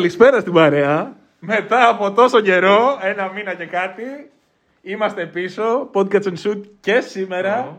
Καλησπέρα 0.00 0.40
στην 0.40 0.52
παρέα. 0.52 1.12
Μετά 1.38 1.88
από 1.88 2.12
τόσο 2.12 2.40
καιρό, 2.40 2.98
ένα 3.02 3.30
μήνα 3.34 3.54
και 3.54 3.64
κάτι, 3.64 4.30
είμαστε 4.82 5.26
πίσω. 5.26 5.90
Podcast 5.94 6.22
and 6.22 6.36
Shoot 6.44 6.60
και 6.80 7.00
σήμερα. 7.00 7.76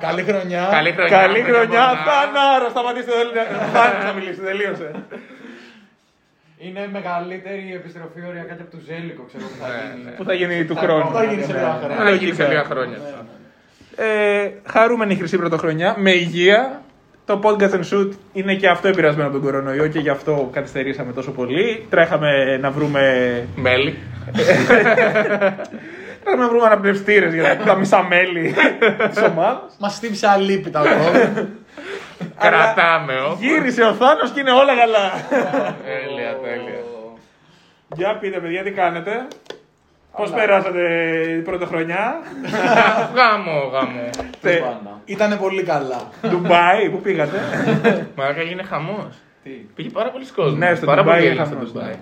Καλή 0.00 0.22
χρονιά. 0.22 0.68
Καλή 0.70 0.92
χρονιά. 0.92 1.16
Καλή 1.18 1.40
χρόνια 1.40 1.54
χρονιά. 1.60 1.80
πολλά. 1.88 2.04
Θανάρα, 2.06 2.68
σταματήστε. 2.68 3.12
Θάναρο 3.72 4.00
θα 4.06 4.12
μιλήσει, 4.12 4.40
τελείωσε. 4.40 4.90
Είναι 6.58 6.80
η 6.80 6.88
μεγαλύτερη 6.92 7.72
επιστροφή 7.74 8.20
οριακά 8.28 8.54
και 8.54 8.62
από 8.62 8.70
του 8.76 8.82
Ζέλικο, 8.86 9.22
ξέρω 9.28 9.44
που 9.44 9.56
θα 9.60 9.68
Ναι, 9.68 9.92
γίνει. 9.92 10.04
ναι. 10.04 10.10
Που 10.10 10.24
θα 10.24 10.32
γίνει 10.34 10.64
του 10.64 10.76
χρόνου. 10.76 11.10
Θα 11.12 11.24
γίνει 11.24 11.42
σε 11.42 11.52
λίγα 11.52 11.72
χρόνια. 11.80 11.96
Θα 11.96 12.10
γίνει 12.10 12.34
σε 12.34 12.42
Λογικά. 12.42 12.48
λίγα 12.48 12.64
χρόνια. 12.64 12.98
Ε, 13.96 14.50
χαρούμενη 14.66 15.14
χρυσή 15.14 15.36
πρωτοχρονιά, 15.36 15.94
με 15.98 16.10
υγεία. 16.10 16.82
Το 17.28 17.40
podcast 17.42 17.70
and 17.72 17.84
shoot 17.92 18.10
είναι 18.32 18.54
και 18.54 18.68
αυτό 18.68 18.88
επηρεασμένο 18.88 19.28
από 19.28 19.38
τον 19.38 19.46
κορονοϊό 19.46 19.88
και 19.88 19.98
γι' 19.98 20.08
αυτό 20.08 20.50
καθυστερήσαμε 20.52 21.12
τόσο 21.12 21.30
πολύ. 21.30 21.86
Τρέχαμε 21.90 22.56
να 22.60 22.70
βρούμε, 22.70 23.02
Μέλι. 23.56 23.98
τρέχαμε 26.22 26.42
να 26.42 26.48
βρούμε 26.48 26.66
αναπνευστήρες 26.66 27.34
για 27.34 27.56
τα 27.66 27.74
μισά 27.74 28.02
μέλη 28.02 28.54
της 29.10 29.22
ομάδας. 29.22 29.76
Μας 29.78 29.94
χτύπησε 29.96 30.28
αλίπητα 30.28 30.80
ο 30.80 30.84
COVID. 30.84 31.44
Κρατάμε, 32.38 33.14
ο. 33.14 33.36
Γύρισε 33.40 33.82
ο 33.82 33.92
Θάνος 33.92 34.30
και 34.30 34.40
είναι 34.40 34.52
όλα 34.52 34.76
καλά. 34.76 35.10
Τέλεια, 35.84 36.36
τέλεια. 36.42 36.80
Για 37.96 38.18
πείτε 38.20 38.38
παιδιά 38.40 38.62
τι 38.62 38.70
κάνετε. 38.70 39.26
Πώς 40.16 40.30
περάσατε 40.30 40.82
την 41.34 41.44
πρωτοχρονιά. 41.44 42.18
Γάμο, 43.16 43.70
γάμο. 43.72 44.08
Τε- 44.40 44.62
Ήτανε 45.04 45.36
πολύ 45.36 45.62
καλά. 45.62 46.00
Ντουμπάι, 46.28 46.88
πού 46.90 47.00
πήγατε; 47.00 47.38
Μαράκα 48.16 48.40
έγινε 48.40 48.62
χαμός. 48.62 49.14
Τι; 49.42 49.50
Πήγε 49.50 49.88
πάρα 49.90 50.10
πολλοί 50.10 50.24
κόσμο. 50.36 50.56
Ναι, 50.56 50.74
στο 50.74 50.86
πάρα 50.86 51.02
Ντουμπάι 51.02 51.16
πολύ 51.20 51.26
είναι 51.26 51.34
γέλιο 51.34 51.46
στο 51.46 51.54
χαμός, 51.54 51.72
Ντουμπάι. 51.72 51.94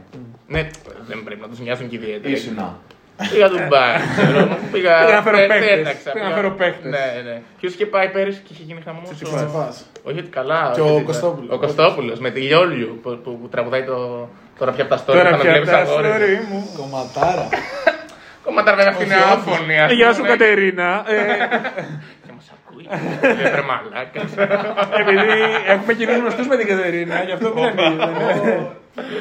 Ναι, 0.47 0.67
δεν 1.09 1.23
πρέπει 1.25 1.41
να 1.41 1.49
τους 1.49 1.59
νοιάζουν 1.59 1.89
και 1.89 1.97
ιδιαίτερα. 1.97 2.35
Ήσουνα. 2.35 2.79
Πήγα 3.33 3.49
Ντουμπάι. 3.49 3.95
ξέρω, 4.17 4.49
Πήγα. 4.73 4.99
Πήγα 5.01 5.15
να 5.15 5.23
φέρω 5.23 5.37
πέ- 5.37 5.49
παίκτες. 5.49 5.77
πέταξα, 5.77 6.11
Πήγα 6.13 6.25
να 6.25 6.31
πήγα- 6.31 6.43
φέρω 6.43 6.55
παίκτες. 6.55 6.91
Ναι, 6.91 7.07
ναι. 7.31 7.43
Ποιος 7.61 7.75
είχε 7.75 7.87
πάει 7.87 8.09
πέρυσι 8.09 8.41
και 8.41 8.53
είχε 8.53 8.63
γίνει 8.63 8.81
χαμός. 8.85 9.09
Τσιπάς. 9.15 9.87
Όχι 10.03 10.19
ότι 10.19 10.29
καλά. 10.29 10.71
Και 10.75 10.81
όχι 10.81 10.91
ο 10.91 10.95
ότι- 10.95 11.05
Κωστόπουλος. 11.05 11.51
Ο 11.55 11.59
Κωστόπουλος 11.59 12.19
με 12.19 12.31
τη 12.31 12.41
Γιόλιου 12.41 12.99
που, 13.03 13.11
που, 13.25 13.39
που 13.41 13.49
τραγουδάει 13.49 13.83
το. 13.83 14.29
Τώρα 14.59 14.73
πια 14.73 14.85
από 14.85 14.95
τα 14.95 15.01
story. 15.03 15.07
Τώρα 15.17 15.31
θα 15.31 15.37
με 15.37 15.43
πια 15.43 15.51
βλέπεις 15.51 15.71
τα 15.71 15.79
αγόρι. 15.79 16.09
story 16.09 16.51
μου. 16.53 16.69
Κομματάρα. 16.77 17.49
Κόμματα 18.47 18.75
βέβαια 18.75 18.91
αυτή 18.93 19.05
είναι 19.05 19.15
Όχι, 19.15 19.23
όχι. 19.25 19.33
άφωνη. 19.33 19.75
Ε, 19.75 19.95
Γεια 19.95 20.13
σου 20.13 20.23
Κατερίνα. 20.23 21.05
Ε, 21.07 21.17
Και 22.27 22.33
μας 22.37 22.47
ακούει. 22.57 22.85
Λέει, 23.37 23.51
«Βρε 23.53 23.63
μαλάκας». 23.71 24.31
Επειδή 25.01 25.29
έχουμε 25.67 25.93
κοινούς 25.95 26.17
γνωστούς 26.17 26.47
με 26.47 26.57
την 26.57 26.67
Κατερίνα, 26.67 27.23
γι' 27.23 27.33
αυτό 27.33 27.53
μην 27.55 27.65
ανοίγει. 27.65 28.69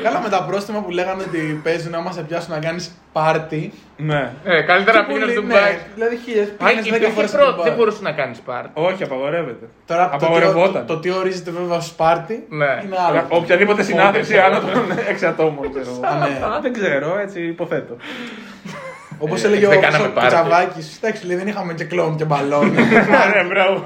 Καλά 0.03 0.21
με 0.21 0.29
τα 0.29 0.43
πρόστιμα 0.43 0.79
που 0.81 0.89
λέγανε 0.91 1.23
ότι 1.27 1.59
παίζουν 1.63 1.95
άμα 1.95 2.11
σε 2.11 2.21
πιάσουν 2.21 2.53
να 2.53 2.59
κάνεις 2.59 2.95
πάρτι. 3.13 3.73
Ναι. 3.97 4.31
Ε, 4.43 4.61
Καλύτερα 4.61 4.99
Και 4.99 5.05
πήγαινε 5.05 5.25
πολύ- 5.25 5.31
στο 5.31 5.41
ναι, 5.41 5.47
Ντουμπάι. 5.53 5.77
Δηλαδή 5.95 6.15
χίλιες 6.25 6.47
Α, 6.47 6.51
πήγαινε 6.65 6.81
δέκα 6.81 6.95
υπήρχε 6.95 7.13
φορές 7.13 7.31
πρώτο, 7.31 7.63
δεν 7.63 7.73
μπορούσε 7.73 7.99
να 8.01 8.11
κάνεις 8.11 8.39
πάρτι; 8.39 8.69
Όχι, 8.73 9.03
απαγορεύεται. 9.03 9.65
Τώρα 9.87 10.03
το 10.09 10.17
τι, 10.17 10.25
Απαγορευόταν. 10.25 10.85
το 10.85 10.99
τι 10.99 11.09
ορίζεται 11.11 11.51
βέβαια 11.51 11.77
ως 11.77 11.91
πάρτι 11.93 12.45
Ναι. 12.49 12.65
είναι 12.85 12.97
άλλο. 13.07 13.25
Οποιαδήποτε 13.29 13.83
συνάντηση 13.83 14.37
άνω 14.37 14.59
των 14.59 14.71
6 15.21 15.25
ατόμων, 15.27 15.69
ξέρω 15.73 15.85
εγώ. 15.91 16.01
Α, 16.13 16.17
ναι. 16.27 16.55
Α, 16.55 16.59
Δεν 16.61 16.73
ξέρω, 16.73 17.17
έτσι 17.19 17.41
υποθέτω. 17.41 17.95
Όπως 19.17 19.43
έλεγε 19.43 19.65
ο 19.65 19.69
Δεν 19.69 19.81
κάναμε 19.81 20.07
πάρτι. 20.07 20.29
Τσαβάκη. 20.29 20.79
Εντάξει, 21.01 21.25
λέει 21.25 21.37
δεν 21.37 21.47
είχαμε 21.47 21.73
και 21.73 21.83
κλόουν 21.83 22.15
και 22.17 22.25
μπαλόνι. 22.25 22.71
Ναι, 23.35 23.43
μπράβο. 23.47 23.83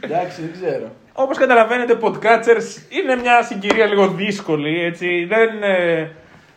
Εντάξει, 0.00 0.40
δεν 0.40 0.52
ξέρω. 0.52 0.90
Όπως 1.12 1.38
καταλαβαίνετε, 1.38 1.98
Podcatchers 2.00 2.82
είναι 2.88 3.16
μια 3.20 3.42
συγκυρία 3.42 3.86
λίγο 3.86 4.08
δύσκολη, 4.08 4.84
έτσι. 4.84 5.24
Δεν, 5.24 5.62
ε, 5.62 6.10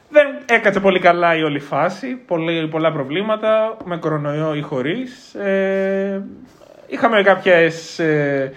δεν 0.10 0.28
έκατσε 0.46 0.80
πολύ 0.80 1.00
καλά 1.00 1.38
η 1.38 1.44
όλη 1.44 1.60
φάση, 1.60 2.08
πολύ, 2.08 2.68
πολλά 2.68 2.92
προβλήματα, 2.92 3.78
με 3.84 3.98
κορονοϊό 3.98 4.56
ή 4.56 4.62
χωρίς. 4.62 5.34
Ε, 5.34 6.24
είχαμε 6.88 7.22
κάποιες 7.22 8.00
ε, 8.00 8.54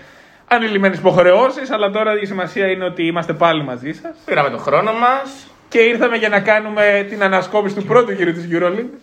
ανηλυμένες 0.49 0.99
υποχρεώσεις, 0.99 1.71
αλλά 1.71 1.91
τώρα 1.91 2.21
η 2.21 2.27
σημασία 2.27 2.67
είναι 2.67 2.85
ότι 2.85 3.07
είμαστε 3.07 3.33
πάλι 3.33 3.65
μαζί 3.65 3.93
σας. 3.93 4.17
Πήραμε 4.25 4.51
τον 4.51 4.59
χρόνο 4.59 4.93
μας. 4.93 5.48
Και 5.69 5.79
ήρθαμε 5.79 6.17
για 6.17 6.29
να 6.29 6.41
κάνουμε 6.41 7.07
την 7.09 7.23
ανασκόπηση 7.23 7.75
του 7.75 7.85
πρώτου 7.85 8.13
γύρου 8.13 8.33
της 8.33 8.49
EuroLeague. 8.53 8.99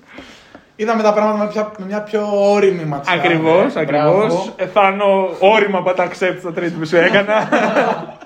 Είδαμε 0.76 1.04
τα 1.04 1.14
πράγματα 1.14 1.44
με, 1.44 1.50
πια- 1.50 1.72
με 1.78 1.86
μια 1.86 2.02
πιο 2.02 2.30
όρημη 2.52 2.84
ματιά. 2.84 3.14
Ακριβώς, 3.14 3.74
Ναι, 3.74 3.82
ακριβώς. 3.82 4.16
μπράβο. 4.28 4.54
Ε, 4.56 4.66
Θάνο, 4.66 5.30
όρημα 5.40 5.84
πατά 5.84 6.08
accept 6.08 6.36
στα 6.40 6.54
τρίτη 6.54 6.74
που 6.80 6.86
σου 6.86 6.96
έκανα. 6.96 7.50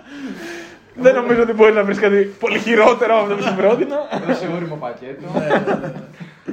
Δεν 1.02 1.16
νομίζω 1.16 1.42
ότι 1.42 1.54
μπορεί 1.54 1.74
να 1.74 1.84
βρεις 1.84 2.00
κάτι 2.00 2.36
πολύ 2.40 2.60
χειρότερο 2.60 3.14
από 3.16 3.24
αυτό 3.24 3.36
που 3.36 3.42
σου 3.42 3.56
πρότεινα. 3.56 3.96
Δώσε 4.28 4.48
όριμο 4.56 4.76
πακέτο. 4.76 5.28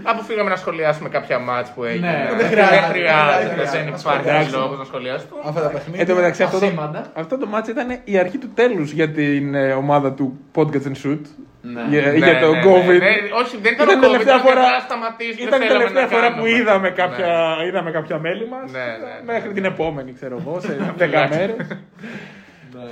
Αποφύγαμε 0.03 0.51
να 0.51 0.57
σχολιάσουμε 0.57 1.09
κάποια 1.09 1.39
μάτς 1.39 1.71
που 1.71 1.85
έγινε. 1.85 2.11
Ναι, 2.11 2.27
δεν 2.29 2.37
δεν 2.39 2.47
χρειάζεται, 2.49 2.87
χρειάζεται. 2.91 3.55
δεν 3.55 3.57
Δεν 3.57 3.67
χρειάζεται. 3.69 4.21
υπάρχει 4.31 4.51
λόγος 4.53 4.79
να 4.79 4.85
σχολιάσουμε. 4.85 5.31
Αυτά 5.47 5.61
τα 5.61 5.69
παιχνίδια. 5.69 6.01
Εν 6.01 6.07
τω 6.09 6.15
μεταξύ 6.15 6.43
αυτό 6.43 6.59
το, 6.59 6.67
ασήμαντα. 6.67 7.07
αυτό 7.15 7.39
το 7.39 7.47
μάτς 7.47 7.69
ήταν 7.69 7.99
η 8.05 8.19
αρχή 8.19 8.39
του 8.39 8.51
τέλους 8.55 8.93
για 8.93 9.11
την 9.11 9.55
ε, 9.55 9.73
ομάδα 9.73 10.13
του 10.13 10.39
Podcast 10.55 10.87
and 10.91 10.99
Shoot. 11.07 11.21
Ναι. 11.63 11.83
Για, 11.89 12.01
Ναι, 12.03 12.17
για 12.17 12.39
το 12.41 12.51
ναι, 12.53 12.59
ναι. 12.59 12.65
COVID. 12.71 12.99
Ναι, 12.99 13.13
Όχι, 13.41 13.57
δεν 13.63 13.73
ήταν 13.73 13.89
Ήταν 13.89 13.89
ο 13.89 13.93
η 13.93 13.97
COVID. 13.97 14.01
τελευταία 14.01 14.35
Ήταν 14.35 14.47
φορά- 14.47 14.61
να 14.61 14.79
σταματήσει. 14.89 15.43
Ήταν 15.43 15.63
η 15.63 15.67
τελευταία 15.67 16.07
φορά 16.07 16.35
που 16.35 16.47
είδαμε 16.47 16.89
Ναι. 16.89 16.95
κάποια, 16.95 17.29
είδαμε 17.69 17.91
κάποια 17.91 18.19
μέλη 18.19 18.49
μας. 18.49 18.73
Ναι, 18.73 18.79
ναι, 18.79 18.87
ναι. 19.25 19.33
Μέχρι 19.33 19.53
την 19.53 19.65
επόμενη, 19.65 20.13
ξέρω 20.13 20.37
εγώ, 20.41 20.61
σε 20.61 20.69
10 20.99 21.07
Τουλάχιστον. 21.07 21.39
μέρες. 21.39 21.79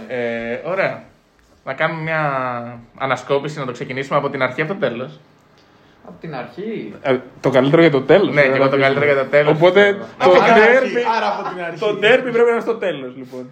Ε, 0.08 0.58
ωραία. 0.64 1.02
Να 1.64 1.74
κάνουμε 1.74 2.02
μια 2.02 2.22
ανασκόπηση, 2.98 3.58
να 3.58 3.64
το 3.64 3.72
ξεκινήσουμε 3.72 4.18
από 4.18 4.30
την 4.30 4.42
αρχή 4.42 4.60
από 4.62 4.72
το 4.72 4.78
τέλος. 4.78 5.20
Από 6.06 6.16
την 6.20 6.34
αρχή. 6.34 6.94
Ε, 7.02 7.16
το 7.40 7.50
καλύτερο 7.50 7.82
για 7.82 7.90
το 7.90 8.02
τέλος. 8.02 8.34
Ναι, 8.34 8.40
ε, 8.40 8.48
και 8.48 8.56
εγώ 8.56 8.68
το 8.68 8.78
καλύτερο 8.78 9.04
για 9.04 9.16
το 9.16 9.24
τέλος. 9.24 9.52
Οπότε 9.56 9.92
το 9.92 10.04
Από 10.18 10.32
την 10.32 10.42
αρχή, 10.42 10.92
derby, 10.96 11.02
Άρα 11.16 11.26
από 11.38 11.48
την 11.48 11.64
αρχή. 11.64 11.78
το 11.78 11.88
derby 11.88 12.30
πρέπει 12.32 12.48
να 12.48 12.50
είναι 12.52 12.60
στο 12.60 12.74
τέλος, 12.74 13.12
λοιπόν. 13.16 13.50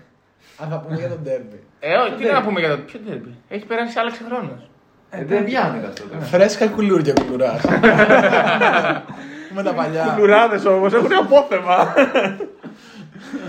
Αν 0.59 0.69
θα 0.69 0.79
πούμε 0.79 0.97
για 0.97 1.09
τον 1.09 1.19
derby. 1.27 1.59
Ε, 1.81 1.95
όχι, 1.97 2.13
τι 2.13 2.25
να 2.33 2.43
πούμε 2.43 2.61
για 2.61 2.69
το. 2.69 2.77
Ποιο 2.87 3.01
derby; 3.09 3.33
Έχει 3.49 3.67
περάσει 3.67 3.99
άλλαξε 3.99 4.23
χρόνος. 4.29 4.71
Ε, 5.11 5.25
δεν 5.25 5.45
πιάνει 5.45 5.85
αυτό 5.87 6.03
το. 6.03 6.21
Φρέσκα 6.21 6.67
κουλούρια 6.69 7.13
κουλουρά. 7.21 7.61
Με 9.55 9.63
τα 9.63 9.73
παλιά. 9.75 10.13
Κουλουράδες 10.15 10.65
όμως 10.65 10.93
έχουν 10.93 11.13
απόθεμα. 11.13 11.95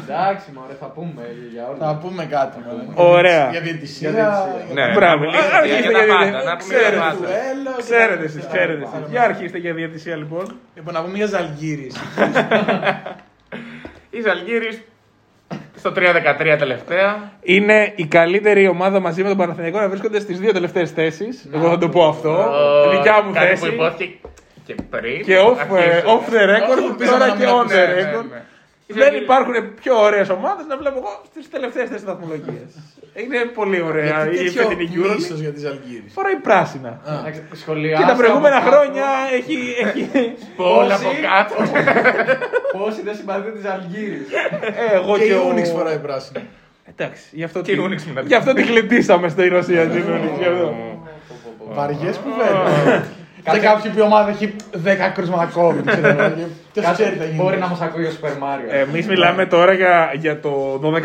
Εντάξει, 0.01 0.45
μωρέ, 0.55 0.73
θα 0.83 0.85
πούμε 0.95 1.21
για 1.53 1.63
όλα. 1.69 1.77
Θα 1.87 1.93
πούμε 2.01 2.23
κάτι. 2.35 2.57
μωρέ. 2.65 3.09
Ωραία. 3.17 3.43
Για 3.51 3.61
διαιτησία. 3.67 4.09
Για 4.09 4.21
για- 4.65 4.85
Ναι, 4.87 4.93
Μπράβο. 4.93 5.23
να 5.23 5.29
πούμε 5.31 5.37
Α, 5.37 5.47
για- 5.47 5.57
αρχίστε 5.59 5.81
για 5.81 5.91
τα 5.97 6.03
για 6.05 6.13
πάντα, 6.15 6.29
διαιτησία. 6.29 6.49
να 6.51 6.55
πούμε 6.57 6.73
για 6.73 6.83
τα 6.83 6.89
Ξέρετε, 6.89 6.97
πάντα. 7.05 7.15
Ντουέλο 7.19 7.71
και 7.77 7.81
Ξέρετε 7.87 8.15
τα- 8.23 8.23
εσείς, 8.29 8.41
τα- 8.43 8.51
ξέρετε 8.53 8.81
τα- 8.83 8.89
εσείς. 8.89 9.01
τα- 9.03 9.11
Για 9.13 9.21
αρχίστε 9.29 9.57
για 9.63 9.73
διαιτησία 9.79 10.15
λοιπόν. 10.21 10.45
Λοιπόν, 10.77 10.91
να 10.93 11.01
πούμε 11.03 11.15
για 11.21 11.27
Ζαλγίρις. 11.33 11.95
Η 14.17 14.21
Ζαλγίρης 14.21 14.81
στο 15.75 15.91
3-13 15.91 16.55
τελευταία. 16.59 17.31
Είναι 17.41 17.91
η 17.95 18.05
καλύτερη 18.05 18.67
ομάδα 18.67 18.99
μαζί 18.99 19.21
με 19.23 19.27
τον 19.27 19.37
Παναθηναϊκό 19.37 19.79
να 19.79 19.89
βρίσκονται 19.89 20.19
στις 20.19 20.39
δύο 20.39 20.51
τελευταίες 20.51 20.91
θέσεις. 20.91 21.49
Εγώ 21.53 21.69
θα 21.69 21.77
το 21.77 21.89
πω 21.89 22.07
αυτό. 22.07 22.29
Ο- 22.29 22.89
Δικιά 22.89 23.21
μου 23.23 23.31
κάτι 23.33 23.53
που 23.53 23.59
θέση. 23.59 23.73
υπόθηκε 23.73 24.17
και 24.65 24.75
πριν. 24.89 25.23
Και 25.23 25.37
off, 25.39 25.57
ε, 25.57 25.61
Αρχίζω. 25.61 26.13
off 26.15 26.29
the 26.33 26.43
record, 26.55 26.77
Ελπίζω 26.89 27.11
τώρα 27.11 27.27
να 27.27 27.31
και 27.35 27.37
μην 27.45 27.47
on 27.53 27.59
ακούσω. 27.59 27.75
the 27.75 27.87
Ναι, 27.87 27.93
ναι, 27.93 28.11
record. 28.11 28.25
Ναι. 28.87 29.03
Δεν 29.03 29.13
υπάρχουν 29.23 29.53
πιο 29.81 29.99
ωραίες 30.01 30.29
ομάδες 30.29 30.65
να 30.65 30.77
βλέπω 30.77 30.97
εγώ 30.97 31.21
στις 31.31 31.49
τελευταίες 31.49 31.89
θέσεις 31.89 32.05
βαθμολογία. 32.05 32.63
Είναι 33.15 33.37
πολύ 33.59 33.81
ωραία 33.81 34.29
η 34.31 34.33
Γιατί 34.35 34.49
φετινή 34.49 34.85
τέτοιο 34.87 35.03
Euro. 35.05 35.15
μίσος 35.15 35.39
για 35.39 35.51
τη 35.53 35.59
Ζαλγίρις. 35.59 36.13
Φοράει 36.13 36.35
πράσινα. 36.35 37.01
Εντάξει, 37.19 37.41
Σχολιάστε 37.53 38.05
Και 38.05 38.11
τα 38.11 38.17
προηγούμενα 38.17 38.57
από 38.57 38.69
κάτω 38.69 38.77
χρόνια 38.77 39.05
έχει. 39.37 39.57
έχει... 39.83 40.35
Όλα 40.55 40.95
από 40.95 41.03
Πόσοι- 41.03 41.21
κάτω. 41.21 41.55
Πόσοι 42.77 43.01
δεν 43.01 43.15
συμπαθείτε 43.15 43.51
τη 43.59 43.67
Αλγύρη. 43.67 44.21
Ε, 44.91 44.95
εγώ 44.95 45.17
Και 45.17 45.23
και, 45.23 45.29
η 45.33 45.35
ο... 45.35 45.45
Ούνιξ 45.49 45.69
φοράει 45.69 45.99
πράσινο. 45.99 46.41
Εντάξει, 46.85 47.23
γι' 47.31 47.43
αυτό, 47.43 47.61
Και 47.61 47.71
η 47.71 47.77
Unix 47.87 48.01
μετά. 48.13 48.27
γι 48.27 48.35
αυτό 48.35 48.53
τη 48.53 48.63
γλεντήσαμε 48.63 49.29
στη 49.29 49.47
Ρωσία 49.47 49.87
την 49.87 50.03
Unix. 50.03 50.37
γι' 50.39 50.45
αυτό. 53.45 53.51
Βαριέ 53.51 53.59
κουβέντε. 53.59 53.59
Και 53.59 53.59
κάποιο 53.67 53.91
που 53.91 53.97
η 53.99 54.01
ομάδα 54.01 54.29
έχει 54.29 54.55
10 55.09 55.11
κρούσματα 55.13 55.51
COVID. 55.55 55.83
ξέρω 55.85 56.07
εγώ, 56.07 56.33
και 56.73 56.79
Ποιος 56.81 56.93
ξέρει 56.93 57.11
τι 57.11 57.17
θα 57.17 57.25
γίνει. 57.25 57.35
Μπορεί 57.43 57.57
να 57.57 57.67
μας 57.67 57.81
ακούει 57.81 58.05
ο 58.05 58.11
Super 58.21 58.29
Mario. 58.43 58.87
Εμείς 58.87 59.07
μιλάμε 59.07 59.45
τώρα 59.45 59.73
για, 59.73 60.11
για 60.19 60.39
το 60.39 60.81
12-15. 60.83 60.99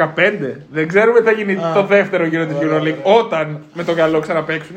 Δεν 0.71 0.89
ξέρουμε 0.89 1.19
τι 1.19 1.25
θα 1.25 1.33
γίνει 1.33 1.55
Α. 1.55 1.73
το 1.75 1.83
δεύτερο 1.83 2.25
γύρο 2.27 2.47
της 2.47 2.57
Ωραία, 2.57 2.79
EuroLeague 2.81 3.03
όταν 3.23 3.63
με 3.73 3.85
το 3.85 3.95
καλό 3.95 4.19
ξαναπέξουν. 4.21 4.77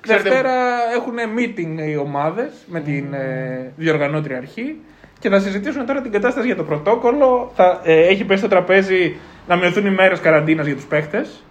Ξέρετε- 0.00 0.28
Δευτέρα 0.28 0.52
έχουν 0.96 1.14
meeting 1.38 1.88
οι 1.88 1.96
ομάδες 1.96 2.50
με 2.66 2.80
την 2.80 3.12
ε, 3.14 3.72
διοργανώτρια 3.76 4.36
αρχή 4.36 4.76
και 5.18 5.28
θα 5.28 5.40
συζητήσουν 5.40 5.86
τώρα 5.86 6.00
την 6.00 6.12
κατάσταση 6.12 6.46
για 6.46 6.56
το 6.56 6.62
πρωτόκολλο. 6.62 7.52
Θα, 7.54 7.80
ε, 7.84 8.06
έχει 8.06 8.24
πέσει 8.24 8.38
στο 8.40 8.48
τραπέζι 8.48 9.16
να 9.48 9.56
μειωθούν 9.56 9.86
οι 9.86 9.90
μέρες 9.90 10.20
καραντίνας 10.20 10.66
για 10.66 10.74
τους 10.74 10.84
παίχτες. 10.84 11.42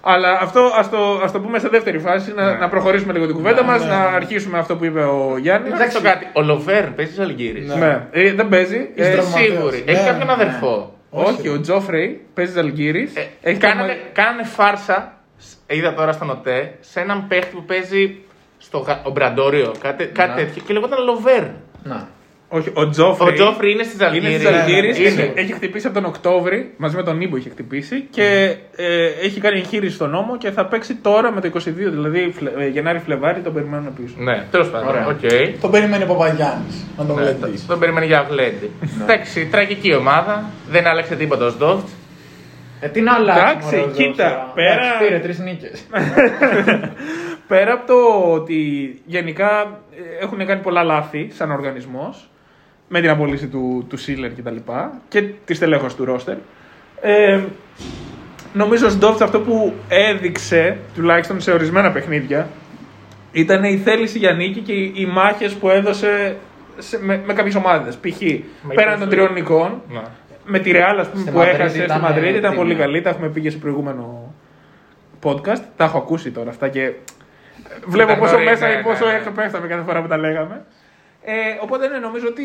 Αλλά 0.00 0.38
αυτό 0.42 0.60
ας 0.78 0.90
το, 0.90 1.20
ας 1.22 1.32
το 1.32 1.40
πούμε 1.40 1.58
σε 1.58 1.68
δεύτερη 1.68 1.98
φάση, 1.98 2.32
να, 2.34 2.44
Ναι. 2.52 2.58
να 2.58 2.68
προχωρήσουμε 2.68 3.12
λίγο 3.12 3.26
την 3.26 3.34
κουβέντα 3.34 3.60
Ναι, 3.60 3.66
μας, 3.66 3.82
ναι, 3.84 3.90
να 3.90 4.10
ναι. 4.10 4.16
αρχίσουμε 4.16 4.58
αυτό 4.58 4.76
που 4.76 4.84
είπε 4.84 5.00
ο 5.00 5.34
Γιάννης. 5.38 5.72
Να 5.72 5.78
ρωτήσω 5.78 6.00
κάτι. 6.00 6.26
Ο 6.32 6.42
Λοβέρν 6.42 6.94
παίζεις 6.94 7.14
στι 7.14 7.22
Αλγύρε. 7.22 7.60
Ναι. 7.60 7.74
Ναι, 7.74 8.06
ε, 8.10 8.32
δεν 8.32 8.48
παίζει. 8.48 8.90
Είσαι 8.94 9.08
Ε, 9.10 9.12
τραυματίας. 9.12 9.52
Σίγουρη. 9.52 9.82
Ναι, 9.86 9.92
Έχει 9.92 10.04
κάποιον 10.06 10.26
ναι. 10.26 10.32
αδερφό. 10.32 10.92
όχι, 11.10 11.48
ο 11.48 11.60
Τζόφρεϊ 11.60 12.20
παίζει 12.34 12.52
Ζαλγκύρης. 12.52 13.16
Ε, 13.16 13.26
Έχει 13.42 13.58
κάνανε, 13.58 13.86
τραυμα- 13.88 14.08
κάνανε 14.12 14.44
φάρσα, 14.44 15.12
σ- 15.36 15.72
είδα 15.76 15.94
τώρα 15.94 16.12
στον 16.12 16.30
ΟΤΕ, 16.30 16.74
σε 16.80 17.00
έναν 17.00 17.24
παίχτη 17.28 17.54
που 17.56 17.64
παίζει 17.64 18.16
στο 18.58 18.78
γα- 18.78 19.00
ο 19.04 19.10
Μπραντόριο, 19.10 19.72
κάτι, 19.82 20.04
κάτι 20.06 20.30
Ναι. 20.30 20.36
τέτοιο, 20.46 20.62
και 20.66 20.72
λεγόταν 20.72 21.04
Λοβέρν. 21.04 21.50
Να. 21.82 22.08
Όχι, 22.50 22.70
ο 22.74 22.88
Τζόφρεϊ. 22.88 23.28
Ο 23.28 23.32
Τζόφρι 23.32 23.70
είναι 23.72 23.82
στι 23.82 23.94
Είναι 23.96 24.04
Αλγύρε. 24.06 24.38
στι 24.38 24.46
Αλγύρε. 24.46 25.08
Είναι. 25.10 25.32
Έχει 25.34 25.52
χτυπήσει 25.52 25.86
από 25.86 25.94
τον 25.94 26.04
Οκτώβρη, 26.04 26.74
μαζί 26.76 26.96
με 26.96 27.02
τον 27.02 27.16
Νίμπο 27.16 27.36
είχε 27.36 27.48
χτυπήσει 27.50 28.06
και 28.10 28.56
ε, 28.76 29.06
έχει 29.22 29.40
κάνει 29.40 29.58
εγχείρηση 29.58 29.94
στον 29.94 30.10
νόμο 30.10 30.36
και 30.38 30.50
θα 30.50 30.66
παίξει 30.66 30.94
τώρα 30.94 31.32
με 31.32 31.40
το 31.40 31.50
22, 31.54 31.58
δηλαδή 31.74 32.30
Φλε- 32.36 32.58
ε, 32.60 32.66
Γενάρη-Φλεβάρι, 32.68 33.40
τον 33.40 33.52
περιμένουν 33.52 33.94
πίσω. 33.94 34.14
Ναι, 34.18 34.44
τέλος 34.50 34.70
πάντων. 34.70 34.88
Ωραία. 34.88 35.06
Οκ. 35.06 35.20
Το 35.60 35.68
περιμένει 35.68 36.02
ο 36.02 36.06
Παπαγιάννης 36.06 36.86
να 36.98 37.04
τον 37.04 37.16
Ναι, 37.16 37.22
βλέπεις. 37.22 37.66
τον 37.66 37.78
περιμένει 37.78 38.06
για 38.06 38.18
Αυλέντη. 38.18 38.70
Εντάξει, 39.02 39.46
τραγική 39.46 39.94
ομάδα. 39.94 40.44
Δεν 40.68 40.86
άλλαξε 40.86 41.14
τίποτα 41.16 41.46
ο 41.46 41.50
Σντόφτς. 41.50 41.92
Ε, 42.80 42.88
τι 42.88 43.00
να 43.00 43.14
αλλάξει. 43.14 43.42
Εντάξει, 43.50 43.76
μωρέ, 43.76 43.88
ο 43.88 43.92
κοίτα, 43.94 44.28
Ζώος, 44.28 44.52
πέρα- 44.54 44.72
εντάξει, 44.72 44.90
Πήρε 45.06 45.18
τρεις 45.18 45.38
νίκες. 45.38 45.82
Πέρα 47.48 47.72
από 47.72 47.86
το 47.86 48.32
ότι 48.32 48.60
γενικά 49.06 49.80
ε, 50.20 50.24
έχουν 50.24 50.46
κάνει 50.46 50.60
πολλά 50.60 50.82
λάθη 50.82 51.30
σαν 51.34 51.50
οργανισμός 51.50 52.28
με 52.88 53.00
την 53.00 53.10
απολύση 53.10 53.46
του, 53.46 53.86
του 53.88 53.96
Σίλερ 53.96 54.34
και 54.34 54.42
τα 54.42 54.50
λοιπά 54.50 55.00
και 55.08 55.22
τη 55.22 55.54
στελέχωση 55.54 55.96
του 55.96 56.04
ρόστερ. 56.04 56.36
Ε, 57.00 57.40
νομίζω 58.52 58.86
ο 58.86 58.90
Σντόφτ 58.90 59.22
αυτό 59.22 59.40
που 59.40 59.72
έδειξε, 59.88 60.76
τουλάχιστον 60.94 61.40
σε 61.40 61.52
ορισμένα 61.52 61.92
παιχνίδια, 61.92 62.48
ήταν 63.32 63.64
η 63.64 63.76
θέληση 63.76 64.18
για 64.18 64.32
νίκη 64.32 64.60
και 64.60 64.72
οι, 64.72 64.92
οι 64.96 65.06
μάχες 65.06 65.54
που 65.54 65.68
έδωσε 65.68 66.36
σε, 66.78 66.98
με, 67.02 67.22
με 67.26 67.32
κάποιες 67.32 67.54
ομάδες. 67.54 67.96
Π.χ. 67.96 68.18
πέραν 68.74 68.98
των 68.98 69.08
τριών 69.08 69.32
νικών, 69.32 69.82
Ναι. 69.88 70.00
με 70.44 70.58
τη 70.58 70.70
Real 70.74 70.96
ας 70.98 71.08
πούμε, 71.08 71.22
Στη 71.22 71.30
που 71.30 71.36
Μαδρίτη 71.38 71.56
έχασε 71.60 71.74
στη 71.74 71.84
ήταν, 71.84 72.00
Μαδρίτη 72.00 72.38
ήταν 72.38 72.52
ε, 72.52 72.56
πολύ 72.56 72.68
τίμια. 72.70 72.84
καλή. 72.84 73.00
Τα 73.00 73.10
έχουμε 73.10 73.28
πει 73.28 73.40
και 73.40 73.50
σε 73.50 73.58
προηγούμενο 73.58 74.34
podcast. 75.22 75.62
Τα 75.76 75.84
έχω 75.84 75.98
ακούσει 75.98 76.30
τώρα 76.30 76.50
αυτά 76.50 76.68
και 76.68 76.92
βλέπω 77.86 78.10
Ήταν 78.10 78.22
πόσο 78.22 78.32
νωρίς, 78.32 78.48
μέσα 78.50 78.66
ναι, 78.66 78.72
ή 78.78 78.82
πόσο 78.82 79.04
ναι, 79.04 79.10
ναι. 79.10 79.16
έξω 79.16 79.30
πέφταμε 79.30 79.66
κάθε 79.66 79.82
φορά 79.82 80.02
που 80.02 80.08
τα 80.08 80.16
λέγαμε. 80.16 80.64
Ε, 81.24 81.32
οπότε 81.62 81.88
ναι, 81.88 81.98
νομίζω 81.98 82.26
ότι 82.28 82.44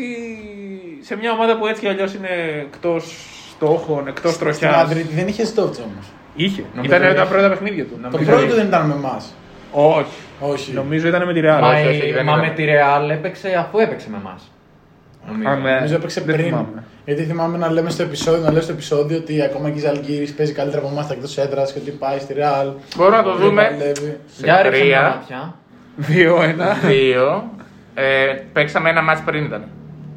σε 1.00 1.16
μια 1.16 1.32
ομάδα 1.32 1.58
που 1.58 1.66
έτσι 1.66 1.80
κι 1.80 1.88
αλλιώς 1.88 2.14
είναι 2.14 2.28
εκτός 2.60 3.16
στόχων, 3.50 4.06
εκτός 4.08 4.32
Στην 4.32 4.44
τροχιά. 4.46 4.70
Μαδρίτη 4.70 5.14
δεν 5.14 5.28
είχε 5.28 5.44
στόψ 5.44 5.78
όμως. 5.78 6.06
Είχε. 6.34 6.64
Νομίζω 6.74 6.94
Ήταν 6.96 7.14
τα 7.14 7.20
είχε. 7.22 7.32
πρώτα 7.32 7.48
παιχνίδια 7.48 7.84
του. 7.84 7.98
Το 8.02 8.08
Νομίζω 8.10 8.30
πρώτο 8.30 8.46
είχε. 8.46 8.54
δεν 8.54 8.66
ήταν 8.66 8.86
με 8.86 8.94
εμάς. 8.94 9.34
Όχι. 9.72 10.06
Όχι. 10.40 10.72
Νομίζω 10.72 11.08
ήταν 11.08 11.26
με 11.26 11.32
τη 11.32 11.40
Real. 11.42 11.58
Μα, 11.60 11.68
όχι, 11.68 11.86
όχι, 11.86 12.06
η- 12.08 12.12
δεν 12.12 12.24
μα 12.26 12.32
ήταν. 12.32 12.44
με 12.44 12.50
τη 12.54 12.64
Real 12.66 13.10
έπαιξε 13.10 13.54
αφού 13.58 13.78
έπαιξε 13.78 14.10
με 14.10 14.16
εμάς. 14.20 14.50
Α, 15.48 15.56
ναι. 15.56 15.74
Νομίζω 15.74 15.94
έπαιξε 15.94 16.20
Δεν 16.20 16.34
πριν. 16.34 16.46
θυμάμαι. 16.48 16.84
Γιατί 17.04 17.22
θυμάμαι 17.22 17.58
να 17.58 17.70
λέμε 17.70 17.90
στο 17.90 18.02
επεισόδιο, 18.02 18.42
να 18.42 18.52
λέω 18.52 18.62
στο 18.62 18.72
επεισόδιο 18.72 19.16
ότι 19.16 19.42
ακόμα 19.42 19.70
και 19.70 19.78
η 19.78 19.80
Ζαλγκύρης 19.80 20.34
παίζει 20.34 20.52
καλύτερα 20.52 20.82
από 20.82 20.90
εμάς 20.92 21.10
εκτός 21.10 21.38
έδρας 21.38 21.72
και 21.72 21.78
ότι 21.78 21.90
πάει 21.90 22.18
στη 22.18 22.34
Real. 22.38 22.72
Μπορούμε 22.96 23.16
να 23.16 23.22
το 23.22 23.34
Δεν 23.36 23.46
δούμε. 23.46 23.62
παλεύει. 23.62 24.18
Για 24.36 24.62
ρίξε 24.62 24.84
μια 24.84 24.88
τρία. 24.90 25.02
μάτια. 25.02 25.54
2-1. 26.82 26.86
Δύο. 26.86 27.50
Ε, 27.94 28.26
παίξαμε 28.52 28.90
ένα 28.90 29.02
μάτς 29.02 29.20
πριν 29.20 29.44
ήταν. 29.44 29.64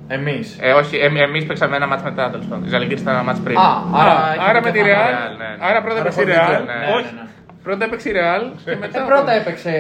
Εμείς. 0.08 0.58
Ε, 0.62 0.72
όχι, 0.72 0.98
εμ, 0.98 1.16
εμείς 1.18 1.46
παίξαμε 1.46 1.76
ένα 1.76 1.88
μάτς 1.88 2.04
μετά 2.04 2.30
τέλος 2.30 2.46
πάντων. 2.46 2.66
Η 2.66 2.70
Ζαλγκύρης 2.70 3.02
ήταν 3.02 3.14
ένα 3.14 3.24
μάτς 3.24 3.40
πριν. 3.40 3.58
Α, 3.58 3.84
άρα, 3.94 4.12
Α, 4.12 4.34
έχει 4.34 4.50
άρα 4.50 4.62
με 4.62 4.72
τη 4.72 4.80
και 4.82 4.86
Real. 4.86 5.10
Real, 5.10 5.38
ναι, 5.38 5.46
ναι. 5.46 5.56
Άρα 5.60 5.82
πρώτα 5.82 6.00
Άρα 6.00 6.10
έπαιξε 6.10 6.22
η 6.22 6.26
πρώτα 6.26 6.48
Real. 6.48 6.52
η 6.52 6.64
Real, 6.64 6.66
ναι, 6.66 6.94
Όχι. 6.96 7.14
ναι, 7.16 7.22
ναι. 7.22 7.28
Πρώτα 7.64 7.86
έπαιξε 7.86 8.10
η 8.10 8.14
Real 8.16 8.44
και 8.66 8.76
μετά. 8.76 9.00
Ε, 9.02 9.06
πρώτα 9.06 9.32
έπαιξε 9.32 9.72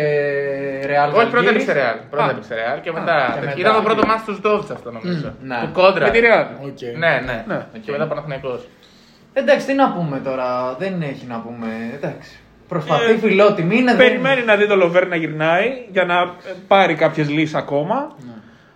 Real. 0.91 1.09
Όχι, 1.17 1.29
πρώτα 1.29 1.43
Ζαλγκίρις. 1.45 1.67
έπαιξε 1.67 1.73
Real. 1.93 1.97
Πρώτα 2.09 2.25
Α. 2.25 2.29
έπαιξε 2.29 2.53
Real 2.59 2.79
και 2.81 2.91
μετά. 2.91 3.17
και 3.33 3.39
μετά. 3.45 3.53
Ήταν 3.57 3.73
το 3.75 3.81
πρώτο 3.81 4.05
ματς 4.07 4.23
του 4.25 4.33
Ζντοβτς 4.35 4.69
αυτό 4.71 4.91
νομίζω. 4.91 5.33
Ναι. 5.41 5.57
Του 5.61 5.71
κόντρα. 5.73 6.05
Με 6.05 6.11
τη 6.11 6.19
Real. 6.27 6.45
OK. 6.67 6.81
Ναι, 6.97 7.13
ναι. 7.25 7.43
Ναι. 7.47 7.59
Και 7.83 7.91
μετά 7.91 8.07
Παναθηναϊκός. 8.07 8.67
Εντάξει, 9.33 9.65
τι 9.67 9.73
να 9.73 9.91
πούμε 9.91 10.17
τώρα. 10.19 10.75
Δεν 10.79 11.01
έχει 11.01 11.25
να 11.25 11.37
πούμε. 11.39 11.67
Εντάξει. 11.93 12.39
Προσπαθεί 12.67 13.11
Ε, 13.11 13.17
φιλότιμη. 13.17 13.75
Είναι 13.77 13.95
δεν- 13.95 14.07
Περιμένει 14.07 14.43
να 14.45 14.55
δει 14.55 14.67
το 14.67 14.75
Λοβέρ 14.75 15.07
να 15.07 15.15
γυρνάει 15.15 15.65
για 15.91 16.03
να 16.05 16.13
ε, 16.21 16.25
πάρει 16.67 16.93
κάποιες 16.93 17.29
λύσεις 17.29 17.55
ακόμα. 17.55 17.95
Ναι. 18.25 18.31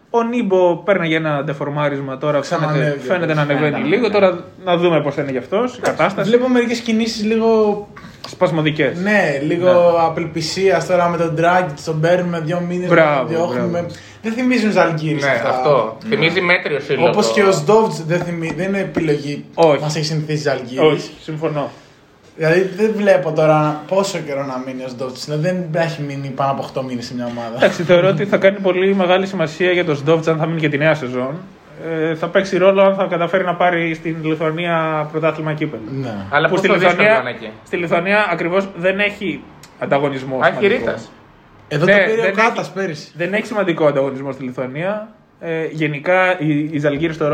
Ο 0.10 0.24
Νίμπο 0.24 0.76
παίρνει 0.76 1.08
για 1.08 1.18
ένα 1.18 1.44
ντεφορμάρισμα 1.44 2.18
τώρα. 2.18 2.42
Φαίνεται, 2.44 2.66
Ξανανεύει, 2.68 3.00
φαίνεται 3.00 3.34
να 3.34 3.42
όπως 3.42 3.54
ανεβαίνει 3.54 3.72
φαίνεται, 3.76 3.90
λίγο. 3.96 4.08
ναι. 4.08 4.14
Τώρα 4.14 4.44
να 4.66 4.78
δούμε 4.78 5.02
πώς 5.02 5.16
θα 5.16 5.22
είναι 5.22 5.32
γι' 5.32 5.38
αυτός 5.38 5.78
η 5.78 5.82
κατάσταση. 5.82 6.30
Βλέπω 6.30 6.48
μερικές 6.48 6.80
κινήσεις 6.80 7.24
λίγο. 7.26 7.88
Σπασμωδικές. 8.28 8.98
Ναι, 9.00 9.40
λίγο 9.42 9.72
απελπισίας 10.00 10.86
τώρα 10.88 11.08
με 11.10 11.18
τον 11.18 11.36
Draghi, 11.40 11.72
τον 11.86 12.00
παίρνουμε 12.00 12.40
δύο 12.40 12.60
μήνες. 12.68 12.90
Μπράβο, 12.90 13.28
διώχνουμε. 13.28 13.68
μπράβο. 13.70 13.88
Δεν 14.22 14.32
θυμίζουν 14.32 14.72
Ζαλγκύρης. 14.72 15.24
Ναι, 15.24 15.42
αυτό. 15.46 15.98
Θυμίζει 16.10 16.42
μέτριο 16.42 16.80
σύλλογο. 16.80 17.08
Όπως 17.08 17.32
και 17.32 17.44
ο 17.44 17.52
Σντόβτ 17.52 17.94
δεν, 18.08 18.20
θυμί... 18.20 18.54
δεν 18.58 18.68
είναι 18.68 18.80
επιλογή 18.80 19.46
Όχι. 19.54 19.82
μας 19.82 19.96
έχει 19.96 20.06
συνηθίσει 20.06 20.42
Ζαλγκύρης. 20.42 20.80
Όχι, 20.80 21.12
συμφωνώ. 21.22 21.72
Δηλαδή 22.36 22.62
δεν 22.62 22.92
βλέπω 22.96 23.32
τώρα 23.32 23.82
πόσο 23.88 24.20
καιρό 24.20 24.46
να 24.46 24.64
μείνει 24.66 24.84
ο 24.84 24.88
Σντόβτ. 24.88 25.18
Δηλαδή 25.26 25.42
δεν 25.48 25.82
έχει 25.82 26.02
μείνει 26.02 26.28
πάνω 26.30 26.52
από 26.52 26.70
8 26.80 26.84
μήνες 26.84 27.06
σε 27.06 27.16
μια 27.16 27.26
ομάδα. 27.26 27.56
Εντάξει, 27.56 27.84
θεωρώ 27.84 28.08
ότι 28.08 28.26
θα 28.26 28.38
κάνει 28.38 28.58
πολύ 28.60 28.96
μεγάλη 28.96 29.26
σημασία 29.28 29.72
για 29.72 29.86
τον 29.86 29.96
Σντόβτ 29.96 30.28
αν 30.28 30.38
θα 30.38 30.46
μείνει 30.46 30.60
και 30.60 30.70
τη 30.70 30.78
νέα 30.78 30.94
σεζόν. 30.96 31.36
Ε, 31.90 32.16
θα 32.16 32.28
παίξει 32.28 32.58
ρόλο 32.58 32.82
αν 32.82 32.96
θα 32.96 33.06
καταφέρει 33.06 33.44
να 33.44 33.56
πάρει 33.56 33.94
στην 33.94 34.16
Λιθουανία 34.24 35.08
πρωτάθλημα 35.12 35.54
κύπελο. 35.54 35.82
ναι. 36.02 36.14
Αλλά 36.30 36.46
που 36.48 36.50
πώς 36.52 36.60
στη 36.60 36.68
το 36.68 36.74
δύσκολο 36.74 36.92
Λιθουανία, 37.00 37.24
να 37.24 37.30
είναι 37.30 37.38
εκεί; 37.40 37.52
στη 37.66 37.78
Λιθουανία 37.78 38.28
ακριβώς 38.32 38.68
δεν 38.78 39.00
έχει 39.00 39.44
ανταγωνισμό. 39.80 40.40
Α, 40.44 40.48
έχει 40.48 40.56
σημαντικό. 40.58 40.86
ρήτας. 40.86 41.12
Εδώ 41.68 41.86
Ναι, 41.86 41.92
το 41.98 41.98
πήρε 42.10 42.20
ο 42.22 42.24
δεν 42.24 42.36
Κάτας 42.36 42.66
έχει- 42.66 42.74
πέρυσι. 42.76 43.12
Δεν 43.16 43.34
έχει 43.34 43.46
σημαντικό 43.46 43.86
ανταγωνισμό 43.86 44.32
στη 44.32 44.44
Λιθουανία. 44.44 45.08
Ε, 45.44 45.66
γενικά 45.72 46.40
η, 46.40 46.70
η 46.72 46.78
Ζαλγκύρη 46.80 47.14
στο 47.14 47.28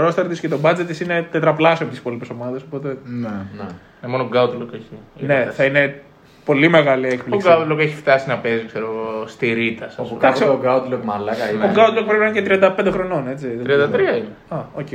ρόστερ 0.00 0.26
της 0.28 0.40
και 0.40 0.48
το 0.48 0.58
budget 0.62 0.84
της 0.86 1.00
είναι 1.00 1.26
τετραπλάσιο 1.30 1.78
από 1.84 1.90
τις 1.94 1.98
υπόλοιπες 1.98 2.30
ομάδες. 2.30 2.62
Οπότε 2.62 2.96
Ναι. 3.04 3.28
Ναι. 3.56 3.66
Ε, 4.02 4.06
μόνο 4.06 4.22
ο 4.22 4.26
Γκάουτλουκ 4.26 4.72
έχει. 4.74 4.88
ναι, 5.26 5.48
θα 5.52 5.64
είναι 5.64 6.02
πολύ 6.44 6.68
μεγάλη 6.68 7.04
Ο 7.06 7.08
έκπληξη. 7.12 7.48
Γκάουτλουκ 7.48 7.80
έχει 7.80 7.94
φτάσει 7.94 8.28
να 8.28 8.36
παίζει, 8.38 8.64
ξέρω 8.66 8.84
εγώ, 8.86 9.26
στη 9.26 9.52
Ρίτα. 9.52 9.84
ας 9.84 9.98
Όπου 9.98 10.08
πούμε. 10.08 10.20
Εντάξει, 10.22 10.42
κάποτε 10.42 10.58
ο 10.58 10.70
Γκάουτλοκ 10.70 11.02
μαλάκα 11.04 11.44
Ο 11.50 11.54
είναι. 11.54 11.70
Γκάουτλοκ 11.74 12.04
πρέπει 12.06 12.20
να 12.20 12.26
είναι 12.26 12.40
και 12.40 12.46
35 12.86 12.90
χρονών, 12.92 13.28
έτσι. 13.28 13.46
δεν 13.48 13.64
33 13.64 13.92
ξέρω. 13.92 14.16
είναι. 14.16 14.28
Α, 14.48 14.56
οκ. 14.74 14.88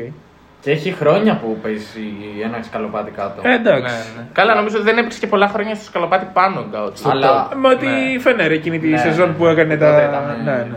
Και 0.61 0.71
έχει 0.71 0.91
χρόνια 0.91 1.39
που 1.41 1.57
παίζει 1.61 2.03
ένα 2.43 2.61
σκαλοπάτι 2.63 3.11
κάτω. 3.11 3.41
Ε, 3.45 3.53
εντάξει. 3.53 3.81
Ναι, 3.81 4.21
ναι. 4.21 4.27
Καλά, 4.33 4.55
νομίζω 4.55 4.75
ότι 4.75 4.85
δεν 4.85 4.97
έπαιξε 4.97 5.19
και 5.19 5.27
πολλά 5.27 5.47
χρόνια 5.47 5.75
στο 5.75 5.83
σκαλοπάτι 5.83 6.27
πάνω 6.33 6.59
ο 6.59 6.65
Γκάουντλοκ. 6.71 7.11
Αλλά- 7.13 7.49
Με 7.55 7.67
ότι 7.67 7.85
Ναι. 7.85 8.19
φαίνεται 8.19 8.53
εκείνη 8.53 8.79
τη 8.79 8.87
Ναι, 8.87 8.97
σεζόν 8.97 9.27
ναι. 9.27 9.33
που 9.35 9.45
έκανε 9.45 9.73
Τότε 9.77 9.91
τα. 9.91 10.03
ήταν, 10.03 10.43
Ναι, 10.43 10.51
ε, 10.51 10.55
ναι. 10.55 10.67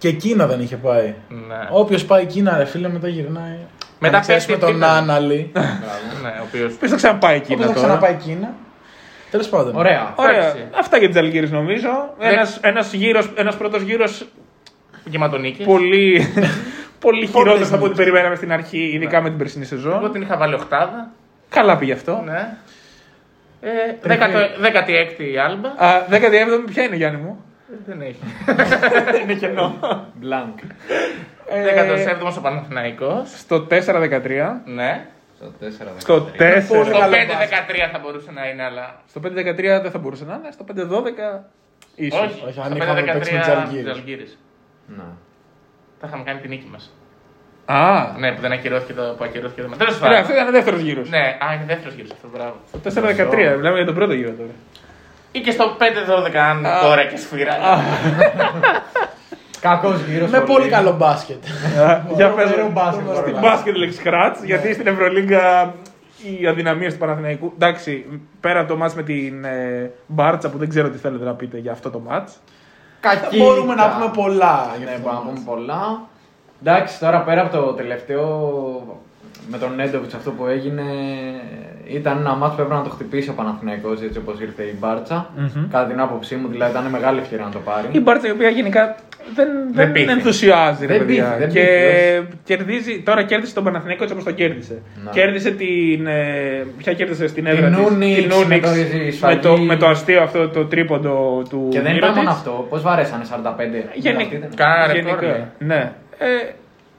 Φωτιά. 0.00 0.10
Και 0.10 0.16
Κίνα 0.16 0.46
δεν 0.46 0.60
είχε 0.60 0.76
πάει. 0.76 1.14
Ναι. 1.28 1.68
Όποιος 1.70 2.04
πάει 2.04 2.26
Κίνα, 2.26 2.56
ρε 2.56 2.64
φίλε, 2.64 2.88
μετά 2.88 3.08
γυρνάει. 3.08 3.56
Μετά 3.98 4.16
Αν 4.16 4.22
ξέρεις 4.22 4.46
πέφτει 4.46 4.60
με 4.60 4.66
το 4.66 4.76
επίπεδο. 4.76 4.92
Άναλι. 4.96 5.52
Ναι, 6.22 6.28
ο 6.40 6.44
οποίος... 6.46 6.72
Ποιος 6.72 6.90
θα 6.90 6.96
ξαναπάει 6.96 7.36
Όποιος 7.36 7.50
εκείνα 7.58 7.66
θα 7.66 7.72
τώρα; 7.74 7.86
ξαναπάει 7.86 8.14
Κίνα. 8.14 8.54
Τέλος 9.30 9.48
πάντων. 9.48 9.76
Ωραία. 9.76 10.12
Ωραία. 10.16 10.36
Εντάξει. 10.38 10.64
Αυτά 10.78 10.96
για 10.98 11.08
τη 11.08 11.16
Ζαλγκίρις 11.16 11.50
νομίζω. 11.50 11.88
Ναι. 12.18 12.28
Ένας, 12.28 12.58
ένας, 12.62 12.92
γύρος, 12.92 13.30
ένας 13.36 13.56
πρώτος 13.56 13.82
γύρος 13.82 14.26
Γεματονίκη. 15.04 15.64
πολύ, 15.64 16.32
πολύ 17.04 17.26
χειρότερος 17.26 17.66
από 17.66 17.74
ό,τι 17.76 17.82
νίκες. 17.82 17.96
περιμέναμε 17.96 18.34
στην 18.36 18.52
αρχή, 18.52 18.90
ειδικά 18.94 19.20
με 19.22 19.28
την 19.28 19.38
περσινή 19.38 19.66
Εγώ 19.72 19.80
σεζόν. 19.82 20.12
την 20.12 20.22
είχα 20.22 20.36
βάλει 20.36 20.54
οχτάδα. 20.54 21.10
Καλά 21.48 21.76
πήγε 21.76 21.92
αυτό. 21.92 22.22
Ναι. 22.24 22.56
Ε, 23.60 23.68
δέκατο- 24.02 24.38
16η 24.62 25.22
η 25.32 25.38
Άλμπα. 25.38 25.68
Α, 25.68 26.02
17η 26.10 26.70
ποια 26.70 26.82
είναι 26.82 26.96
Γιάννη 26.96 27.20
μου; 27.22 27.44
Δεν 27.86 28.00
έχει. 28.00 28.20
είναι 29.22 29.34
κενό. 29.34 29.74
Μπλάνκ. 30.14 30.58
Ε, 31.48 31.84
17ο 32.20 32.34
ο 32.38 32.40
Παναθηναϊκός. 32.40 33.30
στο 33.38 33.66
4-13. 33.70 33.76
Ναι. 34.64 35.06
Στο 35.36 35.52
4 35.60 35.64
Στο 35.96 36.14
4. 36.38 36.62
Στο 36.64 36.82
5-13 36.82 36.84
θα 37.92 37.98
μπορούσε 38.02 38.30
να 38.32 38.48
είναι, 38.48 38.62
αλλά. 38.64 39.00
Στο 39.08 39.20
5-13 39.24 39.54
δεν 39.82 39.90
θα 39.90 39.98
μπορούσε 39.98 40.24
να 40.24 40.34
είναι. 40.34 40.48
Στο 40.52 40.64
5-12 41.38 41.44
ίσως. 41.94 42.20
Όχι, 42.20 42.42
Όχι, 42.44 42.52
στο 42.52 42.62
αν 42.62 42.76
είχαμε 42.76 43.02
παίξει 43.02 43.32
με 43.32 43.38
5-13 43.40 43.42
τις 43.44 43.48
Αλγύρες. 43.54 43.84
τις 43.84 43.92
Αλγύρες. 44.02 44.38
Ναι. 44.86 45.02
Θα 46.00 46.06
είχαμε 46.06 46.22
κάνει 46.22 46.40
την 46.40 46.50
νίκη 46.50 46.68
μας. 46.72 46.92
Α, 47.64 48.12
Ναι, 48.18 48.32
που 48.32 48.40
δεν 48.40 48.52
ακυρώθηκε 48.52 48.92
το. 48.92 49.14
Που 49.18 49.24
ακυρώθηκε 49.24 49.62
το. 49.62 49.76
Τέλος 49.76 50.00
Ωραία, 50.00 50.18
αυτό 50.20 50.32
πάντων. 50.32 50.40
ήταν 50.40 50.52
δεύτερος 50.52 50.80
γύρος. 50.80 51.08
Ναι, 51.08 51.18
α, 51.48 51.54
είναι 51.54 51.64
δεύτερος 51.66 51.94
γύρος 51.94 52.10
αυτό, 52.10 52.28
μπράβο. 52.34 52.56
Το 52.72 52.78
4-13, 52.78 53.56
μιλάμε 53.56 53.76
για 53.76 53.84
τον 53.86 53.94
πρώτο 53.94 54.12
γύρο 54.12 54.30
τώρα. 54.32 54.50
Ή 55.32 55.40
και 55.40 55.50
στο 55.50 55.64
5-12 55.78 56.36
αν 56.36 56.66
τώρα 56.82 57.04
και 57.04 57.16
σφύρα. 57.16 57.54
Κακός 59.60 60.00
γύρος. 60.00 60.30
Με 60.30 60.40
πολύ 60.40 60.68
καλό 60.68 60.92
μπάσκετ. 60.92 61.44
Για 62.14 62.28
πες 62.30 62.50
Ωραίο 62.52 62.70
μπάσκετ, 62.70 63.06
στην 63.14 63.18
ωραίο 63.18 63.38
μπάσκετ 63.40 63.76
λέξη 63.76 64.00
scratch, 64.04 64.44
γιατί 64.44 64.72
στην 64.72 64.86
Ευρωλίγκα 64.86 65.74
οι 66.40 66.46
αδυναμίες 66.46 66.92
του 66.92 66.98
Παναθηναϊκού. 66.98 67.52
Εντάξει, 67.54 68.04
πέρα 68.40 68.60
από 68.60 68.68
το 68.68 68.76
μάτς 68.76 68.94
με 68.94 69.02
την 69.02 69.44
ε, 69.44 69.90
Μπάρτσα 70.06 70.50
που 70.50 70.58
δεν 70.58 70.68
ξέρω 70.68 70.88
τι 70.90 70.98
θέλετε 70.98 71.24
να 71.24 71.34
πείτε 71.34 71.58
για 71.58 71.72
αυτό 71.72 71.90
το 71.90 71.98
μάτς. 71.98 72.40
Κακή. 73.00 73.36
Μπορούμε 73.38 73.74
να 73.74 73.88
πούμε 73.88 74.10
πολλά. 74.14 74.74
για 74.76 74.86
Ναι, 74.86 74.92
αυτό 74.92 75.02
μπορούμε 75.02 75.02
το 75.02 75.12
να 75.12 75.18
πούμε 75.20 75.32
μάτς. 75.32 75.44
πολλά. 75.44 76.00
Εντάξει, 76.62 76.98
τώρα 76.98 77.20
πέρα 77.22 77.40
από 77.40 77.56
το 77.56 77.72
τελευταίο 77.72 78.26
με 79.50 79.58
τον 79.58 79.74
Νέντοβιτς 79.74 80.14
αυτό 80.14 80.30
που 80.30 80.46
έγινε, 80.46 80.82
ήταν 81.88 82.18
ένα 82.18 82.34
μάτσο 82.34 82.56
που 82.56 82.62
έπρεπε 82.62 82.80
να 82.80 82.86
το 82.86 82.90
χτυπήσει 82.94 83.30
ο 83.30 83.32
Παναθηναϊκός 83.32 84.02
έτσι 84.02 84.18
όπως 84.18 84.40
ήρθε 84.40 84.62
η 84.62 84.74
μπαρτσα 84.78 85.30
Κατά 85.70 85.86
την 85.86 86.00
άποψή 86.00 86.34
μου, 86.36 86.48
δηλαδή 86.48 86.70
ήταν 86.72 86.84
μεγάλη 86.90 87.18
ευκαιρία 87.18 87.44
να 87.44 87.50
το 87.50 87.58
πάρει. 87.58 87.86
Η 87.92 88.00
Μπάρτσα 88.00 88.28
η 88.28 88.30
οποία 88.30 88.48
γενικά 88.48 88.94
δεν, 89.34 89.48
δεν, 89.72 89.92
πείθει. 89.92 90.10
ενθουσιάζει, 90.10 90.86
ρε 90.86 90.96
Δεν 90.98 91.06
παιδιά. 91.06 91.24
πείθει, 91.24 91.38
δεν 91.38 91.48
και 91.48 91.60
πείθει, 92.20 92.38
κερδίζει, 92.44 93.02
τώρα 93.02 93.22
κέρδισε 93.22 93.54
τον 93.54 93.64
Παναθηναϊκό 93.64 94.02
έτσι 94.02 94.14
όπως 94.14 94.24
τον 94.26 94.34
κέρδισε. 94.34 94.82
Να. 95.04 95.10
Κέρδισε 95.10 95.50
την. 95.50 96.06
Ε, 96.06 96.66
ποια 96.76 96.92
κέρδισε 96.92 97.26
στην 97.28 97.44
Την 97.44 97.52
έδρα 97.52 97.68
της, 97.68 97.78
Ούνιξ, 97.78 98.14
την 98.22 98.32
Ούνιξ, 98.32 98.48
με 98.48 98.58
το 98.60 98.94
με, 99.04 99.10
σφαγή. 99.10 99.38
το, 99.40 99.56
με 99.58 99.76
το 99.76 99.86
αστείο 99.86 100.22
αυτό 100.22 100.48
το 100.48 100.64
τρίποντο 100.64 101.42
του 101.48 101.68
Και 101.70 101.80
δεν 101.80 101.92
Μύρωτιτς. 101.92 102.10
ήταν 102.12 102.24
μόνο 102.24 102.30
αυτό. 102.30 102.66
Πώς 102.70 102.82
βαρέσανε 102.82 103.24
45. 103.24 103.88
Γενικ- 103.94 104.20
Αυτή 104.22 104.36
ήταν. 104.36 104.50
Κάνα 104.56 104.92
ρεκόρ. 104.92 105.22
λέει. 105.22 105.30
Γενικά, 105.30 105.48
ναι. 105.58 105.92
Ε, 106.18 106.26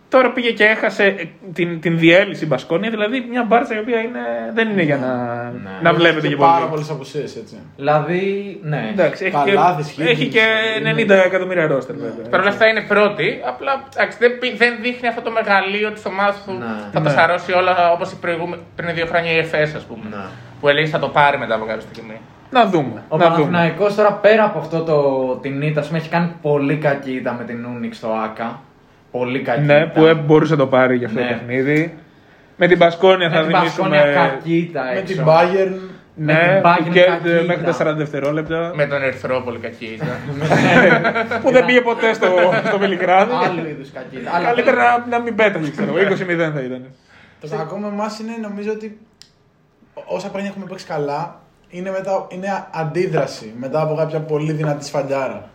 τώρα 0.09 0.31
πήγε 0.31 0.51
και 0.51 0.63
έχασε 0.63 1.03
ε, 1.05 1.23
την, 1.53 1.79
την 1.81 1.97
διέλυση 1.97 2.45
Μπασκόνια, 2.45 2.89
δηλαδή 2.89 3.25
μια 3.29 3.43
μπάρτσα 3.43 3.75
η 3.75 3.79
οποία 3.79 3.99
είναι, 3.99 4.19
δεν 4.53 4.69
είναι 4.69 4.81
για 4.81 4.97
να, 4.97 5.13
Ναι. 5.63 5.69
να 5.81 5.93
βλέπετε 5.93 6.27
Και 6.27 6.33
και 6.33 6.39
πάρα 6.39 6.55
πολύ. 6.57 6.69
πολλές 6.69 6.89
απουσίες 6.89 7.35
έτσι. 7.35 7.55
Δηλαδή, 7.75 8.59
ναι. 8.63 8.89
Εντάξει, 8.91 9.25
έχει 9.25 9.35
Καλάθης, 9.45 9.91
και, 9.91 10.03
Higgins, 10.03 10.07
έχει 10.09 10.27
και 10.27 10.43
είναι- 10.79 10.91
90 10.93 11.23
εκατομμύρια 11.25 11.67
ρόστερ 11.67 11.95
βέβαια. 11.95 12.29
Παρ' 12.29 12.39
όλα 12.39 12.49
αυτά 12.49 12.67
είναι 12.67 12.81
πρώτη. 12.81 13.41
Απλά 13.47 13.83
εντάξει, 13.95 14.17
δεν, 14.21 14.39
πη- 14.39 14.57
δεν 14.57 14.77
δείχνει 14.81 15.07
αυτό 15.07 15.21
το 15.21 15.31
μεγαλείο 15.31 15.91
της 15.91 16.05
ομάδας 16.05 16.43
που 16.45 16.51
Ναι. 16.51 16.65
θα 16.91 17.01
τα 17.01 17.09
Ναι. 17.09 17.09
σαρώσει 17.09 17.51
όλα 17.51 17.91
όπως 17.91 18.15
πριν 18.75 18.93
δύο 18.93 19.05
χρόνια 19.05 19.31
η 19.31 19.37
ΕΦΕΣ, 19.37 19.73
ας 19.75 19.83
πούμε. 19.83 20.03
Ναι. 20.09 20.17
Που 20.59 20.67
έλεγε 20.67 20.87
θα 20.87 20.99
το 20.99 21.07
πάρει 21.07 21.37
μετά 21.37 21.55
από 21.55 21.65
κάποια 21.65 21.81
στιγμή. 21.81 22.17
Να 22.51 22.65
δούμε. 22.65 23.03
Ο 23.07 23.17
να 23.17 23.25
δούμε. 23.25 23.35
Παναθηναϊκός 23.35 23.95
τώρα 23.95 24.13
πέρα 24.13 24.43
από 24.43 24.59
αυτό 24.59 24.81
το, 24.83 25.01
την 25.41 25.61
ήττα, 25.61 25.79
ας 25.79 25.87
πούμε, 25.87 25.99
έχει 25.99 26.09
κάνει 26.09 26.31
πολύ 26.41 26.75
κακή 26.77 27.11
ήττα 27.11 27.33
με 27.37 27.43
την 27.43 27.65
Ούνιξ 27.65 27.97
στο 27.97 28.07
ΑΚΑ. 28.23 28.61
Πολύ 29.11 29.41
κακή 29.41 29.61
Ναι, 29.61 29.73
ήττα. 29.77 29.89
που 29.99 30.05
ε, 30.05 30.13
μπορούσε 30.13 30.51
να 30.53 30.59
το 30.59 30.67
πάρει 30.67 30.95
για 30.97 31.07
αυτό 31.07 31.19
Ναι. 31.19 31.27
το 31.27 31.33
παιχνίδι. 31.33 31.97
Με 32.57 32.67
την 32.67 32.77
Μπασκόνια 32.77 33.29
με 33.29 33.35
θα 33.35 33.39
την 33.39 33.47
δημιουργήσουμε. 33.47 33.89
Πασκόνια 33.89 34.13
κακή 34.29 34.55
ήττα 34.57 34.83
Με 34.83 34.99
έξω. 34.99 35.13
την 35.13 35.23
Bayern. 35.27 35.73
με 36.21 36.33
Ναι, 36.33 36.39
την 36.39 36.61
Bayern 36.63 36.83
που 36.85 36.91
και 36.93 37.01
κακή 37.01 37.27
μέχρι 37.47 37.61
ήταν. 37.61 37.63
τα 37.63 37.91
40 37.93 37.95
δευτερόλεπτα. 37.97 38.71
Με 38.75 38.85
τον 38.85 39.01
Ερυθρό 39.03 39.41
πολύ 39.45 39.57
κακή 39.59 39.85
ήταν. 39.85 40.17
που 41.43 41.51
δεν 41.51 41.65
πήγε 41.65 41.81
ποτέ 41.81 42.13
στο, 42.13 42.27
στο 42.67 42.77
Βελιγράδι. 42.79 43.31
Άλλου 43.49 43.67
είδους 43.69 43.91
κακή 43.91 44.15
ήττα. 44.15 44.31
Αλλά- 44.35 44.45
Καλύτερα 44.45 44.83
να, 44.97 45.17
να 45.17 45.23
μην 45.23 45.35
πέταγε, 45.35 45.69
ξέρω 45.71 45.97
εγώ. 45.97 46.07
20-0 46.09 46.51
θα 46.53 46.61
ήταν. 46.61 46.85
Το 47.41 47.47
κακό 47.57 47.77
με 47.77 47.87
εμάς 47.87 48.19
είναι 48.19 48.31
νομίζω 48.41 48.71
ότι 48.71 48.97
όσα 50.05 50.27
χρόνια 50.29 50.49
έχουμε 50.49 50.65
παίξει 50.69 50.85
καλά 50.85 51.39
είναι, 51.69 51.91
μετά, 51.91 52.27
είναι 52.29 52.47
αντίδραση 52.71 53.53
μετά 53.59 53.81
από 53.81 53.95
κάποια 53.95 54.19
πολύ 54.19 54.51
δυνατή 54.51 54.85
σφαλιάρα. 54.85 55.49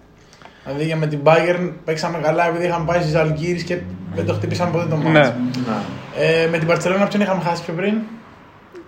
Δηλαδή 0.65 0.85
για 0.85 0.97
με 0.97 1.07
την 1.07 1.19
Bayern 1.25 1.71
παίξαμε 1.85 2.19
καλά 2.23 2.49
επειδή 2.49 2.67
είχαμε 2.67 2.85
πάει 2.85 3.01
στις 3.01 3.15
Αλγύρε 3.15 3.59
και 3.63 3.79
δεν 4.15 4.27
το 4.27 4.33
χτυπήσαμε 4.33 4.71
ποτέ 4.71 4.87
το 4.91 4.97
μάτι. 4.97 5.11
Ναι. 5.13 5.21
Να. 5.21 5.83
Ε, 6.25 6.47
με 6.51 6.59
την 6.59 6.69
Barcelona 6.71 7.07
ποιον 7.09 7.23
είχαμε 7.23 7.43
χάσει 7.43 7.65
πιο 7.65 7.75
πριν; 7.75 7.95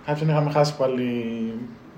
Κάποιον 0.07 0.29
είχαμε 0.29 0.51
χάσει 0.51 0.77
πάλι; 0.77 1.05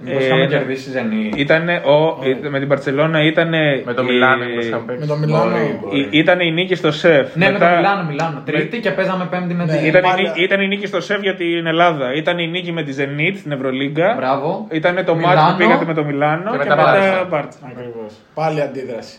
Μήπως 0.05 0.23
Ε, 0.23 0.27
είχαμε 0.27 0.41
ναι. 0.41 0.47
κερδίσει 0.47 0.91
Ζενή. 0.91 1.31
Ήτανε 1.37 1.75
ο, 1.85 2.19
ε, 2.45 2.49
με 2.49 2.59
την 2.59 2.69
Παρσελώνα 2.69 3.23
ήταν. 3.25 3.49
με 3.85 3.95
το 3.95 4.03
Μιλάνο 4.05 4.45
που 4.45 4.61
είχαμε 4.61 4.83
Με 4.87 4.93
παίξει. 4.93 5.09
το 5.09 5.17
Μιλάνο. 5.17 5.51
Μπορεί, 5.51 5.79
μπορεί. 5.83 6.09
Ήταν 6.11 6.41
η 6.41 6.53
νίκη 6.53 6.75
στο 6.75 6.91
σεφ. 6.93 7.37
Ναι, 7.37 7.47
με 7.47 7.53
Μετά- 7.53 7.71
το 7.71 7.77
Μιλάνο, 7.77 8.03
Μιλάνο. 8.09 8.43
Τρίτη 8.45 8.81
και 8.81 8.91
παίζαμε 8.91 9.27
πέμπτη 9.31 9.55
με 9.55 9.65
Ναι, 9.65 9.77
την. 9.77 9.87
Ήταν, 9.87 10.03
η, 10.05 10.07
πάλι- 10.07 10.23
νίκη- 10.23 10.41
ήταν 10.43 10.61
η 10.61 10.69
νίκη 10.69 10.87
στο 10.87 11.01
σεφ 11.01 11.21
για 11.23 11.35
την 11.35 11.67
Ελλάδα. 11.67 12.15
Ήταν 12.15 12.39
η 12.39 12.47
νίκη 12.49 12.73
με 12.73 12.83
τη 12.83 12.95
Zenit 12.99 13.37
στην 13.39 13.53
Ευρωλίγκα. 13.53 14.15
Μπράβο. 14.17 14.67
Ήταν 14.71 15.05
το 15.05 15.15
Μιλάνο. 15.15 15.41
μάτι 15.41 15.51
που 15.53 15.59
πήγατε 15.59 15.85
με 15.85 15.95
το 15.95 16.05
Μιλάνο 16.05 16.51
Και 16.51 16.51
και, 16.51 16.65
μετά 16.69 16.77
μετά 16.77 16.91
Μπάρτσα. 16.93 17.25
Μπάρτσα. 17.31 17.59
Ακριβώς. 17.73 18.13
Πάλι 18.35 18.61
αντίδραση. 18.61 19.17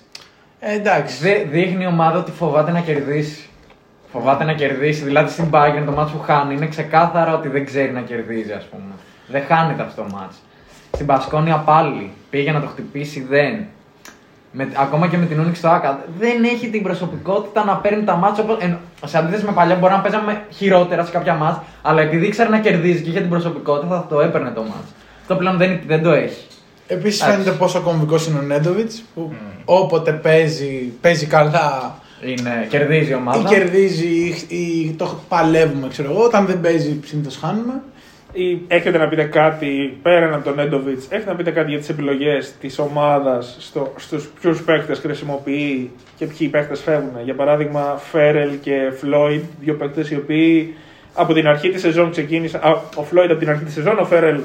Ε, 0.59 0.73
εντάξει. 0.73 1.17
Δε- 1.21 1.43
δείχνει 1.43 1.83
η 1.83 1.87
ομάδα 1.87 2.19
ότι 2.19 2.31
φοβάται 2.31 2.71
να 2.71 2.79
κερδίσει. 2.79 3.49
Φοβάται 4.11 4.43
να 4.43 4.53
κερδίσει. 4.53 5.03
Δηλαδή 5.03 5.31
στην 5.31 5.45
Bayern 5.51 5.83
το 5.85 5.91
μάτσο 5.91 6.15
που 6.15 6.23
χάνει 6.23 6.53
είναι 6.53 6.67
ξεκάθαρα 6.67 7.33
ότι 7.33 7.47
δεν 7.47 7.65
ξέρει 7.65 7.91
να 7.91 8.01
κερδίζει, 8.01 8.51
ας 8.51 8.63
πούμε. 8.63 8.91
Δεν 9.27 9.43
χάνεται 9.47 9.81
αυτό 9.81 10.01
το 10.01 10.07
μάτσο. 10.15 10.37
Στην 10.93 11.05
Πασκόνια 11.05 11.57
πάλι 11.57 12.11
πήγε 12.29 12.51
να 12.51 12.61
το 12.61 12.67
χτυπήσει, 12.67 13.25
δεν. 13.29 13.65
Με, 14.51 14.69
ακόμα 14.75 15.07
και 15.07 15.17
με 15.17 15.25
την 15.25 15.39
Ούνιξ 15.39 15.57
στο 15.57 15.67
Άκα. 15.69 16.03
Δεν 16.17 16.43
έχει 16.43 16.69
την 16.69 16.83
προσωπικότητα 16.83 17.63
να 17.65 17.75
παίρνει 17.75 18.03
τα 18.03 18.15
μάτια 18.15 18.43
όπω. 18.43 18.57
Σε 19.05 19.17
αντίθεση 19.17 19.45
με 19.45 19.51
παλιά, 19.51 19.75
μπορεί 19.75 19.93
να 19.93 19.99
παίζαμε 19.99 20.41
χειρότερα 20.49 21.05
σε 21.05 21.11
κάποια 21.11 21.33
μάτια, 21.33 21.63
αλλά 21.81 22.01
επειδή 22.01 22.25
ήξερε 22.25 22.49
να 22.49 22.59
κερδίζει 22.59 23.01
και 23.01 23.09
είχε 23.09 23.19
την 23.19 23.29
προσωπικότητα, 23.29 23.95
θα 23.95 24.05
το 24.09 24.21
έπαιρνε 24.21 24.49
το 24.49 24.61
μάτς. 24.61 24.91
Αυτό 25.21 25.35
πλέον 25.35 25.57
δεν, 25.57 25.79
δεν 25.87 26.03
το 26.03 26.11
έχει. 26.11 26.45
Επίσης 26.91 27.22
Εντάξει. 27.22 27.41
φαίνεται 27.41 27.58
πόσο 27.58 27.81
κομβικός 27.81 28.27
είναι 28.27 28.39
ο 28.39 28.41
Νέντοβιτς 28.41 29.03
που 29.15 29.34
όποτε 29.65 30.12
παίζει, 30.12 30.91
παίζει 31.01 31.25
καλά 31.25 31.96
Είναι, 32.25 32.65
κερδίζει 32.69 33.05
η 33.10 33.12
ή 33.12 33.13
ομάδα. 33.13 33.50
κερδίζει 33.50 34.08
ή, 34.08 34.58
ή 34.58 34.96
το 34.98 35.19
παλεύουμε, 35.27 35.88
ξέρω 35.88 36.12
εγώ. 36.12 36.24
Όταν 36.24 36.46
δεν 36.46 36.62
παίζει, 36.62 37.00
συνήθως 37.05 37.38
χάνουμε. 37.38 37.81
Ή 38.34 38.62
έχετε 38.67 38.98
να 38.98 39.08
πείτε 39.08 39.24
κάτι 39.24 39.98
πέραν 40.01 40.34
από 40.34 40.43
τον 40.43 40.55
Νέντοβιτς, 40.55 41.05
έχετε 41.10 41.29
να 41.29 41.36
πείτε 41.36 41.51
κάτι 41.51 41.69
για 41.69 41.79
τις 41.79 41.89
επιλογές 41.89 42.53
της 42.60 42.79
ομάδας 42.79 43.55
στο, 43.60 43.93
στους 43.98 44.29
ποιους 44.41 44.62
παίκτες 44.63 45.00
χρησιμοποιεί 45.00 45.91
και 46.17 46.25
ποιοι 46.25 46.48
παίκτες 46.48 46.81
φεύγουν. 46.81 47.24
Για 47.24 47.36
παράδειγμα, 47.36 48.01
Φέρελ 48.12 48.50
και 48.62 48.91
Φλόιντ, 49.00 49.43
δύο 49.62 49.74
παίκτες 49.74 50.10
οι 50.12 50.15
οποίοι 50.15 50.74
από 51.13 51.34
την 51.34 51.48
αρχή 51.48 51.69
της 51.69 51.81
σεζόν 51.81 52.12
ξεκίνησαν. 52.12 52.62
α, 52.63 52.81
Ο 52.96 53.03
Φλόιντ 53.03 53.29
από 53.31 53.39
την 53.39 53.50
αρχή 53.50 53.63
της 53.63 53.74
σεζόν, 53.74 54.00
ο 54.00 54.05
Φέρελ 54.05 54.39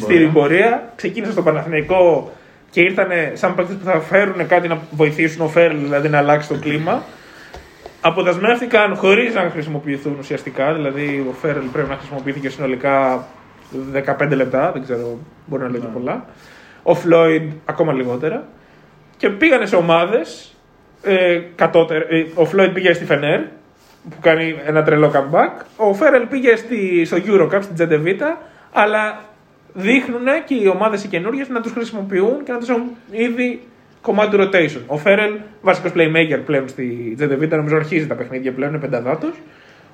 Στην 0.00 0.14
στην 0.16 0.32
πορεία. 0.32 0.58
πορεία. 0.68 0.92
Ξεκίνησαν 0.96 1.32
στο 1.32 1.42
Παναθηναϊκό 1.42 2.32
και 2.70 2.80
ήρθαν 2.80 3.08
σαν 3.32 3.54
παίκτες 3.54 3.76
που 3.76 3.84
θα 3.84 4.00
φέρουν 4.00 4.46
κάτι 4.46 4.68
να 4.68 4.78
βοηθήσουν 4.90 5.44
ο 5.44 5.48
Φέρελ, 5.48 5.78
δηλαδή 5.78 6.08
να 6.08 6.18
αλλάξει 6.18 6.48
το 6.48 6.54
κλίμα. 6.58 7.02
Αποδεσμεύτηκαν 8.00 8.94
χωρίς 8.96 9.34
να 9.34 9.50
χρησιμοποιηθούν 9.52 10.16
ουσιαστικά. 10.18 10.72
Δηλαδή, 10.74 11.26
ο 11.30 11.32
Φέρελ 11.32 11.62
πρέπει 11.72 11.88
να 11.88 11.96
χρησιμοποιήθηκε 11.96 12.48
συνολικά 12.48 13.24
15 13.92 14.34
λεπτά. 14.34 14.72
Δεν 14.72 14.82
ξέρω, 14.82 15.18
μπορεί 15.46 15.62
να 15.62 15.68
λέει 15.70 15.80
και 15.80 15.86
πολλά. 15.86 16.24
Ο 16.82 16.94
Φλόιντ 16.94 17.52
ακόμα 17.64 17.92
λιγότερα. 17.92 18.44
Και 19.16 19.28
πήγανε 19.28 19.66
σε 19.66 19.76
ομάδες. 19.76 20.54
Ε, 21.02 21.40
κατώτερ- 21.54 22.12
ε, 22.12 22.26
ο 22.34 22.44
Φλόιντ 22.44 22.72
πήγε 22.72 22.92
στη 22.92 23.04
Φενέρ 23.04 23.40
που 24.10 24.16
κάνει 24.20 24.56
ένα 24.66 24.82
τρελό 24.82 25.10
comeback. 25.14 25.64
Ο 25.76 25.94
Φέρελ 25.94 26.26
πήγε 26.26 26.56
στη, 26.56 27.04
στο 27.04 27.16
Eurocup, 27.26 27.58
στην 27.62 27.74
Τζεντεβίτα. 27.74 28.38
Αλλά 28.72 29.20
δείχνουν 29.74 30.26
και 30.44 30.54
οι 30.54 30.66
ομάδες 30.66 31.04
οι 31.04 31.08
καινούριε 31.08 31.44
να 31.48 31.60
τους 31.60 31.72
χρησιμοποιούν 31.72 32.44
και 32.44 32.52
να 32.52 32.58
τους 32.58 32.68
έχουν 32.68 32.84
ήδη 33.10 33.60
κομμάτι 34.00 34.36
του 34.36 34.42
rotation. 34.42 34.80
Ο 34.86 34.96
Φέρελ, 34.96 35.34
βασικός 35.62 35.92
playmaker 35.94 36.40
πλέον 36.46 36.68
στη 36.68 37.12
Τζεντεβίτα, 37.16 37.56
νομίζω 37.56 37.76
αρχίζει 37.76 38.06
τα 38.06 38.14
παιχνίδια 38.14 38.52
πλέον, 38.52 38.70
είναι 38.70 38.80
πενταδάτος. 38.80 39.32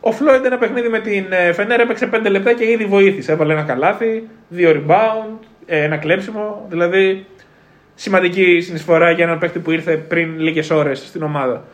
Ο 0.01 0.13
Φλόιντ 0.13 0.45
ένα 0.45 0.59
παιχνίδι 0.59 0.89
με 0.89 1.01
την 1.01 1.25
ε, 1.31 1.53
Φενέρ 1.53 1.81
έπαιξε 1.81 2.09
5 2.13 2.27
λεπτά 2.31 2.53
και 2.53 2.71
ήδη 2.71 2.85
βοήθησε. 2.85 3.33
Έβαλε 3.33 3.53
ένα 3.53 3.63
καλάθι, 3.63 4.29
δύο 4.49 4.71
rebound, 4.71 5.39
ε, 5.67 5.83
ένα 5.83 5.97
κλέψιμο. 5.97 6.67
Δηλαδή 6.69 7.27
σημαντική 7.95 8.61
συνεισφορά 8.61 9.11
για 9.11 9.25
έναν 9.25 9.39
παίκτη 9.39 9.59
που 9.59 9.71
ήρθε 9.71 9.97
πριν 9.97 10.39
λίγες 10.39 10.71
ώρες 10.71 10.99
στην 10.99 11.23
ομάδα. 11.23 11.65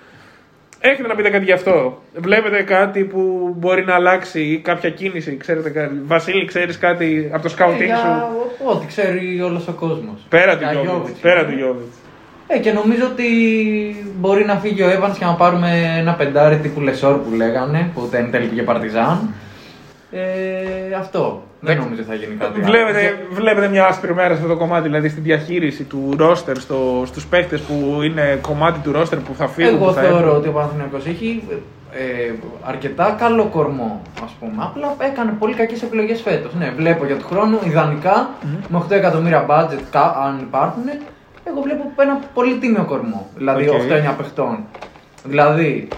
Έχετε 0.91 1.09
να 1.09 1.15
πείτε 1.15 1.31
κάτι 1.31 1.45
γι' 1.45 1.53
αυτό; 1.53 2.03
Βλέπετε 2.15 2.63
κάτι 2.63 3.05
που 3.05 3.55
μπορεί 3.59 3.85
να 3.85 3.95
αλλάξει 3.95 4.41
ή 4.41 4.59
κάποια 4.59 4.91
κίνηση, 4.91 5.37
ξέρετε 5.37 5.71
κάτι. 5.71 6.01
Βασίλη, 6.05 6.45
ξέρεις 6.45 6.79
κάτι 6.79 7.29
από 7.33 7.43
το 7.43 7.49
Ε, 7.49 7.51
σκάουτινγκ 7.51 7.87
για 7.87 7.97
σου; 7.97 8.37
Ό,τι 8.65 8.87
ξέρει 8.87 9.41
όλος 9.43 9.69
ο 9.69 9.73
κόσμος. 9.73 10.27
Πέρα 10.29 10.59
του 10.59 10.65
Γιώβιτς. 10.83 11.19
Πέρα 11.21 11.45
του 11.47 11.53
Γιώβιτς. 11.53 11.97
Ε, 12.47 12.59
και 12.59 12.73
νομίζω 12.73 13.07
ότι 13.07 13.27
μπορεί 14.17 14.45
να 14.45 14.57
φύγει 14.57 14.83
ο 14.83 14.87
Evans 14.87 15.15
και 15.19 15.25
να 15.25 15.35
πάρουμε 15.35 15.95
ένα 15.99 16.15
πεντάρι 16.15 16.57
τύπου 16.57 16.81
Λεσόρ 16.81 17.17
που 17.17 17.35
λέγανε, 17.35 17.91
που 17.95 18.09
εν 18.13 18.31
τέλει 18.31 18.47
πήγε 18.47 18.63
Παρτιζάν. 18.63 19.35
Ε, 20.11 20.95
αυτό. 20.99 21.43
Δεν 21.67 21.77
νομίζω 21.79 22.03
θα 22.03 22.15
γίνει 22.15 22.35
κάτι 22.35 22.53
άλλο. 22.61 22.65
Βλέπετε, 22.71 23.19
βλέπετε 23.31 23.69
μια 23.69 23.87
άσπρη 23.87 24.15
μέρα 24.15 24.29
σε 24.29 24.35
αυτό 24.35 24.49
το 24.49 24.57
κομμάτι, 24.57 24.83
δηλαδή 24.83 25.09
στην 25.09 25.23
διαχείριση 25.23 25.85
του 25.85 26.15
ρόστερ, 26.19 26.59
στο, 26.59 27.03
στους 27.07 27.27
παίχτες 27.27 27.61
που 27.61 27.99
είναι 28.03 28.39
κομμάτι 28.43 28.79
του 28.79 28.93
ρόστερ 28.93 29.19
που 29.19 29.35
θα 29.35 29.47
φύγουν. 29.49 29.75
Εγώ 29.75 29.85
που 29.87 29.93
θα 29.93 30.01
θεωρώ 30.01 30.17
έρθουν. 30.19 30.37
ότι 30.37 30.49
ο 30.49 30.53
Παναθηναϊκός 30.53 31.07
έχει 31.07 31.43
ε, 31.93 32.33
αρκετά 32.63 33.15
καλό 33.19 33.45
κορμό, 33.45 34.03
ας 34.25 34.33
πούμε. 34.41 34.53
Απλά 34.59 34.95
έκανε 34.99 35.33
πολύ 35.39 35.55
κακές 35.55 35.83
επιλογές 35.83 36.21
φέτος. 36.21 36.55
Ναι, 36.55 36.73
βλέπω 36.77 37.05
για 37.07 37.17
του 37.17 37.27
χρόνου, 37.27 37.59
ιδανικά, 37.65 38.31
με 38.69 38.79
8 38.89 38.91
εκατομμύρια 38.91 39.47
budget, 39.49 39.81
κα- 39.91 40.17
αν 40.27 40.39
υπάρχουν, 40.43 40.83
εγώ 41.45 41.61
βλέπω 41.61 41.93
ένα 41.97 42.19
πολύ 42.35 42.55
τίμιο 42.55 42.85
κορμό. 42.85 43.27
Δηλαδή 43.37 43.69
Οκ. 43.69 43.81
8-9 44.11 44.15
παιχτών. 44.17 44.59
Δηλαδή, 45.25 45.89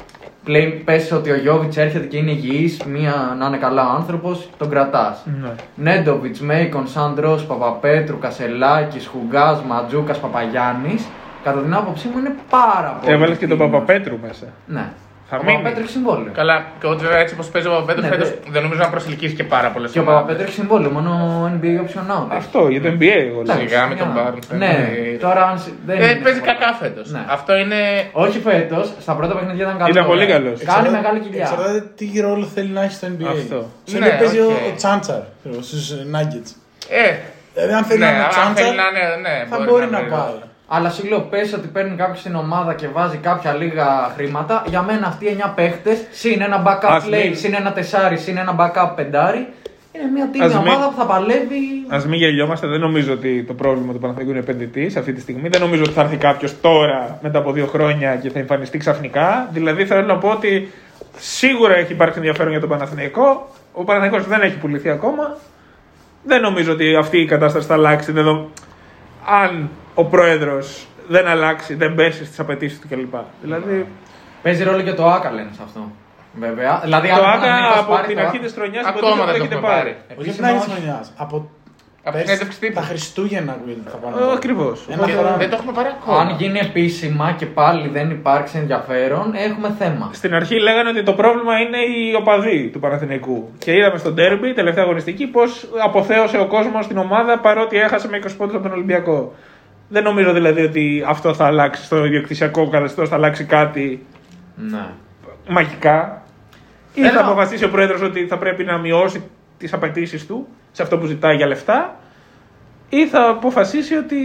Πλέον 0.49 0.85
πες 0.85 1.13
ότι 1.13 1.31
ο 1.31 1.37
Γιόβιτς 1.37 1.77
έρχεται 1.77 2.07
και 2.07 2.17
είναι 2.17 2.31
υγιής, 2.31 2.83
μία 2.85 3.37
να 3.39 3.47
είναι 3.47 3.57
καλά 3.57 3.87
ο 3.89 3.91
άνθρωπος, 3.91 4.49
τον 4.59 4.71
κρατάς. 4.71 5.27
Ναι. 5.43 5.51
Νέντοβιτς, 5.75 6.41
Μέικον, 6.41 6.87
Σάντρο, 6.87 7.41
Παπαπέτρου, 7.49 8.19
Κασελάκης, 8.19 9.07
Χουγκάς, 9.07 9.63
Μαντζούκας, 9.63 10.19
Παπαγιάννης. 10.19 11.07
Κατά 11.45 11.61
την 11.61 11.75
άποψή 11.75 12.09
μου 12.09 12.19
είναι 12.19 12.35
πάρα 12.51 12.99
πολύ. 13.01 13.13
Έβαλες 13.13 13.39
και 13.39 13.47
τον 13.47 13.57
τίμος. 13.59 13.73
Παπαπέτρου 13.73 14.19
μέσα. 14.23 14.47
Ναι. 14.67 14.93
Θα 15.31 15.37
ο 15.37 15.43
μείνει. 15.45 15.57
Παπαπέτρου 15.57 15.83
έχει 15.83 15.91
συμβόλαιο. 15.93 16.33
Καλά, 16.35 16.57
και 16.81 16.87
ότι 16.87 17.05
βέβαια 17.05 17.19
έτσι 17.19 17.35
όπως 17.35 17.47
παίζει 17.49 17.69
ο 17.69 17.71
Παπαπέτρου 17.71 18.03
Ναι, 18.03 18.09
φέτος, 18.09 18.29
δε- 18.29 18.35
δεν 18.51 18.63
νομίζω 18.63 18.81
να 18.83 18.91
προσελκύσει 18.91 19.35
και 19.35 19.45
πάρα 19.45 19.69
πολλές 19.71 19.91
Και 19.91 19.99
ο 19.99 20.05
Παπαπέτρου 20.05 20.43
έχει 20.43 20.53
συμβόλαιο, 20.53 20.91
μόνο 20.91 21.13
NBA 21.55 21.73
option 21.85 22.07
out. 22.17 22.27
Αυτό 22.31 22.69
για 22.69 22.81
το 22.83 22.89
NBA 22.89 23.03
εγώ 23.31 23.43
λέω. 23.43 23.57
Σιγά 23.57 23.87
με 23.87 23.95
τον 23.95 24.09
μια- 24.13 24.33
Barnes, 24.35 24.57
Ναι, 24.59 24.73
ε, 25.15 25.17
τώρα 25.17 25.43
αν. 25.51 25.59
συ- 25.59 25.73
δεν 25.87 25.97
Ε, 25.97 26.05
είναι 26.05 26.07
παίζει 26.25 26.39
συμβόλαιο. 26.39 26.59
κακά 26.59 26.73
φέτος. 26.83 27.11
Ναι. 27.11 27.23
Αυτό 27.29 27.57
είναι. 27.57 27.77
Όχι 28.13 28.39
φέτος, 28.41 28.93
στα 29.01 29.13
πρώτα 29.15 29.35
παιχνίδια 29.35 29.65
ήταν 29.65 29.79
καλό. 29.79 29.91
Ήταν 29.91 30.07
πολύ 30.07 30.27
καλός. 30.27 30.45
Κάνει 30.59 30.63
Εξαρτάται- 30.63 30.91
μεγάλη 31.01 31.19
κοιλιά. 31.21 31.41
Εξαρτάται 31.43 31.81
τι 31.97 32.21
ρόλο 32.21 32.45
θέλει 32.55 32.69
να 32.79 32.83
έχει 32.83 32.93
στο 32.93 33.07
NBA. 33.07 33.27
Αυτό. 33.31 33.59
Στο 33.85 33.99
Ναι, 33.99 34.07
NBA 34.07 34.19
παίζει 34.19 34.39
ο- 34.39 34.45
οκ. 34.47 34.73
ο 34.73 34.77
Τσάντσαρ 34.77 35.21
στους 35.61 35.93
Nuggets. 36.15 36.51
Ε, 36.89 37.11
Δηλαδή, 37.55 37.73
αν 37.79 37.85
θέλει 37.85 37.99
ναι, 38.01 38.07
να 38.07 38.13
είναι 38.13 38.23
αν 38.23 38.29
Τσάντσαρ, 38.31 38.65
θέλει 38.65 38.77
να 38.83 38.87
είναι. 38.91 39.05
Ναι, 39.27 39.37
θα 39.51 39.57
μπορεί 39.65 39.87
να 39.95 39.99
είναι 39.99 40.09
πάει. 40.09 40.39
Αλλά 40.71 40.91
σου 40.91 41.07
λέω, 41.09 41.21
πες 41.21 41.53
ότι 41.53 41.69
παίρνει 41.69 41.97
κάποιο 41.97 42.15
στην 42.15 42.35
ομάδα 42.35 42.75
και 42.75 42.89
βάζει 42.89 43.17
κάποια 43.17 43.53
λίγα 43.55 44.13
χρήματα. 44.17 44.63
Για 44.67 44.83
μένα 44.83 45.07
αυτοί 45.07 45.25
οι 45.25 45.37
9 45.41 45.53
παίχτες, 45.55 45.99
συν 46.11 46.41
ένα 46.43 46.63
backup 46.67 46.89
Ας 46.91 47.05
play, 47.07 47.23
μην- 47.25 47.37
συν 47.37 47.55
ένα 47.55 47.73
τεσάρι, 47.73 48.17
συν 48.17 48.37
ένα 48.37 48.57
backup 48.59 48.93
πεντάρι, 48.97 49.49
είναι 49.93 50.05
μια 50.15 50.29
τίμη 50.33 50.45
Ας 50.45 50.55
μην- 50.55 50.67
ομάδα 50.67 50.89
που 50.89 50.95
θα 50.99 51.05
παλεύει. 51.05 51.61
Α 51.89 51.99
μην 52.09 52.19
γελιόμαστε, 52.19 52.67
δεν 52.67 52.81
νομίζω 52.81 53.13
ότι 53.13 53.45
το 53.45 53.55
πρόβλημα 53.55 53.93
του 53.93 53.99
Παναθηναϊκού 53.99 54.31
είναι 54.31 54.41
επενδυτής 54.41 54.97
αυτή 54.97 55.13
τη 55.13 55.21
στιγμή. 55.21 55.49
Δεν 55.49 55.61
νομίζω 55.61 55.83
ότι 55.83 55.93
θα 55.93 56.01
έρθει 56.01 56.17
κάποιος 56.17 56.61
τώρα 56.61 57.19
μετά 57.23 57.39
από 57.39 57.53
δύο 57.53 57.67
χρόνια 57.67 58.17
και 58.17 58.31
θα 58.31 58.39
εμφανιστεί 58.39 58.79
ξαφνικά. 58.79 59.49
Δηλαδή 59.53 59.87
θέλω 59.87 60.03
να 60.03 60.17
πω 60.19 60.29
ότι 60.29 60.73
σίγουρα 61.17 61.75
έχει 61.77 61.93
υπάρξει 61.93 62.19
ενδιαφέρον 62.19 62.51
για 62.51 62.61
τον 62.61 62.69
Παναθηναϊκό. 62.69 63.49
Ο 63.73 63.85
Παναθηναϊκός 63.85 64.29
δεν 64.29 64.41
έχει 64.41 64.57
πουληθεί 64.59 64.91
ακόμα. 64.91 65.37
Δεν 66.25 66.41
νομίζω 66.41 66.73
ότι 66.73 66.97
αυτή 66.97 67.19
η 67.21 67.27
κατάσταση 67.27 67.67
θα 67.67 67.75
αλλάξει. 67.75 68.13
δεδο- 68.13 68.51
Αν 69.45 69.71
ο 69.99 70.05
πρόεδρος 70.05 70.87
δεν 71.09 71.27
αλλάξει, 71.27 71.75
δεν 71.75 71.95
πέσει 71.95 72.25
στις 72.25 72.39
απαιτήσεις 72.41 72.81
του 72.81 72.89
κλπ. 72.89 73.15
Δηλαδή 73.43 73.87
Παίζει 74.43 74.65
ρόλο 74.65 74.83
και 74.83 74.93
το 74.93 75.07
Άκα 75.07 75.31
λένε 75.31 75.49
σε 75.53 75.61
αυτό. 75.65 75.91
Βέβαια. 76.33 76.81
Δηλαδή, 76.85 77.09
το 77.09 77.15
αν 77.15 77.21
ο 77.21 77.27
Άκα 77.27 77.39
Παναθηναϊκός 77.41 77.79
από 77.79 77.93
πάρει 77.93 78.07
την 78.07 78.17
το 78.17 78.23
αρχή 78.23 78.37
Άκα- 78.37 78.45
της 78.47 78.55
χρονιάς 78.55 78.85
Ακόμα 78.87 79.15
δεν 79.17 79.25
το 79.25 79.31
έχετε 79.31 79.55
έχουμε 79.55 79.69
πάρει. 79.69 79.81
πάρει. 79.81 79.97
Όχι 80.21 80.29
Επίσης, 80.29 80.39
από 80.39 80.41
την 80.41 80.45
αρχή 80.47 80.59
όχι. 80.59 80.69
τη 80.69 80.75
χρονιά. 80.75 80.99
Από 81.25 81.37
Από 82.05 82.17
πέρσι, 82.17 82.27
συνέντευξη 82.27 82.59
τύπου. 82.61 82.75
τα 82.75 82.81
Χριστούγεννα 82.91 83.53
ακούγεται 83.53 83.91
θα 83.91 83.97
πάνε. 84.03 84.17
Ακριβώς. 84.39 84.77
Ένα 84.95 85.05
Και 85.07 85.13
χρόνο. 85.13 85.37
Δεν 85.43 85.49
το 85.51 85.57
έχουμε 85.59 85.73
πάρει 85.79 85.89
ακόμα. 85.97 86.19
Αν 86.21 86.29
γίνει 86.41 86.59
επίσημα 86.69 87.27
και 87.39 87.47
πάλι 87.47 87.89
δεν 87.97 88.11
υπάρξει 88.11 88.59
ενδιαφέρον, 88.59 89.27
έχουμε 89.47 89.69
θέμα. 89.79 90.11
Στην 90.13 90.35
αρχή 90.35 90.57
λέγανε 90.67 90.89
ότι 90.89 91.03
το 91.03 91.13
πρόβλημα 91.21 91.55
είναι 91.65 91.79
οι 91.93 92.15
οπαδοί 92.21 92.59
του 92.73 92.81
Παναθηναϊκού. 92.85 93.39
Και 93.65 93.73
είδαμε 93.79 93.99
στον 93.99 94.15
τέρμπι, 94.15 94.53
τελευταία 94.55 94.85
αγωνιστική, 94.85 95.27
πώς 95.27 95.69
αποθέωσε 95.85 96.39
ο 96.39 96.47
κόσμος 96.47 96.85
στην 96.85 96.99
ομάδα 96.99 97.39
παρότι 97.39 97.77
έχασε 97.79 98.09
με 98.09 98.17
20 98.17 98.37
πόντους 98.37 98.55
από 98.55 98.63
τον 98.63 98.73
Ολυμπιακό. 98.73 99.33
Δεν 99.89 100.03
νομίζω 100.03 100.33
δηλαδή 100.33 100.63
ότι 100.63 101.05
αυτό 101.07 101.35
θα 101.35 101.47
αλλάξει 101.47 101.85
στο 101.85 102.05
ιδιοκτησιακό 102.05 102.69
καθεστώς, 102.69 103.09
θα 103.09 103.15
αλλάξει 103.15 103.45
κάτι 103.45 104.07
Ναι. 104.57 104.87
μαγικά. 105.49 106.23
Ή 106.95 107.01
Θέλω- 107.01 107.13
θα 107.13 107.27
αποφασίσει 107.27 107.65
ο 107.65 107.69
πρόεδρος 107.71 108.03
ότι 108.03 108.27
θα 108.27 108.39
πρέπει 108.39 108.65
να 108.65 108.79
μειώσει 108.79 109.23
τις 109.59 109.73
απαιτήσεις 109.73 110.27
του 110.27 110.47
σε 110.73 110.83
αυτό 110.83 110.99
που 110.99 111.07
ζητάει 111.07 111.37
για 111.37 111.47
λεφτά. 111.47 111.97
Ή 112.89 113.07
θα 113.07 113.29
αποφασίσει 113.29 113.95
ότι 113.97 114.17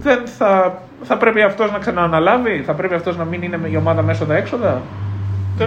δεν 0.00 0.26
θα, 0.26 0.78
θα 1.02 1.16
πρέπει 1.16 1.42
αυτός 1.42 1.72
να 1.72 1.78
ξανααναλάβει, 1.78 2.62
θα 2.66 2.74
πρέπει 2.74 2.94
αυτός 2.94 3.16
να 3.16 3.24
μην 3.24 3.42
είναι 3.42 3.56
με 3.56 3.68
η 3.68 3.76
ομάδα 3.76 4.02
μέσα 4.02 4.26
τα 4.26 4.36
έξοδα. 4.36 4.82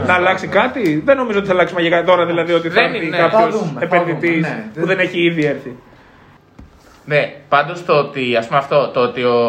Να 0.07 0.13
αλλάξει 0.13 0.47
κάτι. 0.47 1.01
Δεν 1.05 1.17
νομίζω 1.17 1.38
ότι 1.38 1.47
θα 1.47 1.53
αλλάξει 1.53 1.74
μαγικά 1.74 2.03
τώρα, 2.03 2.25
δηλαδή 2.25 2.53
ότι 2.53 2.67
θα 2.69 2.74
Δεν 2.81 2.93
έρθει 2.93 3.05
είναι. 3.05 3.17
Θα 3.17 3.27
κάποιο 3.27 3.50
δούμε, 3.57 3.71
θα 3.79 3.95
επενδυτής 3.95 4.35
δούμε, 4.47 4.69
ναι. 4.75 4.81
που 4.81 4.88
δεν 4.88 5.00
έχει 5.00 5.19
ήδη 5.25 5.45
έρθει. 5.45 5.75
Ναι, 7.05 7.33
πάντως 7.50 7.85
το 7.85 7.93
ότι, 7.93 8.35
ας 8.35 8.47
πούμε 8.47 8.59
αυτό, 8.59 8.89
το 8.93 9.00
ότι 9.00 9.24
ο 9.24 9.39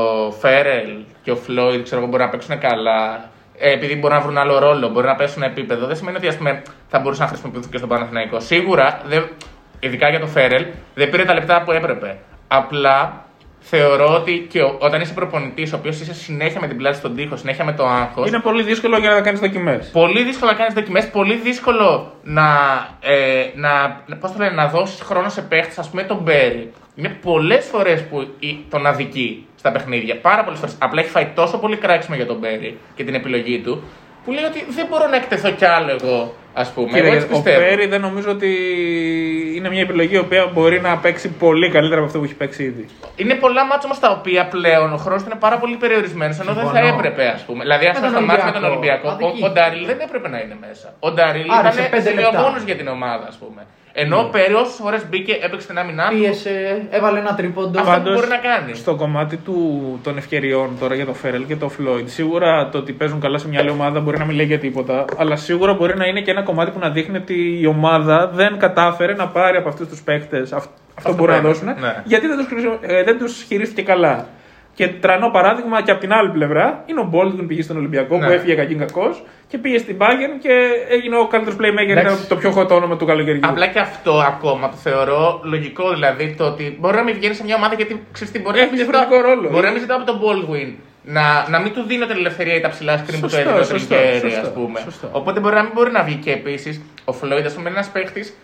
Φέρελ 0.41 0.89
και 1.23 1.31
ο 1.31 1.37
Φλόιντ 1.37 1.83
ξέρω 1.83 2.01
εγώ, 2.01 2.11
μπορεί 2.11 2.23
να 2.23 2.29
παίξουν 2.29 2.59
καλά, 2.59 3.31
ε, 3.59 3.73
επειδή 3.73 3.97
μπορεί 3.97 4.15
να 4.15 4.21
βρουν 4.21 4.39
άλλο 4.39 4.59
ρόλο, 4.59 4.89
μπορεί 4.89 5.07
να 5.07 5.15
πέσουν 5.15 5.43
επίπεδο, 5.43 5.87
δεν 5.87 5.97
σημαίνει 5.97 6.17
ότι 6.17 6.29
ας 6.29 6.37
πούμε, 6.37 6.63
θα 6.89 6.99
μπορούσαν 6.99 7.25
να 7.25 7.31
χρησιμοποιηθούν 7.31 7.71
και 7.71 7.77
στον 7.77 7.89
Παναθηναϊκό. 7.89 8.41
Σίγουρα, 8.41 9.01
δεν, 9.07 9.29
ειδικά 9.81 10.09
για 10.09 10.21
το 10.21 10.27
Φέρελ, 10.27 10.67
δεν 10.95 11.11
πήρε 11.11 11.25
τα 11.25 11.35
λεπτά 11.35 11.63
που 11.63 11.73
έπρεπε. 11.73 12.19
Απλά 12.49 13.25
θεωρώ 13.59 14.15
ότι 14.15 14.47
και 14.51 14.63
ο, 14.63 14.77
όταν 14.79 15.01
είσαι 15.01 15.13
προπονητής, 15.13 15.73
ο 15.73 15.77
οποίος 15.77 16.01
είσαι 16.01 16.15
συνέχεια 16.15 16.61
με 16.61 16.67
την 16.67 16.77
πλάτη 16.77 16.97
στον 16.97 17.15
τοίχο, 17.15 17.37
συνέχεια 17.37 17.65
με 17.65 17.73
το 17.73 17.87
άγχος, 17.87 18.29
Είναι 18.29 18.41
πολύ 18.41 18.63
δύσκολο 18.63 18.99
για 18.99 19.11
να 19.11 19.21
κάνεις 19.21 19.41
δοκιμές. 19.41 19.91
Πολύ 19.93 20.23
δύσκολο 20.23 20.51
να 20.51 20.57
κάνεις 20.57 20.75
δοκιμές, 20.75 21.11
πολύ 21.11 21.35
δύσκολο 21.35 22.13
να, 22.23 22.49
ε, 23.01 23.45
να, 23.55 24.03
πώς 24.21 24.33
το 24.33 24.39
λένε, 24.39 24.55
να 24.55 24.67
δώσεις 24.67 25.01
χρόνο 25.01 25.29
σε 25.29 25.43
παίχτες, 25.43 25.79
ας 25.79 25.91
πούμε 25.91 26.03
τον 26.03 26.17
Μπέρι. 26.17 26.73
Είναι 26.97 27.17
πολλές 27.23 27.65
φορές 27.65 28.03
που 28.05 28.27
η- 28.39 28.65
τον 28.71 28.87
αδικεί 28.87 29.47
στα 29.59 29.73
παιχνίδια. 29.73 30.17
Πάρα 30.21 30.45
πολλές 30.45 30.59
φορές. 30.59 30.77
Απλά 30.79 31.01
έχει 31.01 31.11
φάει 31.11 31.27
τόσο 31.35 31.59
πολύ 31.59 31.77
κράξιμο 31.77 32.17
για 32.17 32.27
τον 32.27 32.37
Μπέρι 32.37 32.79
και 32.95 33.05
την 33.05 33.15
επιλογή 33.15 33.59
του, 33.59 33.83
που 34.25 34.33
λέει 34.33 34.45
ότι 34.45 34.67
δεν 34.69 34.87
μπορώ 34.91 35.07
να 35.09 35.17
εκτεθώ 35.17 35.51
κι 35.51 35.65
άλλο 35.65 35.91
εγώ, 36.01 36.35
ας 36.55 36.71
πούμε. 36.71 36.87
εγώ 36.89 36.97
Κύριε, 36.97 37.13
έτσι 37.15 37.27
ο 37.27 37.29
πιστεύω. 37.37 37.59
Πέρι 37.61 37.87
δεν 37.87 38.01
νομίζω 38.01 38.31
ότι 38.31 38.51
είναι 39.57 39.69
μια 39.69 39.81
επιλογή 39.81 40.15
η 40.15 40.19
οποία 40.19 40.47
μπορεί 40.55 40.81
να 40.81 40.97
παίξει 40.97 41.29
πολύ 41.29 41.71
καλύτερα 41.71 41.97
από 41.97 42.07
αυτό 42.07 42.19
που 42.19 42.25
έχει 42.25 42.35
παίξει 42.35 42.63
ήδη. 42.65 42.87
Είναι 43.17 43.35
πολλά 43.35 43.63
μάτια 43.67 43.81
όμως 43.85 43.99
τα 43.99 44.11
οποία 44.11 44.47
πλέον 44.47 44.93
ο 44.93 44.97
χρόνος 44.97 45.23
είναι 45.23 45.35
πάρα 45.39 45.59
πολύ 45.59 45.77
περιορισμένος, 45.77 46.39
ενώ 46.39 46.53
δεν 46.53 46.65
θα 46.65 46.71
Συμφωνώ. 46.75 46.95
έπρεπε, 46.99 47.27
ας 47.29 47.43
πούμε. 47.43 47.63
Δηλαδή, 47.63 47.87
ας 47.87 48.01
Με 48.01 48.07
πούμε, 48.07 48.13
τον 48.19 48.25
στο 48.25 48.33
μάτι 48.37 48.45
με 48.45 48.53
τον 48.61 48.65
Ολυμπιακό. 48.71 49.09
Ολυμπιακό, 49.09 49.25
ο, 49.25 49.27
Αδικήθηκε. 49.27 49.47
ο 49.47 49.51
Νταρίλ 49.53 49.87
δεν 49.87 49.99
έπρεπε 50.01 50.29
να 50.29 50.39
είναι 50.41 50.57
μέσα. 50.69 50.95
Ο 51.01 51.11
Νταρίλ 51.13 51.47
Άρισε 51.51 51.79
ήταν 51.79 51.91
πέντε 51.91 52.11
λεπτά. 52.13 52.25
σημειογόνο 52.31 52.57
για 52.69 52.77
την 52.81 52.89
ομάδα, 52.89 53.27
ας 53.33 53.37
πούμε. 53.43 53.61
Ενώ 53.99 54.19
ο 54.19 54.29
Πέρι 54.29 54.55
όσε 54.55 54.83
φορές 54.83 55.09
μπήκε, 55.09 55.39
έπαιξε 55.43 55.67
την 55.67 55.79
άμυνά 55.79 56.09
του. 56.09 56.17
Πίεσε, 56.17 56.87
έβαλε 56.91 57.19
ένα 57.19 57.35
τρίποντο. 57.35 57.79
Αυτό 57.79 57.91
που 57.91 57.97
Πάντως, 57.97 58.15
μπορεί 58.15 58.29
να 58.29 58.37
κάνει. 58.37 58.75
Στο 58.75 58.95
κομμάτι 58.95 59.37
του, 59.37 59.57
των 60.03 60.17
ευκαιριών 60.17 60.71
τώρα 60.81 60.95
για 60.95 61.07
το 61.07 61.15
Φέρελ 61.15 61.47
και 61.47 61.57
το 61.57 61.69
Φλόιντ, 61.69 62.09
σίγουρα 62.09 62.69
το 62.69 62.79
ότι 62.79 62.93
παίζουν 62.93 63.21
καλά 63.21 63.39
σε 63.39 63.49
μια 63.49 63.61
άλλη 63.61 63.71
ομάδα 63.71 64.01
μπορεί 64.01 64.19
να 64.19 64.25
μην 64.25 64.37
λέει 64.37 64.47
για 64.47 64.59
τίποτα, 64.59 65.05
αλλά 65.17 65.37
σίγουρα 65.37 65.75
μπορεί 65.75 65.97
να 65.97 66.07
είναι 66.07 66.21
και 66.21 66.31
ένα 66.31 66.43
κομμάτι 66.43 66.71
που 66.71 66.79
να 66.79 66.91
δείχνει 66.91 67.17
ότι 67.17 67.59
η 67.61 67.67
ομάδα 67.67 68.31
δεν 68.35 68.59
κατάφερε 68.59 69.15
να 69.15 69.29
πάρει 69.29 69.57
από 69.57 69.69
αυτούς 69.69 69.89
τους 69.89 70.03
παίκτες 70.03 70.53
αυτό 70.53 70.71
που 70.95 71.03
που 71.03 71.15
μπορούν 71.15 71.35
να 71.35 71.41
πρέπει, 71.41 71.59
δώσουν, 71.59 71.81
ναι. 71.81 72.03
γιατί 72.05 72.27
δεν 72.27 72.37
τους 72.37 72.65
ε, 72.81 73.03
δεν 73.03 73.19
τους 73.19 73.43
χειρίστηκε 73.43 73.83
καλά. 73.83 74.27
Και 74.77 74.89
τρανό 74.89 75.29
παράδειγμα 75.31 75.83
και 75.83 75.91
από 75.91 76.01
την 76.01 76.13
άλλη 76.13 76.31
πλευρά 76.31 76.83
είναι 76.87 77.01
ο 77.01 77.05
Μπόλτγκουν 77.05 77.47
πήγε 77.47 77.63
στον 77.63 77.77
Ολυμπιακό 77.77 78.17
Ναι. 78.19 78.27
που 78.27 78.33
έφυγε 78.33 78.55
κακήν 78.55 78.79
κακός 78.79 79.23
και 79.49 79.59
πήγε 79.59 79.79
στην 79.79 79.97
Bayern 80.01 80.35
και 80.41 80.51
έγινε 80.89 81.17
ο 81.19 81.27
καλύτερος 81.27 81.59
playmaker, 81.61 81.89
Εντάξει. 81.91 82.15
ήταν 82.15 82.27
το 82.29 82.37
πιο 82.37 82.55
hot 82.57 82.69
όνομα 82.69 82.97
του 82.97 83.07
καλοκαιριού. 83.07 83.41
Απλά 83.45 83.67
και 83.67 83.79
αυτό 83.79 84.13
ακόμα 84.27 84.69
το 84.71 84.77
θεωρώ 84.77 85.41
λογικό. 85.45 85.91
Δηλαδή 85.91 86.35
το 86.39 86.45
ότι 86.45 86.77
μπορεί 86.81 86.97
να 86.97 87.03
μην 87.03 87.15
βγαίνει 87.15 87.35
σε 87.35 87.45
μια 87.45 87.57
ομάδα 87.57 87.75
γιατί 87.75 88.03
ξέρεις 88.13 88.33
τι 88.33 88.39
μπορεί 88.41 88.59
Έχει 88.59 88.65
να 88.67 88.73
μην 88.73 88.85
διαφορετικό 88.85 89.17
ζητάω- 89.17 89.35
ρόλο. 89.35 89.51
Μπορεί 89.51 89.65
να 89.65 89.71
μην 89.73 89.81
ζητάω 89.81 89.97
από 89.97 90.07
τον 90.07 90.21
Baldwin 90.23 90.73
να, 91.03 91.49
να 91.49 91.61
μην 91.61 91.73
του 91.73 91.83
δίνω 91.83 92.07
την 92.07 92.17
ελευθερία 92.17 92.55
ή 92.55 92.61
τα 92.61 92.69
ψηλά 92.69 92.95
screen 93.05 93.15
που 93.15 93.21
το 93.21 93.29
Σωστό, 93.29 93.39
έδινε 93.39 93.59
ο 93.59 93.65
σωστό, 93.65 93.95
Τρικέρι, 93.95 94.19
σωστό, 94.31 94.41
ας 94.41 94.53
πούμε. 94.53 94.81
σωστό. 94.81 95.09
Οπότε 95.13 95.41
μπορεί 95.41 95.55
να 95.55 95.63
μην 95.63 95.71
μπορεί 95.75 95.91
να 95.91 96.03
βγει 96.03 96.15
και 96.15 96.33
επίσης 96.33 96.81
ο 97.05 97.13
Φλόιντ, 97.13 97.47
ας 97.47 97.53
πούμε, 97.55 97.69
είναι 97.69 97.79
ένας 97.79 97.89
παίχτης 97.91 98.37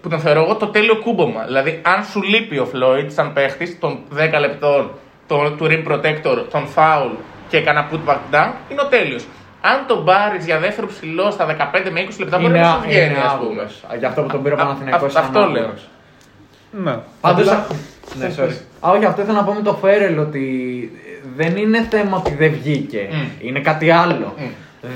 που 0.00 0.08
τον 0.08 0.20
θεωρώ 0.20 0.40
εγώ 0.42 0.54
το 0.56 0.66
τέλειο 0.66 0.96
κούμπομα. 0.96 1.44
Δηλαδή, 1.44 1.80
αν 1.84 2.04
σου 2.04 2.22
λείπει 2.22 2.58
ο 2.58 2.64
Φλόιντ 2.64 3.10
σαν 3.10 3.32
παίχτης 3.32 3.78
των 3.78 3.98
10 4.16 4.38
λεπτών 4.40 4.90
το, 5.28 5.50
του 5.50 5.66
rim 5.70 5.92
protector, 5.92 6.44
τον 6.50 6.66
foul 6.74 7.10
και 7.48 7.60
κανένα 7.60 7.88
put 7.92 8.10
back 8.10 8.18
down, 8.34 8.50
είναι 8.70 8.80
ο 8.80 8.86
τέλειος. 8.86 9.24
Αν 9.60 9.84
τον 9.86 10.04
πάρει 10.04 10.38
για 10.44 10.58
δεύτερο 10.58 10.86
ψηλό 10.86 11.30
στα 11.30 11.46
15 11.46 11.90
με 11.90 12.06
20 12.10 12.14
λεπτά, 12.18 12.38
μπορεί 12.38 12.50
Είναι, 12.50 12.60
να 12.60 12.72
σου 12.72 12.80
βγαίνει, 12.86 13.04
είναι 13.14 13.18
ας 13.18 13.32
πούμε. 13.38 13.46
άβουλος. 13.48 13.84
Για 13.98 14.08
αυτό 14.08 14.22
που 14.22 14.28
τον 14.28 14.42
πήρε 14.42 14.54
ο 14.54 14.56
Α, 14.58 14.60
Παναθηναϊκός 14.60 15.02
α, 15.16 15.20
ήταν 15.20 15.24
αυτό 15.24 15.38
λέω. 15.50 15.62
άβουλος. 15.62 15.88
Ναι. 16.70 16.96
Πάντως, 17.20 17.46
Απλά- 17.48 17.58
α- 17.58 17.66
ναι, 18.18 18.34
sorry. 18.38 18.56
Α, 18.86 18.90
όχι, 18.90 19.04
αυτό 19.04 19.20
ήθελα 19.22 19.38
να 19.38 19.44
πω 19.44 19.52
με 19.52 19.60
το 19.62 19.74
Φέρελ 19.74 20.18
ότι 20.18 20.44
δεν 21.36 21.56
είναι 21.56 21.86
θέμα 21.90 22.16
ότι 22.16 22.34
δεν 22.34 22.50
βγήκε. 22.52 23.08
Μμ. 23.12 23.46
Είναι 23.46 23.60
κάτι 23.60 23.90
άλλο. 23.90 24.34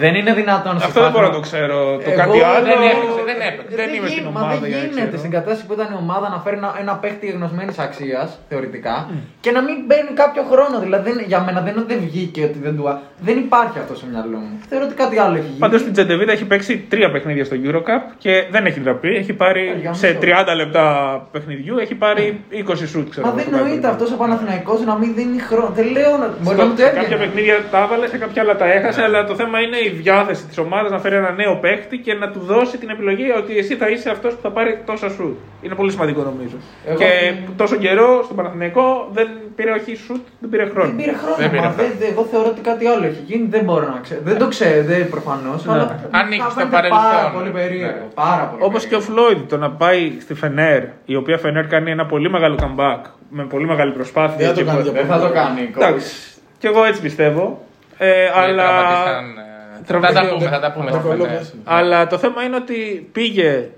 Δεν 0.03 0.13
είναι 0.15 0.33
δυνατόν 0.41 0.75
σε 0.79 0.85
Αυτό 0.87 1.01
δεν 1.01 1.03
φάση 1.03 1.13
μπορώ 1.13 1.27
να 1.27 1.33
να- 1.33 1.39
το 1.39 1.41
ξέρω. 1.49 1.79
Το 2.05 2.11
Εγώ 2.11 2.21
κάτι 2.23 2.39
άλλο. 2.51 2.65
δεν 2.71 2.81
έπαιξε, 2.93 3.23
δεν 3.31 3.39
έπαιξε. 3.49 3.75
Δεν 3.81 3.89
είμαι 3.95 4.09
γι- 4.09 4.13
στην 4.17 4.25
μα 4.27 4.31
ομάδα 4.41 4.55
δεν 4.63 4.69
για 4.71 4.79
να 4.79 4.83
γίνεται 4.85 5.07
ξέρω. 5.07 5.19
στην 5.23 5.31
κατάσταση 5.37 5.63
που 5.67 5.73
ήταν 5.79 5.89
η 5.95 5.97
ομάδα 6.05 6.27
να 6.35 6.39
φέρει 6.45 6.57
ένα, 6.63 6.71
ένα 6.83 6.95
παίχτη 7.03 7.27
γνωσμένης 7.37 7.77
αξίας, 7.87 8.29
θεωρητικά, 8.51 8.97
και 9.45 9.51
να 9.57 9.61
μην 9.67 9.77
μπαίνει 9.87 10.11
κάποιο 10.23 10.43
χρόνο. 10.51 10.77
Δηλαδή 10.85 11.05
δεν- 11.11 11.25
για 11.33 11.41
μένα 11.47 11.59
δεν 11.65 11.71
είναι 11.73 11.83
ότι 11.85 11.91
δεν 11.95 12.03
βγήκε, 12.09 12.41
ότι 12.51 12.59
δεν 12.67 12.75
του. 12.79 12.85
α- 12.93 13.01
Δεν 13.29 13.37
υπάρχει 13.47 13.77
αυτό 13.83 13.93
στο 14.01 14.07
μυαλό 14.13 14.39
μου. 14.45 14.55
Θεωρώ 14.69 14.85
ότι 14.89 14.95
κάτι 15.03 15.17
άλλο 15.25 15.35
έχει 15.41 15.47
γίνει. 15.53 15.63
Πάντως 15.65 15.81
στην 15.81 15.93
Τζεντεβίτα 15.93 16.33
έχει 16.37 16.45
παίξει 16.53 16.73
τρία 16.93 17.09
παιχνίδια 17.15 17.45
στο 17.49 17.57
Eurocup 17.67 18.03
και 18.25 18.33
δεν 18.55 18.63
έχει 18.69 18.81
ντραπεί. 18.81 19.09
Έχει 19.23 19.33
πάρει 19.33 19.63
Ε, 19.77 19.81
για 19.81 19.93
σε 19.93 20.07
μισό. 20.07 20.19
30 20.21 20.55
λεπτά 20.55 20.85
παιχνιδιού 21.33 21.75
έχει 21.79 21.95
πάρει 21.95 22.25
20 22.51 22.87
σουτ. 22.93 23.07
Ξέρω, 23.11 23.27
Μα 23.27 23.33
εγώ, 23.33 23.37
δεν 23.39 23.47
στο 23.47 23.53
κάθε 23.57 23.63
νοείται 23.65 23.81
παιχνίδι. 23.81 23.87
αυτός 23.87 24.11
ο 24.13 24.17
Παναθηναϊκός 24.23 24.79
να 24.91 24.95
μην 25.01 25.11
δίνει 25.19 25.39
χρόνο. 25.49 25.69
Δεν 25.79 25.87
λέω 25.97 26.13
να. 26.23 26.27
Μπορεί 26.43 26.57
να 26.57 26.63
Στο- 26.63 26.65
μου 26.71 26.75
το 26.77 26.81
σε 26.83 26.87
έβγαινε. 26.89 27.03
κάποια 27.03 27.17
παιχνίδια 27.23 27.57
τα 27.71 27.79
έβαλε, 27.85 28.07
σε 28.13 28.19
κάποια 28.23 28.41
άλλα 28.43 28.57
τα 28.57 28.67
έχασε, 28.77 29.03
αλλά 29.03 29.25
το 29.31 29.35
θέμα 29.35 29.57
είναι 29.61 29.72
είναι 29.73 29.87
η 29.87 29.89
διάθεση 29.89 30.47
της 30.47 30.59
ομάδας 30.59 30.91
να 30.91 30.99
φέρει 30.99 31.15
ένα 31.15 31.31
νέο 31.33 31.57
παίχτη 31.61 31.97
και 31.99 32.15
να 32.15 32.31
του 32.31 32.41
δώσει 32.41 32.79
την 32.79 32.89
επιλογή 32.91 33.31
ότι 33.31 33.59
εσύ 33.59 33.75
θα 33.77 33.89
είσαι 33.89 34.11
αυτός 34.11 34.35
που 34.35 34.41
θα 34.43 34.51
πάρει 34.51 34.83
τόσα 34.87 35.09
σουτ. 35.09 35.37
Είναι 35.63 35.75
πολύ 35.75 35.91
σημαντικό 35.91 36.23
νομίζω. 36.23 36.57
Εγώ- 36.87 36.99
Και 36.99 37.09
τόσο 37.57 37.77
καιρό 37.77 38.21
στον 38.25 38.37
Παναθηναϊκό 38.37 39.09
δεν 39.13 39.29
πήρε 39.57 39.71
όχι 39.73 39.95
σουτ, 39.97 40.27
δεν 40.41 40.51
πήρε 40.51 40.65
χρόνο. 40.69 40.87
Δεν 40.89 40.97
πήρε 40.97 41.13
χρόνο. 41.17 41.37
Δεν 41.39 41.51
πήρε 41.51 41.63
μα 41.63 41.69
χρόνο. 41.69 41.89
δεν- 41.89 41.99
δεν- 41.99 42.09
εγώ 42.13 42.23
θεωρώ 42.25 42.49
ότι 42.49 42.61
κάτι 42.61 42.87
άλλο 42.87 43.05
έχει 43.07 43.23
γίνει. 43.27 43.47
Δεν 43.51 43.65
μπορώ 43.65 43.87
να 43.89 43.99
ξέρω. 44.03 44.21
Δεν 44.25 44.39
το 44.39 44.49
ξέρω, 44.49 44.83
δεν 44.85 45.09
προφανώς. 45.09 45.69
Αλλά 45.69 45.85
Ναι. 45.85 46.19
Ανήκει 46.21 46.43
μου 46.43 46.51
στο 46.51 46.59
φαίνεται 46.59 46.77
παρελθόν. 46.77 47.01
Πάρα 47.01 47.31
πολύ 47.37 47.51
περίεργο. 47.51 48.05
Ναι. 48.07 48.15
Πάρα 48.15 48.45
πολύ 48.51 48.63
Όπως 48.65 48.87
και 48.87 48.95
ο 48.95 48.99
περίεργο. 48.99 49.21
Φλόιντ 49.31 49.49
το 49.49 49.57
να 49.57 49.71
πάει 49.71 50.13
στη 50.21 50.35
Φενέρ, 50.35 50.83
η 51.05 51.15
οποία 51.17 51.39
Φενέρ 51.39 51.67
κάνει 51.67 51.91
ένα 51.91 52.07
πολύ 52.07 52.31
μεγάλο 52.31 52.57
comeback 52.63 53.01
με 53.29 53.45
πολύ 53.45 53.67
μεγάλη 53.67 53.93
προσπάθεια. 53.93 54.37
Δεν 54.37 54.47
θα 54.47 54.53
το 54.55 54.61
και- 54.61 54.67
κάνει 54.67 54.83
για 54.83 54.93
Δεν 54.93 55.07
θα 55.07 55.19
το 55.21 55.31
κάνει. 55.31 55.71
Εντάξει. 55.77 56.13
Και 56.59 56.67
εγώ 56.69 56.85
έτσι 56.85 57.01
πιστεύω. 57.01 57.65
Ε, 57.99 58.31
αλλά... 58.35 58.65
Τραυματίσταν, 59.87 60.27
ε, 60.27 60.29
Θα 60.29 60.35
τα 60.35 60.39
Τραυματίστηκαν. 60.39 60.39
πούμε, 60.39 60.51
θα 60.51 60.61
τα 60.61 60.73
πούμε. 60.73 60.91
Το 60.91 60.97
στη 60.97 61.07
κολλό 61.09 61.25
Φενέρ. 61.25 61.39
πέσει. 61.39 61.53
Αλλά 61.65 62.07
το 62.07 62.19
θέμα 62.19 62.43
είναι 62.43 62.57
ότι 62.57 63.09
πήγε 63.13 63.69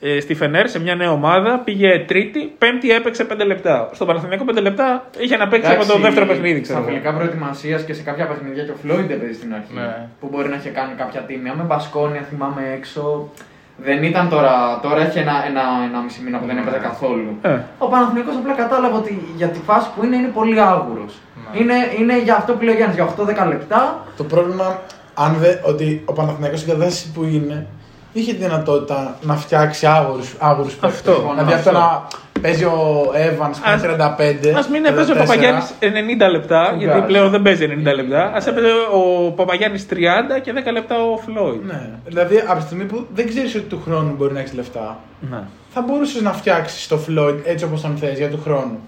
ε, 0.00 0.20
στη 0.20 0.34
Φενέρ 0.34 0.68
σε 0.68 0.80
μια 0.80 0.94
νέα 0.94 1.10
ομάδα, 1.12 1.58
πήγε 1.64 2.04
τρίτη, 2.06 2.54
πέμπτη 2.58 2.90
έπαιξε 2.90 3.26
5 3.32 3.36
λεπτά. 3.46 3.90
Στο 3.92 4.04
Παναθηναϊκό 4.04 4.44
5 4.50 4.62
λεπτά 4.62 5.04
είχε 5.18 5.36
να 5.36 5.48
παίξει 5.48 5.70
από 5.70 5.76
το 5.78 5.82
Εντάξει, 5.84 6.02
δεύτερο 6.02 6.26
παιχνίδι, 6.26 6.60
ξέρω. 6.60 6.78
Στα 6.78 6.88
εγώ. 6.88 6.96
φιλικά 6.96 7.12
προετοιμασίας 7.18 7.82
και 7.84 7.94
σε 7.94 8.02
κάποια 8.02 8.26
παιχνίδια 8.26 8.62
και 8.64 8.70
ο 8.70 8.74
Φλόιντ 8.82 9.10
έπαιζε 9.10 9.32
στην 9.34 9.54
αρχή. 9.54 9.74
Ναι. 9.74 10.08
Που 10.20 10.28
μπορεί 10.30 10.48
να 10.48 10.56
είχε 10.56 10.68
κάνει 10.68 10.92
κάποια 10.96 11.20
τίμια. 11.20 11.54
Με 11.54 11.62
Μπασκόνια, 11.62 12.20
θυμάμαι 12.30 12.62
έξω. 12.76 13.30
Δεν 13.76 14.02
ήταν 14.02 14.28
τώρα. 14.28 14.78
Τώρα 14.82 15.00
έχει 15.06 15.18
ένα, 15.18 15.32
ένα, 15.48 15.62
ένα 15.88 15.98
μισή 16.00 16.22
μήνα 16.24 16.38
που 16.38 16.46
δεν 16.46 16.58
έπαιζε 16.58 16.78
καθόλου. 16.78 17.38
Ε. 17.42 17.58
Ο 17.78 17.86
Παναθηναϊκός 17.88 18.34
απλά 18.36 18.52
κατάλαβε 18.54 18.96
ότι 18.96 19.22
για 19.36 19.48
τη 19.48 19.58
φάση 19.68 19.88
που 19.96 20.04
είναι 20.04 20.16
είναι 20.16 20.28
πολύ 20.28 20.60
άγουρος. 20.60 21.14
Ναι. 21.52 21.60
Είναι, 21.60 21.74
είναι 21.98 22.18
για 22.22 22.34
αυτό 22.34 22.52
που 22.52 22.62
λέει 22.64 22.74
ο 22.74 22.76
Γιάννης, 22.76 22.96
για 22.96 23.06
8-10 23.44 23.48
λεπτά. 23.48 24.04
Το 24.16 24.24
πρόβλημα, 24.24 24.80
αν 25.14 25.36
δε, 25.40 25.54
ότι 25.62 26.02
ο 26.04 26.12
Παναθηναϊκός 26.12 26.60
στην 26.60 26.72
κατάσταση 26.72 27.10
που 27.14 27.24
είναι, 27.24 27.66
είχε 28.12 28.32
τη 28.32 28.38
δυνατότητα 28.42 29.16
να 29.22 29.34
φτιάξει 29.36 29.86
άγουρους, 29.86 30.34
άγουρους 30.38 30.74
παίκτες. 30.74 30.98
Αυτό. 30.98 31.26
Δηλαδή 31.34 31.52
αυτό 31.52 31.72
να 31.72 32.06
παίζει 32.40 32.64
ο 32.64 33.04
Evans 33.14 33.50
που 33.50 33.62
Ας- 33.64 33.82
είναι 33.82 33.92
35. 33.92 34.48
Α 34.58 34.64
μην 34.70 34.84
έπαιζε 34.84 35.12
ο 35.12 35.14
34. 35.14 35.18
Παπαγιάννης 35.18 35.72
90 35.80 36.28
λεπτά, 36.30 36.64
Φουγκάς. 36.64 36.82
γιατί 36.82 37.00
πλέον 37.00 37.30
δεν 37.30 37.42
παίζει 37.42 37.64
90 37.64 37.94
λεπτά. 37.94 38.22
Α 38.24 38.42
έπαιζε 38.48 38.68
ο 38.94 39.30
Παπαγιάννης 39.30 39.86
30 39.86 40.38
και 40.42 40.52
10 40.52 40.72
λεπτά 40.72 40.96
ο 41.04 41.16
Φλόιντ. 41.16 41.64
Ναι. 41.66 41.88
Δηλαδή 42.06 42.42
από 42.48 42.58
τη 42.58 42.64
στιγμή 42.64 42.84
που 42.84 43.06
δεν 43.14 43.28
ξέρεις 43.28 43.54
ότι 43.54 43.64
του 43.64 43.80
χρόνου 43.84 44.14
μπορεί 44.16 44.32
να 44.32 44.38
έχεις 44.40 44.52
λεφτά, 44.54 44.98
Ναι. 45.30 45.40
θα 45.68 45.80
μπορούσες 45.80 46.22
να 46.22 46.32
φτιάξεις 46.32 46.88
το 46.88 46.98
Floyd 47.08 47.36
έτσι 47.44 47.64
όπως 47.64 47.80
τον 47.80 47.96
θες 47.96 48.18
για 48.18 48.28
του 48.30 48.40
χρόνου. 48.44 48.78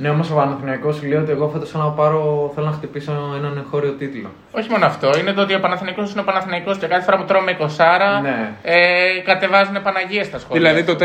Ναι, 0.00 0.08
όμω 0.08 0.24
ο 0.32 0.34
Παναθηναϊκός 0.34 1.02
λέει 1.02 1.18
ότι 1.18 1.30
εγώ 1.30 1.48
φέτο 1.48 1.64
θέλω 1.66 1.82
να 1.84 1.90
πάρω, 1.90 2.52
θέλω 2.54 2.66
να 2.66 2.72
χτυπήσω 2.72 3.12
έναν 3.38 3.56
εγχώριο 3.58 3.90
τίτλο. 3.92 4.28
Όχι 4.52 4.70
μόνο 4.70 4.86
αυτό, 4.86 5.10
είναι 5.18 5.32
το 5.32 5.40
ότι 5.40 5.54
ο 5.54 5.60
Παναθηναϊκός 5.60 6.12
είναι 6.12 6.20
ο 6.20 6.24
Παναθηναϊκός 6.24 6.78
και 6.78 6.86
κάθε 6.86 7.02
φορά 7.02 7.16
που 7.16 7.24
τρώμε 7.24 7.56
20 7.60 7.66
Ναι. 8.22 8.50
ε, 8.62 8.76
κατεβάζουν 9.24 9.82
Παναγίες 9.82 10.26
στα 10.26 10.38
σχόλια. 10.38 10.72
Δηλαδή 10.72 10.94
το 10.94 11.04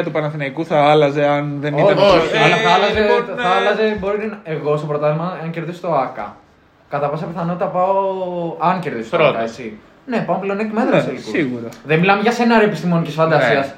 4-13 0.00 0.04
του 0.04 0.10
Παναθηναϊκού 0.10 0.64
θα 0.64 0.78
άλλαζε 0.90 1.26
αν 1.26 1.56
δεν 1.60 1.76
ήταν. 1.78 1.98
όχι, 1.98 2.36
Ε, 2.36 2.42
αλλά 2.44 2.56
θα 2.56 2.70
άλλαζε, 2.74 3.00
λοιπόν, 3.00 3.36
θα 3.36 3.48
ε, 3.52 3.56
άλλαζε 3.58 3.96
μπορεί 4.00 4.26
να... 4.26 4.38
Εγώ 4.44 4.76
στο 4.76 4.86
πρωτάθλημα, 4.86 5.38
αν 5.42 5.50
κερδίσω 5.50 5.80
το 5.80 5.94
ΑΚΑ, 5.94 6.36
κατά 6.90 7.08
πάσα 7.08 7.24
πιθανότητα 7.24 7.66
πάω. 7.66 7.94
Αν 8.58 8.80
κερδίσω 8.80 9.10
το 9.10 9.16
Πρώτος. 9.16 9.34
ΑΚΑ, 9.34 9.42
εσύ. 9.44 9.78
Ναι, 10.06 10.18
πάω 10.26 10.36
πλεονέκτημα 10.36 10.82
Ναι, 10.82 10.88
έδρα 10.88 11.00
σε 11.00 11.06
τελικούς. 11.06 11.30
σίγουρα. 11.30 11.68
Δεν 11.84 11.98
μιλάμε 11.98 12.20
για 12.22 12.32
σενάριο 12.32 12.66
επιστημονική 12.66 13.10
φαντασία. 13.10 13.74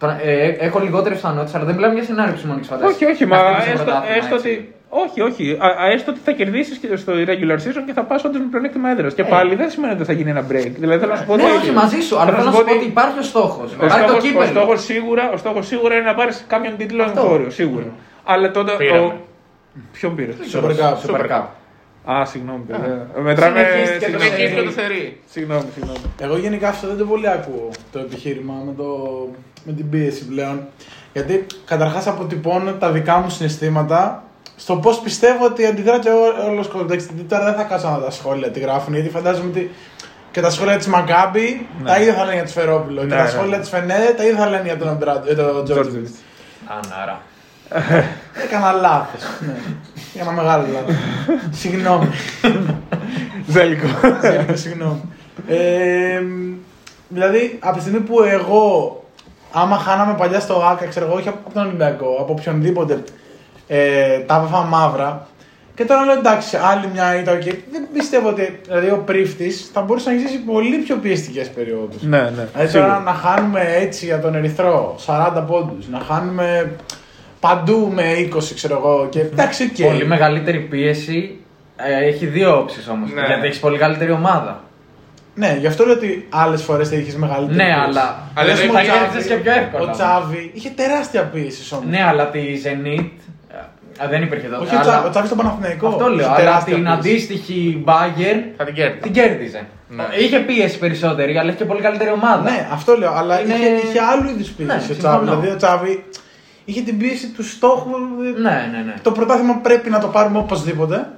Ναι. 0.00 0.16
Ε, 0.22 0.46
έχω 0.48 0.78
λιγότερες 0.78 1.16
πιθανότητες, 1.18 1.54
αλλά 1.54 1.64
δεν 1.64 1.74
μιλάμε 1.74 1.94
για 1.94 2.02
σενάριο 2.04 2.30
επιστημονική 2.30 2.66
φαντασίας. 2.66 2.94
Όχι, 2.94 3.04
όχι, 3.04 3.26
Να 3.26 3.36
μα 3.36 3.42
χτυπήσω 3.44 3.70
έστω, 3.72 3.84
πρωτάθλημα, 3.84 4.16
έστω 4.16 4.34
έτσι. 4.34 4.48
ότι. 4.48 4.72
Όχι, 4.88 5.20
όχι. 5.20 5.56
Α, 5.60 5.66
α, 5.82 5.90
έστω 5.92 6.10
ότι 6.10 6.20
θα 6.24 6.32
κερδίσεις 6.32 6.76
και 6.78 6.96
στο 6.96 7.12
regular 7.12 7.58
season 7.64 7.82
και 7.86 7.92
θα 7.92 8.02
πας 8.02 8.24
όντως 8.24 8.40
με 8.40 8.46
πλεονέκτημα 8.50 8.90
έδρας. 8.90 9.14
Και 9.14 9.24
πάλι 9.24 9.54
δεν 9.54 9.70
σημαίνει 9.70 9.92
ότι 9.92 10.04
θα 10.04 10.12
γίνει 10.12 10.30
ένα 10.30 10.40
break. 10.50 10.70
Δηλαδή 10.78 10.98
θέλω 11.00 11.12
να 11.12 11.18
σου 11.18 11.24
πω 11.26 11.36
Ναι, 11.36 11.42
ότι- 11.42 11.52
όχι 11.52 11.70
μαζί 11.70 12.00
σου, 12.00 12.18
αλλά 12.20 12.30
θέλω 12.32 12.44
να 12.44 12.52
σου 12.52 12.64
πω 12.64 12.72
ότι 12.72 12.84
υπάρχει 12.84 13.18
ο 13.18 13.22
στόχος. 13.22 13.70
Ο 13.72 13.74
Υπάρχει 13.74 13.98
το 14.00 14.04
στόχος, 14.06 14.24
ο, 14.24 14.26
κύπελο. 14.26 14.46
στόχος 14.46 14.84
σίγουρα, 14.84 15.30
ο 15.32 15.36
στόχος 15.36 15.66
σίγουρα 15.66 15.94
είναι 15.94 16.04
να 16.04 16.14
πάρεις 16.14 16.44
κάποιον 16.48 16.76
τίτλο 16.76 17.02
Αυτό. 17.02 17.20
εγχώριο. 17.20 17.50
Σίγουρα. 17.50 17.84
Αλλά 18.24 18.50
τότε. 18.50 18.72
Πήραμε. 18.76 19.00
Ο... 19.06 19.12
Ποιον 19.92 20.14
πήρες; 20.14 20.34
Super 21.06 21.30
Cup. 21.30 21.42
Super 22.06 22.12
Cup. 22.12 22.20
Α, 22.20 22.24
συγγνώμη, 22.24 22.58
παιδιά. 22.66 23.06
Μετράμε. 23.22 23.58
Συνεχίστηκε 23.58 23.98
το 24.12 24.18
Συγγνώμη, 24.18 24.24
Συνεχίζει 24.24 24.54
και 24.54 24.62
το 24.62 24.70
Συγγνώμη. 24.70 24.94
θερί. 24.94 25.20
Συγγνώμη, 25.30 25.64
συγγνώμη. 25.74 25.98
Εγώ 26.18 26.36
γενικά 26.36 26.68
αυτό 26.68 26.86
δεν 26.86 26.96
το 26.96 27.04
πολύ 27.04 27.28
ακούω 27.28 27.70
το 27.92 27.98
επιχείρημα 27.98 28.54
με, 28.66 28.72
το, 28.76 28.86
με 29.64 29.72
την 29.72 29.88
πίεση 29.90 30.24
πλέον. 30.26 30.66
Γιατί 31.12 31.46
καταρχάς 31.66 32.06
αποτυπώνω 32.06 32.72
τα 32.72 32.90
δικά 32.90 33.16
μου 33.18 33.30
συναισθήματα 33.30 34.22
στο 34.56 34.76
πώς 34.76 35.00
πιστεύω 35.00 35.44
ότι 35.44 35.66
αντιδρά 35.66 35.98
και 35.98 36.08
όλο 36.48 36.60
ο 36.60 36.64
κόσμο. 36.66 36.80
Εντάξει, 36.84 37.08
Τώρα 37.28 37.44
δεν 37.44 37.54
θα 37.54 37.62
κάτσω 37.62 37.88
να 37.90 37.98
τα 37.98 38.10
σχόλια 38.10 38.50
τι 38.50 38.60
γράφουν, 38.60 38.94
γιατί 38.94 39.08
φαντάζομαι 39.08 39.48
ότι 39.48 39.70
και 40.30 40.40
τα 40.40 40.50
σχόλια 40.50 40.76
της 40.76 40.86
Μακάμπη 40.86 41.66
τα 41.84 42.00
ίδια 42.00 42.14
θα 42.14 42.24
λένε 42.24 42.34
για 42.34 42.44
τη 42.44 42.52
Φερόπουλο. 42.52 43.00
και 43.00 43.06
Ναι, 43.06 43.14
τα 43.16 43.22
ναι. 43.22 43.28
σχόλια 43.28 43.58
της 43.58 43.68
Φενέ 43.68 44.14
τα 44.16 44.24
ίδια 44.24 44.38
θα 44.38 44.48
λένε 44.50 44.62
για 44.64 44.76
τον 44.76 44.88
Αμπράντ- 44.88 45.26
για 45.26 45.36
τον 45.36 45.64
Τζόρτζεβιτ. 45.64 46.14
Ανάρα. 46.66 47.20
Έκανα 48.44 48.72
λάθος. 48.72 49.22
ναι. 49.40 49.54
Έκανα 50.14 50.32
μεγάλο 50.32 50.66
λάθος. 50.72 50.94
Συγγνώμη. 51.50 52.08
Ζέλικο. 53.46 53.86
Συγγνώμη, 54.22 54.56
Συγγνώμη. 54.58 55.00
Ε, 55.48 56.20
δηλαδή, 57.08 57.58
από 57.62 57.74
τη 57.76 57.80
στιγμή 57.80 58.00
που 58.00 58.22
εγώ, 58.22 59.02
άμα 59.52 59.76
χάναμε 59.78 60.14
παλιά 60.14 60.40
στο 60.40 60.62
ΆΚΑ, 60.70 60.86
ξέρω 60.86 61.06
εγώ, 61.06 61.14
όχι 61.14 61.28
από 61.28 61.52
τον 61.54 61.62
Ολυμπιακό, 61.66 62.16
από 62.20 62.32
οποιονδήποτε, 62.38 63.02
ε, 63.66 64.18
τα 64.18 64.40
βαφά 64.40 64.64
μαύρα. 64.64 65.26
Και 65.74 65.84
τώρα 65.84 66.04
λέω 66.04 66.18
εντάξει, 66.18 66.56
άλλη 66.56 66.88
μια 66.92 67.20
ήταν 67.20 67.38
και 67.38 67.54
δεν 67.72 67.86
πιστεύω 67.92 68.28
ότι 68.28 68.60
δηλαδή, 68.66 68.90
ο 68.90 69.02
Πρίφτης 69.06 69.70
θα 69.72 69.80
μπορούσε 69.80 70.10
να 70.10 70.18
ζήσει 70.18 70.38
πολύ 70.38 70.76
πιο 70.76 70.96
πιεστικές 70.96 71.48
περιόδους. 71.50 72.02
ναι, 72.02 72.18
ναι. 72.18 72.28
Δηλαδή 72.30 72.52
τώρα 72.52 72.66
σίγουρα. 72.68 72.98
να 73.00 73.12
χάνουμε 73.12 73.60
έτσι 73.80 74.04
για 74.04 74.20
τον 74.20 74.34
Ερυθρό 74.34 74.96
40 75.06 75.42
πόντους, 75.46 75.88
να 75.88 75.98
χάνουμε 75.98 76.76
παντού 77.48 77.90
με 77.94 78.02
20, 78.34 78.38
ξέρω 78.54 78.76
εγώ. 78.76 79.06
Και 79.10 79.20
εντάξει, 79.20 79.62
οκ. 79.80 79.86
Πολύ 79.86 80.06
μεγαλύτερη 80.06 80.58
πίεση 80.58 81.36
ε, 81.76 82.06
έχει 82.08 82.26
δύο 82.26 82.58
όψεις 82.58 82.88
όμως. 82.88 83.12
Ναι. 83.12 83.26
Γιατί 83.26 83.46
έχεις 83.46 83.58
πολύ 83.58 83.78
καλύτερη 83.78 84.10
ομάδα. 84.10 84.62
Ναι, 85.34 85.56
γι' 85.60 85.66
αυτό 85.66 85.84
λέω 85.84 85.94
ότι 85.94 86.26
άλλες 86.30 86.62
φορές 86.62 86.88
θα 86.88 86.96
είχες 86.96 87.16
μεγαλύτερη. 87.16 87.56
Ναι, 87.56 87.64
πίεση. 87.64 87.78
αλλά. 87.84 88.22
Αλλά 88.34 88.52
Ας 88.52 88.58
δεν 88.58 88.66
πούμε, 88.68 88.78
θα 88.82 88.84
ο 88.84 88.88
Τσάβι- 88.88 89.00
κέρδισες 89.10 89.26
και 89.36 89.42
πιο 89.42 89.52
εύκολα. 89.52 89.90
Ο 89.90 89.92
Τσάβι 89.92 90.50
είχε 90.54 90.68
τεράστια 90.76 91.22
πίεση 91.22 91.74
όμως. 91.74 91.86
Ναι, 91.90 92.02
αλλά 92.08 92.28
τη 92.30 92.40
Zenit. 92.64 93.08
ε, 94.02 94.08
δεν 94.08 94.22
υπήρχε 94.22 94.46
τότε. 94.46 94.64
Όχι 94.64 94.74
ο 94.74 94.78
αλλά- 94.78 94.88
Τσάβη, 94.90 95.06
ο 95.06 95.10
Τσάβη 95.10 95.26
στον 95.26 95.38
Παναθηναϊκό. 95.38 95.86
Αυτό 95.88 96.06
λέω. 96.08 96.14
είχε 96.18 96.26
Αλλά 96.26 96.36
τεράστια 96.36 96.74
την 96.74 96.84
πίεση. 96.84 96.96
αντίστοιχη 96.98 97.84
Bayern 97.86 98.40
Θα 98.56 98.64
την 98.64 98.74
κέρδιζε. 98.74 99.00
την 99.02 99.12
κέρδιζε. 99.12 99.62
Ναι. 99.88 100.04
Είχε 100.22 100.38
πίεση 100.38 100.78
περισσότερη, 100.78 101.38
αλλά 101.38 101.48
είχε 101.48 101.58
και 101.58 101.64
πολύ 101.64 101.80
καλύτερη 101.80 102.10
ομάδα. 102.10 102.42
Ναι, 102.50 102.68
αυτό 102.72 102.96
λέω. 102.98 103.12
Αλλά 103.20 103.40
Είναι- 103.40 103.54
είχε, 103.54 103.68
είχε 103.88 104.00
άλλου 104.12 104.28
είδους 104.30 104.48
πίεση 104.56 104.70
Ναι, 104.72 104.76
ο 104.76 104.80
συμφωνώ. 104.80 104.98
Τσάβη. 105.08 105.24
Δηλαδή 105.24 105.48
ο 105.48 105.56
Τσάβη 105.56 106.04
είχε 106.64 106.80
την 106.80 106.98
πίεση 106.98 107.28
του 107.28 107.44
στόχου. 107.44 107.90
ναι, 108.40 108.68
ναι. 108.72 108.82
ναι. 108.86 108.94
Το 109.02 109.12
πρωτάθλημα 109.12 109.54
πρέπει 109.54 109.90
να 109.90 109.98
το 109.98 110.06
πάρουμε 110.06 110.38
οπωσδήποτε. 110.38 111.08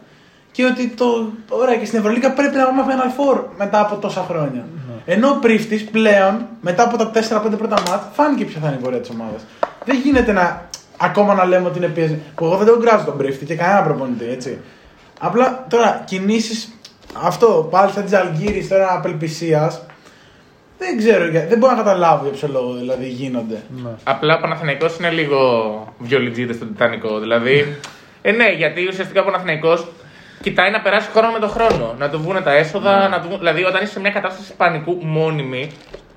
Και 0.52 0.64
ότι 0.64 0.88
το. 0.88 1.32
Ωραία, 1.48 1.76
και 1.76 1.85
στην 1.85 1.98
Ευρωλίγα 1.98 2.32
πρέπει 2.32 2.56
να 2.56 2.64
πάμε 2.64 2.82
Final 2.88 3.20
Four 3.20 3.40
μετά 3.56 3.80
από 3.80 3.96
τόσα 3.96 4.24
χρόνια. 4.28 4.64
Ναι. 4.88 5.14
Ενώ 5.14 5.28
ο 5.28 5.38
Πρίφτης 5.38 5.85
πλέον, 5.85 6.46
μετά 6.61 6.82
από 6.82 6.96
τα 6.96 7.11
4-5 7.14 7.59
πρώτα 7.59 7.82
μάτς, 7.88 8.06
φάνηκε 8.12 8.44
ποια 8.44 8.61
θα 8.61 8.66
είναι 8.66 8.76
η 8.76 8.82
πορεία 8.82 9.00
της 9.00 9.11
ομάδας. 9.11 9.42
Δεν 9.85 9.96
γίνεται 9.96 10.32
να 10.32 10.68
ακόμα 10.96 11.35
να 11.35 11.44
λέμε 11.44 11.66
ότι 11.66 11.78
είναι 11.78 11.87
πίεση. 11.87 12.18
Που 12.35 12.44
εγώ 12.44 12.56
δεν 12.56 12.66
τον 12.66 12.80
κράζω 12.80 13.04
τον 13.04 13.16
Πρίφτη 13.16 13.44
και 13.44 13.54
κανένα 13.54 13.82
προπονητή, 13.82 14.24
έτσι. 14.28 14.59
Απλά 15.20 15.66
τώρα 15.68 16.02
κινήσεις. 16.04 16.68
Αυτό 17.22 17.68
πάλι 17.70 17.92
σαν 17.92 18.04
τη 18.04 18.16
Αλγύρη 18.16 18.66
τώρα 18.66 18.94
απελπισίας. 18.94 19.86
Δεν 20.79 20.97
ξέρω, 20.99 21.27
για- 21.29 21.47
δεν 21.47 21.59
μπορώ 21.59 21.73
να 21.73 21.79
καταλάβω 21.83 22.23
για 22.25 22.33
ποιο 22.33 22.49
λόγο 22.53 22.73
δηλαδή 22.73 23.09
γίνονται. 23.09 23.62
Απλά 24.05 24.37
ο 24.37 24.41
Παναθηναϊκός 24.41 24.97
είναι 24.99 25.11
λίγο 25.11 25.39
βιολιτζίδες 25.99 26.57
στον 26.57 26.69
Τιτανικό. 26.69 27.19
Δηλαδή, 27.19 27.77
ε, 28.23 28.33
ναι, 28.33 28.49
γιατί 28.53 28.87
ουσιαστικά 28.89 29.21
ο 29.21 29.25
Παναθηναϊκός 29.25 29.87
κοιτάει 30.43 30.71
να 30.71 30.81
περάσει 30.81 31.09
χρόνο 31.11 31.33
με 31.33 31.39
τον 31.39 31.49
χρόνο. 31.49 31.95
Να 31.99 32.09
του 32.11 32.19
βγουν 32.21 32.43
τα 32.43 32.53
έσοδα, 32.53 33.09
να 33.09 33.21
του... 33.21 33.27
βγουν- 33.27 33.39
δηλαδή 33.39 33.65
όταν 33.65 33.83
είσαι 33.83 33.93
σε 33.93 34.01
μια 34.01 34.11
κατάσταση 34.11 34.55
πανικού 34.57 34.99
μόνιμη, 35.03 35.71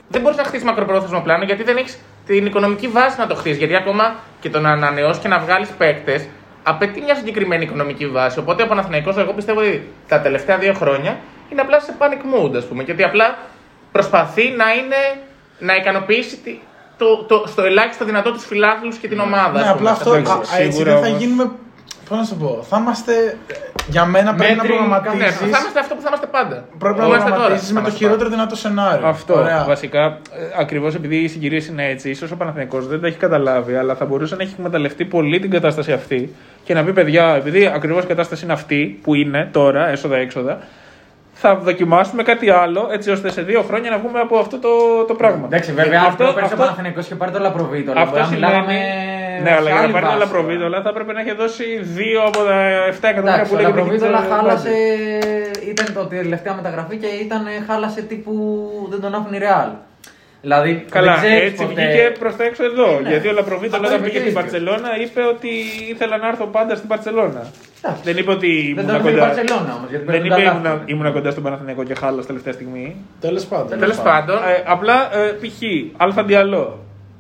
δεν 0.07 0.21
μπορείς 0.21 0.37
να 0.37 0.43
χτίσεις 0.43 0.65
μακροπρόθεσμο 0.65 1.21
πλάνο 1.21 1.43
γιατί 1.43 1.63
δεν 1.63 1.77
έχεις 1.77 1.99
την 2.25 2.45
οικονομική 2.45 2.87
βάση 2.87 3.19
να 3.19 3.27
το 3.27 3.35
χτίσεις. 3.35 3.57
Γιατί 3.57 3.75
ακόμα 3.75 4.15
και 4.39 4.49
το 4.49 4.59
να 4.59 4.69
ανανεώσεις 4.71 5.21
και 5.21 5.27
να 5.27 5.39
βγάλεις 5.39 5.69
παίκτες 5.77 6.27
απαιτεί 6.63 7.01
μια 7.01 7.15
συγκεκριμένη 7.15 7.63
οικονομική 7.63 8.07
βάση. 8.07 8.39
Οπότε 8.39 8.63
ο 8.63 8.67
Παναθηναϊκός, 8.67 9.17
εγώ 9.17 9.33
πιστεύω 9.33 9.59
ότι 9.59 9.87
τα 10.07 10.19
τελευταία 10.21 10.57
δύο 10.57 10.73
χρόνια 10.73 11.17
είναι 11.51 11.61
απλά 11.61 11.79
σε 11.79 11.93
panic 11.99 12.45
mood, 12.45 12.55
ας 12.55 12.65
πούμε. 12.65 12.83
Γιατί 12.83 13.03
απλά 13.03 13.37
προσπαθεί 13.91 14.49
να 14.49 14.65
είναι 14.73 15.01
να 15.59 15.75
ικανοποιήσει 15.75 16.37
τη- 16.37 16.59
το, 16.97 17.23
το, 17.27 17.43
στο 17.47 17.61
ελάχιστο 17.63 18.05
δυνατό 18.05 18.31
του 18.31 18.39
φιλάθλους 18.39 18.97
και 18.97 19.07
την 19.07 19.19
ομάδα. 19.19 19.51
Ναι, 19.51 19.59
ας 19.59 19.63
πούμε. 19.63 19.71
απλά 19.71 19.91
αυτό 19.91 20.13
εντάξει, 20.13 20.31
α, 20.31 20.55
α, 20.55 20.59
έτσι 20.61 20.71
σίγουρα 20.71 20.91
δεν 20.93 21.01
θα 21.01 21.07
όμως. 21.07 21.19
γίνουμε. 21.21 21.51
Πώς 22.09 22.17
να 22.17 22.23
σου 22.23 22.35
πω, 22.37 22.65
θα 22.69 22.77
είμαστε. 22.81 23.37
Για 23.87 24.05
μένα 24.05 24.33
πρέπει 24.35 24.55
να 24.55 24.63
Μέτρη, 24.63 24.77
Ναι, 24.77 24.89
προγραμματίσει. 24.89 25.37
θα 25.49 25.57
είμαστε 25.59 25.79
αυτό 25.79 25.95
που 25.95 26.01
θα 26.01 26.07
είμαστε 26.07 26.27
πάντα. 26.27 26.65
Πρέπει 26.79 26.99
να 26.99 27.05
Είμαστε 27.05 27.23
τώρα, 27.29 27.35
προγραμματίσει 27.35 27.65
θα 27.67 27.73
με 27.73 27.79
το 27.79 27.85
είμαστε 27.85 27.97
χειρότερο 28.05 28.29
δυνατό 28.29 28.55
σενάριο. 28.55 29.07
Αυτό 29.07 29.33
Ωραία. 29.33 29.63
βασικά. 29.67 30.17
Ακριβώς 30.59 30.95
επειδή 30.95 31.15
οι 31.15 31.27
συγκυρίες 31.27 31.67
είναι 31.67 31.85
έτσι, 31.89 32.09
ίσως 32.09 32.31
ο 32.31 32.35
Παναθηναϊκός 32.35 32.87
δεν 32.87 33.01
τα 33.01 33.07
έχει 33.07 33.17
καταλάβει, 33.17 33.75
αλλά 33.75 33.95
θα 33.95 34.05
μπορούσε 34.05 34.35
να 34.35 34.43
έχει 34.43 34.53
εκμεταλλευτεί 34.57 35.05
πολύ 35.05 35.39
την 35.39 35.49
κατάσταση 35.51 35.91
αυτή 35.91 36.35
και 36.63 36.73
να 36.73 36.83
πει: 36.83 36.93
Παιδιά, 36.93 37.25
επειδή 37.35 37.65
ακριβώς 37.65 38.03
η 38.03 38.07
κατάσταση 38.07 38.43
είναι 38.43 38.53
αυτή 38.53 38.99
που 39.03 39.15
είναι 39.15 39.49
τώρα, 39.51 39.87
έσοδα-έξοδα, 39.89 40.59
θα 41.41 41.55
δοκιμάσουμε 41.55 42.23
κάτι 42.23 42.49
άλλο 42.49 42.89
έτσι 42.91 43.11
ώστε 43.11 43.31
σε 43.31 43.41
δύο 43.41 43.61
χρόνια 43.61 43.89
να 43.89 43.97
βγούμε 43.97 44.19
από 44.19 44.37
αυτό 44.37 44.57
το, 44.59 44.69
το 45.07 45.13
πράγμα. 45.13 45.45
Εντάξει, 45.45 45.71
βέβαια, 45.71 45.99
αυτό, 45.99 46.23
αυτό, 46.23 46.23
πέρυσι 46.35 46.41
ο 46.41 46.43
αυτό, 46.45 46.57
Παναθηναϊκός 46.57 47.05
είχε 47.05 47.15
πάρει 47.15 47.31
το 47.31 47.39
Λαπροβίτολα. 47.39 48.01
αυτό 48.01 48.11
Μπορεί 48.15 48.23
να 48.23 48.29
μιλάγαμε 48.35 48.73
σημαίνει. 48.73 49.43
Ναι, 49.43 49.51
αλλά 49.51 49.69
για 49.69 49.81
να 49.81 49.85
σε 49.87 49.91
πάρει 49.93 50.05
άλλη 50.05 50.13
το 50.13 50.19
βάση 50.19 50.33
Λαπροβίτολα 50.33 50.81
θα 50.81 50.89
έπρεπε 50.89 51.11
να 51.13 51.19
έχει 51.19 51.33
δώσει 51.41 51.65
δύο 51.81 52.19
από 52.29 52.39
τα 52.49 52.57
7 52.89 53.11
εκατομμύρια 53.11 53.33
Εντάξει, 53.33 53.49
που 53.51 53.55
ο 53.55 53.59
λέγεται 53.59 53.77
Λαπροβίτολα 53.77 54.17
εκεί 54.17 54.27
το 54.27 54.33
χάλασε. 54.35 54.69
budget. 54.69 55.69
Ήταν 55.71 55.87
το 55.93 56.01
τελευταία 56.05 56.53
μεταγραφή 56.59 56.95
και 56.97 57.09
ήταν, 57.25 57.43
χάλασε 57.67 58.01
τύπου 58.01 58.33
δεν 58.91 58.99
τον 59.01 59.15
άφηνε 59.15 59.35
η 59.35 59.39
Ρεάλ. 59.39 59.69
Δηλαδή, 60.41 60.85
Καλά, 60.89 61.13
δεν 61.15 61.21
ξέρεις 61.23 61.51
έτσι 61.51 61.65
ποτέ- 61.65 61.75
βγήκε 61.87 62.11
προς 62.19 62.35
τα 62.35 62.43
έξω 62.43 62.63
εδώ. 62.63 62.99
Ναι. 62.99 63.09
Γιατί 63.09 63.27
ο 63.27 63.31
Λαπροβίτο 63.31 63.75
Αυτό 63.75 63.87
όταν 63.87 63.99
είπε 63.99 64.07
πήγε 64.09 64.19
και 64.19 64.27
ο 64.27 64.29
στην 64.29 64.39
ίδιος. 64.39 64.43
Παρσελώνα 64.43 64.89
είπε 65.03 65.21
ότι 65.33 65.49
ήθελα 65.93 66.17
να 66.17 66.27
έρθω 66.27 66.45
πάντα 66.45 66.75
στην 66.75 66.87
Παρσελώνα. 66.93 67.41
Εντάξει. 67.81 68.01
Δεν 68.03 68.17
είπε 68.17 68.31
ότι 68.31 68.49
Δεν 68.75 68.83
ήμουν 68.83 68.85
τον 68.85 68.95
έφερε 68.95 69.09
η 69.09 69.13
κοντά. 69.19 69.25
Μπαρσελόνα 69.27 69.71
όμως. 69.77 69.89
Δεν 70.13 70.25
είπε 70.25 70.41
ήμουν, 70.41 70.67
ήμουν 70.85 71.07
κοντά 71.13 71.29
στον 71.31 71.43
Παναθηναϊκό 71.43 71.83
και 71.83 71.95
χάλα 72.01 72.21
τελευταία 72.29 72.53
στιγμή. 72.53 72.95
Τέλος 73.25 73.43
πάντων. 73.51 73.79
Τέλος 73.79 73.97
πάντων, 74.09 74.35
Ε, 74.37 74.63
απλά 74.75 74.97
ε, 75.17 75.31
π.χ. 75.41 75.59
Αλφα 75.97 76.23
Διαλό. 76.23 76.79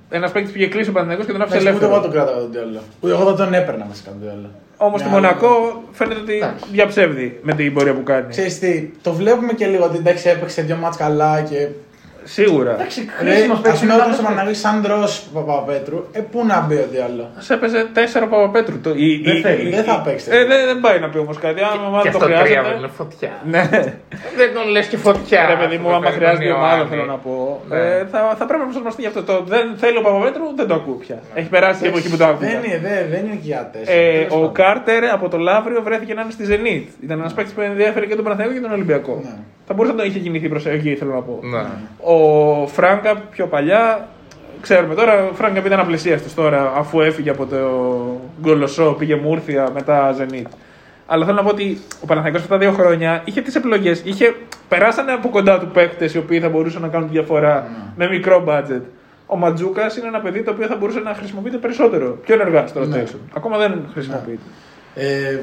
Ένας 0.09 0.31
παίκτης 0.31 0.51
που 0.51 0.57
είχε 0.57 0.67
κλείσει 0.67 0.89
ο 0.89 0.91
Παναθηναϊκός 0.91 1.25
και 1.25 1.31
τον 1.31 1.41
άφησε 1.41 1.57
Εντάξει, 1.57 1.75
ούτε 1.77 1.85
εγώ 1.85 1.95
ελεύθερο. 1.95 2.13
τον 2.13 2.25
κράταγα 2.25 2.39
τον 2.45 2.51
Διόλο. 2.51 2.81
Ούτε 2.99 3.13
εγώ 3.13 3.23
δεν 3.23 3.35
τον 3.45 3.53
έπαιρνα 3.53 3.85
βασικά 3.87 4.09
τον 4.09 4.19
Διόλο. 4.21 4.49
Όμως 4.77 4.99
στη 4.99 5.09
Μια 5.09 5.17
άλλη- 5.17 5.25
Μονακό 5.27 5.83
φαίνεται 5.91 6.19
ότι 6.19 6.35
Εντάξει. 6.35 6.65
διαψεύδει 6.71 7.39
με 7.41 7.53
την 7.53 7.73
πορεία 7.73 7.93
που 7.93 8.03
κάνει. 8.03 8.25
Ξέρεις 8.29 8.59
τι, 8.59 8.89
το 9.01 9.11
βλέπουμε 9.13 9.53
και 9.53 9.65
λίγο 9.65 9.83
ότι 9.83 9.97
εντάξει 9.97 10.29
έπαιξε 10.29 10.61
δύο 10.61 10.75
μάτς 10.75 10.97
καλά 10.97 11.41
και 11.41 11.67
Σίγουρα. 12.23 12.71
Εντάξει, 12.73 13.09
Ρε, 13.23 13.29
χρήσιμος 13.31 13.57
ας 13.57 13.63
παίκτη. 13.63 13.79
πούμε 13.79 13.93
όταν 13.93 14.13
στο 14.13 14.23
Παναγί 14.23 14.53
σαν 14.53 14.81
Ντρός 14.81 15.27
Παπαπέτρου, 15.33 15.99
ε, 16.11 16.19
πού 16.31 16.45
να 16.45 16.59
μπει 16.61 16.75
ο 16.75 16.87
Διάλο. 16.91 17.29
Σε 17.37 17.53
έπαιζε 17.53 17.87
4 17.93 18.27
Παπαπέτρου. 18.29 18.79
Το, 18.81 18.89
η, 18.95 19.21
Δεν 19.25 19.35
η- 19.37 19.41
θέλει, 19.41 19.67
η- 19.67 19.71
δεν 19.71 19.83
θα 19.83 20.01
η- 20.05 20.09
παίξει. 20.09 20.27
Ε, 20.31 20.45
δεν, 20.45 20.65
δεν 20.65 20.79
πάει 20.79 20.99
να 20.99 21.09
πει 21.09 21.17
όμως 21.17 21.37
κάτι. 21.37 21.59
Άμα 21.61 21.71
και 21.73 21.79
μάλλον 21.89 22.01
το 22.03 22.17
αυτό 22.17 22.25
τρία 22.25 22.37
χρειάζεται. 22.39 22.77
είναι 22.77 22.87
φωτιά. 22.87 23.31
Ναι. 23.53 23.61
Δεν 24.39 24.49
τον 24.53 24.65
λες 24.73 24.85
και 24.87 24.97
φωτιά. 24.97 25.41
Ρε 25.53 25.55
παιδί 25.61 25.77
μου, 25.81 25.87
Αυτό 25.87 25.97
άμα 25.97 26.05
το 26.05 26.11
χρειάζεται 26.17 26.43
κάνει 26.43 26.51
ο 26.51 26.55
ομάδα, 26.61 26.79
Άρη. 26.81 26.89
θέλω 26.89 27.05
να 27.05 27.17
πω. 27.25 27.61
Ναι. 27.69 27.77
Ε, 27.77 28.05
θα, 28.11 28.19
θα 28.39 28.45
πρέπει 28.47 28.59
να 28.63 28.65
προσαρμοστεί 28.69 29.01
γι' 29.01 29.07
αυτό. 29.11 29.21
Το 29.23 29.35
δεν 29.53 29.65
θέλει 29.81 29.97
ο 29.97 30.01
Παπαπέτρου, 30.01 30.45
δεν 30.59 30.67
το 30.67 30.73
ακούω 30.79 30.97
πια. 31.03 31.17
Έχει 31.39 31.49
περάσει 31.55 31.79
η 31.85 31.87
εποχή 31.87 32.09
που 32.11 32.17
το 32.17 32.25
άκουγα. 32.25 32.47
Δεν 32.49 32.63
είναι, 32.63 32.79
δεν, 32.87 32.99
δεν 33.13 33.19
είναι 33.25 33.35
και 33.41 33.47
για 33.51 33.69
τέσσερα. 33.73 33.97
Ε, 33.97 34.11
Τέλος 34.13 34.31
ο 34.31 34.35
πάντων. 34.35 34.53
Κάρτερ 34.53 35.01
από 35.17 35.25
το 35.29 35.37
Λαύριο 35.37 35.79
βρέθηκε 35.87 36.13
να 36.13 36.21
είναι 36.21 36.31
στη 36.37 36.43
Zenit. 36.51 36.85
Ήταν 37.05 37.19
ένας 37.19 37.33
παίκτης 37.33 37.53
που 37.53 37.61
ενδιαφέρει 37.61 38.07
και 38.07 38.15
τον 38.15 38.23
Παναθηναϊκό 38.23 38.55
και 38.57 38.65
τον 38.67 38.71
Ολυμπιακό. 38.79 39.19
Ναι. 39.23 39.35
Θα 39.71 39.75
μπορούσε 39.77 39.95
να 39.95 39.99
τον 40.01 40.09
είχε 40.09 40.19
κινηθεί 40.19 40.49
προς 40.49 40.65
εκεί, 40.65 40.95
θέλω 40.95 41.13
να 41.13 41.21
πω. 41.21 41.39
Ναι. 42.09 42.15
Ο 42.15 42.67
Φράγκα 42.67 43.15
πιο 43.15 43.45
παλιά, 43.47 44.07
ξέρουμε 44.61 44.95
τώρα, 44.95 45.27
ο 45.31 45.33
Φράγκα 45.33 45.61
ήταν 45.65 45.79
απλησίαστο 45.79 46.41
τώρα 46.41 46.73
αφού 46.75 47.01
έφυγε 47.01 47.29
από 47.29 47.45
το 47.45 47.57
Γκολοσσό, 48.41 48.95
πήγε 48.97 49.15
Μούρθια, 49.15 49.69
μετά 49.73 50.15
Zenit. 50.17 50.45
Αλλά 51.05 51.25
θέλω 51.25 51.37
να 51.37 51.43
πω 51.43 51.49
ότι 51.49 51.81
ο 52.03 52.05
Παναθηναϊκός 52.05 52.41
αυτά 52.41 52.53
τα 52.57 52.59
δύο 52.59 52.71
χρόνια 52.71 53.21
είχε 53.25 53.41
τις 53.41 53.55
επιλογές. 53.55 54.01
Είχε, 54.05 54.35
περάσανε 54.67 55.11
από 55.11 55.29
κοντά 55.29 55.59
του 55.59 55.67
παίκτες 55.67 56.13
οι 56.13 56.17
οποίοι 56.17 56.39
θα 56.39 56.49
μπορούσαν 56.49 56.81
να 56.81 56.87
κάνουν 56.87 57.07
τη 57.07 57.13
διαφορά 57.13 57.67
με 57.95 58.07
μικρό 58.07 58.43
budget. 58.47 58.81
Ο 59.25 59.35
Ματζούκας 59.37 59.97
είναι 59.97 60.07
ένα 60.07 60.19
παιδί 60.19 60.43
το 60.43 60.51
οποίο 60.51 60.67
θα 60.67 60.75
μπορούσε 60.75 60.99
να 60.99 61.13
χρησιμοποιείται 61.13 61.57
περισσότερο. 61.57 62.17
Πιο 62.25 62.33
ενεργά 62.33 62.67
στο 62.67 62.79
Ναι. 62.85 63.03
rotation. 63.03 63.17
Ακόμα 63.35 63.57
δεν 63.57 63.81
χρησιμοποιείται. 63.93 64.41
Ε, 64.95 65.39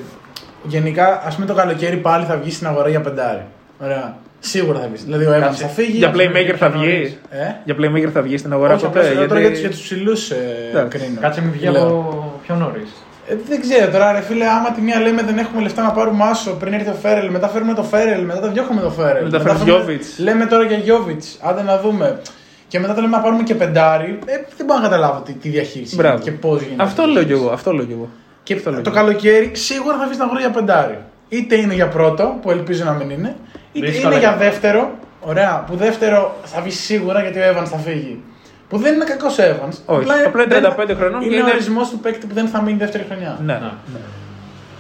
γενικά, 0.63 1.23
ας 1.27 1.35
πούμε 1.35 1.47
το 1.47 1.55
καλοκαίρι 1.55 1.97
πάλι 1.97 2.25
θα 2.25 2.37
βγει 2.37 2.51
στην 2.51 2.67
αγορά 2.67 2.89
για 2.89 3.01
πεντάρι. 3.01 3.45
Ωραία. 3.83 4.17
Σίγουρα 4.41 4.79
θα 4.81 4.89
βγει. 4.93 5.03
Δηλαδή 5.05 5.25
ο 5.25 5.31
Evans 5.37 5.41
Κάτσε. 5.41 5.63
θα 5.63 5.69
φύγει. 5.69 5.97
Για 5.97 6.09
ας 6.09 6.13
πούμε, 6.13 6.25
playmaker 6.25 6.47
και 6.47 6.53
θα 6.57 6.71
πιο 6.71 6.81
βγει. 6.81 6.89
νωρίς. 6.93 7.17
Ε; 7.31 7.55
Για 7.65 7.75
playmaker 7.79 8.11
θα 8.13 8.23
βγει 8.23 8.37
στην 8.37 8.53
αγορά 8.53 8.75
Όχι, 8.75 8.85
ποτέ. 8.85 8.99
απλώς 8.99 9.15
λέω 9.15 9.29
τώρα 9.29 9.41
για 9.41 9.51
τους, 9.51 9.59
γιατί... 9.59 9.75
για 9.75 9.77
τους 9.77 9.81
ψηλούς 9.81 10.31
ε, 10.31 10.37
Εντάξει. 10.71 10.99
κρίνω. 10.99 11.21
Κάτσε 11.21 11.41
μην 11.43 11.53
βγει 11.53 11.69
Λέω. 11.69 11.83
από 11.83 12.41
πιο 12.43 12.55
νωρίς. 12.55 12.89
Ε, 13.29 13.37
δεν 13.49 13.61
ξέρω 13.61 13.91
τώρα, 13.93 14.13
ρε 14.13 14.21
φίλε, 14.21 14.47
άμα 14.49 14.71
τη 14.73 14.81
μία 14.81 15.01
λέμε 15.01 15.23
δεν 15.23 15.39
έχουμε 15.39 15.63
λεφτά 15.63 15.83
να 15.83 15.91
πάρουμε 15.91 16.25
άσο 16.25 16.51
πριν 16.51 16.73
έρθει 16.73 16.89
ο 16.89 16.97
Φέρελ, 17.03 17.31
μετά 17.31 17.49
φέρουμε 17.49 17.75
το 17.75 17.83
Φέρελ, 17.83 18.23
μετά 18.25 18.41
τα 18.41 18.49
διώχνουμε 18.49 18.81
το 18.81 18.91
Φέρελ. 18.91 19.25
Μετά 19.25 19.41
φέρνουμε- 19.41 19.59
φέρνεις 19.67 19.85
Γιώβιτς. 19.87 20.19
Λέμε 20.19 20.47
τώρα 20.47 20.65
για 20.65 20.77
Γιώβιτς, 20.77 21.39
άντε 21.43 21.63
να 21.63 21.79
δούμε. 21.81 22.21
Και 22.69 22.79
μετά 22.81 22.95
το 22.95 23.01
λέμε 23.01 23.17
να 23.17 23.23
πάρουμε 23.23 23.43
και 23.43 23.55
πεντάρι. 23.55 24.19
Ε, 24.27 24.33
δεν 24.57 24.67
μπορώ 24.67 24.79
να 24.81 24.85
καταλάβω 24.89 25.21
τι, 25.21 25.33
τι 25.33 25.49
διαχείριση 25.49 25.95
Μπράβο. 25.97 26.19
και 26.23 26.31
πώς 26.31 26.63
γίνεται. 26.63 26.83
Αυτό 26.83 27.05
λέω 27.07 27.23
κι 27.23 27.33
εγώ. 27.33 27.49
Αυτό 27.51 27.73
λέω 27.73 27.85
κι 27.85 27.93
εγώ. 27.93 28.09
Και 28.43 28.55
Αυτό 28.55 28.71
λέω 28.71 28.81
το 28.83 28.91
κι 28.91 28.97
εγώ. 28.99 29.07
καλοκαίρι 29.07 29.51
σίγουρα 29.55 29.97
θα 29.97 30.05
βγει 30.05 30.13
στην 30.13 30.25
αγορά 30.25 30.41
για 30.41 30.51
πεντάρι. 30.51 30.99
Είτε 31.29 31.55
είναι 31.57 31.75
για 31.75 31.89
πρώτο, 31.89 32.39
που 32.43 32.51
ελπίζω 32.51 32.85
να 32.85 32.93
μην 32.93 33.11
είναι, 33.11 33.37
είτε 33.77 33.87
Δύσκολα 33.87 34.11
είναι 34.11 34.19
για 34.21 34.29
είναι. 34.35 34.45
δεύτερο. 34.45 34.91
Ωραία, 35.21 35.65
που 35.67 35.77
δεύτερο 35.77 36.37
θα 36.45 36.61
βγει 36.61 36.71
σίγουρα 36.71 37.21
γιατί 37.21 37.39
ο 37.39 37.43
Evans 37.43 37.67
θα 37.67 37.77
φύγει. 37.79 38.23
Που 38.69 38.79
δεν 38.79 38.95
είναι 38.95 39.05
κακός 39.05 39.37
Evans. 39.39 39.77
Όχι, 39.87 40.03
απλά 40.03 40.15
είναι 40.17 40.45
δεν 40.61 40.75
35 40.79 40.95
χρονών 40.97 41.21
και 41.21 41.27
Είναι 41.27 41.37
ο 41.37 41.39
είναι- 41.39 41.51
ορισμός 41.51 41.91
του 41.91 41.99
παίκτη 41.99 42.27
που 42.27 42.35
δεν 42.35 42.49
θα 42.49 42.63
μείνει 42.63 42.79
δεύτερη 42.79 43.05
χρονιά. 43.09 43.39
Ναι. 43.45 43.61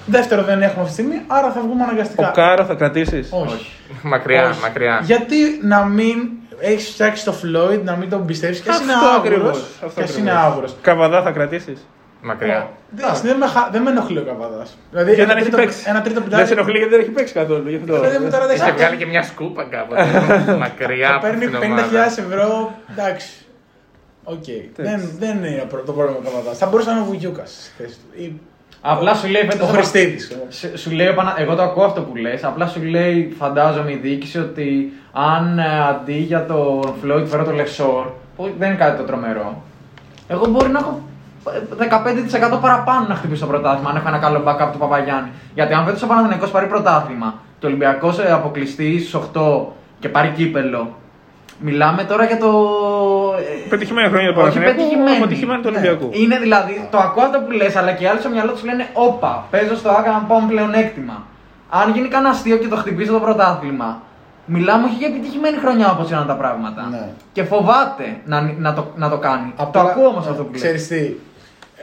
Δεύτερο 0.06 0.42
δεν 0.42 0.62
έχουμε 0.62 0.82
αυτή 0.84 0.96
τη 0.96 1.02
στιγμή, 1.02 1.22
άρα 1.26 1.50
θα 1.52 1.60
βγούμε 1.60 1.82
αναγκαστικά. 1.82 2.28
Ο 2.28 2.32
Κάρο 2.34 2.64
θα 2.64 2.74
κρατήσεις; 2.74 3.28
Όχι. 3.32 3.66
Μακριά, 4.02 4.48
Όχι. 4.48 4.60
μακριά. 4.60 5.00
Γιατί 5.04 5.36
να 5.62 5.84
μην 5.84 6.16
έχεις 6.60 6.88
φτιάξει 6.88 7.24
το 7.24 7.34
Floyd, 7.42 7.80
να 7.84 7.96
μην 7.96 8.10
τον 8.10 8.24
πιστεύεις 8.26 8.60
και 8.60 8.70
α 8.70 8.74
είναι 8.82 8.92
Αυτό 8.92 9.06
άγουρος. 9.06 9.26
ακριβώς, 9.26 9.58
αυτό 9.84 10.00
Και 10.00 10.02
ας 10.06 10.16
είναι 10.16 10.30
ακριβώς. 10.30 10.50
άγουρος. 10.52 10.76
Καβαδά 10.82 11.22
θα 11.22 11.30
κρατήσεις; 11.30 11.86
Μακριά. 12.22 12.70
Δεν, 13.22 13.36
με, 13.36 13.46
χα- 13.46 13.68
δεν 13.72 13.82
με 13.82 13.90
ενοχλεί 13.90 14.18
ο 14.18 14.22
Καβαδάς. 14.22 14.76
Δηλαδή 14.90 15.08
Γιατί 15.14 15.22
ένα 15.22 15.32
δεν 15.32 15.42
έχει 15.42 15.50
τρίτο- 15.50 15.66
παίξει. 15.66 15.84
Ένα 15.88 16.00
τρίτο 16.02 16.20
Δεν 16.20 16.28
πιτάκι. 16.28 16.46
σε 16.46 16.52
ενοχλεί 16.52 16.76
γιατί 16.78 16.90
δεν 16.92 17.00
έχει 17.00 17.10
παίξει 17.10 17.32
καθόλου. 17.32 17.68
Γι' 17.68 17.76
αυτό. 17.76 17.92
Παιδί 18.00 18.18
μου, 18.18 18.30
τώρα 18.30 18.46
δεν 18.46 18.56
Είχε 18.56 18.64
θα 18.64 18.72
βγάλει 18.72 18.96
και 18.96 19.06
μια 19.06 19.22
σκούπα 19.22 19.64
κάποτε. 19.64 20.02
Μακριά 20.64 21.14
από 21.14 21.26
Παίρνει 21.26 21.46
την 21.46 21.56
50.000 21.60 21.62
ομάδα. 21.64 22.04
ευρώ. 22.04 22.72
Εντάξει. 22.90 23.28
Οκ. 24.24 24.44
Δεν, 24.76 25.10
δεν 25.18 25.36
είναι 25.36 25.64
προ- 25.68 25.84
το 25.86 25.92
πρόβλημα 25.92 26.18
ο 26.20 26.30
Καβαδάς. 26.30 26.58
Θα 26.58 26.66
μπορούσε 26.66 26.88
να 26.90 26.94
είναι 26.96 27.04
ο 27.04 27.08
Βουγιούκας 27.08 27.50
στη 27.50 27.82
θέση 27.82 27.94
του. 27.94 28.22
Ή 28.22 28.40
Απλά 28.80 29.14
σου 29.14 29.28
λέει 29.28 29.42
φέτος. 29.50 29.64
ο 29.64 29.68
Χριστίδη. 29.68 30.18
Σου, 30.20 30.78
σου 30.78 30.90
λέει, 30.90 31.08
ο 31.08 31.14
Πανα- 31.14 31.34
εγώ 31.38 31.54
το 31.54 31.62
ακούω 31.62 31.84
αυτό 31.84 32.00
που 32.00 32.16
λες, 32.16 32.44
απλά 32.44 32.66
σου 32.66 32.82
λέει 32.82 33.34
φαντάζομαι 33.38 33.92
η 33.92 33.96
διοίκηση 33.96 34.38
ότι 34.38 34.92
αν 35.12 35.58
ε, 35.58 35.88
αντί 35.88 36.12
για 36.12 36.46
τον 36.46 36.94
Floyd 37.04 37.24
φέρω 37.26 37.44
το 37.44 37.50
Λεσόρ, 37.52 38.06
που 38.36 38.50
δεν 38.58 38.68
είναι 38.68 38.78
κάτι 38.78 38.96
το 38.96 39.02
τρομερό, 39.02 39.62
εγώ 40.28 40.46
μπορεί 40.46 40.68
να 40.68 40.78
έχω 40.78 41.00
ε, 41.00 41.05
15% 42.56 42.60
παραπάνω 42.60 43.06
να 43.08 43.14
χτυπήσω 43.14 43.44
το 43.44 43.50
πρωτάθλημα 43.50 43.90
αν 43.90 43.96
έχω 43.96 44.08
ένα 44.08 44.18
καλό 44.18 44.42
backup 44.46 44.68
του 44.72 44.78
Παπαγιάννη. 44.78 45.28
Γιατί 45.54 45.74
αν 45.74 45.84
φέτος 45.84 46.02
ο 46.02 46.06
Παναθηναϊκός 46.06 46.50
πάρει 46.50 46.66
πρωτάθλημα 46.66 47.34
και 47.58 47.66
ο 47.66 47.68
Ολυμπιακός 47.68 48.18
ε, 48.18 48.32
αποκλειστεί 48.32 49.00
στους 49.00 49.20
8 49.34 49.40
και 49.98 50.08
πάρει 50.08 50.28
κύπελο, 50.36 50.94
μιλάμε 51.58 52.04
τώρα 52.04 52.24
για 52.24 52.38
το... 52.38 52.48
ε, 53.64 53.68
Πετυχημένη 53.68 54.08
χρονιά 54.08 54.32
του 54.32 54.40
όχι 54.40 54.58
Παναθηναϊκού, 54.58 54.76
πετυχημένη. 54.76 55.16
αποτυχημένη 55.16 55.62
του 55.62 55.70
Ναι. 55.70 55.76
Ολυμπιακού. 55.78 56.08
Είναι 56.12 56.38
δηλαδή, 56.38 56.88
το 56.90 56.98
ακούω 56.98 57.24
αυτό 57.24 57.38
που 57.40 57.50
λες, 57.50 57.76
αλλά 57.76 57.92
και 57.92 58.04
οι 58.04 58.06
άλλοι 58.06 58.20
στο 58.20 58.28
μυαλό 58.28 58.52
τους 58.52 58.64
λένε 58.64 58.86
Όπα, 58.92 59.44
παίζω 59.50 59.76
στο 59.76 59.90
Άκα 59.90 60.10
να 60.10 60.18
πάω 60.18 60.38
πλεονέκτημα. 60.48 61.22
Αν 61.70 61.92
γίνει 61.92 62.08
κανένα 62.08 62.30
αστείο 62.30 62.56
και 62.56 62.68
το 62.68 62.76
χτυπήσω 62.76 63.12
το 63.12 63.20
πρωτάθλημα, 63.20 64.00
μιλάμε 64.44 64.84
όχι 64.84 64.94
για 64.94 65.08
επιτυχημένη 65.08 65.56
χρονιά 65.56 65.90
όπως 65.90 66.08
ήταν 66.08 66.26
τα 66.26 66.34
πράγματα. 66.36 66.88
Ναι. 66.90 67.08
Και 67.32 67.42
φοβάται 67.44 68.16
να, 68.24 68.54
να, 68.58 68.72
το, 68.74 68.86
να 68.96 69.08
το 69.10 69.16
κάνει. 69.18 69.52
το 69.56 69.62
Απλά, 69.62 69.80
ακούω 69.82 70.06
όμως 70.08 70.26
αυτό 70.26 70.42
που 70.42 70.50
λέει. 70.52 70.60
Ξέρεις 70.60 70.86
τι, 70.88 71.12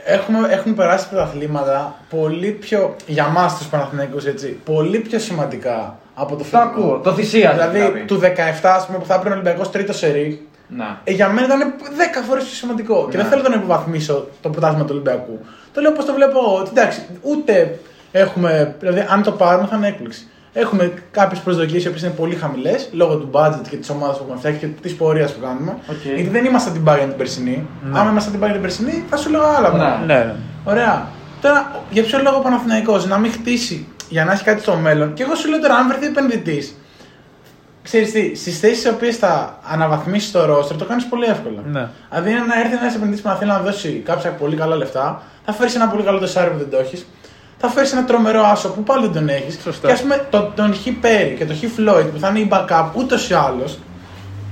έχουμε, 0.04 0.48
έχουν 0.50 0.74
περάσει 0.74 1.08
πρωταθλήματα 1.08 1.94
πολύ 2.10 2.50
πιο, 2.50 2.96
για 3.06 3.26
μας 3.26 3.56
τους 3.58 3.66
Παναθηναϊκούς 3.66 4.24
έτσι, 4.26 4.46
πολύ 4.64 4.98
πιο 4.98 5.18
σημαντικά 5.18 5.96
από 6.14 6.30
το 6.30 6.36
Το 6.36 6.44
φετινό. 6.44 6.62
ακούω. 6.62 6.98
Το 7.02 7.12
θυσίαζε. 7.12 7.68
Δηλαδή, 7.70 8.04
του 8.06 8.18
17 8.18 8.74
ας 8.74 8.86
πούμε, 8.86 8.98
που 8.98 9.04
θα 9.06 9.14
έπαιρνε 9.14 9.30
ο 9.30 9.38
Ολυμπιακός 9.38 9.70
τρίτος 9.70 9.98
σερί, 9.98 10.46
Να. 10.68 11.00
ε, 11.04 11.12
για 11.12 11.28
μένα 11.28 11.46
ήταν 11.46 11.74
10 11.78 12.22
φορές 12.28 12.44
πιο 12.44 12.52
σημαντικό. 12.54 13.06
Και 13.10 13.16
δεν 13.16 13.22
Ναι. 13.26 13.30
θέλω 13.32 13.42
να 13.42 13.48
τον 13.50 13.58
υποβαθμίσω 13.58 14.28
το 14.42 14.48
πρωτάθλημα 14.48 14.84
του 14.84 14.90
Ολυμπιακού. 14.92 15.38
Το 15.72 15.80
λέω 15.80 15.92
πώ 15.92 16.04
το 16.04 16.12
βλέπω 16.14 16.38
εγώ. 16.38 16.56
ότι 16.58 16.68
Εντάξει, 16.72 17.00
ούτε 17.22 17.78
έχουμε. 18.12 18.74
Δηλαδή, 18.78 19.06
αν 19.08 19.22
το 19.22 19.32
πάρουμε 19.32 19.66
θα 19.70 19.76
είναι 19.76 19.86
έκπληξη. 19.88 20.28
Έχουμε 20.56 20.92
κάποιες 21.10 21.40
προσδοκίες 21.40 21.84
οι 21.84 21.88
οποίες 21.88 22.02
είναι 22.02 22.10
πολύ 22.12 22.34
χαμηλές 22.34 22.88
λόγω 22.92 23.16
του 23.16 23.28
budget 23.32 23.60
και 23.70 23.76
της 23.76 23.90
ομάδας 23.90 24.16
που 24.16 24.22
έχουμε 24.22 24.38
φτιάξει 24.38 24.58
και 24.60 24.66
της 24.66 24.94
πορείας 24.96 25.32
που 25.34 25.40
κάνουμε. 25.40 25.76
Οκ. 25.90 26.04
Γιατί 26.04 26.28
δεν 26.28 26.44
είμαστε 26.44 26.70
την 26.70 26.82
Bayern 26.86 27.04
την 27.08 27.16
περσινή. 27.16 27.66
Αν 27.92 28.08
ήμασταν 28.08 28.32
την 28.32 28.42
Bayern 28.44 28.52
την 28.52 28.60
περσινή, 28.60 29.04
θα 29.10 29.16
σου 29.16 29.30
λέω 29.30 29.42
άλλα 29.42 29.60
Ναι. 29.72 29.78
πράγματα. 29.78 30.04
Ναι, 30.04 30.14
ναι. 30.14 30.34
Ωραία. 30.64 31.06
Τώρα, 31.40 31.70
για 31.90 32.02
ποιο 32.02 32.18
λόγο 32.22 32.36
ο 32.36 32.40
Παναθηναϊκός 32.40 33.06
να 33.06 33.18
μην 33.18 33.32
χτίσει 33.32 33.88
για 34.08 34.24
να 34.24 34.32
έχει 34.32 34.44
κάτι 34.44 34.60
στο 34.62 34.74
μέλλον. 34.74 35.14
Και 35.14 35.22
εγώ 35.22 35.34
σου 35.34 35.48
λέω 35.48 35.60
τώρα, 35.60 35.74
αν 35.74 35.88
βρεθεί 35.88 36.06
επενδυτής, 36.06 36.74
ξέρεις 37.82 38.10
τι, 38.12 38.34
στις 38.34 38.58
θέσεις 38.58 38.82
τις 38.82 38.88
οποίες 38.88 39.16
θα 39.16 39.58
αναβαθμίσεις 39.72 40.30
το 40.30 40.44
ρόστερ, 40.44 40.76
το 40.76 40.84
κάνεις 40.84 41.04
πολύ 41.06 41.24
εύκολα. 41.24 41.60
Ναι. 41.64 41.88
Δηλαδή, 42.10 42.30
να 42.48 42.60
έρθει 42.60 42.76
ένας 42.80 42.94
επενδυτής 42.94 43.22
που 43.22 43.28
να 43.28 43.34
θέλει 43.34 43.50
να 43.50 43.58
δώσει 43.58 44.02
κάποια 44.04 44.30
πολύ 44.30 44.56
καλά 44.56 44.76
λεφτά, 44.76 45.22
θα 45.44 45.52
φέρεις 45.52 45.74
ένα 45.74 45.88
πολύ 45.88 46.02
καλό 46.02 46.18
τεσάρι 46.18 46.50
που 46.50 46.58
δεν 46.58 46.70
το 46.70 46.76
έχεις, 46.78 47.06
θα 47.58 47.68
φέρεις 47.68 47.92
ένα 47.92 48.04
τρομερό 48.04 48.42
άσο 48.42 48.68
που 48.68 48.82
πάλι 48.82 49.02
δεν 49.02 49.12
τον 49.12 49.28
έχεις. 49.28 49.58
Σωστά. 49.62 49.86
Και 49.86 49.92
ας 49.92 50.00
πούμε, 50.00 50.26
το, 50.30 50.52
τον 50.56 50.88
Πέρι 51.00 51.34
και 51.38 51.46
το 51.46 51.54
Floyd 51.54 52.06
που 52.06 52.18
θα 52.18 52.28
είναι 52.28 52.38
η 52.38 52.48
backup 52.52 52.86
ούτως 52.94 53.30
ή 53.30 53.34
άλλως, 53.34 53.78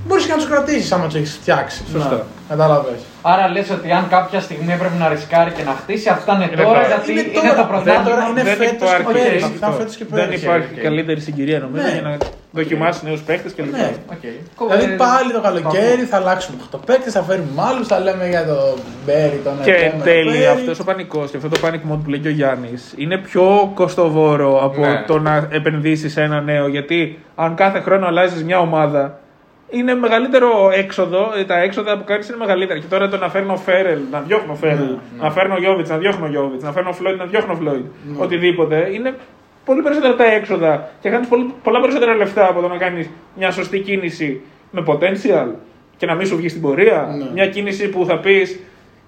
μπορείς 0.07 0.25
και 0.25 0.31
να 0.33 0.37
τους 0.39 0.47
κρατήσεις 0.49 0.93
άμα 0.93 1.05
τους 1.07 1.15
έχεις 1.15 1.33
φτιάξει. 1.41 1.83
Σωστά. 1.93 2.27
Κατάλαβες. 2.49 3.01
Άρα 3.23 3.49
λες 3.49 3.71
ότι 3.71 3.91
αν 3.93 4.09
κάποια 4.09 4.41
στιγμή 4.41 4.73
έπρεπε 4.73 4.95
να 4.99 5.09
ρισκάρει 5.09 5.51
και 5.51 5.63
να 5.63 5.71
χτίσει, 5.81 6.09
αυτά 6.09 6.33
είναι 6.35 6.47
τώρα, 6.57 6.69
τώρα. 6.69 6.87
γιατί 6.87 7.11
Είναι 7.13 7.21
είναι, 7.21 7.31
τώρα, 7.39 7.55
το 7.55 7.65
πρωτάθλημα. 7.71 8.03
τώρα 8.11 8.23
είναι 8.31 8.43
δεν 8.43 8.57
φέτος 8.57 8.89
υπάρχει 8.91 9.05
και 9.07 9.13
πέρυσι. 9.13 9.45
αυτό. 9.45 9.57
Ήταν 9.57 9.73
φέτος 9.81 9.95
και 9.97 10.05
Δεν 10.09 10.19
πέρυσι. 10.27 10.45
υπάρχει 10.45 10.69
οκ. 10.77 10.83
καλύτερη 10.83 11.21
συγκυρία 11.21 11.59
νομίζω 11.59 11.83
Ναι. 11.87 11.93
για 11.93 12.03
να 12.09 12.17
δοκιμάσει 12.59 13.01
νέους 13.05 13.21
παίχτες 13.21 13.49
κλπ. 13.57 13.71
Ναι. 13.77 13.91
Οκ. 14.15 14.25
Δηλαδή 14.71 14.93
Ε, 14.93 14.97
πάλι 15.07 15.31
το 15.33 15.41
καλοκαίρι 15.41 16.03
θα 16.11 16.17
αλλάξουμε 16.17 16.57
8 16.71 16.79
παίκτες, 16.87 17.13
θα 17.13 17.23
φέρουμε 17.23 17.63
άλλους, 17.71 17.87
θα 17.87 17.99
λέμε 18.01 18.29
για 18.29 18.45
τον 18.47 18.75
Μπέρι, 19.07 19.41
τον 19.45 19.53
Και 19.63 19.71
εν 19.73 19.83
επόμενο 19.85 20.05
τέλει 20.05 20.31
Μπέρι. 20.31 20.47
αυτός 20.47 20.79
ο 20.81 20.85
πανικός 20.85 21.31
και 21.31 21.37
αυτό 21.37 21.49
το 21.49 21.61
panic 21.65 21.83
mode 21.93 22.01
που 22.05 22.11
λέει 22.11 22.21
και 22.21 22.29
ο 22.29 22.37
Γιάννης 22.41 22.95
είναι 22.97 23.17
πιο 23.19 23.71
κοστοβόρο 23.75 24.65
από 24.65 24.81
Ναι. 24.81 25.05
το 25.07 25.19
να 25.19 25.47
επενδύσεις 25.51 26.13
σε 26.13 26.23
ένα 26.23 26.41
νέο. 26.41 26.67
Γιατί 26.69 27.19
αν 27.35 27.55
κάθε 27.55 27.81
χρόνο 27.81 28.07
αλλάζεις 28.07 28.45
μια 28.45 28.59
ομάδα, 28.59 29.19
είναι 29.73 29.95
μεγαλύτερο 29.95 30.71
έξοδο, 30.73 31.33
ε, 31.39 31.45
τα 31.45 31.59
έξοδα 31.63 31.99
που 31.99 32.05
κάνεις 32.05 32.29
είναι 32.29 32.37
μεγαλύτερα. 32.37 32.79
Και 32.79 32.87
τώρα 32.89 33.09
το 33.09 33.17
να 33.17 33.29
φέρνω 33.29 33.57
Φέρελ, 33.57 34.01
να 34.11 34.21
διώχνω 34.21 34.55
Φέρελ, 34.55 34.97
να 35.21 35.31
φέρνω 35.31 35.57
Γιώβιτς, 35.57 35.91
να 35.91 35.99
διώχνω 35.99 36.27
Γιώβιτς, 36.27 36.63
να 36.63 36.73
φέρνω 36.73 36.93
Φλόιντ, 36.93 37.19
να 37.19 37.25
διώχνω 37.25 37.55
Φλόιντ. 37.55 37.85
Οτιδήποτε. 38.19 38.89
Είναι 38.93 39.15
πολύ 39.65 39.83
περισσότερα 39.83 40.15
τα 40.15 40.25
έξοδα 40.25 40.89
και 41.01 41.09
κάνει 41.11 41.27
πολλά 41.63 41.81
περισσότερα 41.81 42.15
λεφτά 42.15 42.49
από 42.49 42.61
το 42.61 42.69
να 42.69 42.77
κάνεις 42.77 43.11
μια 43.37 43.51
σωστή 43.51 43.79
κίνηση 43.79 44.41
με 44.71 44.85
potential 44.87 45.49
και 45.97 46.07
να 46.07 46.15
μην 46.15 46.27
σου 46.27 46.37
βγει 46.37 46.49
στην 46.49 46.61
πορεία. 46.61 47.15
Ναι. 47.19 47.31
Μια 47.33 47.47
κίνηση 47.47 47.89
που 47.89 48.05
θα 48.07 48.19
πεις 48.19 48.61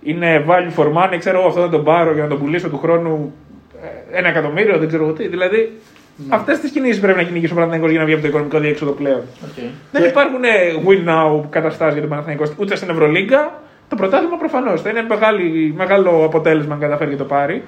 είναι 0.03 0.45
value 0.49 0.81
for 0.81 0.93
money, 0.93 1.17
ξέρω 1.19 1.39
εγώ 1.39 1.49
αυτό 1.49 1.61
να 1.61 1.69
τον 1.69 1.85
πάρω 1.85 2.13
για 2.13 2.23
να 2.23 2.29
τον 2.29 2.39
πουλήσω 2.39 2.69
του 2.69 2.79
χρόνου 2.79 3.35
ε, 3.83 4.19
ένα 4.19 4.29
εκατομμύριο, 4.29 4.79
δεν 4.79 4.89
ξέρω 4.89 5.05
εγώ 5.05 5.13
τι. 5.13 5.29
Δηλαδή 5.29 5.73
Ναι. 6.17 6.35
αυτές 6.35 6.59
τις 6.61 6.71
κινήσεις 6.71 7.01
πρέπει 7.01 7.19
να 7.19 7.25
κυνηγήσει 7.25 7.53
ο 7.53 7.55
Παναθηναϊκός 7.55 7.91
για 7.91 7.99
να 7.99 8.05
βγει 8.05 8.15
από 8.15 8.23
το 8.23 8.29
οικονομικό 8.29 8.59
διέξοδο 8.59 8.93
πλέον. 8.93 9.23
οκ. 9.45 9.65
Δεν 9.93 10.05
υπάρχουν 10.05 10.45
ε, 10.45 10.49
win 10.87 11.09
now 11.09 11.43
καταστάσεις 11.51 11.93
για 11.93 12.01
τον 12.01 12.11
Παναθηναϊκό 12.11 12.45
ούτε 12.57 12.77
στην 12.77 12.91
Ευρωλίγκα. 12.91 13.63
Το 13.89 13.97
πρωτάθλημα 13.97 14.37
προφανώς 14.37 14.83
θα 14.83 14.91
είναι 14.91 15.03
μεγάλη, 15.03 15.75
μεγάλο 15.77 16.25
αποτέλεσμα 16.25 16.75
αν 16.75 16.81
καταφέρει 16.81 17.11
και 17.11 17.17
το 17.17 17.25
πάρει. 17.25 17.63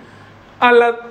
Αλλά 0.59 1.11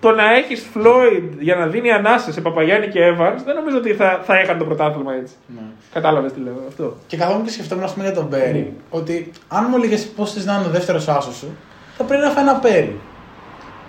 το 0.00 0.10
να 0.10 0.32
έχεις 0.32 0.66
Floyd 0.74 1.22
για 1.38 1.54
να 1.56 1.66
δίνει 1.66 1.90
ανάσα 1.90 2.32
σε 2.32 2.40
Παπαγιάννη 2.40 2.88
και 2.88 3.00
Evans 3.12 3.40
δεν 3.44 3.54
νομίζω 3.54 3.76
ότι 3.76 3.92
θα, 3.92 4.20
θα 4.24 4.38
έκανε 4.38 4.58
το 4.58 4.64
πρωτάθλημα 4.64 5.14
έτσι. 5.14 5.34
Ναι. 5.46 5.60
Κατάλαβες 5.92 6.32
τι 6.32 6.40
λέω 6.40 6.64
αυτό. 6.68 6.96
Και 7.06 7.16
καθόμουν 7.16 7.44
και 7.44 7.50
σκεφτόμουν 7.50 7.84
ας 7.84 7.92
πούμε, 7.92 8.04
για 8.04 8.14
τον 8.14 8.26
Μπέρι, 8.26 8.72
ότι 8.90 9.30
αν 9.48 9.66
μου 9.70 9.76
έλεγες 9.76 10.06
πώς 10.06 10.32
θε 10.32 10.44
να 10.44 10.54
είναι 10.54 10.66
ο 10.66 10.70
δεύτερος 10.70 11.08
άσος 11.08 11.36
σου, 11.36 11.56
θα 11.96 12.04
πρέπει 12.04 12.22
να 12.22 12.30
φάει 12.30 12.44
ένα 12.44 12.58
Μπέρι. 12.62 12.96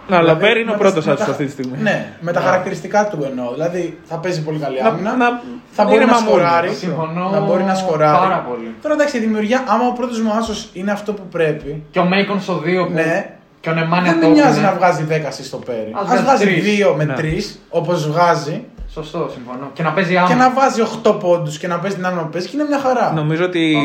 Να, 0.10 0.18
αλλά 0.18 0.26
Δηλαδή, 0.34 0.46
Μπέρι 0.46 0.62
είναι 0.62 0.70
ο 0.70 0.74
με 0.74 0.80
πρώτος 0.80 1.04
τα- 1.04 1.10
με 1.10 1.16
άσο 1.16 1.26
τα- 1.26 1.32
αυτή 1.32 1.46
τη 1.46 1.52
στιγμή. 1.52 1.78
Ναι, 1.82 2.14
με 2.20 2.32
τα 2.32 2.40
χαρακτηριστικά 2.40 3.08
του 3.08 3.18
εννοώ. 3.30 3.52
Δηλαδή 3.54 3.98
θα 4.04 4.16
παίζει 4.18 4.42
πολύ 4.44 4.60
καλή 4.60 4.82
Να- 4.82 4.88
άμυνα, 4.90 5.16
να- 5.16 5.42
θα 5.72 5.84
μπορεί 5.84 5.96
είναι 5.96 6.06
να 6.06 6.12
μαμούλη. 6.12 6.30
σκοράρει. 6.32 6.70
Συμφωνώ 6.70 7.30
να 7.30 7.40
μπορεί 7.40 7.64
να 7.64 7.76
σκοράρει. 7.76 8.18
πάρα 8.18 8.46
πολύ. 8.50 8.76
Τώρα 8.82 8.94
εντάξει, 8.94 9.18
η 9.18 9.20
δημιουργία, 9.20 9.64
άμα 9.68 9.88
ο 9.88 9.92
πρώτος 9.94 10.22
μου 10.22 10.32
άσος 10.40 10.70
είναι 10.74 10.92
αυτό 10.92 11.14
που 11.14 11.24
πρέπει, 11.32 11.84
Και 11.92 12.00
ο 12.00 12.06
Μέικον 12.06 12.42
στο 12.42 12.54
2 12.54 12.86
που. 12.86 12.94
ναι, 12.94 13.34
Και 13.62 13.70
ο 13.70 13.74
Νεμάνια 13.74 14.12
δεν 14.12 14.22
το 14.22 14.28
με 14.28 14.34
νοιάζει 14.34 14.60
είναι. 14.60 14.68
να 14.68 14.74
βγάζει 14.74 15.04
10 15.04 15.32
στο 15.44 15.58
Πέρι. 15.58 15.92
Ας 15.96 16.02
Α 16.02 16.06
βγάζει 16.06 16.24
βγάζει 16.24 16.44
τρεις. 16.46 16.64
2 16.64 16.94
με 16.98 17.04
Ναι. 17.04 17.14
3, 17.14 17.60
όπως 17.70 18.08
βγάζει, 18.12 18.64
Σωστό, 18.94 19.30
συμφωνώ. 19.34 19.70
Και 19.74 19.84
να 19.84 19.92
παίζει 19.92 20.18
άμυνα. 20.18 20.34
και 20.36 20.42
να 20.42 20.52
βάζει 20.54 20.82
8 20.82 21.14
πόντους 21.14 21.58
και 21.58 21.68
να 21.68 21.80
παίζει 21.80 21.96
την 21.96 22.06
άμυνα 22.06 22.22
που 22.22 22.30
παίζει 22.30 22.48
και 22.48 22.56
είναι 22.56 22.66
μια 22.68 22.80
χαρά. 22.80 23.12
Νομίζω 23.16 23.46
ότι 23.46 23.76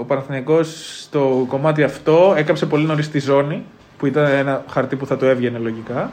ο 0.00 0.04
Παναθηναϊκός 0.04 0.68
στο 1.02 1.44
κομμάτι 1.48 1.82
αυτό 1.82 2.34
έκαψε 2.36 2.66
πολύ 2.66 2.84
νωρίς 2.86 3.10
τη 3.10 3.18
ζώνη, 3.20 3.64
που 3.98 4.06
ήταν 4.06 4.24
ένα 4.26 4.64
χαρτί 4.70 4.96
που 4.96 5.06
θα 5.06 5.16
το 5.16 5.26
έβγαινε 5.26 5.58
λογικά. 5.58 6.10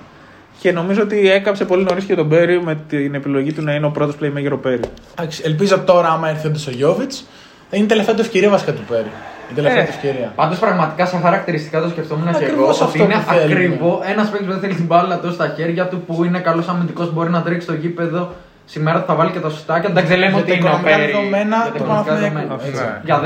Και 0.60 0.72
νομίζω 0.72 1.02
ότι 1.02 1.32
έκαψε 1.32 1.66
πολύ 1.66 1.84
νωρίς 1.84 2.04
και 2.04 2.16
τον 2.16 2.30
Πέρι 2.30 2.62
με 2.62 2.78
την 2.88 3.16
επιλογή 3.16 3.54
του 3.54 3.62
να 3.62 3.74
είναι 3.74 3.86
ο 3.86 3.90
πρώτος 3.90 4.16
playmaker 4.22 4.52
ο 4.52 4.58
Πέρι. 4.58 4.80
Εντάξει, 5.16 5.42
Ελπίζω 5.46 5.80
τώρα, 5.80 6.08
άμα 6.10 6.30
έρθει 6.30 6.48
όντως 6.48 6.68
ο 6.68 6.72
Γιώβιτς, 6.72 7.26
θα 7.70 7.76
είναι 7.76 7.86
η 7.86 7.88
τελευταία 7.88 8.16
του 8.16 8.22
ευκαιρία 8.22 8.50
βασικά 8.50 8.72
του 8.74 8.82
Πέρι. 8.90 9.12
Η 9.52 9.54
τελευταία 9.54 9.82
Ε. 9.82 9.86
του 9.86 9.92
ευκαιρία. 9.96 10.32
Πάντως 10.36 10.60
πραγματικά 10.60 11.06
σαν 11.06 11.22
χαρακτηριστικά 11.22 11.82
το 11.82 11.90
σκεφτόμουν 11.90 12.24
και 12.24 12.30
εγώ 12.30 12.38
Ακριβώς 12.46 12.76
ότι 12.76 12.84
αυτό 12.84 13.04
είναι 13.04 13.14
που 13.14 13.32
θέλουμε. 13.34 13.54
ακριβό 13.54 14.02
ένας 14.06 14.30
παίκτης 14.30 14.46
που 14.48 14.52
δεν 14.54 14.62
θέλει 14.62 14.74
την 14.74 14.86
μπάλα 14.86 15.20
τόσο 15.20 15.34
στα 15.34 15.54
χέρια 15.58 15.88
του 15.88 16.02
που 16.02 16.24
είναι 16.24 16.40
καλός 16.40 16.68
αμυντικός, 16.68 17.14
μπορεί 17.14 17.30
να 17.30 17.42
τρέξει 17.42 17.66
στο 17.68 17.74
γήπεδο. 17.76 18.34
Σήμερα 18.66 19.04
θα 19.08 19.16
βάλει 19.16 19.32
και 19.32 19.40
τα 19.40 19.50
σωστά 19.50 19.80
και 19.80 19.88
εντάξει 19.88 20.10
δεν 20.12 20.20
λέμε 20.20 20.32
Για 20.32 20.40
ότι 20.42 20.50
τα 20.50 20.56
είναι 20.56 20.66
ο 20.66 20.68
οικονομικά 20.68 20.98
Πέρι. 20.98 21.12
δεδομένα 21.12 21.58
για 21.64 21.72
τα 21.72 21.78
του 21.78 21.84
οικονομικά 21.84 22.12
Παναθηναϊκού. 22.14 22.48
δεδομένα. 22.48 22.68
Έτσι. 22.70 22.84
Ναι. 22.84 23.02
Για 23.08 23.18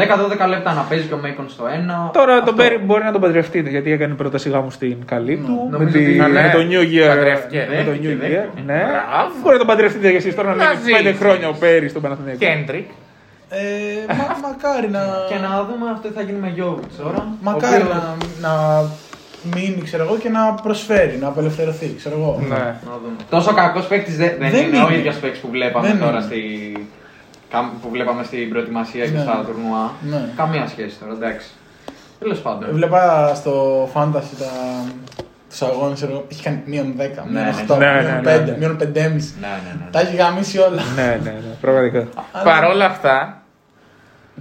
10-12 0.46 0.48
λεπτά 0.54 0.74
να 0.74 0.82
παίζει 0.90 1.06
και 1.10 1.14
ο 1.14 1.20
Μέικον 1.24 1.48
στο 1.56 1.64
1. 1.66 2.12
Τώρα 2.20 2.34
αυτό. 2.34 2.46
τον 2.46 2.56
Πέρι 2.60 2.78
μπορεί 2.86 3.04
να 3.10 3.12
τον 3.16 3.22
παντρευτείτε 3.22 3.70
γιατί 3.76 3.90
έκανε 3.92 4.14
πρόταση 4.22 4.50
γάμου 4.50 4.72
στην 4.78 4.98
καλή 5.14 5.36
του. 5.46 5.56
Με, 5.70 5.78
Νομίζω 5.78 5.92
τη- 5.98 6.06
ότι- 6.06 6.20
με 6.20 6.28
Ναι. 6.42 6.52
το 6.56 6.60
New 6.72 6.84
Year. 6.94 7.08
Παντρεύτηκε. 7.14 7.60
Με 7.70 7.76
το 7.84 7.92
Δέχτηκε, 7.92 8.08
New 8.08 8.14
Year. 8.16 8.20
δέχτηκε. 8.20 8.62
Ναι. 8.70 8.82
Μπράβο. 8.92 9.32
Μπορεί 9.42 9.54
να 9.58 9.62
τον 9.64 9.70
παντρευτείτε 9.72 10.08
για 10.14 10.20
εσεί 10.24 10.30
τώρα 10.40 10.50
να 10.50 10.56
Να 10.56 10.70
μείνει 10.70 10.82
ζήσει. 10.84 10.94
5 11.04 11.14
χρόνια 11.22 11.48
ο 11.54 11.56
Πέρι 11.64 11.88
στον 11.94 12.02
Παναθηναϊκό. 12.06 12.40
Κέντρικ. 12.46 12.88
Ε, 13.50 14.14
μα, 14.20 14.26
μακάρι 14.48 14.90
να. 14.98 15.04
Και 15.30 15.38
να 15.46 15.52
δούμε 15.68 15.86
αυτό 15.96 16.08
τι 16.08 16.14
θα 16.18 16.22
γίνει 16.28 16.40
με 16.46 16.52
Γιώβιτς 16.56 16.96
τώρα. 17.04 17.22
Μακάρι 17.42 17.82
ο 17.82 17.86
οποίος- 17.86 18.04
να, 18.44 18.48
να 18.48 18.54
μείνει, 19.56 19.82
ξέρω 19.84 20.04
εγώ, 20.04 20.18
και 20.18 20.30
να 20.30 20.54
προσφέρει, 20.54 21.18
να 21.18 21.28
απελευθερωθεί, 21.28 21.94
ξέρω 21.98 22.16
εγώ. 22.18 22.40
Ναι. 22.50 22.56
Να 22.56 22.92
δούμε. 23.04 23.16
Τόσο 23.30 23.54
κακός 23.54 23.86
παίκτης 23.88 24.18
δεν, 24.18 24.32
δεν, 24.40 24.52
Δεν 24.52 24.68
είναι, 24.68 24.78
ο 24.84 24.88
είναι. 24.88 24.98
ίδιος 24.98 25.16
παίκτης 25.16 25.40
που 25.40 25.50
βλέπαμε 25.50 25.88
Δεν 25.88 26.00
τώρα 26.00 26.12
είναι. 26.12 26.22
στη. 26.22 26.42
κα- 27.50 27.72
που 27.82 27.90
βλέπαμε 27.90 28.24
στην 28.24 28.50
προετοιμασία 28.50 29.06
και 29.06 29.12
Ναι. 29.12 29.20
στα 29.22 29.44
τουρνουά. 29.46 29.92
Ναι. 30.02 30.30
Καμία 30.36 30.68
σχέση 30.68 30.98
τώρα, 31.00 31.12
εντάξει. 31.14 31.48
Τέλος 32.20 32.40
πάντων. 32.40 32.70
Βλέπα 32.72 33.34
στο 33.36 33.84
Fantasy 33.94 34.34
τα... 34.40 34.52
τους 35.50 35.62
αγώνες, 35.62 35.96
ξέρω 35.96 36.12
εγώ, 36.12 36.26
έχει 36.32 36.44
κάνει 36.44 36.62
μείον 36.66 36.94
10, 36.98 37.00
μείον 37.00 37.44
ναι. 37.44 37.54
8, 37.70 37.78
Ναι, 37.78 37.86
ναι, 37.86 38.02
μείον 38.02 38.22
ναι, 38.24 38.36
5, 38.36 38.46
ναι. 38.46 38.56
μείον 38.58 38.78
5,5. 38.82 38.84
Ναι, 38.94 38.98
ναι, 38.98 39.12
ναι. 39.80 39.88
Τα 39.92 40.00
έχει 40.00 40.16
γαμίσει 40.16 40.58
όλα. 40.58 40.82
Ναι, 40.96 41.20
ναι, 41.24 41.30
ναι, 41.32 41.56
πραγματικά. 41.62 42.08
Παρ' 42.44 42.64
όλα 42.64 42.86
αυτά, 42.86 43.42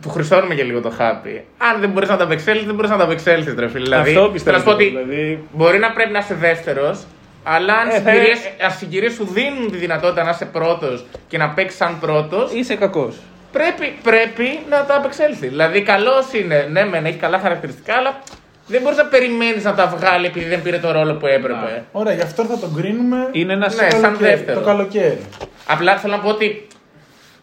του 0.03 0.09
χρυσώνουμε 0.11 0.55
και 0.55 0.63
λίγο 0.63 0.81
το 0.81 0.91
χάπι. 0.91 1.45
Αν 1.59 1.81
δεν 1.81 1.91
μπορείς 1.91 2.09
να 2.09 2.17
τα 2.17 2.25
απεξέλθεις, 2.25 2.67
δεν 2.67 2.75
μπορείς 2.75 2.91
να 2.91 2.97
τα 2.97 3.05
απεξέλθεις, 3.05 3.55
τρε 3.55 3.69
φίλε. 3.69 3.83
Δηλαδή, 3.85 4.11
Αυτό 4.11 4.29
πιστεύω. 4.33 4.59
θέλω 4.61 4.77
να 4.77 4.83
σου 4.83 4.89
πω 4.89 4.97
ότι 5.01 5.05
Δηλαδή, 5.07 5.43
μπορεί 5.53 5.79
να 5.79 5.91
πρέπει 5.93 6.13
να 6.13 6.19
είσαι 6.19 6.35
δεύτερος, 6.35 6.99
αλλά 7.45 7.75
αν 7.75 7.89
Ε, 7.89 7.97
οι 7.97 8.01
θα- 8.01 8.11
συγκυρίες- 8.11 8.51
αν 8.65 8.69
οι 8.71 8.73
συγκυρίες 8.73 9.13
σου 9.13 9.25
δίνουν 9.33 9.71
τη 9.71 9.77
δυνατότητα 9.77 10.23
να 10.25 10.31
είσαι 10.31 10.45
πρώτος 10.45 11.05
και 11.29 11.39
να 11.39 11.49
παίξεις 11.49 11.79
σαν 11.79 11.99
πρώτος, 12.01 12.53
είσαι 12.53 12.75
κακός. 12.75 13.17
πρέπει, 13.53 13.95
πρέπει 14.03 14.59
να 14.71 14.85
τα 14.85 14.97
απεξέλθεις. 14.97 15.49
Δηλαδή, 15.49 15.83
καλός 15.83 16.33
είναι, 16.33 16.69
ναι, 16.71 16.85
μεν 16.85 17.05
έχει 17.07 17.17
καλά 17.19 17.39
χαρακτηριστικά, 17.39 17.95
αλλά 17.95 18.21
δεν 18.67 18.81
μπορείς 18.83 18.99
να 18.99 19.05
περιμένεις 19.05 19.65
να 19.65 19.75
τα 19.75 19.87
βγάλει 19.87 20.27
επειδή 20.27 20.45
δεν 20.49 20.63
πήρε 20.63 20.79
το 20.79 20.93
ρόλο 20.93 21.15
που 21.15 21.27
έπρεπε. 21.27 21.85
Ωραία, 21.93 22.15
γι' 22.15 22.23
αυτό 22.23 22.45
θα 22.45 22.59
τον 22.59 22.75
κρίνουμε 22.75 23.29
Είναι 23.33 23.53
ένας 23.53 23.77
Ναι, 23.77 23.91
σαν 23.91 24.01
καλοκαίρι, 24.03 24.31
δεύτερο. 24.31 24.59
το 24.61 24.65
καλοκαίρι. 24.67 25.19
Απλά 25.67 25.97
θέλω 25.97 26.13
να 26.17 26.21
πω 26.23 26.29
ότι 26.29 26.66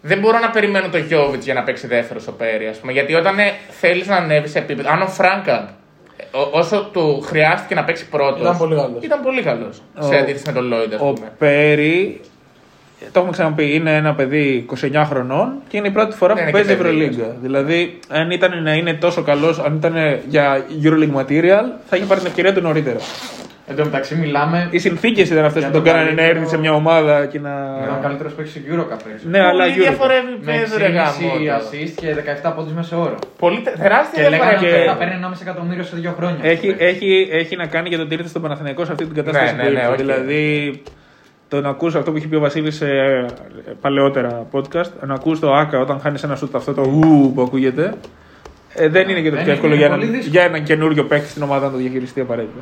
δεν 0.05 0.19
μπορώ 0.19 0.39
να 0.39 0.49
περιμένω 0.49 0.87
το 0.89 0.97
Γιώβιτς 0.97 1.45
για 1.45 1.53
να 1.53 1.63
παίξει 1.63 1.87
δεύτερο 1.87 2.19
ο 2.29 2.31
Πέρι, 2.31 2.67
ας 2.67 2.77
πούμε. 2.77 2.91
Γιατί 2.91 3.13
όταν 3.13 3.35
θέλεις 3.69 4.07
να 4.07 4.15
ανέβεις 4.15 4.51
σε 4.51 4.57
επίπεδο. 4.59 4.89
Αν 4.91 5.01
ο 5.01 5.07
Φράγκα, 5.07 5.73
ε, 6.17 6.23
ό- 6.37 6.49
όσο 6.51 6.89
του 6.93 7.21
χρειάστηκε 7.21 7.75
να 7.75 7.83
παίξει 7.83 8.09
πρώτος. 8.09 8.39
Ήταν 8.41 8.57
πολύ 8.57 8.75
καλός. 8.75 9.03
Ήταν 9.03 9.19
πολύ 9.23 9.41
καλός. 9.41 9.81
Σε 9.99 10.15
Ο- 10.15 10.17
αντίθεση 10.17 10.43
με 10.47 10.51
τον 10.51 10.67
Λόιντ, 10.67 10.93
ας 10.93 10.99
Ο 11.01 11.13
πούμε. 11.13 11.31
Πέρι, 11.37 12.21
το 12.99 13.09
έχουμε 13.19 13.31
ξαναπεί, 13.31 13.73
είναι 13.73 13.95
ένα 13.95 14.13
παιδί 14.15 14.65
29 14.69 15.05
χρονών 15.05 15.53
και 15.67 15.77
είναι 15.77 15.87
η 15.87 15.91
πρώτη 15.91 16.15
φορά 16.15 16.33
Ναι, 16.33 16.39
που 16.41 16.47
είναι 16.47 16.57
παίζει 16.57 16.69
και 16.69 16.75
παιδί, 16.83 16.89
Ευρωλίγκα. 16.89 17.35
Δηλαδή, 17.41 17.99
αν 18.09 18.31
ήταν 18.31 18.63
να 18.63 18.73
είναι 18.73 18.93
τόσο 18.93 19.21
καλός, 19.21 19.59
αν 19.59 19.75
ήταν 19.75 19.95
για 20.27 20.65
Euroleague 20.83 21.15
material, 21.21 21.63
θα 21.89 21.95
είχε 21.97 22.05
πάρει 22.05 22.19
την 22.19 22.27
ευκαιρία 22.29 22.53
του 22.53 22.61
νωρίτερα. 22.61 22.99
Εν 23.67 23.75
τω 23.75 23.83
μεταξύ 23.83 24.15
μιλάμε. 24.15 24.67
Οι 24.71 24.79
συνθήκες 24.79 25.29
ήταν 25.29 25.45
αυτές 25.45 25.61
Για 25.61 25.71
που 25.71 25.77
τον 25.77 25.83
τον 25.83 25.93
κάνανε 25.93 26.09
να 26.09 26.15
καλύτερο- 26.15 26.39
έρθει 26.39 26.49
σε 26.55 26.59
μια 26.61 26.73
ομάδα 26.73 27.25
και 27.25 27.39
να. 27.39 27.49
Ήταν 27.83 27.95
ο 27.95 28.01
καλύτερος 28.01 28.33
παίκτη 28.33 28.59
του 28.59 28.65
Eurocup 28.75 28.97
πέρυσι. 29.03 29.27
Ναι, 29.27 29.39
αλλά 29.39 29.63
Πολύ 29.63 29.73
Euroleague. 29.75 29.79
διαφορεύει 29.81 30.31
Με 30.39 30.45
παίζει 30.45 30.77
ρε 30.77 30.85
6,5 30.85 30.93
γάμο. 30.95 31.59
το. 31.59 31.65
assist 31.67 31.91
και 31.95 32.13
17 32.13 32.51
πόντους 32.55 32.73
μέσω 32.73 32.99
όρο. 33.01 33.15
Πολύ 33.37 33.59
τε- 33.61 33.77
τεράστια 33.77 34.23
Και 34.23 34.29
λέγανε 34.29 34.49
διαφορά. 34.49 34.71
ότι 34.73 34.81
και- 34.83 34.89
θα 34.91 34.95
παίρνει 34.97 35.13
1,5 35.13 35.41
εκατομμύριο 35.41 35.83
σε 35.83 35.95
δύο 35.95 36.13
χρόνια. 36.17 36.39
Έχει, 36.41 36.75
έχει, 36.79 37.27
έχει 37.31 37.55
να 37.55 37.65
κάνει 37.67 37.89
και 37.89 37.97
το 37.97 38.07
τήρητη 38.07 38.29
στον 38.29 38.41
Παναθηναϊκό 38.41 38.85
σε 38.85 38.91
αυτή 38.91 39.05
την 39.05 39.15
κατάσταση 39.15 39.55
Ναι, 39.55 39.61
που 39.63 39.67
ναι, 39.67 39.73
ναι, 39.73 39.79
ήρθε. 39.79 39.91
οκ. 39.91 39.97
Δηλαδή, 39.97 40.81
το 41.47 41.61
να 41.61 41.69
ακούς 41.69 41.95
αυτό 41.95 42.11
που 42.11 42.17
είχε 42.17 42.27
πει 42.27 42.35
ο 42.35 42.39
Βασίλης 42.39 42.75
σε 42.75 42.85
ε, 42.87 43.25
παλαιότερα 43.81 44.47
podcast, 44.51 44.89
να 45.07 45.13
ακούς 45.13 45.39
το 45.39 45.53
ΟΑΚΑ 45.53 45.79
όταν 45.79 45.99
χάνει 45.99 46.19
ένα 46.23 46.35
σούτ 46.35 46.55
αυτό 46.55 46.73
το 46.73 46.81
ου 46.81 47.31
που 47.35 47.41
ακούγεται. 47.41 47.93
Ε, 48.75 48.87
δεν 48.87 49.09
είναι 49.09 49.21
και 49.21 49.29
το 49.29 49.35
Δεν 49.35 49.43
πιο 49.43 49.43
είναι, 49.43 49.51
εύκολο 49.51 49.73
είναι 49.73 49.81
για, 49.83 49.89
πολύ 49.89 50.01
έναν, 50.03 50.15
δύσκολο. 50.15 50.31
για 50.39 50.43
έναν 50.43 50.63
καινούριο 50.63 51.03
παίκτη 51.05 51.29
στην 51.29 51.43
ομάδα 51.43 51.65
να 51.65 51.71
το 51.71 51.77
διαχειριστεί 51.77 52.19
απαραίτητα. 52.21 52.61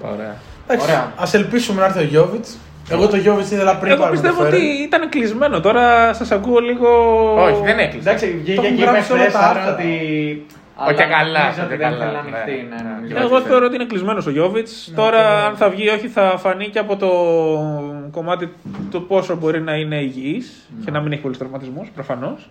Ωραία. 0.00 0.36
Εντάξει, 0.66 0.86
Ωραία. 0.90 1.12
ας 1.16 1.34
ελπίσουμε 1.34 1.80
να 1.80 1.86
έρθει 1.86 1.98
ο 1.98 2.02
Γιώβιτς. 2.02 2.58
Εγώ 2.90 3.08
το 3.08 3.16
Γιώβιτς 3.16 3.50
ήθελα 3.50 3.76
πριν 3.76 3.92
Εγώ 3.92 4.00
πάρουμε 4.00 4.16
το 4.20 4.22
πιστεύω 4.22 4.46
ότι 4.48 4.56
Φέρελ. 4.60 4.82
ήταν 4.84 5.08
κλεισμένο. 5.08 5.60
Τώρα 5.60 6.12
σας 6.14 6.30
ακούω 6.30 6.58
λίγο. 6.58 6.88
Όχι, 7.42 7.60
δεν 7.64 7.78
έκλεισε. 7.78 8.08
Εντάξει, 8.08 8.26
βγήκε 8.42 8.60
έχουν 8.60 8.76
και 8.76 8.82
είπε 8.82 8.90
γράψει 8.90 9.12
όλα 9.12 9.22
τα 9.22 9.28
χθες 9.28 9.40
άρα 9.42 9.58
άρθρα. 9.60 9.72
ότι. 9.74 9.86
Όχι, 10.76 11.02
Αλλά 11.02 11.16
καλά, 11.16 11.40
νομίζω 11.40 11.62
ότι 11.62 11.74
όχι, 11.74 11.82
δεν 11.82 11.90
καλά, 11.90 11.98
θέλει 11.98 12.12
να 12.12 12.12
ναι, 12.12 12.18
ανοιχτεί. 12.18 12.66
ναι, 12.68 12.76
ναι. 12.82 13.14
νομίζω 13.14 13.26
Εγώ 13.26 13.36
ότι 13.36 13.48
θεωρώ 13.48 13.64
ότι 13.66 13.74
είναι 13.74 13.84
κλεισμένος 13.84 14.26
ο 14.26 14.30
Γιώβιτς. 14.30 14.88
Ναι, 14.90 14.96
Τώρα, 14.96 15.46
αν 15.46 15.56
θα 15.56 15.68
βγει 15.70 15.84
ή 15.84 15.88
όχι, 15.88 16.08
θα 16.08 16.34
φανεί 16.38 16.68
και 16.68 16.78
από 16.78 16.96
το 16.96 17.08
κομμάτι 18.10 18.52
το 18.90 19.00
πόσο 19.00 19.36
μπορεί 19.36 19.60
να 19.60 19.74
είναι 19.74 19.96
υγιής 20.00 20.68
και 20.84 20.90
να 20.90 21.00
μην 21.00 21.12
έχει 21.12 21.20
πολλούς 21.20 21.38
τραυματισμούς, 21.38 21.88
προφανώς. 21.94 22.48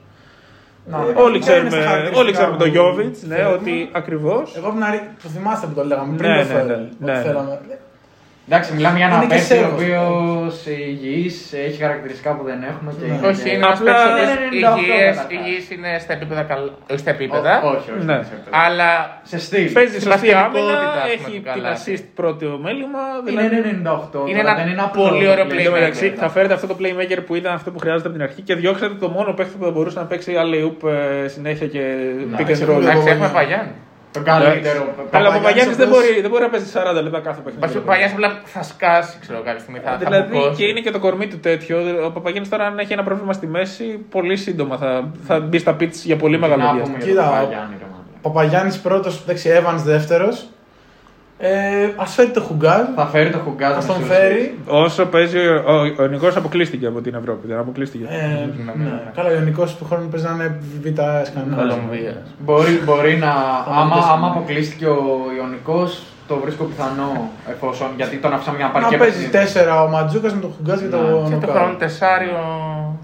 Να, 0.86 0.98
Όλοι 0.98 1.14
δεν 1.16 1.26
είναι 1.34 1.40
στα 1.40 1.52
ξέρουμε, 1.52 1.70
χαρακτηριστικά 1.70 2.20
όλοι 2.20 2.32
ξέρουμε 2.32 2.58
τον 2.58 2.68
που 2.68 2.74
Γιώβιτ, 2.74 3.16
ναι, 3.28 3.36
θέλουμε. 3.36 3.54
ότι 3.56 3.90
ακριβώ. 3.92 4.44
Εγώ 4.58 4.66
από 4.68 4.76
την 4.76 4.84
αρχή, 4.84 5.02
το 5.24 5.30
θυμάστε 5.30 5.68
που 5.68 5.74
το 5.74 5.84
λέγαμε 5.86 6.18
πριν 6.18 6.30
Ναι, 6.30 6.36
το 6.38 6.44
ναι, 6.44 6.54
Φέρελ. 6.54 6.68
ναι, 6.68 6.74
ότι 6.74 6.96
ναι, 7.00 7.12
ναι. 7.14 7.22
θέλαμε. 7.22 7.60
Εντάξει, 8.48 8.74
μιλάμε 8.74 8.98
για 8.98 9.06
ένα 9.08 9.16
Είναι 9.16 9.26
και 9.26 9.34
παίκτη 9.34 9.54
ο 9.54 9.56
Σέρβος. 9.56 9.74
οποίος 9.82 10.56
υγιής 10.88 11.54
έχει 11.54 11.82
χαρακτηριστικά 11.82 12.32
που 12.36 12.44
δεν 12.44 12.60
έχουμε 12.72 12.92
και 13.00 13.06
Ναι. 13.06 13.14
είναι. 13.14 13.28
Όχι, 13.28 13.42
και- 13.42 13.50
είναι 13.50 13.58
ένα 13.66 13.74
Απλά 13.78 13.94
παίκτη 13.94 14.22
είναι 14.22 14.34
98 14.42 14.78
υγιής, 14.78 15.16
καταρχάς. 15.16 15.26
υγιής 15.36 15.66
είναι 15.76 15.92
στα 16.04 16.14
επίπεδα 16.18 16.44
καλά. 16.52 16.72
Όχι 16.92 17.00
στα 17.00 17.10
επίπεδα, 17.18 17.54
Ό- 17.64 17.68
Όχι, 17.68 17.90
όχι. 17.96 18.06
Ναι. 18.06 18.14
δεν 18.16 18.24
σε 18.30 18.34
αυτό. 18.38 18.50
αλλά 18.66 18.90
Σε 19.32 19.38
στυλ. 19.46 19.72
Παίζει 19.78 19.90
Στην 20.00 20.02
σωστή 20.12 20.28
παθητικότητα, 20.28 20.62
άμυνα, 20.62 20.80
ας 20.80 21.00
πούμε, 21.02 21.14
έχει 21.16 21.24
του 21.26 21.32
την 21.32 21.44
καλά. 21.64 21.70
assist 21.78 22.04
πρώτο 22.20 22.46
μέλημα. 22.66 23.04
Είναι 23.30 23.30
δηλαδή- 23.30 23.70
98. 23.76 24.20
Είναι 24.30 24.42
τώρα, 24.42 24.52
ένα 24.54 24.60
δεν 24.62 24.68
είναι 24.72 24.84
απλό 24.88 25.02
πολύ 25.10 25.26
ωραίο 25.34 25.46
play. 25.46 25.58
Εν 25.58 25.64
τω 25.66 25.70
playmaker. 25.72 25.80
μεταξύ, 25.80 26.08
θα 26.24 26.30
φέρετε 26.36 26.54
αυτό 26.58 26.68
το 26.72 26.76
playmaker 26.82 27.20
που 27.28 27.34
ήταν 27.42 27.52
αυτό 27.60 27.70
που 27.74 27.80
χρειάζεται 27.84 28.08
από 28.10 28.16
την 28.18 28.26
αρχή 28.28 28.42
και 28.48 28.56
διώξατε 28.62 28.94
το 29.04 29.08
μόνο 29.18 29.30
παίχτη 29.38 29.54
που 29.58 29.64
θα 29.68 29.72
μπορούσε 29.72 30.00
να 30.00 30.06
παίξει 30.10 30.30
alley 30.42 30.62
oop 30.68 30.80
ε, 31.24 31.28
συνέχεια 31.28 31.68
και 31.74 31.82
pick 32.36 32.40
and 32.40 32.40
εντάξει, 32.44 32.66
roll. 32.70 32.82
Εντάξει, 32.82 33.08
έχουμε 33.14 33.28
Παπαγιάννη. 33.28 33.34
Παγιάννη. 33.34 33.72
Το 34.12 34.22
καλύτερο. 34.22 34.94
Αλλά 35.12 35.30
ο 35.30 35.32
Παπαγιάννη 35.32 35.74
δεν 35.74 35.88
απλώς- 35.88 36.04
μπορεί, 36.08 36.22
δεν 36.22 36.30
μπορεί 36.30 36.42
να 36.44 36.50
παίζεις 36.50 36.72
40 36.72 37.02
λεπτά 37.04 37.20
κάθε 37.20 37.40
Ο 37.40 37.44
παιχνίδι. 37.44 37.80
Παγιάννη 37.80 38.14
απλά 38.14 38.42
θα 38.46 38.64
σκάσει, 38.64 39.18
ξέρω 39.22 39.42
κάποια 39.42 39.60
στιγμή. 39.60 39.80
Θα, 39.80 39.92
θα 39.92 39.98
Δηλαδή 39.98 40.32
μπουκώσει. 40.38 40.56
και 40.58 40.66
είναι 40.66 40.80
και 40.80 40.92
το 40.92 41.00
κορμί 41.00 41.28
του 41.28 41.40
τέτοιο. 41.40 41.78
Ο 42.06 42.12
Παπαγιάννης 42.12 42.50
τώρα, 42.50 42.66
αν 42.66 42.80
έχει 42.80 42.94
ένα 42.94 43.04
πρόβλημα 43.04 43.34
στη 43.34 43.48
μέση, 43.48 43.84
πολύ 44.10 44.36
σύντομα 44.38 44.78
θα, 44.78 45.12
θα 45.28 45.40
μπει 45.40 45.58
στα 45.58 45.74
πίτς 45.74 46.04
για 46.06 46.16
πολύ 46.16 46.38
μεγάλο 46.40 46.62
Να 46.64 46.70
πούμε 46.70 46.78
διάστημα. 46.84 46.98
για 47.04 47.08
Κοίτα, 47.08 47.24
τον 47.24 47.32
Παπαγιάννη, 47.34 47.76
ρε 47.80 47.86
μάλλον. 47.92 48.06
Παπαγιάννης 48.22 48.80
πρώτος, 48.80 49.22
εντάξει, 49.22 49.50
Evans 49.62 49.82
δεύτερος. 49.84 50.46
Ε, 51.44 51.84
Α 51.96 52.06
φέρει 52.06 52.30
το 52.30 52.42
Χουγκάζ. 52.42 52.82
Θα 52.96 53.06
φέρει 53.06 53.30
το 53.30 53.38
Χουγκάζ. 53.38 53.72
Α 53.72 53.78
με 53.78 53.84
τον 53.86 53.96
σίγουρη. 53.96 54.14
φέρει. 54.14 54.58
Όσο 54.68 55.06
παίζει, 55.06 55.38
ο, 55.38 55.64
ο, 55.66 56.04
ο 56.04 56.08
Νικός 56.08 56.36
αποκλείστηκε 56.36 56.86
από 56.86 57.02
την 57.02 57.16
Ευρώπη. 57.16 57.48
Δεν 57.48 57.58
αποκλείστηκε. 57.58 58.04
Ε, 58.10 58.50
ναι. 58.78 59.02
Καλά, 59.16 59.30
ο 59.30 59.34
Ιωνικό 59.34 59.64
του 59.64 59.86
χρόνου 59.90 60.08
παίζει 60.08 60.26
να 60.26 60.32
είναι 60.34 60.60
β' 60.82 61.26
Σκανδιναβία. 61.28 61.76
Κολομβία. 61.76 62.16
Μπορεί, 62.40 62.82
μπορεί 62.86 63.18
να. 63.18 63.32
άμα, 63.80 63.96
δεις. 63.96 64.06
άμα 64.12 64.28
αποκλείστηκε 64.28 64.86
ο 64.86 65.04
Ιωνικός, 65.38 66.04
το 66.28 66.36
βρίσκω 66.44 66.64
πιθανό 66.64 67.30
εφόσον. 67.50 67.88
Γιατί 67.96 68.16
τον 68.18 68.34
άφησαμε 68.34 68.58
για 68.58 68.66
να 68.66 68.72
πάρει 68.72 68.86
Να 68.86 68.92
και 68.92 68.98
παίζει 68.98 69.14
παιχνίδι. 69.14 69.32
τέσσερα 69.38 69.84
ο 69.84 69.88
Ματζούκας 69.88 70.34
με 70.34 70.40
τον 70.42 70.52
Χουγκάζ 70.58 70.80
και 70.80 70.86
Ναι, 70.86 70.92
τον 70.92 71.24
Και 71.24 71.30
το 71.30 71.40
Νοκάου. 71.48 71.56
χρόνο 71.56 71.74
τεσάριο. 71.78 72.38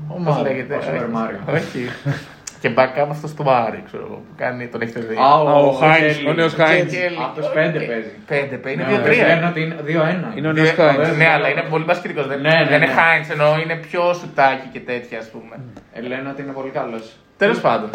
Ο 0.07 0.13
Πώς 0.23 0.35
Μάριο, 0.35 0.43
λέγεται. 0.51 0.75
ο 0.75 0.79
Super 0.87 1.07
Mario. 1.17 1.55
Όχι. 1.55 1.81
Και 2.59 2.71
backup 2.77 3.07
αυτό 3.09 3.27
στο 3.27 3.43
Μάρι, 3.43 3.83
ξέρω 3.85 4.03
εγώ. 4.05 4.15
που 4.15 4.33
Κάνει, 4.37 4.67
τον 4.67 4.81
έχετε 4.81 4.99
δει. 4.99 5.15
Α, 5.15 5.33
ο 5.41 5.71
Χάινς, 5.71 6.15
Κέλλη. 6.15 6.29
ο 6.29 6.33
νέος 6.33 6.53
Χάινς. 6.53 6.91
Κέλλη. 6.93 7.17
Από 7.25 7.39
τους 7.39 7.49
πέντε 7.53 7.79
παίζει. 7.79 8.09
Πέντε, 8.27 8.55
πέντε. 8.55 8.71
Είναι 8.71 8.83
Ναι, 8.83 8.89
δύο-τρία. 8.89 9.27
λένε 9.27 9.45
ότι 9.47 9.61
είναι 9.61 9.75
2-1. 9.85 10.37
Είναι 10.37 10.47
ο 10.47 10.51
Ναι, 10.51 10.61
Νέος 10.61 10.71
Χάινς. 10.71 11.17
Ναι, 11.17 11.27
αλλά 11.27 11.49
είναι 11.49 11.63
πολύ 11.69 11.83
μπασκετικό. 11.83 12.23
Δεν, 12.23 12.41
Ναι, 12.41 12.49
ναι, 12.49 12.65
δεν 12.69 12.75
είναι 12.81 12.85
ναι. 12.85 12.91
Χάιντ, 12.91 13.25
εννοώ 13.31 13.57
είναι 13.63 13.75
πιο 13.75 14.13
σουτάκι 14.13 14.67
και 14.71 14.79
τέτοια, 14.79 15.17
ας 15.19 15.29
πούμε. 15.29 15.55
Ε, 15.93 16.01
λένε 16.01 16.29
ότι 16.29 16.41
είναι 16.41 16.51
πολύ 16.51 16.69
καλός. 16.69 17.15
Τέλος 17.37 17.59
πάντων. 17.59 17.89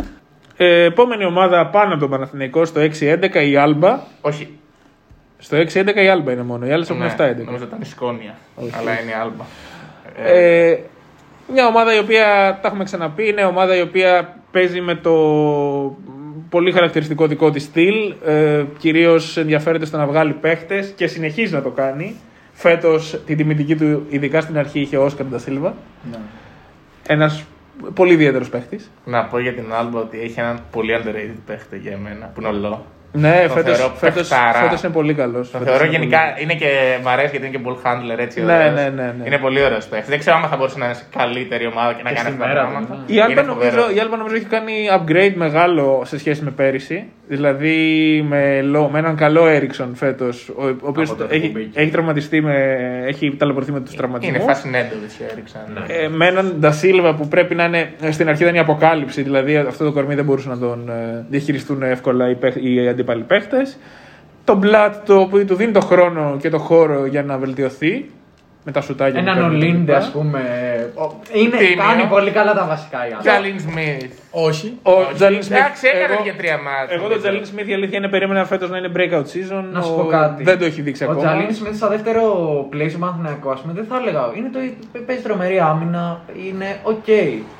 Ε, 0.56 0.84
επόμενη 0.84 1.24
ομάδα 1.24 1.66
πάνω 1.66 1.90
από 1.92 2.00
τον 2.00 2.10
Παναθηναϊκό 2.10 2.64
στο 2.64 2.80
6-11 2.80 3.34
η 3.50 3.56
Άλμπα. 3.56 3.98
Όχι. 4.20 4.58
Στο 5.38 5.56
6-11 5.56 5.96
η 6.02 6.08
Άλμπα 6.08 6.32
είναι 6.32 6.42
μόνο. 6.42 6.66
Οι 6.66 6.72
άλλες 6.72 6.90
έχουν 6.90 7.02
Ναι, 7.02 7.14
7-11. 7.18 7.44
Νομίζω 7.44 7.64
ήταν 7.64 7.80
η 7.80 7.84
Σκόνια. 7.84 8.34
Αλλά 8.78 9.00
είναι 9.00 9.10
η 9.10 9.14
Άλμπα. 9.22 9.44
Ε, 10.30 10.78
μια 11.52 11.66
ομάδα 11.66 11.94
η 11.94 11.98
οποία, 11.98 12.24
τα 12.62 12.68
έχουμε 12.68 12.84
ξαναπεί, 12.84 13.28
είναι 13.28 13.44
ομάδα 13.44 13.76
η 13.76 13.80
οποία 13.80 14.36
παίζει 14.52 14.80
με 14.80 14.94
το 14.94 15.12
πολύ 16.48 16.72
χαρακτηριστικό 16.72 17.26
δικό 17.26 17.50
της 17.50 17.62
στυλ. 17.62 18.14
Ε, 18.24 18.64
κυρίως 18.78 19.36
ενδιαφέρεται 19.36 19.84
στο 19.84 19.96
να 19.96 20.06
βγάλει 20.06 20.32
παίχτες 20.32 20.92
και 20.96 21.06
συνεχίζει 21.06 21.54
να 21.54 21.62
το 21.62 21.70
κάνει. 21.70 22.14
Φέτος 22.52 23.20
την 23.26 23.36
τιμητική 23.36 23.76
του, 23.76 24.06
ειδικά 24.08 24.40
στην 24.40 24.58
αρχή, 24.58 24.80
είχε 24.80 24.96
ο 24.96 25.04
Όσκαρ 25.04 25.26
Ντασίλβα. 25.26 25.74
Ναι. 26.10 26.18
Ένας 27.06 27.44
πολύ 27.94 28.12
ιδιαίτερος 28.12 28.48
παίχτης. 28.48 28.90
Να 29.04 29.24
πω 29.24 29.38
για 29.38 29.52
την 29.52 29.72
Άλμπα 29.72 30.00
ότι 30.00 30.20
έχει 30.20 30.40
έναν 30.40 30.60
πολύ 30.70 30.92
underrated 30.96 31.40
παίχτη 31.46 31.78
για 31.78 31.98
μένα, 31.98 32.26
που 32.26 32.40
είναι 32.40 32.48
ο 32.48 32.52
Λό. 32.52 32.86
Ναι, 33.14 33.44
Το 33.46 33.52
φέτος, 33.52 33.76
θεωρώ 33.76 33.94
φέτος, 33.96 34.28
παιχτάρα. 34.28 34.58
φέτος 34.58 34.82
είναι 34.82 34.92
πολύ 34.92 35.14
καλός. 35.14 35.50
Το 35.50 35.58
Φέτος 35.58 35.68
θεωρώ 35.72 35.84
είναι 35.88 35.96
γενικά 35.96 36.18
πολύ 36.18 36.42
είναι 36.42 36.54
και 36.54 36.70
μ' 37.04 37.08
αρέσει 37.08 37.28
γιατί 37.36 37.46
είναι 37.46 37.56
και 37.56 37.62
ball 37.66 37.76
handler 37.86 38.18
έτσι. 38.18 38.40
Ναι, 38.42 38.54
ωραίος. 38.54 38.74
ναι, 38.74 38.82
ναι, 38.88 39.02
ναι. 39.18 39.24
Είναι 39.26 39.38
πολύ 39.38 39.62
ωραίος 39.64 39.86
παίχτης. 39.86 40.08
Δεν 40.08 40.18
ξέρω 40.18 40.36
αν 40.36 40.48
θα 40.48 40.56
μπορούσε 40.56 40.78
να 40.78 40.84
είναι 40.84 40.94
σε 40.94 41.04
καλύτερη 41.16 41.66
ομάδα 41.66 41.92
και 41.92 42.02
να 42.02 42.08
Και 42.10 42.14
κάνει 42.16 42.28
στη 42.28 42.42
αυτά 42.42 42.42
τα 42.44 42.48
μέρα 42.48 42.64
του, 42.66 42.70
πράγματα. 42.72 43.04
ναι. 43.06 43.14
Η 43.14 43.20
Άλμπα, 43.20 43.32
Είναι 43.40 43.50
φοβερός. 43.50 43.74
νομίζω, 43.74 43.96
η 43.96 44.00
Άλμπα 44.00 44.16
νομίζω 44.16 44.34
έχει 44.36 44.44
κάνει 44.44 44.72
upgrade 44.98 45.32
μεγάλο 45.34 46.02
σε 46.06 46.18
σχέση 46.18 46.42
με 46.44 46.50
πέρυσι. 46.50 47.04
Δηλαδή 47.28 47.76
με, 48.28 48.62
Λο- 48.62 48.88
με 48.92 48.98
έναν 48.98 49.16
καλό 49.16 49.46
Έριξον 49.46 49.94
φέτος, 49.94 50.48
ο, 50.48 50.64
ο 50.66 50.74
οποίος 50.82 51.08
Από 51.10 51.18
τότε 51.18 51.28
που 51.28 51.40
έχει, 51.42 51.50
μπήκε. 51.52 51.80
έχει 51.80 51.90
τραυματιστεί 51.90 52.40
με, 52.40 52.54
έχει 53.06 53.36
ταλαιπωρηθεί 53.38 53.72
με 53.72 53.80
τους 53.80 53.88
Είναι 53.92 53.98
τραυματισμούς. 54.00 54.44
φάση 54.44 54.68
Νέντοβιτς 54.68 55.20
έριξαν. 55.30 55.84
Ε, 55.86 56.08
με 56.08 56.26
έναν 56.26 56.54
Ντασίλβα 56.60 57.14
που 57.14 57.28
πρέπει 57.28 57.54
να 57.54 57.64
είναι. 57.64 57.92
Στην 58.10 58.28
αρχή 58.28 58.42
ήταν 58.42 58.54
η 58.54 58.58
αποκάλυψη, 58.58 59.22
δηλαδή 59.22 59.56
αυτό 59.56 59.84
το 59.84 59.92
κορμί 59.92 60.14
δεν 60.14 60.24
μπορούσαν 60.24 60.50
να 60.50 60.58
τον 60.58 60.88
ε, 60.88 61.24
διαχειριστούν 61.28 61.82
εύκολα 61.82 62.30
οι, 62.30 62.34
παίχ- 62.34 62.56
οι 63.02 63.04
αντίπαλοι 63.04 63.22
παίχτε. 63.22 63.56
Το 64.44 64.54
Μπλατ 64.54 65.06
το 65.06 65.18
οποίο 65.20 65.44
του 65.44 65.54
δίνει 65.54 65.72
το 65.72 65.80
χρόνο 65.80 66.36
και 66.40 66.48
το 66.48 66.58
χώρο 66.58 67.06
για 67.06 67.22
να 67.22 67.38
βελτιωθεί 67.38 68.10
με 68.64 68.72
τα 68.72 68.80
σουτάκια. 68.80 69.12
που 69.12 69.18
Έναν 69.28 69.34
παίρνει 69.34 69.58
και 69.58 69.64
Ολίντε, 69.66 69.78
λοιπά. 69.92 69.96
ας 69.96 70.10
πούμε. 70.10 70.40
Ο- 70.94 71.12
Είναι, 71.32 71.56
Τίμιο. 71.56 71.82
κάνει 71.86 72.02
πολύ 72.14 72.30
καλά 72.30 72.52
τα 72.54 72.64
βασικά 72.72 72.98
η 73.08 73.10
Άλμπα. 73.10 73.18
Τζάλιν 73.22 73.60
Σμιθ. 73.60 74.12
Όχι. 74.30 74.78
Ο 74.82 74.92
Τζαλίν 75.14 75.42
Σμιθ. 75.42 75.58
Εντάξει, 75.60 75.86
έκανε 75.94 76.14
εγώ- 76.14 76.22
και 76.22 76.32
τρία 76.40 76.56
μάτια. 76.66 76.94
Εγώ 76.96 77.08
τον 77.08 77.18
Τζαλίν 77.18 77.44
Σμιθ 77.46 77.68
η 77.68 77.74
αλήθεια 77.74 77.98
είναι 77.98 78.08
περίμενα 78.08 78.44
φέτος 78.44 78.70
να 78.70 78.76
είναι 78.78 78.90
breakout 78.96 79.26
season. 79.32 79.64
Να 79.72 79.82
σου 79.82 79.92
Ο- 79.96 80.00
πω 80.02 80.06
κάτι. 80.06 80.42
Δεν 80.42 80.58
το 80.58 80.64
έχει 80.64 80.80
δείξει 80.82 81.02
Ο 81.04 81.10
ακόμα. 81.10 81.26
Τζαλίνη 81.26 81.52
Σμιθ 81.52 81.76
στα 81.76 81.88
δεύτερο 81.88 82.22
play 82.72 82.86
στο 82.88 82.98
Παναθηναϊκό, 82.98 83.50
ας 83.50 83.60
πούμε, 83.60 83.72
δεν 83.72 83.84
θα 83.90 83.96
έλεγα. 84.00 84.22
Είναι 84.36 84.50
το, 84.52 84.58
παίζει 85.06 85.22
τρομερή 85.22 85.58
άμυνα, 85.60 86.20
είναι 86.46 86.68
οκ. 86.82 87.06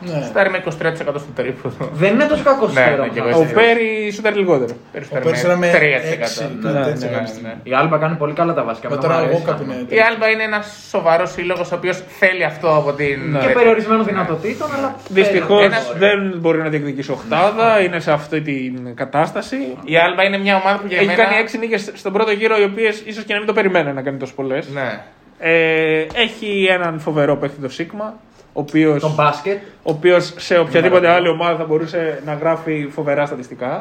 Ναι. 0.00 0.22
Στάρει 0.30 0.50
με 0.50 0.56
23% 0.58 1.18
στο 1.24 1.30
τρίποδο. 1.34 1.88
Δεν 1.92 2.10
είναι 2.14 2.24
τόσο 2.24 2.42
κακό 2.44 2.66
Ναι, 2.66 2.72
σφαίρο. 2.72 3.02
ναι, 3.02 3.08
και 3.08 3.18
εγώ 3.18 3.38
Ο 3.38 3.42
έτσι. 3.42 3.54
Πέρι 3.54 4.10
σούτερ 4.14 4.36
λιγότερο. 4.36 4.74
Ο 5.14 5.18
Πέρσι 5.22 5.44
ήταν 5.46 5.58
με 5.58 5.70
3%. 5.70 5.78
6, 6.12 6.50
Ναι, 6.62 6.72
κάτι 6.72 6.90
τέτοιο. 6.92 7.08
ναι, 7.08 7.12
κάποια 7.14 7.26
στιγμή. 7.32 7.52
Η 7.62 7.72
Άλμπα 7.74 7.96
κάνει 7.98 8.16
πολύ 8.16 8.32
καλά 8.32 8.54
τα 8.54 8.62
βασικά. 8.64 8.88
Με 8.88 8.94
εμένα 8.94 9.08
τώρα 9.08 9.20
μου 9.22 9.28
εγώ 9.28 9.36
αρέσει. 9.36 9.50
κάπου 9.50 9.62
είναι. 9.88 9.96
Η 9.96 10.00
Άλμπα 10.08 10.26
είναι 10.28 10.42
ένας 10.42 10.86
σοβαρός 10.90 11.30
σύλλογος 11.32 11.72
ο 11.72 11.74
οποίος 11.74 12.02
θέλει 12.18 12.44
αυτό 12.44 12.68
από 12.76 12.92
την. 12.92 13.18
Ναι. 13.30 13.38
Και 13.40 13.48
περιορισμένων 13.52 14.04
δυνατοτήτων, 14.04 14.68
αλλά. 14.78 14.96
Δυστυχώς 15.08 15.64
Ένας- 15.64 15.92
δεν 15.98 16.34
μπορεί 16.38 16.58
να 16.58 16.68
διεκδικήσει 16.68 17.10
οχτάδα, 17.12 17.80
είναι 17.82 18.00
σε 18.00 18.12
αυτή 18.12 18.40
την 18.40 18.94
κατάσταση. 18.96 19.56
Η 19.84 19.96
Άλμπα 19.96 20.22
είναι 20.24 20.38
μια 20.38 20.56
ομάδα 20.56 20.78
που 20.78 20.86
για 20.86 20.96
Έχει 20.98 21.06
μένα. 21.06 21.22
κάνει 21.24 21.36
έξι 21.36 21.58
νίκες 21.58 21.90
στον 21.94 22.12
πρώτο 22.12 22.30
γύρο, 22.30 22.58
οι 22.60 22.64
οποίες 22.64 23.00
ίσως 23.06 23.24
και 23.24 23.32
να 23.32 23.38
μην 23.38 23.46
το 23.46 23.52
περιμένει 23.52 23.92
να 23.92 24.02
κάνει 24.02 24.18
τόσο 24.18 24.34
πολλές. 24.34 24.68
Ναι. 24.68 25.00
Ε, 25.38 26.06
έχει 26.14 26.66
έναν 26.70 26.98
φοβερό 27.00 27.36
παίκτη 27.36 27.60
το 27.60 27.68
Σίγμα, 27.68 28.14
ο 28.52 28.60
οποίο 28.60 28.98
Το 29.00 29.12
μπάσκετ. 29.16 29.58
ο 29.82 29.90
οποίος 29.92 30.34
σε 30.36 30.58
οποιαδήποτε 30.58 31.06
Μαραγκό. 31.06 31.16
άλλη 31.16 31.28
ομάδα 31.28 31.56
θα 31.56 31.64
μπορούσε 31.64 32.22
να 32.24 32.34
γράφει 32.34 32.88
φοβερά 32.90 33.26
στατιστικά. 33.26 33.78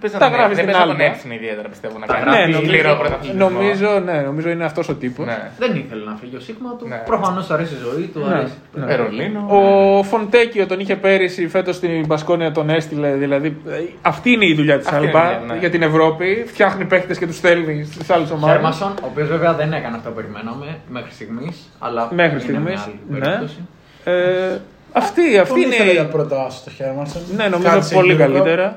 Πες 0.00 0.12
να 0.12 0.18
Τα 0.18 0.24
τον- 0.28 0.34
γράφεις 0.34 0.56
δεν 0.56 0.64
στην 0.64 0.66
πες 0.66 0.86
να 0.86 0.92
τον 0.92 1.00
Άλμπα. 1.00 1.04
έξινε 1.14 1.34
ιδιαίτερα 1.34 1.68
πιστεύω 1.68 1.98
να 1.98 2.06
Τα 2.06 2.12
κάνει. 2.14 2.24
γράφεις 2.24 2.46
Ναι, 2.46 2.56
Ένα 2.56 2.66
σκληρό 2.66 2.94
πρωταθλητισμό. 3.00 3.48
Νομίζω, 3.48 3.88
ναι, 4.08 4.20
νομίζω 4.20 4.48
είναι 4.48 4.64
αυτός 4.64 4.88
ο 4.88 4.94
τύπος. 4.94 5.26
Ναι. 5.26 5.50
Δεν 5.58 5.76
ήθελε 5.76 6.04
να 6.04 6.14
φύγει 6.20 6.36
ο 6.36 6.40
Σίγμα 6.40 6.70
του. 6.78 6.88
Ναι. 6.88 6.96
Προφανώς 6.96 7.50
αρέσει 7.50 7.74
η 7.74 7.76
ζωή 7.86 8.04
του. 8.12 8.20
Ναι. 8.28 8.34
αρέσει. 8.34 8.52
Ναι. 8.74 8.84
Βερολίνο. 8.86 9.40
Ο 9.58 10.02
Φοντέκιο 10.02 10.66
τον 10.66 10.80
είχε 10.80 10.96
πέρυσι, 10.96 11.48
φέτος 11.48 11.76
στην 11.76 12.06
Μπασκόνια 12.06 12.52
τον 12.52 12.70
έστειλε. 12.70 13.10
Δηλαδή, 13.14 13.56
ε, 13.68 13.72
αυτή 14.02 14.30
είναι 14.30 14.46
η 14.46 14.54
δουλειά 14.54 14.78
της 14.78 14.86
Αυτή 14.86 14.96
είναι 14.98 15.06
η 15.06 15.08
Αλμπά 15.16 15.38
δουλειά, 15.38 15.52
ναι. 15.54 15.58
για 15.58 15.70
την 15.70 15.82
Ευρώπη. 15.82 16.44
Φτιάχνει 16.46 16.84
παίχτε 16.84 17.14
και 17.14 17.26
τους 17.26 17.36
στέλνει 17.36 17.84
στις 17.92 18.10
άλλες 18.10 18.30
ομάδες. 18.30 18.54
Χέρμασον, 18.56 18.90
ο 19.02 19.06
οποίος 19.10 19.28
βέβαια 19.28 19.52
δεν 19.54 19.72
έκανε 19.72 19.96
αυτό 19.96 20.08
που 20.08 20.14
περιμέναμε 20.14 20.66
μέχρι 20.88 21.10
στιγμής. 21.12 21.70
Αλλά 21.78 22.08
Μέχρι 22.12 22.30
είναι 22.32 22.40
στιγμής. 22.40 22.64
μια 22.74 22.82
άλλη 22.84 23.00
Ναι. 23.08 23.18
περίπτωση. 23.18 23.58
Ε, 24.04 24.58
αυτή 24.92 25.38
αυτή 25.38 25.62
Τον 25.62 25.70
ήθελα 25.70 25.90
για 25.92 26.00
είναι. 26.00 26.10
πρώτο 26.10 26.34
άσο 26.36 26.60
το 26.64 26.70
Χέρμανσον. 26.70 27.22
Ναι, 27.36 27.46
νομίζω 27.48 27.68
Κάτσε 27.70 27.94
πολύ 27.94 28.12
Eurocup. 28.14 28.18
καλύτερα. 28.18 28.76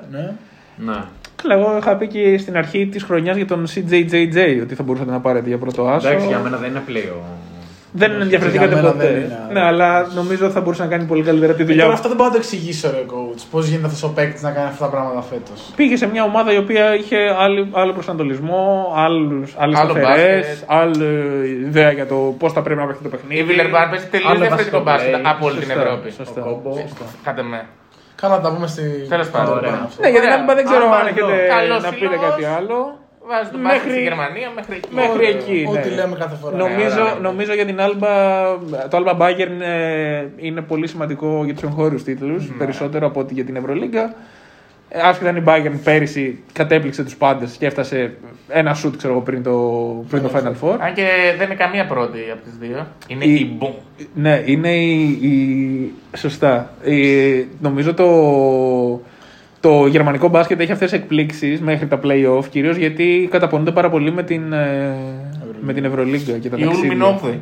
Ναι. 0.78 0.92
Ναι. 0.92 0.98
Καλά, 1.44 1.56
εγώ 1.62 1.78
είχα 1.78 1.96
πει 1.96 2.08
και 2.08 2.38
στην 2.38 2.58
αρχή 2.58 2.88
της 2.88 3.04
χρονιάς 3.04 3.36
για 3.36 3.46
τον 3.46 3.66
CJJJ 3.68 4.60
ότι 4.62 4.76
θα 4.76 4.84
μπορούσατε 4.84 5.12
να 5.12 5.20
πάρετε 5.20 5.48
για 5.48 5.58
πρώτο 5.58 5.88
άσο. 5.88 6.08
Εντάξει, 6.08 6.28
για 6.28 6.40
μένα 6.40 6.58
δεν 6.58 6.70
είναι 6.70 6.82
πλέον. 6.86 7.22
Δεν 7.96 8.22
ενδιαφερθήκατε 8.22 8.68
Για 8.74 8.76
μένα 8.82 8.92
ποτέ. 8.92 9.06
δεν 9.06 9.16
είναι, 9.16 9.40
Ναι, 9.52 9.62
αλλά 9.62 10.08
νομίζω 10.16 10.50
θα 10.50 10.62
μπορούσε 10.62 10.82
να 10.84 10.88
κάνει 10.90 11.04
πολύ 11.06 11.24
καλύτερα 11.24 11.54
τη 11.54 11.62
Ε, 11.62 11.66
δουλειά. 11.66 11.80
τώρα 11.84 11.88
του. 11.90 11.94
αυτό 11.96 12.08
δεν 12.08 12.18
μπορώ 12.18 12.30
να 12.30 12.36
το 12.36 12.42
εξηγήσω, 12.44 12.90
ρε 12.92 13.04
coach. 13.08 13.42
Πώς 13.52 13.68
γίνεται 13.68 13.86
αυτός 13.86 14.04
ο 14.04 14.10
παίκτης 14.10 14.42
να 14.42 14.52
κάνει 14.52 14.68
αυτά 14.68 14.86
τα 14.86 14.92
πράγματα 14.92 15.22
φέτος. 15.22 15.72
Πήγε 15.76 15.96
σε 15.98 16.08
μια 16.08 16.24
ομάδα 16.24 16.54
η 16.54 16.58
οποία 16.58 16.96
είχε 16.96 17.18
άλλη, 17.40 17.70
άλλο 17.72 17.94
προσανατολισμό, 17.94 18.94
άλλες 18.96 19.54
Άλλο 19.58 19.76
σταθερέ, 19.76 20.38
μπάσκετ. 20.38 20.64
άλλη 20.68 21.06
ιδέα 21.68 21.92
για 21.92 22.06
το 22.08 22.16
πώς 22.40 22.54
θα 22.54 22.62
πρέπει 22.62 22.80
να 22.80 22.86
παίξει 22.88 23.04
το 23.04 23.10
παιχνίδι. 23.10 23.42
Η 23.42 23.44
Βιλερμπάν 23.44 23.90
παίζει 23.90 24.06
τελείως 24.12 24.30
Άλλο 24.30 24.40
διαφορετικό 24.40 24.84
βασικό 24.84 24.92
μπάσκετ 25.12 25.26
play. 25.26 25.32
από 25.34 25.46
όλη 25.46 25.58
την 25.60 25.68
Σωστά, 25.68 25.82
Ευρώπη. 25.82 26.12
σωστά. 26.12 26.42
Ο 26.42 26.46
Κόμπο. 26.64 26.84
Κάτε 27.24 27.42
με. 27.44 27.66
Καλά, 28.16 28.36
να 28.36 28.42
τα 28.42 28.54
πούμε 28.54 28.68
στη. 28.68 28.82
Τέλος 29.10 29.30
πάντων, 29.30 29.48
στο 29.48 29.56
ωραία. 29.56 29.72
πάνω 29.72 29.84
αυτό. 29.86 30.02
Ναι, 30.02 30.10
για 30.10 30.20
την 30.20 30.30
Ωραία. 30.30 30.44
άλλη 30.44 30.54
δεν 30.60 30.66
ξέρω 30.66 30.86
Άμα 30.86 30.96
αν 30.96 31.08
εδώ, 31.08 31.28
έχετε 31.30 31.48
καλός 31.48 31.84
να 31.84 31.90
πείτε 31.90 32.06
σύλλογος. 32.06 32.30
κάτι 32.30 32.46
άλλο. 32.46 32.78
Βάζει 33.28 33.50
τον 33.50 33.60
Μέχρι- 33.62 33.78
μπάσκετ 33.78 33.92
στη 33.92 34.02
Γερμανία 34.02 34.50
μέχρι 34.56 34.76
εκεί. 34.76 34.90
Μέχρι 34.92 35.12
Ωραία. 35.12 35.30
εκεί. 35.30 35.66
Ό,τι 35.70 35.90
ναι. 35.90 35.96
λέμε 35.96 36.16
κάθε 36.24 36.36
φορά. 36.42 36.56
Νομίζω, 36.58 37.02
ωραία. 37.02 37.20
νομίζω 37.28 37.54
για 37.54 37.66
την 37.66 37.78
Alba, 37.86 38.12
το 38.90 38.96
Alba 39.02 39.14
Bayern 39.22 39.56
ε, 39.62 40.26
είναι 40.38 40.62
πολύ 40.62 40.88
σημαντικό 40.88 41.42
για 41.46 41.54
τους 41.54 41.64
εγχώριους 41.64 42.04
τίτλους, 42.04 42.50
Ναι. 42.50 42.56
περισσότερο 42.58 43.08
από 43.08 43.20
ότι 43.20 43.34
για 43.34 43.44
την 43.46 43.56
Ευρωλίγκα. 43.56 44.14
Ε, 44.96 45.00
Άσχετα 45.02 45.30
αν 45.30 45.36
η 45.36 45.44
Bayern 45.46 45.72
πέρυσι 45.84 46.40
κατέπληξε 46.54 47.04
τους 47.04 47.16
πάντες 47.16 47.56
και 47.60 47.66
έφτασε 47.66 48.14
ένα 48.48 48.74
σουτ 48.74 48.96
ξέρω, 48.98 49.14
εγώ, 49.14 49.22
πριν 49.22 49.44
το, 49.44 49.52
πριν 50.10 50.22
το 50.24 50.30
Final 50.34 50.52
Four. 50.68 50.76
Αν 50.80 50.94
και 50.94 51.04
δεν 51.38 51.46
είναι 51.46 51.56
καμία 51.56 51.86
πρώτη 51.86 52.20
από 52.32 52.42
τις 52.44 52.54
δύο. 52.60 52.88
Είναι 53.08 53.26
Η- 53.26 53.34
η 53.34 53.56
Μπούμ. 53.58 53.72
Ναι, 54.14 54.42
είναι 54.46 54.70
η. 54.76 55.02
η- 55.22 55.94
Σωστά. 56.18 56.74
Η- 56.84 57.46
νομίζω 57.62 57.94
το. 57.94 58.08
Το 59.60 59.86
γερμανικό 59.88 60.28
μπάσκετ 60.28 60.60
έχει 60.60 60.72
αυτές 60.72 60.90
τι 60.92 60.96
εκπλήξεις 60.98 61.62
μέχρι 61.62 61.88
τα 61.88 62.00
playoff, 62.04 62.46
κυρίως 62.50 62.76
γιατί 62.78 63.28
καταπονούνται 63.32 63.72
πάρα 63.72 63.90
πολύ 63.90 64.12
με 64.12 64.24
την, 64.24 64.54
ε, 64.54 64.96
Με 65.62 65.74
την 65.74 65.86
Ευρωλίγκα 65.86 66.38
και 66.38 66.50
τα 66.50 66.56
Η 66.60 66.64
Ούλμ 66.64 66.84
είναι 66.84 67.04
ταξίδια. 67.04 67.20
8η. 67.34 67.38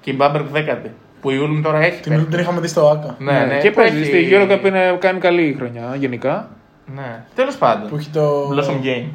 Και 0.00 0.10
η 0.10 0.14
Μπάμπεργκ 0.16 0.44
10η. 0.52 0.88
Που 1.20 1.30
η 1.30 1.36
Ούλμ 1.38 1.60
τώρα 1.62 1.78
έχει. 1.80 2.00
Την, 2.02 2.12
παίχτη. 2.12 2.30
την 2.30 2.38
είχαμε 2.38 2.60
δει 2.60 2.68
στο 2.68 2.88
ΑΚΑ. 2.88 3.16
Ναι, 3.18 3.44
ναι, 3.48 3.58
και 3.58 3.70
που 3.70 3.76
παίζει 3.76 3.96
έχει- 4.00 4.06
στη 4.06 4.28
Eurocup 4.30 4.66
είναι, 4.66 4.96
κάνει 4.98 5.18
καλή 5.18 5.54
χρονιά 5.58 5.96
γενικά. 5.98 6.48
Ναι. 6.94 7.24
Τέλος 7.34 7.56
πάντων. 7.56 7.88
Που 7.88 7.96
έχει 7.96 8.08
το. 8.10 8.48
Blossom 8.50 8.84
Game. 8.84 9.08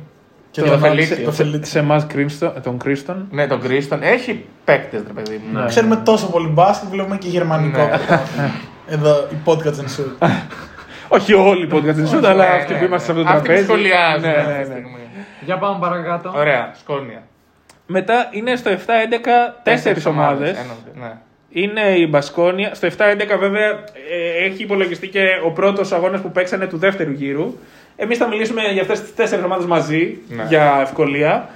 Και 0.52 0.62
το 0.62 0.70
το 0.70 0.78
Φελίτσιο. 0.78 1.24
Το 1.26 1.32
Φελίτσιο. 1.32 1.66
Σε 1.66 1.80
εμάς 1.80 2.06
τον 2.64 2.78
Κρίστον. 2.78 3.28
Ναι, 3.32 3.48
τον 3.48 3.60
Κρίστον. 3.62 4.04
Έχει 4.04 4.46
παίκτες, 4.64 5.04
ρε 5.08 5.14
παιδί 5.14 5.42
μου. 5.46 5.60
Ναι. 5.60 5.66
Ξέρουμε 5.66 5.96
τόσο 5.96 6.28
πολύ 6.30 6.48
μπάσκετ, 6.48 6.90
βλέπουμε 6.90 7.18
και 7.18 7.28
γερμανικό. 7.28 7.78
Ναι. 7.82 7.88
πρωτάθλημα. 7.88 8.52
Εδώ 8.96 9.28
η 9.32 9.36
podcast 9.48 9.76
and 9.76 10.26
shoot. 10.26 10.28
Όχι 11.08 11.34
όλοι 11.34 11.64
οι 11.66 11.70
podcast 11.74 11.82
δεν 11.84 12.08
shoot, 12.12 12.24
αλλά 12.26 12.46
Ναι, 12.50 12.56
αυτοί 12.56 12.74
ναι, 12.74 12.80
που 12.80 12.86
είμαστε 12.86 13.14
σε 13.14 13.20
αυτό 13.20 13.24
ναι. 13.24 13.30
το 13.30 13.36
Αυτοί 13.38 13.42
που 13.42 13.46
τραπέζι. 13.48 13.64
σχολιάζουν 13.66 14.22
Ναι, 14.22 14.28
αυτή 14.38 14.48
ναι, 14.52 14.54
τη 14.64 14.70
ναι. 14.70 14.76
στιγμή. 14.76 14.98
Για 15.46 15.58
πάμε 15.58 15.78
παρακάτω. 15.80 16.34
Ωραία, 16.36 16.72
σκόνια. 16.80 17.22
Μετά 17.86 18.28
είναι 18.32 18.56
στο 18.56 18.72
7-11 18.72 18.76
τέσσερις 19.64 20.06
ομάδες. 20.06 20.50
Ένονται, 20.50 21.06
Ναι. 21.06 21.14
Είναι 21.52 21.82
η 21.98 22.08
Μπασκόνια. 22.10 22.74
Στο 22.74 22.88
7-11 22.88 22.92
βέβαια 23.40 23.70
ε, 24.12 24.46
έχει 24.46 24.64
υπολογιστεί 24.64 25.08
και 25.08 25.24
ο 25.46 25.50
πρώτος 25.52 25.92
αγώνας 25.92 26.22
που 26.22 26.32
παίξανε 26.32 26.68
του 26.68 26.78
δεύτερου 26.78 27.12
γύρου. 27.12 27.58
Εμείς 27.96 28.18
θα 28.18 28.28
μιλήσουμε 28.28 28.62
για 28.74 28.82
αυτές 28.82 29.02
τις 29.02 29.16
τέσσερις 29.16 29.44
ομάδες 29.46 29.66
μαζί 29.66 30.18
Ναι. 30.28 30.46
για 30.50 30.80
ευκολία. 30.82 31.50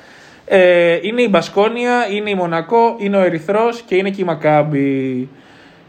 Ε, 0.46 1.00
είναι 1.02 1.22
η 1.22 1.28
Μπασκόνια, 1.30 2.08
είναι 2.12 2.30
η 2.30 2.36
Μονακό, 2.36 2.96
είναι 3.00 3.18
ο 3.18 3.22
Ερυθρός 3.22 3.82
και 3.82 3.96
είναι 3.96 4.10
και 4.10 4.22
η 4.22 4.26
Μακάμπη. 4.26 5.30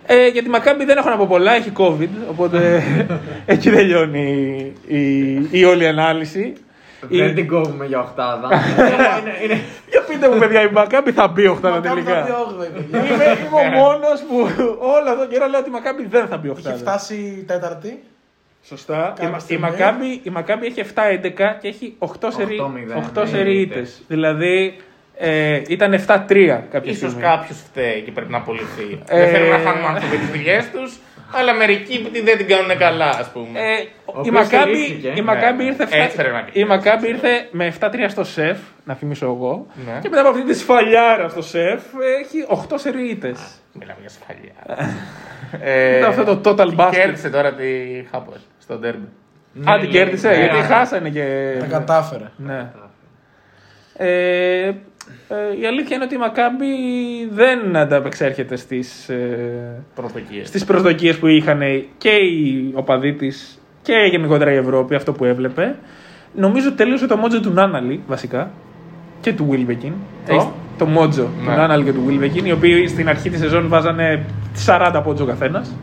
Ε, 0.06 0.26
για 0.26 0.42
τη 0.42 0.48
Μακάμπη 0.48 0.84
δεν 0.84 0.96
έχω 0.96 1.08
να 1.08 1.16
πω 1.16 1.26
πολλά, 1.28 1.54
έχει 1.54 1.72
COVID, 1.78 2.08
οπότε 2.30 2.82
εκεί 3.46 3.70
τελειώνει 3.70 4.72
η, 4.86 4.96
η, 4.96 5.48
η 5.50 5.64
όλη 5.64 5.86
ανάλυση. 5.86 6.52
Δεν 7.00 7.28
Η- 7.28 7.32
την 7.32 7.48
κόβουμε 7.48 7.86
για 7.86 8.00
οχτάδα. 8.00 8.48
είναι, 9.20 9.32
είναι, 9.44 9.60
Για 9.90 10.02
πείτε 10.08 10.28
μου, 10.28 10.38
παιδιά, 10.38 10.62
η 10.62 10.70
Μακάμπη 10.72 11.12
θα 11.12 11.28
μπει 11.28 11.46
8 11.48 11.60
Μακάμπη 11.62 11.88
τελικά. 11.88 12.14
θα 12.14 12.22
πει 12.24 12.32
όγδοη, 12.48 12.68
παιδιά. 12.68 12.98
Είμαι, 12.98 13.14
είμαι 13.24 13.76
ο 13.76 13.80
μόνος 13.80 14.20
που 14.28 14.36
όλο 14.78 15.08
αυτό 15.08 15.18
τον 15.18 15.28
καιρό 15.28 15.46
λέω 15.46 15.60
ότι 15.60 15.68
η 15.68 15.72
Μακάμπη 15.72 16.06
δεν 16.06 16.26
θα 16.26 16.36
μπει 16.36 16.48
8. 16.48 16.58
Είχε 16.58 16.74
φτάσει 16.74 17.14
η 17.14 17.42
τέταρτη. 17.42 18.02
Σωστά. 18.62 18.98
Η, 19.06 19.08
Κάποια 19.08 19.28
Μα- 19.28 19.36
η, 19.36 19.40
στιγμή. 19.40 19.62
Μακάμπη, 19.70 20.20
η 20.22 20.30
Μακάμπη 20.30 20.66
έχει 20.66 20.80
7-11 20.80 21.58
και 21.60 21.68
έχει 21.68 21.96
8 21.98 22.28
σερί, 22.28 22.58
8-0, 22.60 22.96
8 22.96 23.20
ναι, 23.22 23.26
σερί 23.28 23.60
ήττες. 23.60 23.78
ήττες. 23.78 24.02
Δηλαδή 24.08 24.76
ε, 25.18 25.62
ήταν 25.68 25.92
7-3 25.92 25.98
κάποια 26.70 26.92
Ίσως 26.92 26.96
στιγμή. 26.96 27.22
κάποιος 27.22 27.58
φταίει 27.58 28.00
και 28.00 28.10
πρέπει 28.12 28.30
να 28.30 28.38
απολυθεί. 28.38 29.00
Ε, 29.08 29.18
Δεν 29.18 29.28
θέλουμε 29.28 29.56
να 29.56 29.62
χάνουμε 29.70 29.86
άνθρωποι 29.88 30.16
τις 30.16 30.28
δουλειές 30.28 30.70
τους, 30.70 30.98
αλλά 31.32 31.54
μερικοί 31.54 32.00
που 32.02 32.08
δεν 32.24 32.36
την 32.36 32.46
κάνουν 32.46 32.78
καλά, 32.78 33.08
ας 33.08 33.30
πούμε. 33.32 33.58
Ε, 33.60 33.80
η 33.82 33.88
οποίος 34.04 34.34
Μακάμπη, 34.34 34.74
στηρίχθηκε. 34.74 35.12
η 35.16 35.20
Μακάμπη 35.22 35.62
Ναι, 35.62 35.68
ήρθε, 35.70 35.84
ναι. 35.96 36.02
Έτσι 36.04 36.16
7, 36.18 36.20
πρέπει 36.20 36.34
να 36.34 36.40
η 36.40 36.50
γίνει. 36.52 36.66
Μακάμπη 36.68 37.08
ήρθε 37.08 37.48
με 37.50 37.72
7-3 37.80 37.88
στο 38.08 38.24
σεφ, 38.24 38.58
να 38.84 38.94
θυμίσω 38.94 39.26
εγώ. 39.26 39.66
Ναι. 39.86 39.98
Και 40.02 40.08
μετά 40.08 40.20
από 40.20 40.30
αυτή 40.30 40.44
τη 40.44 40.54
σφαλιάρα 40.54 41.28
στο 41.28 41.42
σεφ 41.42 41.82
έχει 42.20 42.46
8 42.70 42.74
σερί 42.74 43.08
ήττες. 43.10 43.38
Μιλάμε 43.72 43.98
για 44.00 44.08
σφαλιά. 44.08 44.88
ε, 45.60 45.98
Ήταν 45.98 46.10
αυτό 46.10 46.36
το 46.36 46.50
total 46.50 46.68
τι 46.68 46.74
basket. 46.78 46.90
Κέρδισε 46.92 47.30
τώρα 47.30 47.54
τη 47.54 47.64
Χάπο 48.10 48.32
στο 48.58 48.74
ντέρμπι. 48.78 49.08
Α, 49.70 49.78
την 49.80 49.90
κέρδισε, 49.90 50.28
ναι, 50.28 50.34
γιατί 50.36 50.56
ναι. 50.56 50.62
χάσανε 50.62 51.10
και... 51.10 51.56
Τα 51.60 51.66
κατάφερε. 51.66 52.24
Ναι. 52.36 52.70
Ε, 53.96 54.72
ε, 55.28 55.60
η 55.60 55.66
αλήθεια 55.66 55.96
είναι 55.96 56.04
ότι 56.04 56.14
η 56.14 56.18
Μακάμπη 56.18 56.66
δεν 57.32 57.76
ανταπεξέρχεται 57.76 58.56
στις, 58.56 59.08
ε, 59.08 59.82
Προσδοκίες. 59.94 60.48
στις 60.48 60.64
προσδοκίες 60.64 61.18
που 61.18 61.26
είχαν 61.26 61.60
και 61.98 62.10
οι 62.10 62.70
οπαδοί 62.74 63.12
της 63.12 63.60
και 63.82 63.94
γενικότερα 64.10 64.52
η 64.52 64.56
Ευρώπη, 64.56 64.94
αυτό 64.94 65.12
που 65.12 65.24
έβλεπε. 65.24 65.74
Νομίζω 66.34 66.72
τελείωσε 66.72 67.06
το 67.06 67.16
μότζο 67.16 67.40
του 67.40 67.50
Νάναλι, 67.50 68.00
βασικά, 68.06 68.50
και 69.20 69.32
του 69.32 69.48
Wilbekin. 69.52 69.92
Το; 70.26 70.34
Έχεις- 70.34 70.48
το 70.78 70.86
μότζο 70.86 71.22
Ναι. 71.22 71.44
του 71.52 71.56
Νάναλι 71.56 71.84
και 71.84 71.92
του 71.92 72.04
Wilbekin, 72.08 72.44
οι 72.44 72.52
οποίοι 72.52 72.86
στην 72.88 73.08
αρχή 73.08 73.30
της 73.30 73.40
σεζόν 73.40 73.68
βάζανε 73.68 74.24
40 74.66 75.00
πόντζο 75.02 75.24
ο 75.24 75.26
καθένας. 75.26 75.74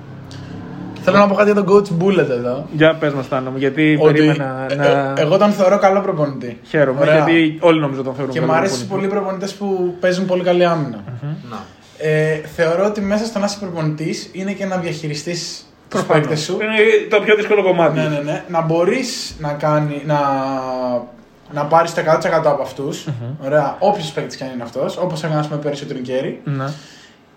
Θέλω 1.04 1.18
να 1.18 1.28
πω 1.28 1.36
κάτι 1.36 1.52
για 1.52 1.64
τον 1.64 1.74
coach 1.74 2.04
Bullet 2.04 2.30
εδώ. 2.30 2.66
Για 2.72 2.96
πες 2.96 3.14
μας 3.14 3.28
Τάνο 3.28 3.50
μου, 3.52 3.58
γιατί 3.58 3.98
Ότι 4.02 4.14
περίμενα 4.14 4.66
ε, 4.70 4.76
να... 4.76 4.86
ε, 4.86 5.14
εγώ 5.18 5.38
τον 5.38 5.52
θεωρώ 5.52 5.78
καλό 5.80 6.02
προπονητή. 6.02 6.60
Χαίρομαι, 6.68 7.00
Ωραία. 7.02 7.16
γιατί 7.16 7.58
όλοι 7.62 7.80
νομίζω 7.80 8.04
τον 8.04 8.14
θεωρούν 8.16 8.34
Και 8.34 8.40
μου 8.42 8.46
καλό 8.46 8.58
αρέσει 8.60 8.78
προπονητή. 8.78 9.08
πολύ 9.08 9.20
οι 9.20 9.22
προπονητές 9.22 9.54
που 9.54 9.96
παίζουν 10.00 10.26
πολύ 10.26 10.44
καλή 10.44 10.66
άμυνα. 10.66 11.04
Να. 11.50 11.58
Ε, 11.98 12.42
θεωρώ 12.56 12.86
ότι 12.86 13.02
μέσα 13.02 13.26
στο 13.26 13.40
να 13.40 13.46
είσαι 13.46 13.58
προπονητής 13.60 14.30
είναι 14.32 14.52
και 14.52 14.66
να 14.66 14.78
διαχειριστείς 14.78 15.66
τους 15.90 16.00
Προφανώς. 16.02 16.28
παίκτες 16.28 16.44
σου. 16.46 16.54
Είναι 16.62 16.74
το 17.10 17.20
πιο 17.22 17.36
δύσκολο 17.36 17.64
κομμάτι. 17.64 18.00
Ναι, 18.00 18.08
ναι, 18.08 18.22
ναι. 18.24 18.44
Να 18.48 18.62
μπορείς 18.62 19.36
να, 19.40 19.52
κάνει, 19.54 20.02
να, 20.06 20.20
να 21.54 21.66
πάρεις 21.66 21.94
το 21.94 22.02
100% 22.02 22.30
από 22.44 22.62
αυτούς. 22.62 23.08
Ωραία. 23.46 23.76
Όποιος 23.80 24.12
παίκτης 24.12 24.36
και 24.36 24.44
αν 24.44 24.50
είναι 24.54 24.64
αυτός. 24.64 24.98
Όπως 24.98 25.24
έκανε 25.24 25.40
ας 25.40 25.48
πούμε, 25.48 25.60
πέρυσι 25.60 25.84
ο 25.84 25.88
Τρινκέρι. 25.88 26.42
Ναι. 26.44 26.66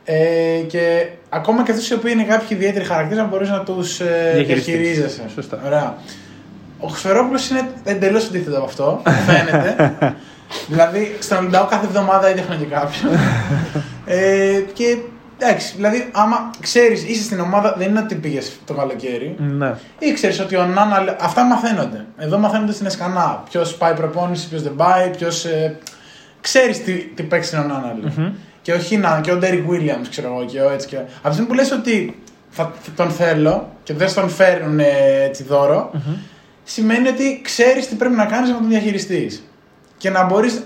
Ε, 0.08 0.60
και 0.66 1.08
ακόμα 1.28 1.62
και 1.62 1.70
αυτούς 1.70 1.90
οι 1.90 1.94
οποίοι 1.94 2.12
είναι 2.14 2.24
κάποιοι 2.24 2.48
ιδιαίτεροι 2.50 2.84
χαρακτήρες 2.84 3.22
να 3.22 3.28
μπορείς 3.28 3.48
να 3.48 3.60
τους 3.60 4.00
ε, 4.00 4.32
Διαχειριστείς. 4.34 4.74
διαχειρίζεσαι. 4.74 5.22
Σωστά. 5.34 5.60
Ωραία. 5.66 5.96
Ο 6.78 6.86
Χρυσορόπουλος 6.88 7.50
είναι 7.50 7.68
εντελώς 7.84 8.26
αντίθετο 8.26 8.56
από 8.56 8.64
αυτό. 8.64 9.02
Φαίνεται. 9.26 9.92
δηλαδή, 10.70 11.16
στον 11.18 11.38
Ολυμπιακό 11.38 11.66
κάθε 11.66 11.86
εβδομάδα 11.86 12.28
έδειχνε 12.28 12.56
και 12.56 12.64
κάποιον. 12.64 13.12
ε, 14.06 14.60
και 14.72 14.96
εντάξει, 15.38 15.72
δηλαδή, 15.76 16.08
άμα 16.12 16.50
ξέρεις, 16.60 17.04
είσαι 17.04 17.22
στην 17.22 17.40
ομάδα, 17.40 17.74
δεν 17.78 17.88
είναι 17.88 18.00
ότι 18.00 18.14
πήγες 18.14 18.52
το 18.64 18.74
καλοκαίρι. 18.74 19.36
Ναι. 19.38 19.74
Ή 19.98 20.12
ξέρεις 20.12 20.40
ότι 20.40 20.56
ο 20.56 20.64
Νάνα. 20.64 21.16
Αυτά 21.20 21.44
μαθαίνονται. 21.44 22.04
Εδώ 22.16 22.38
μαθαίνονται 22.38 22.72
στην 22.72 22.86
Εσκανά. 22.86 23.42
Ποιος 23.50 23.76
πάει 23.76 23.94
προπόνηση, 23.94 24.48
ποιος 24.48 24.62
δεν 24.62 24.74
πάει, 24.76 25.10
ποιος. 25.10 25.44
Ε, 25.44 25.76
ξέρεις 26.40 26.84
τι, 26.84 26.92
τι 26.92 27.22
παίξεις 27.22 27.58
ο 27.58 27.62
Νάνα. 27.62 27.96
Και 28.66 28.72
όχι 28.72 28.96
να, 28.96 29.20
και 29.20 29.32
ο 29.32 29.36
Ντέρικ 29.36 29.68
Βίλιαμ, 29.68 30.02
ξέρω 30.10 30.28
εγώ, 30.28 30.44
και 30.44 30.60
ο 30.60 30.70
έτσι 30.70 30.86
και. 30.86 30.96
Από 30.96 31.28
τη 31.28 31.32
στιγμή 31.32 31.48
που 31.48 31.54
λες 31.54 31.70
ότι 31.70 32.20
θα 32.50 32.72
τον 32.96 33.10
θέλω 33.10 33.68
και 33.82 33.94
δεν 33.94 34.08
στον 34.08 34.28
φέρνουν 34.28 34.78
ε, 34.78 34.84
έτσι 35.24 35.42
δώρο, 35.42 35.90
σημαίνει 36.64 37.08
ότι 37.08 37.40
ξέρεις 37.44 37.88
τι 37.88 37.94
πρέπει 37.94 38.14
να 38.14 38.24
κάνεις 38.24 38.50
να 38.50 38.56
τον 38.56 38.68
διαχειριστείς. 38.68 39.44
Και 39.96 40.10
να 40.10 40.24
μπορείς 40.24 40.62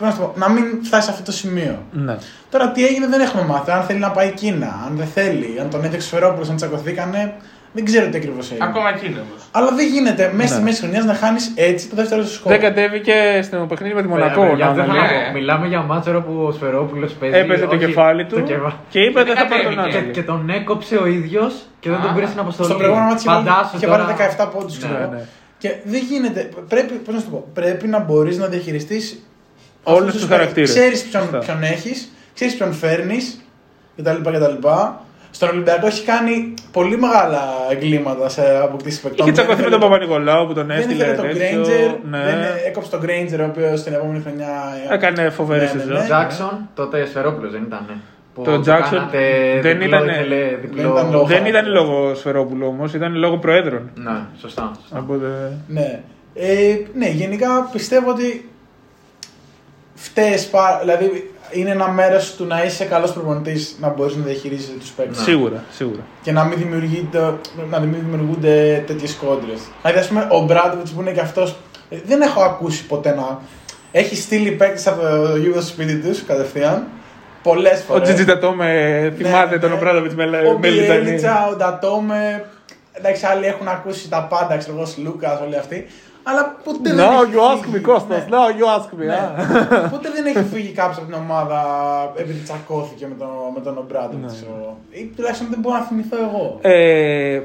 να, 0.00 0.10
σου 0.10 0.18
πω, 0.18 0.32
να 0.36 0.48
μην 0.50 0.64
φτάσεις 0.82 1.04
σε 1.04 1.10
αυτό 1.10 1.22
το 1.24 1.32
σημείο. 1.32 1.82
ναι. 1.92 2.16
Τώρα 2.50 2.70
τι 2.70 2.86
έγινε 2.86 3.06
δεν 3.06 3.20
έχουμε 3.20 3.42
μάθει. 3.42 3.70
Αν 3.70 3.82
θέλει 3.82 3.98
να 3.98 4.10
πάει 4.10 4.30
Κίνα, 4.30 4.82
αν 4.86 4.96
δεν 4.96 5.06
θέλει, 5.06 5.60
αν 5.60 5.70
τον 5.70 5.84
έδειξε 5.84 6.08
Φερόπουλος, 6.08 6.48
αν 6.48 6.56
τσακωθήκανε, 6.56 7.34
δεν 7.72 7.84
ξέρω 7.84 8.08
τι 8.08 8.16
ακριβώς 8.16 8.50
έγινε. 8.50 8.64
Ακόμα 8.68 8.88
εκείνο 8.88 9.20
όμως. 9.20 9.42
Αλλά 9.50 9.70
δεν 9.74 9.86
γίνεται 9.86 10.30
μέσα 10.34 10.48
στη 10.48 10.58
Ναι. 10.58 10.64
μέση 10.64 10.80
χρονιάς 10.80 11.04
να 11.04 11.14
χάνεις 11.14 11.52
έτσι 11.54 11.88
το 11.88 11.96
δεύτερο 11.96 12.22
σου 12.24 12.32
σκορ. 12.32 12.52
Δεν 12.52 12.60
κατέβηκε 12.60 13.40
στο 13.42 13.56
παιχνίδι 13.68 13.94
με 13.94 14.02
τη 14.02 14.08
Μονακό. 14.08 14.40
Παιδιά, 14.40 14.48
παιδιά, 14.50 14.66
να 14.66 14.72
δεν 14.72 14.84
θέλω 14.84 14.98
αναλύει. 14.98 15.18
να 15.18 15.24
πω. 15.26 15.32
Μιλάμε 15.32 15.66
για 15.66 15.82
μάτσο 15.82 16.10
που 16.26 16.42
ο 16.48 16.52
Σφερόπουλος 16.52 17.12
παίζει. 17.12 17.36
Έπαιζε 17.38 17.64
το 17.66 17.74
όχι, 17.74 17.84
κεφάλι 17.84 18.26
του 18.26 18.34
το 18.34 18.40
κεφα- 18.40 18.78
και 18.88 19.00
είπε 19.00 19.22
δεν 19.24 19.36
θα 19.36 19.46
πάρει 19.46 19.62
τον 19.64 19.74
κατέβηκε. 19.74 19.98
Και, 19.98 20.04
άλλο. 20.04 20.12
και 20.12 20.22
τον 20.22 20.50
έκοψε 20.50 20.96
ο 20.96 21.06
ίδιος 21.06 21.54
και 21.80 21.90
δεν 21.90 22.00
τον 22.00 22.14
πήρε 22.14 22.26
στην 22.26 22.38
αποστολή. 22.40 22.68
Στο 22.68 22.78
προηγούμενο 22.78 23.06
μάτι 23.08 23.20
είχε 23.20 23.28
βάλει- 23.30 23.48
Φαντάσου 23.48 23.76
είχε 23.76 23.86
τώρα- 23.86 24.04
βάλει 24.04 24.16
17 24.16 24.46
πόντους. 24.46 24.78
Ναι, 24.82 24.88
ναι. 24.88 25.20
Και 25.58 25.74
δεν 25.84 26.00
γίνεται. 26.10 26.48
Πρέπει, 26.68 26.92
πώς 26.92 27.14
να 27.14 27.20
σου 27.20 27.26
το 27.26 27.30
πω, 27.36 27.48
πρέπει 27.54 27.86
να 27.88 27.98
μπορείς 27.98 28.38
να 28.38 28.46
διαχειριστείς 28.46 29.26
Όλους 29.82 30.12
τους 30.12 30.24
χαρακτήρες. 30.24 30.70
Ξέρεις 30.70 31.02
ποιον, 31.02 31.22
Σωστά. 31.22 31.38
ποιον 31.38 31.62
έχεις, 31.62 32.12
ξέρεις 32.34 32.54
ποιον 32.56 32.72
φέρνεις 32.72 33.40
κτλ. 33.96 34.10
Κτλ. 35.32 35.44
Στον 35.44 35.48
Ολυμπιακό 35.48 35.86
έχει 35.86 36.04
κάνει 36.04 36.54
πολύ 36.72 36.98
μεγάλα 36.98 37.42
εγκλήματα 37.70 38.28
σε 38.28 38.42
αποκτήσεις 38.62 39.00
παικτών. 39.00 39.26
Είχε 39.26 39.34
τσακωθεί 39.34 39.60
Δεν 39.62 39.70
με 39.70 39.76
τον 39.78 39.80
ήθελε- 39.90 40.06
Παπα-Νικολάου 40.06 40.46
που 40.46 40.52
τον 40.54 40.66
Δεν 40.66 40.76
έστειλε. 40.78 41.04
ήθελε 41.04 41.16
τον 41.16 41.26
τέτοιο. 41.26 41.62
Granger, 41.64 41.96
Ναι. 42.10 42.18
δεν 42.24 42.38
έκοψε 42.66 42.90
τον 42.90 43.00
Granger 43.02 43.38
ο 43.40 43.44
οποίος 43.44 43.82
την 43.82 43.92
επόμενη 43.92 44.20
χρονιά. 44.20 44.52
Έκανε 44.90 45.30
φοβερή 45.30 45.64
Ναι, 45.64 45.72
ναι, 45.72 45.80
σεζόν. 45.80 45.96
ναι. 45.98 46.04
Τζάξον, 46.04 46.68
τότε 46.74 47.04
Σφερόπουλος 47.06 47.52
δεν 47.52 47.62
ήταν. 47.62 47.86
Που 48.34 48.42
Το 48.42 48.50
του 48.56 48.60
Jackson 48.60 48.88
κάνατε 48.90 49.18
δεν 49.62 49.78
διπλό, 49.78 49.96
ήτανε- 49.96 50.12
ήθελε 50.12 50.36
δεν 50.48 50.58
διπλό. 50.60 50.90
ήταν 50.92 51.10
λόγο. 51.10 51.24
Δεν 51.26 51.46
ήταν 51.46 51.66
λόγω 51.70 52.14
Σφερόπουλου 52.14 52.66
όμως, 52.66 52.94
ήταν 52.94 53.14
λόγω 53.14 53.38
Προέδρων. 53.38 53.90
Ναι, 53.94 54.10
σωστά. 54.40 54.70
σωστά. 54.80 54.98
Οπότε... 54.98 55.26
Ναι. 55.68 56.00
Ε, 56.34 56.76
ναι, 56.94 57.08
γενικά 57.08 57.68
πιστεύω 57.72 58.10
ότι 58.10 58.48
φταίει 59.94 60.38
πάρα. 60.50 60.78
Δηλαδή 60.80 61.30
είναι 61.52 61.70
ένα 61.70 61.88
μέρος 61.88 62.34
του 62.34 62.44
να 62.44 62.64
είσαι 62.64 62.84
καλός 62.84 63.12
προπονητής 63.12 63.76
να 63.80 63.88
μπορείς 63.88 64.16
να 64.16 64.24
διαχειρίζεσαι 64.24 64.72
τους 64.80 64.90
παίκτες. 64.90 65.22
Σίγουρα, 65.22 65.64
σίγουρα. 65.70 66.00
Και 66.22 66.32
να 66.32 66.44
μην, 66.44 66.58
δημιουργείται, 66.58 67.34
να 67.70 67.80
μην 67.80 67.94
δημιουργούνται 68.00 68.84
τέτοιες 68.86 69.14
κόντρες. 69.14 69.60
Δηλαδή, 69.82 69.98
ας 70.00 70.08
πούμε, 70.08 70.26
ο 70.30 70.40
Μπράντοβιτς 70.40 70.90
που 70.90 71.00
είναι 71.00 71.10
και 71.10 71.20
αυτός. 71.20 71.56
Δεν 72.04 72.20
έχω 72.20 72.42
ακούσει 72.42 72.86
ποτέ 72.86 73.14
να. 73.14 73.40
Έχει 73.92 74.16
στείλει 74.16 74.50
παίκτες 74.50 74.86
από 74.86 75.00
το 75.00 75.36
γύρο 75.36 75.60
στο 75.60 75.70
σπίτι 75.70 75.94
τους 75.94 76.24
κατευθείαν. 76.24 76.86
Πολλές 77.42 77.82
φορές. 77.86 78.02
Ο 78.02 78.04
Τζιτζιτατό 78.04 78.52
με 78.52 79.12
θυμάται 79.16 79.58
τον 79.58 79.72
Ομπράδοβιτ 79.72 80.12
με, 80.12 80.24
Ο 80.24 80.58
με 80.58 80.68
λιτανή. 80.68 81.00
Μπιέλιτσα, 81.00 81.48
ο 81.52 81.56
Ντατόμε. 81.56 82.44
Εντάξει, 82.92 83.26
άλλοι 83.26 83.46
έχουν 83.46 83.68
ακούσει 83.68 84.08
τα 84.08 84.22
πάντα, 84.22 84.56
ξέρω 84.56 84.76
εγώ, 84.76 84.86
Λούκα, 84.96 85.40
όλοι 85.40 85.56
αυτοί. 85.56 85.86
Αλλά 86.22 86.56
ποτέ 86.64 86.94
δεν 86.94 86.98
Now 87.06 87.22
έχει 87.24 87.32
you 87.34 87.40
ask 87.56 87.62
φύγει. 87.64 87.76
me, 87.76 87.80
Κώστας. 87.88 88.18
Ναι. 88.18 88.36
Now 88.36 88.48
you 88.58 88.66
ask 88.78 88.88
me. 89.00 89.06
Ναι. 89.06 89.14
α. 89.14 89.88
Ποτέ 89.94 90.08
δεν 90.14 90.26
έχει 90.26 90.44
φύγει 90.54 90.72
κάποιος 90.72 90.96
από 90.96 91.06
την 91.06 91.14
ομάδα 91.14 91.60
επειδή 92.16 92.38
τσακώθηκε 92.38 93.06
με 93.08 93.14
τον, 93.18 93.28
με 93.54 93.60
τον 93.60 93.78
Ομπράντοβιτ. 93.78 94.20
Ναι. 94.20 94.26
ξέρω 94.26 94.52
εγώ. 94.60 94.78
Ή 94.90 95.12
τουλάχιστον 95.16 95.46
δεν 95.50 95.58
μπορώ 95.60 95.74
να 95.76 95.82
θυμηθώ 95.82 96.16
εγώ. 96.16 96.58
Ε, 96.60 97.40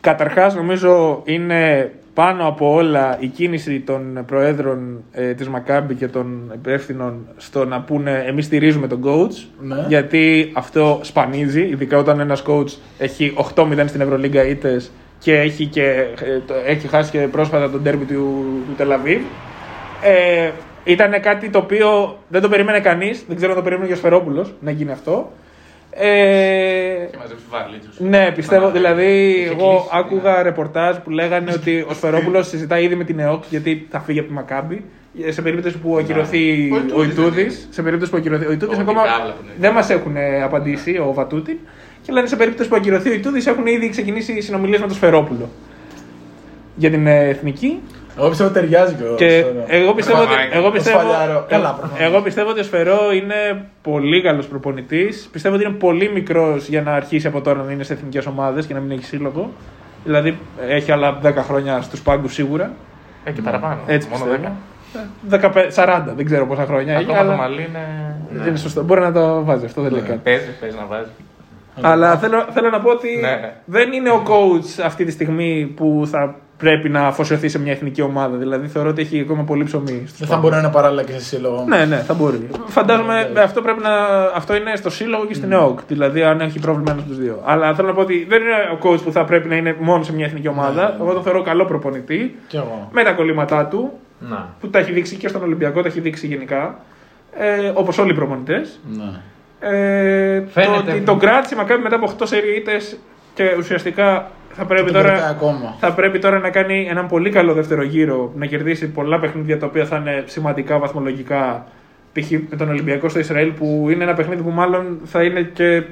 Καταρχάς 0.00 0.54
νομίζω 0.54 1.20
είναι 1.24 1.92
πάνω 2.14 2.46
από 2.48 2.72
όλα 2.74 3.16
η 3.20 3.26
κίνηση 3.26 3.80
των 3.80 4.24
προέδρων 4.26 5.02
ε, 5.12 5.32
της 5.34 5.48
Μακάμπη 5.48 5.94
και 5.94 6.08
των 6.08 6.50
υπεύθυνων 6.54 7.26
στο 7.36 7.64
να 7.64 7.80
πούνε 7.80 8.24
εμείς 8.26 8.44
στηρίζουμε 8.44 8.86
τον 8.86 9.02
coach 9.04 9.46
Ναι. 9.60 9.84
γιατί 9.88 10.50
αυτό 10.54 10.98
σπανίζει, 11.02 11.60
ειδικά 11.62 11.98
όταν 11.98 12.20
ένας 12.20 12.42
coach 12.46 12.68
έχει 12.98 13.34
8-0 13.54 13.84
στην 13.86 14.00
Ευρωλίγκα 14.00 14.44
ήττες 14.46 14.90
και 15.18 15.38
έχει, 15.40 15.66
και, 15.66 15.82
ε, 15.84 16.38
το- 16.46 16.54
έχει 16.66 16.88
χάσει 16.88 17.10
και 17.10 17.18
πρόσφατα 17.18 17.70
τον 17.70 17.82
τέρμι 17.82 18.04
του, 18.04 18.14
του 18.68 18.74
Τελαβίβ. 18.76 19.20
Ε, 20.02 20.50
ήταν 20.84 21.20
κάτι 21.20 21.48
το 21.50 21.58
οποίο 21.58 22.18
δεν 22.28 22.40
το 22.42 22.48
περίμενε 22.48 22.80
κανείς, 22.80 23.24
δεν 23.28 23.36
ξέρω 23.36 23.50
αν 23.52 23.56
το 23.58 23.62
περίμενε 23.64 23.86
και 23.88 23.92
ο 23.94 23.96
Σφερόπουλος 23.96 24.54
να 24.60 24.70
γίνει 24.70 24.90
αυτό. 24.92 25.32
Ε, 25.90 26.06
Και 27.10 27.16
μαζέψει 27.18 27.44
βαλίτσους. 27.50 28.00
ναι, 28.00 28.32
πιστεύω. 28.34 28.64
Μα, 28.66 28.70
Δηλαδή, 28.70 29.28
είχε 29.30 29.44
εγώ 29.50 29.68
κλείσει, 29.70 29.88
άκουγα 29.92 30.42
ρεπορτάζ 30.42 30.96
που 30.96 31.10
λέγανε 31.10 31.52
ότι 31.52 31.84
ο 31.88 31.94
Σφερόπουλος 31.94 32.48
συζητάει 32.48 32.84
ήδη 32.84 32.94
με 32.94 33.04
την 33.04 33.18
ΕΟΚ 33.18 33.44
γιατί 33.50 33.86
θα 33.90 34.00
φύγει 34.00 34.18
από 34.18 34.28
τη 34.28 34.34
Μακάμπη. 34.34 34.84
Ε, 35.26 35.30
Σε 35.32 35.42
περίπτωση 35.42 35.78
που 35.78 35.96
ακυρωθεί 35.98 36.70
Ο 36.72 36.76
ο 36.76 36.78
Ιτούδης 37.02 37.12
Ιτούδης. 37.12 37.34
δεν 37.34 37.44
είναι. 37.44 37.54
Σε 37.70 37.82
περίπτωση 37.82 38.10
που 38.10 38.16
ακυρωθεί 38.16 38.46
ο 38.46 38.52
Ιτούδης, 38.52 38.78
Ο 38.78 38.80
ακόμα 38.80 39.02
Τιτάβλα 39.02 39.32
που 39.32 39.38
είναι. 39.42 39.52
δεν 39.58 39.72
μας 39.72 39.90
έχουν 39.90 40.16
ε, 40.16 40.42
απαντήσει, 40.42 40.98
ο 40.98 41.12
Βατούτιν. 41.14 41.56
Και 42.06 42.12
λένε 42.12 42.26
σε 42.26 42.36
περίπτωση 42.36 42.68
που 42.68 42.76
ακυρωθεί 42.76 43.10
ο 43.10 43.12
Ιτούδης 43.12 43.46
έχουν 43.46 43.66
ήδη 43.66 43.88
ξεκινήσει 43.88 44.40
συνομιλίες 44.40 44.80
με 44.80 44.86
τον 44.86 44.96
Σφερόπουλο 44.96 45.48
για 46.76 46.90
την 46.90 47.06
ε, 47.06 47.28
εθνική. 47.28 47.80
Εγώ 48.18 48.28
πιστεύω 48.28 48.50
ότι 48.50 48.58
ταιριάζει 48.60 48.94
και 48.94 49.02
ο 49.04 49.14
Και 49.14 49.28
Σφαιρό. 49.28 49.64
εγώ 49.66 49.94
πιστεύω, 49.94 50.18
ότι, 50.18 50.26
Προφανώς. 50.28 50.54
εγώ, 50.56 50.66
Ο 50.66 50.70
πιστεύω, 50.70 50.98
Σφαλιάρο. 50.98 51.44
Καλά, 51.48 51.70
προφανώς. 51.72 52.04
εγώ 52.06 52.20
πιστεύω 52.20 52.50
ότι 52.50 52.60
ο 52.60 52.62
Σφερό 52.62 52.98
είναι 53.14 53.64
πολύ 53.82 54.22
καλός 54.22 54.46
προπονητής. 54.46 55.28
Πιστεύω 55.32 55.54
ότι 55.54 55.64
είναι 55.64 55.72
πολύ 55.74 56.10
μικρός 56.12 56.68
για 56.68 56.82
να 56.82 56.92
αρχίσει 56.92 57.26
από 57.26 57.40
τώρα 57.40 57.62
να 57.62 57.72
είναι 57.72 57.82
σε 57.82 57.92
εθνικές 57.92 58.26
ομάδες 58.26 58.66
και 58.66 58.74
να 58.74 58.80
μην 58.80 58.90
έχει 58.90 59.04
σύλλογο. 59.04 59.50
Δηλαδή 60.04 60.38
έχει 60.68 60.92
άλλα 60.92 61.18
10 61.22 61.32
χρόνια 61.36 61.80
στους 61.80 62.02
πάγκους 62.02 62.32
σίγουρα. 62.34 62.72
Ε, 63.24 63.30
και 63.30 63.42
παραπάνω. 63.42 63.78
Έτσι 63.86 64.08
Μόνο 64.12 64.24
πιστεύω. 64.24 64.52
10. 65.30 65.34
Ε, 65.54 65.70
15, 65.74 66.10
40, 66.10 66.12
δεν 66.16 66.24
ξέρω 66.24 66.46
πόσα 66.46 66.64
χρόνια 66.66 66.94
έχει. 66.94 67.02
Ακόμα 67.02 67.18
το 67.18 67.24
Αλλά 67.28 67.36
μαλλί 67.36 67.66
είναι. 67.68 68.14
Ναι. 68.42 68.48
είναι 68.48 68.56
σωστό. 68.56 68.82
Μπορεί 68.84 69.00
να 69.00 69.12
το 69.12 69.44
βάζει, 69.44 69.64
αυτό 69.64 69.82
δεν 69.82 69.92
λέει 69.92 70.00
κάτι. 70.02 70.20
Παίζει, 70.22 70.50
παίζει 70.60 70.76
να 70.76 70.84
βάζει. 70.86 71.08
Αλλά 71.80 72.16
θέλω, 72.18 72.46
θέλω 72.52 72.70
να 72.70 72.80
πω 72.80 72.90
ότι 72.90 73.08
Ναι. 73.20 73.52
δεν 73.64 73.92
είναι 73.92 74.10
ο 74.10 74.22
coach 74.26 74.82
αυτή 74.84 75.04
τη 75.04 75.10
στιγμή 75.10 75.72
που 75.76 76.02
θα 76.10 76.34
πρέπει 76.58 76.88
να 76.88 77.06
αφοσιωθεί 77.06 77.48
σε 77.48 77.58
μια 77.58 77.72
εθνική 77.72 78.02
ομάδα. 78.02 78.36
Δηλαδή 78.36 78.66
θεωρώ 78.66 78.88
ότι 78.88 79.00
έχει 79.02 79.20
ακόμα 79.20 79.42
πολύ 79.42 79.64
ψωμί. 79.64 80.02
στους 80.06 80.18
Δεν 80.18 80.28
θα 80.28 80.36
μπορεί 80.36 80.54
να 80.54 80.60
είναι 80.60 80.68
παράλληλα 80.70 81.02
και 81.02 81.12
σε 81.12 81.20
σύλλογο. 81.20 81.64
Ναι, 81.68 81.84
ναι, 81.84 81.96
θα 81.96 82.14
μπορεί. 82.14 82.48
Φαντάζομαι 82.66 83.30
ε, 83.36 83.40
αυτό, 83.40 83.62
πρέπει 83.62 83.82
να, 83.82 83.94
αυτό 84.34 84.56
είναι 84.56 84.76
στο 84.76 84.90
σύλλογο 84.90 85.26
και 85.26 85.34
στην 85.34 85.52
ΕΟΚ. 85.52 85.78
Δηλαδή, 85.88 86.22
αν 86.22 86.40
έχει 86.40 86.58
πρόβλημα 86.58 86.90
ένας 86.90 87.02
από 87.02 87.10
τους 87.12 87.20
δύο. 87.22 87.42
Αλλά 87.44 87.74
θέλω 87.74 87.88
να 87.88 87.94
πω 87.94 88.00
ότι 88.00 88.26
δεν 88.28 88.42
είναι 88.42 88.52
ο 88.74 88.78
coach 88.82 89.02
που 89.04 89.12
θα 89.12 89.24
πρέπει 89.24 89.48
να 89.48 89.54
είναι 89.56 89.76
μόνο 89.80 90.02
σε 90.02 90.12
μια 90.14 90.24
εθνική 90.26 90.48
ομάδα. 90.48 90.96
Εγώ 91.00 91.12
τον 91.12 91.22
θεωρώ 91.22 91.42
καλό 91.42 91.64
προπονητή. 91.64 92.36
Κι 92.48 92.56
εγώ. 92.56 92.88
Με 92.92 93.02
τα 93.02 93.12
κολλήματά 93.12 93.66
του, 93.66 93.92
Να. 94.18 94.48
που 94.60 94.68
τα 94.68 94.78
έχει 94.78 94.92
δείξει 94.92 95.16
και 95.16 95.28
στον 95.28 95.42
Ολυμπιακό, 95.42 95.82
τα 95.82 95.88
έχει 95.88 96.00
δείξει 96.00 96.26
γενικά. 96.26 96.78
Ε, 97.38 97.70
Όπως 97.74 97.98
όλοι 97.98 98.10
οι 98.10 98.14
προπονητές. 98.14 98.80
Ναι. 98.96 99.20
Ε, 99.70 100.40
το 100.40 100.46
Φαίνεται. 100.50 100.90
ότι 100.90 101.00
τον 101.00 101.18
κράτησε 101.18 101.54
η 101.54 101.58
Μακάμπη 101.58 101.82
μετά 101.82 101.96
από 101.96 102.12
8 102.18 102.26
σεριίτες 102.26 102.98
και 103.34 103.54
ουσιαστικά 103.58 104.30
θα 104.52 104.64
πρέπει, 104.64 104.92
Τον 104.92 105.02
κρατάει 105.02 105.16
τώρα, 105.16 105.28
ακόμα. 105.28 105.74
θα 105.78 105.92
πρέπει 105.92 106.18
τώρα 106.18 106.38
να 106.38 106.50
κάνει 106.50 106.86
έναν 106.90 107.06
πολύ 107.06 107.30
καλό 107.30 107.52
δεύτερο 107.52 107.82
γύρο, 107.82 108.32
να 108.36 108.46
κερδίσει 108.46 108.88
πολλά 108.88 109.18
παιχνίδια 109.18 109.58
τα 109.58 109.66
οποία 109.66 109.84
θα 109.84 109.96
είναι 109.96 110.24
σημαντικά 110.26 110.78
βαθμολογικά. 110.78 111.66
Π.χ. 112.12 112.30
με 112.50 112.56
τον 112.56 112.68
Ολυμπιακό 112.68 113.08
στο 113.08 113.18
Ισραήλ, 113.18 113.50
που 113.50 113.86
είναι 113.90 114.04
ένα 114.04 114.14
παιχνίδι 114.14 114.42
που 114.42 114.50
μάλλον 114.50 114.98
θα 115.04 115.22
είναι 115.22 115.42
και 115.42 115.82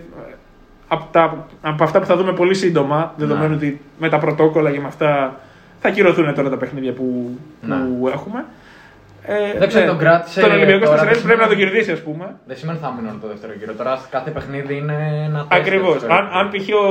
από, 0.89 1.09
τα, 1.11 1.47
από 1.61 1.85
αυτά 1.85 2.01
που 2.01 2.07
θα 2.07 2.17
δούμε 2.17 2.33
πολύ 2.33 2.55
σύντομα, 2.55 3.13
δεδομένου 3.17 3.55
ότι 3.57 3.81
με 3.99 4.09
τα 4.09 4.19
πρωτόκολλα 4.19 4.71
και 4.71 4.81
με 4.81 4.87
αυτά 4.87 5.41
θα 5.81 5.91
κυρωθούν 5.91 6.35
τώρα 6.35 6.51
τα 6.51 6.57
παιχνίδια 6.57 6.93
που, 6.93 7.39
που 7.61 8.09
έχουμε. 8.13 8.45
Ε, 9.27 9.59
Δεν 9.59 9.69
ξέρω, 9.69 9.87
τον 9.87 9.99
κράτησε 9.99 10.41
Τον 10.41 10.51
Ολυμπιακό 10.51 10.85
στο 10.85 10.95
τώρα, 10.95 10.95
Ισραήλ 10.97 11.15
δεν 11.19 11.27
πρέπει 11.27 11.41
να 11.41 11.47
το 11.47 11.53
σημαίνει- 11.53 11.71
κερδίσει, 11.73 11.93
ας 11.93 12.01
πούμε. 12.07 12.27
Δεν 12.47 12.57
σημαίνει 12.57 12.79
ότι 12.79 12.87
θα 12.87 12.93
μείνουν 12.97 13.21
το 13.21 13.27
δεύτερο 13.33 13.53
γύρο. 13.59 13.73
Τώρα 13.81 13.93
κάθε 14.11 14.31
παιχνίδι 14.31 14.75
είναι 14.77 14.97
ένα 15.29 15.39
τεστ. 15.49 15.61
Ακριβώς. 15.61 15.97
ξέρω. 15.97 16.15
Αν, 16.15 16.25
αν 16.39 16.45
π.χ. 16.51 16.67
ο 16.83 16.85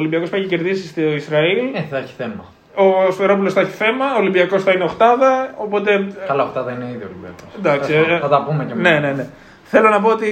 Ολυμπιακός 0.00 0.28
πάει 0.30 0.40
και 0.40 0.46
κερδίσει 0.54 0.86
στο 0.88 1.00
Ισραήλ, 1.00 1.58
Ε, 1.74 1.80
θα 1.90 1.96
έχει 2.02 2.14
θέμα. 2.22 2.44
ο 2.84 3.10
Σφερόπουλος 3.14 3.52
θα 3.52 3.60
έχει 3.60 3.70
θέμα, 3.84 4.06
ο 4.16 4.18
Ολυμπιακός 4.18 4.62
θα 4.62 4.72
είναι 4.72 4.84
οχτάδα. 4.84 5.32
Οπότε. 5.56 5.90
Καλά, 6.26 6.42
αυτά 6.42 6.62
δεν 6.62 6.74
είναι 6.74 6.84
ήδη 6.94 7.04
Ολυμπιακός. 7.10 7.50
Εντάξει, 7.58 7.92
ε, 7.94 8.18
Θα 8.18 8.28
τα 8.28 8.44
πούμε 8.46 8.64
και 8.64 8.74
Ναι, 8.74 8.98
ναι, 8.98 9.10
ναι. 9.12 9.26
Θέλω 9.74 9.88
να 9.88 10.00
πω 10.00 10.08
ότι 10.08 10.28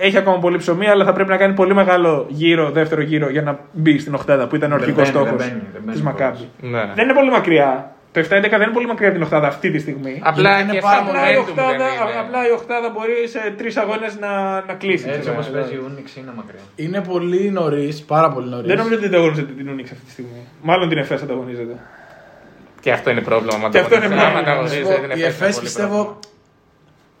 ε, 0.00 0.06
έχει 0.06 0.16
ακόμα 0.18 0.38
πολύ 0.38 0.56
ψωμί, 0.56 0.86
αλλά 0.88 1.04
θα 1.04 1.12
πρέπει 1.12 1.30
να 1.30 1.36
κάνει 1.36 1.54
πολύ 1.54 1.74
μεγάλο 1.74 2.26
γύρο, 2.28 2.70
δεύτερο 2.70 3.00
γύρο 3.02 3.30
για 3.30 3.42
να 3.42 3.58
μπει 3.72 3.98
στην 3.98 4.14
οχτάδα 4.14 4.46
που 4.46 4.56
ήταν 4.56 4.72
ο 4.72 4.74
Δεν 4.74 4.82
αρχικό 4.82 5.00
μπαίνει, 5.00 5.12
δεν 5.12 5.22
στόχο 5.22 5.36
μπαίνει, 5.36 5.62
δεν 5.72 5.82
μπαίνει 5.84 5.96
τη 5.98 6.02
Μακάμπη. 6.04 6.48
Ναι. 6.60 6.90
Δεν 6.94 7.04
είναι 7.04 7.14
πολύ 7.14 7.30
μακριά. 7.30 7.92
Το 8.12 8.20
7-11 8.20 8.24
δεν 8.26 8.40
είναι 8.60 8.72
πολύ 8.72 8.86
μακριά 8.86 9.08
από 9.08 9.16
την 9.16 9.24
οχτάδα 9.26 9.46
αυτή 9.46 9.70
τη 9.70 9.78
στιγμή. 9.78 10.20
Απλά 10.24 10.60
είναι 10.60 10.72
και 10.72 10.80
πάρα 10.80 10.96
σαν 10.96 11.08
Απλά 11.08 11.30
η, 11.30 11.34
momentum 11.34 11.40
οχτάδα, 11.48 11.68
δεν 11.68 11.76
είναι. 11.76 12.18
απλά 12.24 12.48
η 12.48 12.50
οχτάδα 12.50 12.88
μπορεί 12.94 13.28
σε 13.28 13.54
τρεις 13.58 13.76
αγώνες 13.76 14.18
να, 14.18 14.30
να 14.68 14.74
κλείσει. 14.74 15.04
Έτσι 15.08 15.20
ξέρω. 15.20 15.34
όπως 15.34 15.48
παίζει 15.48 15.74
η 15.74 15.80
Unix 15.88 16.08
είναι 16.18 16.32
μακριά. 16.36 16.60
Είναι 16.76 17.00
πολύ 17.00 17.50
νωρίς, 17.50 18.02
πάρα 18.02 18.28
πολύ 18.30 18.48
νωρίς. 18.48 18.66
Δεν 18.66 18.76
νομίζω 18.76 18.94
ότι 18.96 19.06
ανταγωνίζεται 19.06 19.52
την 19.52 19.66
Unix 19.74 19.82
αυτή 19.94 20.04
τη 20.06 20.10
στιγμή. 20.10 20.40
Μάλλον 20.62 20.88
την 20.88 20.98
Εφές 20.98 21.22
ανταγωνίζεται. 21.22 21.74
Και 22.80 22.92
αυτό 22.92 23.10
είναι 23.10 23.20
πρόβλημα. 23.20 23.54
άμα 23.56 23.68
Και 23.68 23.78
αυτό 23.78 23.94
είναι 23.94 24.04
ανταγωνίζεται. 24.04 24.32
πρόβλημα. 24.32 24.50
Άμα 24.50 24.50
ανταγωνίζεται, 24.50 25.14
την 25.14 25.20
Η 25.20 25.22
Εφές 25.22 25.38
είναι 25.38 25.46
ΕΦΕΣ 25.46 25.54
πολύ 25.54 25.66
πιστεύω 25.66 25.94
πρόβλημα. 26.02 26.18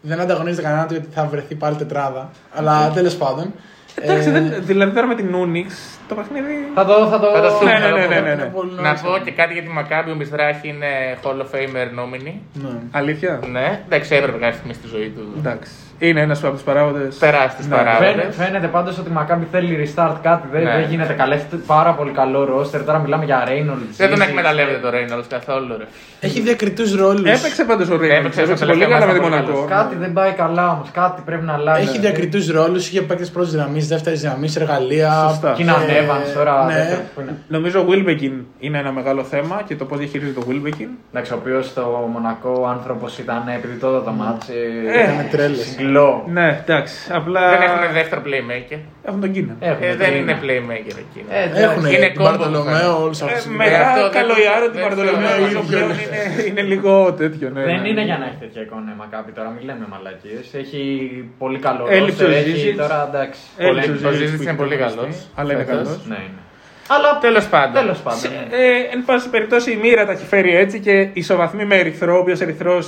δεν 0.00 0.20
ανταγωνίζεται 0.20 0.62
κανέναν 0.62 0.86
του 0.86 0.92
γιατί 0.94 1.08
θα 1.14 1.24
βρεθεί 1.24 1.54
πάλι 1.54 1.76
τετράδα. 1.76 2.30
Αλλά 2.58 2.90
τέλος 2.94 3.16
πάντων. 3.16 3.52
Εντάξει, 3.94 4.28
ε, 4.28 4.32
δεν, 4.32 4.44
δηλαδή 4.60 4.92
τώρα 4.94 5.06
με 5.06 5.14
την 5.14 5.28
Unix 5.34 5.70
το 6.10 6.14
παιχνίδι. 6.18 6.54
Θα 6.78 6.84
το. 6.88 6.94
Θα 7.12 7.18
το... 7.22 7.26
Θα 7.36 7.40
το 7.46 7.50
Ναι, 7.50 7.54
δούμε, 7.54 7.72
ναι, 7.72 7.80
θα 7.84 7.88
το 7.90 7.96
ναι, 7.96 8.04
ναι, 8.06 8.14
δούμε. 8.16 8.20
ναι, 8.20 8.30
είναι 8.32 8.42
ναι. 8.44 8.50
πολύ 8.58 8.72
Να 8.76 8.82
νωρίς. 8.82 9.00
πω 9.04 9.10
και 9.26 9.32
κάτι 9.40 9.52
για 9.56 9.62
τη 9.66 9.70
Μακάμπη. 9.78 10.10
Ο 10.14 10.16
Μισράχη 10.20 10.66
είναι 10.72 10.90
Hall 11.22 11.38
of 11.44 11.48
Famer 11.54 11.88
nominee. 12.00 12.36
Ναι. 12.64 12.74
Αλήθεια; 13.00 13.32
Ναι, 13.56 13.66
εντάξει, 13.86 14.08
έπρεπε 14.18 14.38
κάποια 14.44 14.56
στιγμή 14.58 14.74
στη 14.80 14.86
ζωή 14.94 15.08
του. 15.16 15.22
Εντάξει. 15.40 15.70
Είναι 16.08 16.20
ένας 16.20 16.44
από 16.44 16.52
τους 16.52 16.62
παράγοντες. 16.62 17.18
Τεράστιους 17.18 17.66
παράγοντες. 17.66 18.08
Φαίνεται, 18.08 18.32
φαίνεται 18.32 18.66
πάντως 18.66 18.98
ότι 18.98 19.10
η 19.10 19.12
Maccabi 19.18 19.44
θέλει 19.52 19.70
restart 19.94 20.16
κάτι. 20.22 20.48
Δεν, 20.52 20.62
Ναι. 20.62 20.70
δεν 20.70 20.84
γίνεται 20.90 21.12
καλέ. 21.12 21.34
Έχει 21.34 21.44
πάρα 21.66 21.92
πολύ 21.92 22.10
καλό 22.10 22.40
roster. 22.52 22.80
Τώρα 22.86 22.98
μιλάμε 22.98 23.24
για 23.24 23.44
Reynolds. 23.48 23.88
Δεν 23.96 24.10
τον 24.10 24.18
Zizek. 24.18 24.26
εκμεταλλεύεται 24.28 24.78
το 24.78 24.88
Reynolds 24.96 25.24
καθόλου. 25.28 25.76
Ρε. 25.78 25.84
Έχει 26.20 26.40
διακριτούς 26.40 26.94
ρόλους. 26.94 27.30
Έπαιξε 27.30 27.64
πάντως 27.64 27.88
ο 27.90 27.96
Ρέιν. 27.96 28.10
Έπαιξε 28.12 28.40
στο 28.40 28.42
Έπαιξε 28.42 28.64
πολύ 28.64 28.78
τελευταίο 28.78 28.98
καλά 29.08 29.12
με 29.12 29.18
τη 29.18 29.28
μάτς, 29.30 29.48
Μονακό. 29.48 29.66
Κάτι 29.68 29.94
δεν 29.96 30.12
πάει 30.12 30.32
καλά 30.32 30.70
όμως. 30.70 30.88
Κάτι 30.92 31.22
πρέπει 31.24 31.44
να 31.44 31.52
αλλάξει. 31.52 31.82
Έχει 31.88 31.98
διακριτούς 31.98 32.50
ρόλους, 32.50 32.88
είχε 32.88 33.02
παίκτες 33.02 33.30
πρώτης 33.30 33.54
γραμμής, 33.54 33.88
δεύτερης 33.88 34.22
γραμμής, 34.24 34.56
εργαλεία. 34.56 35.26
Σωστά. 35.28 35.52
Κίνα 36.00 36.14
Ε, 36.14 36.18
Evans 36.30 36.34
τώρα. 36.34 36.64
ναι. 36.64 36.74
δεύτερο 36.74 37.00
που 37.14 37.20
είναι. 37.20 37.34
Νομίζω 37.48 37.80
ο 37.80 37.84
Wilbekin 37.90 38.32
είναι 38.58 38.78
ένα 38.78 38.92
μεγάλο 38.92 39.24
θέμα 39.24 39.62
και 39.66 39.76
το 39.76 39.84
πώς 39.84 39.98
διαχειρίζεται 39.98 40.40
το 40.40 40.46
Wilbekin. 40.50 40.88
Εντάξει, 41.12 41.32
ο 41.32 41.36
οποίος 41.40 41.66
στο 41.66 42.08
Μονακό 42.12 42.66
άνθρωπος 42.70 43.18
ήταν 43.18 43.42
επειδή 43.56 43.76
τότε 43.78 44.04
το 44.04 44.10
μάτς. 44.10 44.48
Ε, 44.48 44.54
Ήταν 45.04 45.28
τρέλες. 45.30 45.58
Συγκλώ. 45.60 46.24
Ναι, 46.32 46.60
εντάξει. 46.62 46.94
Απλά 47.12 47.50
Δεν 47.50 47.62
έχουν 47.62 47.92
δεύτερο 47.92 48.20
playmaker. 48.26 48.78
έχουν 49.08 49.20
τον 49.20 49.32
Κίνα. 49.32 49.54
Έχουμε 49.60 49.86
Ε, 49.86 49.96
δεν 49.96 50.08
το 50.10 50.14
είναι 50.16 50.18
είναι. 50.32 50.38
playmaker 50.42 50.96
εκείνο. 51.06 51.26
Ε, 51.30 51.42
εντάξει. 51.44 51.62
Έχουν 51.62 51.84
Είναι 51.94 52.06
την 52.08 52.20
combo 52.20 52.24
Μπαρτολομέο, 52.24 52.92
που 52.96 53.02
όλους 53.04 53.20
Ε, 53.20 53.24
αυτού. 53.24 53.50
μετά 53.62 53.80
αυτό 53.88 54.02
δεν- 54.02 54.12
καλογιάρο 54.18 54.64
την 54.70 54.78
δεν 54.78 54.82
Παρτολομέο 54.86 55.28
ξέρω, 55.30 55.44
όσο 55.44 55.48
ίδιο 55.50 55.62
πλέον 55.70 55.90
είναι. 55.90 56.18
είναι, 56.32 56.42
είναι 56.48 56.62
λίγο 56.72 56.92
τέτοιο. 57.20 57.46
Ναι, 57.54 57.62
Δεν 57.70 57.80
ναι, 57.80 57.88
είναι 57.88 58.00
ναι. 58.00 58.08
για 58.10 58.16
να 58.22 58.24
έχει 58.28 58.38
τέτοια 58.44 58.62
εικόνα 58.66 58.88
η 58.94 58.98
Μακάπη 59.02 59.30
τώρα, 59.36 59.48
μην 59.54 59.62
λέμε 59.68 59.84
μαλακίες. 59.94 60.44
Έχει 60.62 60.82
πολύ 61.42 61.58
καλό 61.66 61.82
Έλειψε 61.98 62.24
roster, 62.24 62.28
ο 62.28 62.38
έχει 62.40 62.50
Ζίζιτς. 62.50 62.76
τώρα 62.82 62.98
εντάξει. 63.10 63.40
Έλειψε 63.68 63.90
πολύ- 63.90 64.04
ο 64.04 64.08
Ο 64.08 64.12
Ζίζιτς 64.12 64.18
Ζίζιτς 64.18 64.36
που 64.36 64.42
είναι 64.42 64.50
είχε 64.50 64.60
πολύ 64.62 64.76
τραυματιστεί, 64.76 65.00
καλός. 65.00 65.16
Αλλά 65.38 65.50
είναι 65.52 65.64
Φέτος. 65.64 65.76
καλός. 65.82 65.89
Ναι, 66.08 66.14
είναι. 66.14 66.38
Αλλά 66.88 67.18
Τέλος 67.20 67.46
πάντων. 67.46 67.74
τέλος 67.82 67.98
πάντων. 67.98 68.20
ναι. 68.30 68.56
Ε, 68.56 68.68
εν 68.92 69.04
πάση 69.04 69.28
περιπτώσει 69.28 69.72
η 69.72 69.76
μοίρα 69.76 70.06
τα 70.06 70.12
έχει 70.12 70.26
φέρει 70.26 70.56
έτσι 70.56 70.80
και 70.80 71.08
ισοβαθμεί 71.12 71.64
με 71.64 71.76
Ερυθρό, 71.76 72.14
ο 72.16 72.18
οποίος 72.18 72.40
Ερυθρό. 72.40 72.82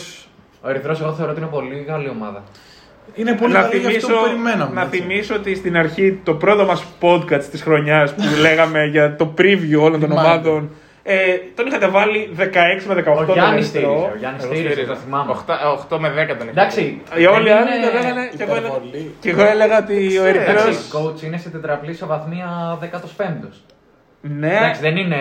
Ο 0.60 0.68
Ερυθρός 0.68 1.00
εγώ 1.00 1.12
θεωρώ 1.12 1.30
ότι 1.30 1.40
είναι 1.40 1.50
πολύ 1.50 1.84
καλή 1.86 2.08
ομάδα. 2.08 2.42
Είναι 3.14 3.32
πολύ 3.34 3.52
Να 3.52 3.60
καλό 3.60 3.76
για 3.76 3.88
αυτό 3.88 3.90
θυμίσω, 4.06 4.18
που 4.22 4.24
περιμέναμε. 4.28 4.74
να 4.74 4.80
έτσι. 4.82 4.98
θυμίσω 5.00 5.34
ότι 5.34 5.54
στην 5.54 5.76
αρχή 5.76 6.20
το 6.24 6.34
πρώτο 6.34 6.64
μας 6.64 6.84
podcast 7.00 7.44
της 7.50 7.62
χρονιάς 7.62 8.14
που 8.14 8.22
λέγαμε 8.40 8.84
για 8.84 9.16
το 9.16 9.34
preview 9.38 9.78
όλων 9.80 10.00
των 10.00 10.08
Θυμάμαι. 10.08 10.28
ομάδων 10.28 10.70
ε, 11.02 11.36
τον 11.54 11.66
είχατε 11.66 11.88
βάλει 11.88 12.30
16 12.38 12.42
με 12.86 12.94
18 12.94 13.16
Ο 13.16 13.24
τον 13.24 13.34
Γιάννης 13.34 13.74
Ερυθρό. 13.74 13.92
στήριζε. 13.92 14.12
Ο 14.14 14.16
Γιάννης 14.18 14.42
Εγώ 14.44 14.52
στήριζε, 14.52 14.72
στήριζα. 14.72 14.92
το 14.94 14.98
θυμάμαι. 15.04 15.32
8 15.90 15.98
με 15.98 16.08
10 16.08 16.36
τον 16.38 16.48
έχω. 16.48 16.48
Εντάξει. 16.50 17.00
Οι 17.16 17.26
όλοι 17.26 17.48
οι 17.48 17.52
δεν 17.52 17.56
άλλοι 17.56 17.76
είναι- 17.76 17.86
το 17.86 17.92
λέγανε 17.92 18.30
και 18.36 18.42
εγώ, 18.42 18.54
έλεγα, 18.54 18.66
Υπερβολή. 18.68 19.14
και 19.20 19.30
εγώ 19.30 19.42
έλεγα 19.44 19.78
ότι 19.78 20.18
ο 20.18 20.24
Εντάξει, 20.24 20.52
Ερυθρός 20.52 20.90
coach 20.94 21.22
είναι 21.22 21.36
σε 21.38 21.48
τετραπλή 21.48 21.90
ισοβαθμία 21.90 22.78
15ο. 22.80 23.48
Ναι, 24.24 24.46
Εντάξει, 24.56 24.80
δεν 24.80 24.96
είναι 24.96 25.16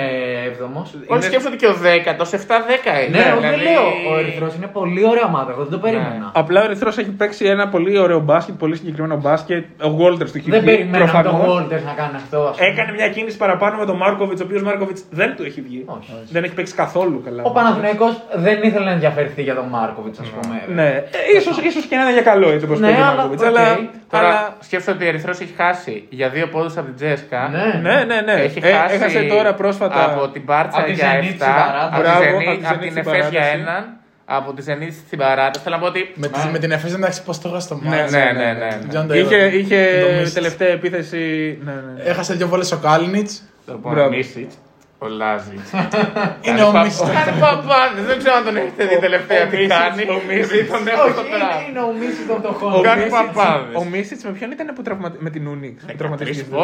7ο. 0.59 0.83
Όλοι 1.07 1.21
σκέφτονται 1.21 1.55
και 1.55 1.67
ο 1.67 1.73
10, 1.73 1.75
7-10 2.05 3.07
είναι. 3.07 3.17
Ναι, 3.17 3.23
εγώ 3.31 3.39
δεν 3.39 3.49
δηλαδή- 3.49 3.63
λέω. 3.63 3.83
Ο 4.13 4.17
Ερυθρός 4.19 4.55
είναι 4.55 4.67
πολύ 4.67 5.05
ωραία 5.05 5.25
ομάδα. 5.25 5.51
Εγώ 5.51 5.61
δεν 5.61 5.71
το 5.71 5.77
περίμενα. 5.77 6.31
Απλά 6.33 6.61
ο 6.61 6.63
Ερυθρός 6.63 6.97
έχει 6.97 7.09
παίξει 7.11 7.45
ένα 7.45 7.67
πολύ 7.67 7.97
ωραίο 7.97 8.19
μπάσκετ, 8.19 8.55
πολύ 8.55 8.75
συγκεκριμένο 8.75 9.15
μπάσκετ. 9.17 9.63
Ο 9.83 9.97
Walters 9.99 10.29
του 10.31 10.37
έχει 10.37 10.49
Δεν 10.49 10.59
βγει, 10.61 10.69
περιμέναμε 10.69 11.11
τον 11.11 11.21
προφανώς. 11.21 11.57
Walters 11.63 11.83
να 11.85 11.93
κάνει 12.01 12.15
αυτό. 12.15 12.37
ας 12.47 12.57
πούμε. 12.57 12.69
Έκανε 12.69 12.91
μια 12.91 13.09
κίνηση 13.09 13.37
παραπάνω 13.37 13.77
με 13.77 13.85
τον 13.85 13.97
Μάρκοβιτς, 13.97 14.41
ο 14.41 14.43
οποίος 14.43 14.61
Μάρκοβιτς 14.63 15.01
δεν 15.11 15.35
του 15.35 15.43
έχει 15.43 15.61
βγει. 15.61 15.83
Όχι. 15.85 16.11
Δεν 16.31 16.43
έχει 16.43 16.53
παίξει 16.53 16.73
καθόλου 16.75 17.21
καλά. 17.25 17.43
Ο 17.43 17.51
Παναθηναϊκός 17.51 18.21
δεν 18.35 18.63
ήθελε 18.63 18.85
να 18.85 18.91
ενδιαφερθεί 18.91 19.41
για 19.41 19.55
τον 19.55 19.65
Μάρκοβιτς, 19.69 20.19
ας 20.19 20.27
πούμε. 20.27 20.61
Ναι, 20.67 20.89
ε, 20.89 21.37
ίσως, 21.37 21.57
ίσως 21.57 21.85
και 21.85 21.95
να 21.95 22.01
είναι 22.01 22.11
για 22.13 22.21
καλό 22.21 22.49
έτσι 22.51 22.65
όπως 22.65 22.79
Ναι, 22.79 22.85
παίζει 22.87 23.01
ο 23.01 23.03
αλλά, 23.05 23.13
Μάρκοβιτς, 23.15 23.41
οκ. 23.41 23.47
αλλά, 23.47 23.65
Τώρα 24.11 24.27
αλλά 24.27 24.55
σκέφτομαι 24.59 24.95
ότι 24.97 25.05
ο 25.05 25.09
Ερυθρός 25.09 25.39
έχει 25.39 25.53
χάσει 25.57 26.05
για 26.09 26.29
δύο 26.29 26.47
πόντους 26.47 26.67
από 26.79 26.85
την 26.85 26.95
ΤΣΣΚΑ. 26.95 27.49
Ναι, 27.51 27.89
ναι, 27.89 28.03
ναι, 28.03 28.21
ναι. 28.21 28.41
Έχει 28.41 28.59
Ε, 28.63 28.71
χάσει 28.71 28.90
έχασε 28.93 29.21
τώρα 29.21 29.53
πρόσφατα. 29.53 30.05
από 30.05 30.27
την 30.27 30.41
Μπάρτσα 30.45 30.77
Από 30.79 30.87
τη 30.87 30.93
για 30.93 31.11
Zenit 31.11 31.23
7, 31.23 31.25
στην 31.27 31.37
παράταση. 31.37 31.85
από, 31.85 31.95
τη 31.95 32.01
Μπράβο, 32.01 32.21
Zenit- 32.23 32.47
από 32.47 32.59
τη 32.59 32.65
από 32.65 32.75
Zenit 32.75 32.79
την 32.81 32.91
στην 32.91 32.97
Εφές 33.01 33.29
για 33.29 33.39
παράταση. 33.39 33.59
έναν, 33.59 33.83
από 34.25 34.53
τη 34.53 34.63
Zenit 34.67 34.93
στην 35.05 35.17
παράταση. 35.17 35.63
Θέλω 35.63 35.75
να 35.75 35.81
πω 35.81 35.87
ότι 35.87 36.11
Με, 36.15 36.27
τη, 36.27 36.39
με 36.51 36.59
την 36.59 36.71
Εφές 36.71 36.93
εντάξει 36.93 37.23
πώς 37.23 37.39
το 37.41 37.49
είχα 37.49 37.59
στο 37.59 37.79
Ναι, 37.83 37.89
ματς. 37.89 38.11
ναι, 38.11 38.19
ναι, 38.23 38.31
ναι, 38.31 38.53
ναι. 38.53 38.77
John 38.93 39.05
Taylor. 39.11 39.15
Είχε, 39.15 39.37
είχε 39.37 39.99
Το 40.05 40.11
Μίσιτς. 40.13 40.33
τελευταία 40.33 40.69
επίθεση. 40.69 41.57
Ναι, 41.65 41.71
ναι. 41.71 42.03
Έχασε 42.03 42.33
δύο 42.33 42.47
βόλες 42.47 42.71
ο 42.71 42.77
Κάλινιτς. 42.77 43.43
Λοιπόν, 43.67 43.91
Μπράβο. 43.93 44.07
ο 44.07 44.11
Μίσιτς, 44.11 44.55
ο 44.97 45.07
Λάζιτς. 45.07 45.69
Είναι 46.47 46.63
ο 46.63 46.71
Μίσιτς. 46.71 47.09
Κάνει 47.17 47.39
παπάδες, 47.39 48.03
δεν 48.09 48.17
ξέρω 48.17 48.35
αν 48.35 48.43
τον 48.43 48.55
έχετε 48.57 48.83
δει 48.85 48.99
τελευταία 48.99 49.43
Ο 49.45 49.49
τι 49.49 49.55
Μίσιτς, 49.57 49.77
κάνει. 49.77 50.01
ο 50.15 50.21
Μίσιτς. 50.27 50.51
Γιατί 50.53 50.69
τον 50.71 50.87
έχω 50.93 51.07
στο 51.15 51.21
Όχι, 51.21 51.29
τραπ. 51.35 51.51
είναι- 51.51 51.65
είναι 51.69 51.81
ο 51.89 51.91
Μίσης 51.99 52.25
των 52.27 52.35
Ο 52.35 52.39
φτωχών. 52.39 52.83
κάνει 52.89 53.03
Μίσιτς- 53.03 53.31
παπάδες. 53.33 53.75
Ο 53.81 53.83
Μίσιτς 53.91 54.23
με 54.23 54.31
ποιον 54.37 54.51
ήταν 54.55 54.67
που 54.75 54.81
τραυμα... 54.81 55.09
με 55.25 55.29
την 55.35 55.43
Ούνιξ. 55.47 55.77
που 55.81 55.85
Τρεις 55.85 55.97
τραυματίστηκε. 55.97 56.55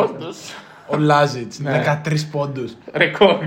Πόντους. 0.88 1.04
Ο 1.04 1.08
Λάζιτς. 1.08 1.60
Ναι. 1.60 1.72
13 1.72 2.26
πόντους. 2.32 2.72
Ρεκόρ. 2.94 3.38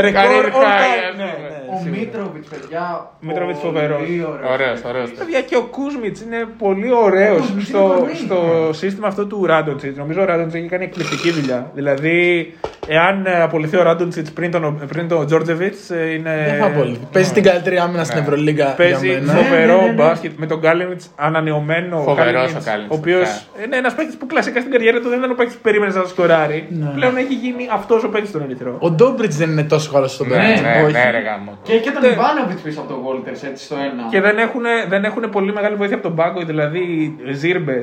Ρεκόρ 0.00 0.20
Career 0.22 0.44
all 0.44 0.64
high, 0.64 0.80
time, 0.80 1.10
ας 1.10 1.16
ναι, 1.16 1.32
πούμε. 1.36 1.48
ναι. 1.48 1.58
Ο 1.76 1.96
Μίτροβιτς, 1.98 2.48
παιδιά. 2.48 3.10
Μίτροβιτς 3.20 3.58
πολύ 3.58 3.72
φοβερός. 3.74 4.00
ωραίος. 4.00 4.28
Ωραίος, 4.52 4.80
ωραίος. 4.84 5.10
Παιδιά 5.10 5.40
και 5.42 5.56
ο 5.56 5.62
Κούσμιτς 5.62 6.20
είναι 6.20 6.46
πολύ 6.58 6.92
ωραίος 6.92 7.36
Ο 7.38 7.40
Κούσμιτς 7.40 7.66
στο, 7.68 7.78
είναι 7.78 7.94
κορμί. 7.94 8.14
στο 8.14 8.70
σύστημα 8.72 9.06
αυτό 9.06 9.26
του 9.26 9.46
Ράντοντσιτς. 9.46 9.96
Νομίζω 9.96 10.20
ο 10.22 10.24
Ράντοντσιτς 10.24 10.54
έχει 10.60 10.68
κάνει 10.68 10.84
εκπληκτική 10.84 11.30
δουλειά. 11.30 11.70
Δηλαδή, 11.74 12.54
εάν 12.92 13.26
ε, 13.26 13.42
απολυθεί 13.42 13.76
ο 13.76 13.82
Ράντοντσιτς 13.82 14.30
πριν 14.32 14.50
τον, 14.50 14.80
πριν 14.88 15.08
τον 15.08 15.26
Τζόρτζεβιτς, 15.26 15.88
είναι. 15.88 16.44
Δεν 16.50 16.58
θα 16.60 16.66
απολύθει. 16.66 17.00
Παίζει 17.12 17.32
την 17.32 17.42
καλύτερη 17.42 17.78
άμυνα 17.78 18.04
στην 18.04 18.18
Ευρωλίγκα 18.18 18.64
για 18.64 18.74
Παίζει 18.74 19.08
μένα. 19.08 19.32
φοβερό 19.32 19.76
Ναι, 19.76 19.80
ναι, 19.82 19.86
ναι. 19.86 19.92
μπάσκετ 19.92 20.32
με 20.36 20.46
τον 20.46 20.60
Κάλινιτς 20.60 21.10
ανανεωμένο. 21.16 22.00
Φοβερός 22.00 22.52
Kalinic, 22.52 22.56
ο 22.56 22.62
Kalinic, 22.64 22.88
Ο 22.90 22.94
οποίος 22.94 23.28
φυσικά. 23.28 23.64
είναι 23.64 23.76
ένας 23.76 23.94
παίκτης 23.94 24.16
που 24.16 24.26
κλασικά 24.26 24.60
στην 24.60 24.72
καριέρα 24.72 25.00
του 25.00 25.08
δεν 25.08 25.18
ήταν 25.18 25.30
ο 25.30 25.34
παίκτης 25.34 25.54
που 25.56 25.60
περίμενες 25.62 25.94
να 25.94 26.04
σκοράρει. 26.04 26.68
Πλέον 26.94 27.16
έχει 27.16 27.34
γίνει 27.34 27.68
αυτός 27.72 28.04
ο 28.04 28.08
παίκτης 28.08 28.28
στον 28.30 28.42
Ερυθρό. 28.42 28.76
Ο 28.78 28.90
Ντόμπριτς 28.90 29.36
δεν 29.36 29.50
είναι 29.50 29.62
τόσο 29.64 29.92
καλός 29.92 30.12
στον 30.14 30.28
Ναι, 30.28 30.34
παίκτη. 30.36 30.60
ναι, 30.62 30.82
όχι. 30.84 30.92
ναι, 30.92 31.10
ρε 31.10 31.18
γάμο. 31.18 31.58
Και, 31.62 31.78
και 31.78 31.90
τον 31.90 32.02
Ναι. 32.02 32.08
Ιβάνοβιτς 32.08 32.60
πίσω 32.60 32.80
από 32.80 32.88
τον 32.92 33.00
Βόλτερς 33.02 33.42
έτσι 33.42 33.64
στο 33.64 33.74
ένα. 33.74 34.02
Και 34.10 34.20
δεν 34.20 34.38
έχουν, 34.38 34.62
δεν 34.88 35.04
έχουν 35.04 35.22
πολύ 35.30 35.52
μεγάλη 35.52 35.74
βοήθεια 35.74 35.96
από 35.96 36.04
τον 36.06 36.16
πάγκο, 36.16 36.40
δηλαδή 36.44 36.80
Ζήρμπε, 37.32 37.78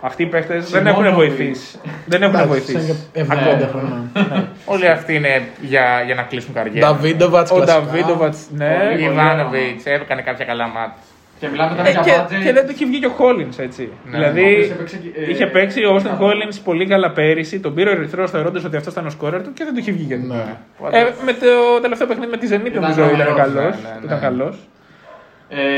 αυτοί 0.00 0.22
οι 0.22 0.26
παίχτε 0.26 0.58
δεν 0.58 0.86
έχουν 0.86 1.04
Σιμόνοβιτς. 1.04 1.36
βοηθήσει. 1.36 1.78
δεν 2.06 2.22
έχουν 2.22 2.34
Εντάξει, 2.34 2.48
βοηθήσει. 2.52 2.86
σαν 2.86 2.96
και 3.12 3.20
70 3.64 3.68
χρόνια. 3.72 4.51
Όλοι 4.64 4.86
αυτοί 4.88 5.14
είναι 5.14 5.42
για, 5.60 6.02
για 6.06 6.14
να 6.14 6.22
κλείσουν 6.22 6.54
καριέρα. 6.54 6.86
Νταβίντοβατς 6.86 7.50
Ο 7.50 7.54
κλασικά. 7.54 7.80
Νταβίντοβατς, 7.80 8.46
ναι. 8.50 8.68
Πολύ, 8.78 9.02
πολύ. 9.02 9.04
Ιβάνοβιτς 9.12 9.84
έκανε 9.86 10.22
κάποια 10.22 10.44
καλά 10.44 10.66
μάτια. 10.66 10.94
Και 11.40 11.48
μιλάμε 11.48 11.76
τώρα 11.76 11.88
Ε, 11.88 11.90
για 11.92 12.00
και, 12.00 12.10
budget. 12.36 12.42
και 12.44 12.52
δεν 12.52 12.64
του 12.66 12.70
έχει 12.74 12.84
βγει 12.84 12.98
και 12.98 13.06
ο 13.06 13.10
Χόλινς 13.10 13.58
έτσι. 13.58 13.92
Ναι. 14.04 14.10
δηλαδή 14.18 14.40
Ο 14.42 14.48
οποίος 14.50 14.70
έπαιξε 14.70 14.96
και- 14.96 15.20
ε, 15.20 15.30
είχε 15.30 15.46
παίξει 15.46 15.84
ο 15.84 15.94
Όστεν 15.94 16.12
ε, 16.12 16.16
Χόλινς 16.16 16.58
πολύ 16.58 16.86
καλά 16.86 17.10
πέρυσι, 17.10 17.60
τον 17.60 17.74
πήρε 17.74 17.90
ο 17.90 17.92
Ερυθρός 17.92 18.30
θεωρώντα 18.30 18.60
ότι 18.66 18.76
αυτός 18.76 18.92
ήταν 18.92 19.06
ο 19.06 19.10
σκόρερ 19.10 19.42
του 19.42 19.52
και 19.52 19.64
δεν 19.64 19.72
του 19.74 19.78
είχε 19.80 19.92
βγει 19.92 20.02
γιατί. 20.02 20.26
Ναι. 20.26 20.44
Ε, 20.90 21.02
με 21.24 21.32
το 21.32 21.80
τελευταίο 21.82 22.06
παιχνίδι 22.06 22.30
με 22.30 22.36
τη 22.36 22.46
Zenit 22.50 22.66
Ήταν 22.66 22.82
νομίζω 22.82 23.00
ήταν 23.04 23.08
τρομερός, 23.10 23.36
καλός. 23.36 23.54
ναι, 23.54 23.62
ναι, 23.62 23.98
ναι. 24.00 24.04
Ήταν 24.04 24.20
καλός. 24.20 24.56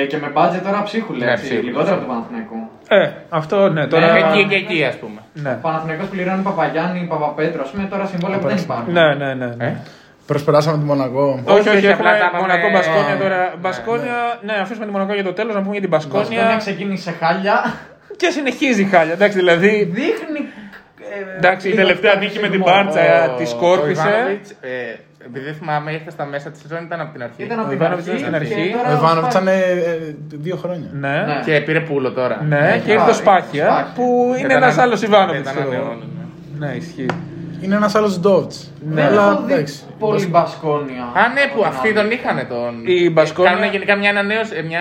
Ε, 0.02 0.06
και 0.06 0.16
με 0.16 0.28
budget 0.36 0.60
τώρα 0.64 0.82
ψίχουλε, 0.82 1.24
Ναι, 1.24 1.30
έτσι, 1.32 1.44
ψίχουλε, 1.44 1.68
λιγότερο 1.70 1.94
από 1.96 2.04
ψίχουλε. 2.04 2.20
το 2.20 2.26
Παναθηναϊκό. 2.28 2.56
Ε, 2.88 3.10
αυτό 3.28 3.68
ναι, 3.68 3.86
τώρα. 3.86 4.12
Ναι, 4.12 4.18
Εκεί 4.18 4.46
και 4.50 4.54
εκεί, 4.54 4.84
ας 4.84 4.96
πούμε. 4.96 5.20
Ναι. 5.32 5.50
Ο 5.50 5.58
Παναθηναϊκός 5.62 6.06
πληρώνει 6.08 6.42
Παπαγιάννη, 6.42 7.06
Παπαπέτρο, 7.12 7.60
ας 7.62 7.70
πούμε, 7.70 7.84
τώρα 7.92 8.04
συμβόλαια 8.06 8.38
που 8.38 8.48
δεν 8.48 8.56
υπάρχουν. 8.56 8.92
Ναι, 8.92 9.14
ναι, 9.14 9.34
ναι. 9.34 9.46
ναι. 9.46 9.64
Ε; 9.66 9.76
Προσπεράσαμε 10.26 10.78
τη 10.78 10.84
Μονακό. 10.84 11.40
Όχι, 11.44 11.58
όχι, 11.68 11.76
όχι, 11.76 11.86
έχουμε 11.86 12.08
απλά 12.08 12.18
τα 12.20 12.26
είπαμε- 12.26 12.40
Μονακό 12.40 12.70
Μπασκόνια 12.70 13.14
Ναι, 13.14 13.20
τώρα. 13.22 13.36
ναι. 13.36 13.50
Μπασκόνια, 13.60 14.16
ναι, 14.46 14.52
αφήσουμε 14.62 14.86
τη 14.86 14.92
Μονακό 14.92 15.12
για 15.14 15.24
το 15.24 15.32
τέλος, 15.32 15.54
να 15.54 15.60
πούμε 15.60 15.72
για 15.72 15.80
την 15.80 15.90
Μπασκόνια 15.90 16.26
Μπασκόνια. 16.28 16.56
ξεκίνησε 16.56 17.10
χάλια. 17.20 17.56
Και 18.16 18.30
συνεχίζει 18.30 18.84
χάλια. 18.84 19.12
Εντάξει, 19.12 19.36
δηλαδή. 19.38 19.70
Δείχνει. 19.98 20.40
ε, 21.32 21.36
Εντάξει, 21.36 21.68
η 21.68 21.70
λίγο 21.70 21.82
τελευταία 21.82 22.12
το 22.12 22.18
νίκη 22.18 22.38
με 22.38 22.48
την 22.48 22.62
σιγμό. 22.62 22.64
Μπάρτσα 22.66 23.00
Ο- 23.32 23.36
τη 23.36 23.42
ο 23.42 23.46
σκόρπισε. 23.46 24.08
Ιβάνοβιτς, 24.08 24.50
ε, 24.50 24.94
Επειδή 25.26 25.52
θυμάμαι, 25.52 25.92
ήρθε 25.92 26.10
στα 26.10 26.24
μέσα 26.24 26.50
της 26.50 26.60
σεζόν, 26.60 26.84
ήταν 26.84 27.00
από 27.00 27.12
την 27.12 27.22
αρχή. 27.22 27.42
Ήταν 27.42 27.58
από 27.58 27.66
Ο 27.66 27.70
την 27.70 27.78
Ιβάνοβιτς 27.80 28.08
αρχή. 28.08 28.20
ήταν 28.20 28.34
στην 28.34 28.54
αρχή. 28.54 28.68
και 28.70 28.76
τώρα 28.76 28.88
Ο 28.88 28.92
Ιβάνοβιτς 28.92 29.34
σπάει. 29.34 29.42
ήταν 29.44 29.68
ε, 30.08 30.14
δύο 30.28 30.56
χρόνια. 30.56 30.88
Ναι. 30.92 31.08
Ναι. 31.08 31.40
Και 31.44 31.60
πήρε 31.60 31.80
πούλο 31.80 32.12
τώρα. 32.12 32.42
Ναι, 32.48 32.80
και 32.84 32.92
ήρθε 32.92 33.10
ο 33.10 33.12
Σπάχια 33.12 33.64
Σπάχια. 33.64 33.92
που 33.94 34.26
είναι 34.38 34.46
Ήταν 34.46 34.50
ένας 34.62 34.72
ανα- 34.72 34.82
άλλος 34.82 35.02
Ιβάνοβιτς. 35.02 35.50
ήταν 35.50 35.62
ανανεώνει, 35.62 36.08
ναι. 36.58 36.66
Ναι, 36.66 36.72
ισχύει. 36.74 37.06
Είναι 37.60 37.74
ένας 37.74 37.94
άλλος 37.94 38.20
Ντόβτ. 38.20 38.52
Δεν 38.80 39.04
Αλλά 39.06 39.30
έχω 39.30 39.42
δει 39.42 39.52
εντάξει. 39.52 39.82
πολύ 39.98 40.26
μπασκόνια. 40.26 41.02
Α, 41.02 41.28
ναι, 41.34 41.40
που 41.54 41.64
αυτοί 41.64 41.92
τον 41.94 42.10
είχαν 42.10 42.46
τον. 42.48 42.82
Η 42.86 43.10
Μπασκόνια- 43.10 43.52
Κάνουν 43.52 43.70
γενικά 43.70 43.96
μια 43.96 44.10
ανανέωση. 44.10 44.62
Μια. 44.68 44.80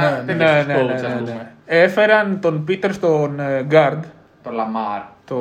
Ναι, 0.00 0.06
ναι, 0.10 0.32
τέτοια 0.32 0.52
Ναι, 0.52 0.60
στους 0.60 0.66
ναι, 0.66 0.74
ναι, 0.74 0.80
coach, 0.92 0.94
ας 0.94 1.02
ναι, 1.02 1.08
πούμε. 1.08 1.20
ναι. 1.30 1.46
Έφεραν 1.82 2.38
τον 2.40 2.64
Πίτερ 2.64 2.92
στον 2.92 3.40
ε, 3.40 3.66
Guard. 3.70 3.98
Το 4.42 4.50
Λαμάρ. 4.50 5.00
Το. 5.24 5.36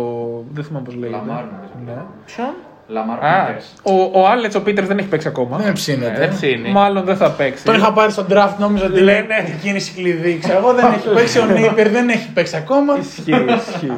Δεν 0.52 0.64
θυμάμαι 0.64 0.86
πώς 0.86 0.96
λέγεται. 0.96 1.18
Λαμάρ, 1.26 1.44
νομίζω. 1.44 1.72
Ναι. 1.86 2.02
Ποιον; 2.26 2.54
Λαμάρ 2.92 3.26
Α. 3.26 3.46
Πίτερς. 3.46 3.74
Ο, 3.84 4.20
ο 4.22 4.28
Άλεκ 4.28 4.56
ο 4.56 4.62
Πίτερς 4.62 4.88
δεν 4.88 4.98
έχει 4.98 5.08
παίξει 5.08 5.28
ακόμα. 5.28 5.58
Δεν 5.58 5.66
Ναι, 5.68 5.74
ψήνεται. 5.74 6.20
Δεν 6.20 6.30
ψήνει. 6.30 6.72
Μάλλον 6.72 7.04
δεν 7.06 7.16
θα 7.18 7.30
παίξει. 7.30 7.64
Τον 7.64 7.76
είχα 7.76 7.94
πάρει 7.94 8.12
στο 8.12 8.26
draft, 8.30 8.54
νόμιζα 8.58 8.86
ότι 8.86 9.00
Λένε. 9.00 9.20
είναι 9.20 9.48
η 9.48 9.60
κίνηση 9.62 9.92
κλειδί. 9.94 10.38
Ξέρω 10.44 10.58
εγώ 10.58 10.74
δεν 10.74 10.86
έχει 10.86 11.08
παίξει. 11.14 11.40
Ο 11.40 11.46
Νίπερ 11.46 11.90
δεν 11.90 12.10
έχει 12.10 12.32
παίξει 12.34 12.56
ακόμα. 12.56 12.98
Ισχύει, 13.00 13.46
ισχύει. 13.72 13.92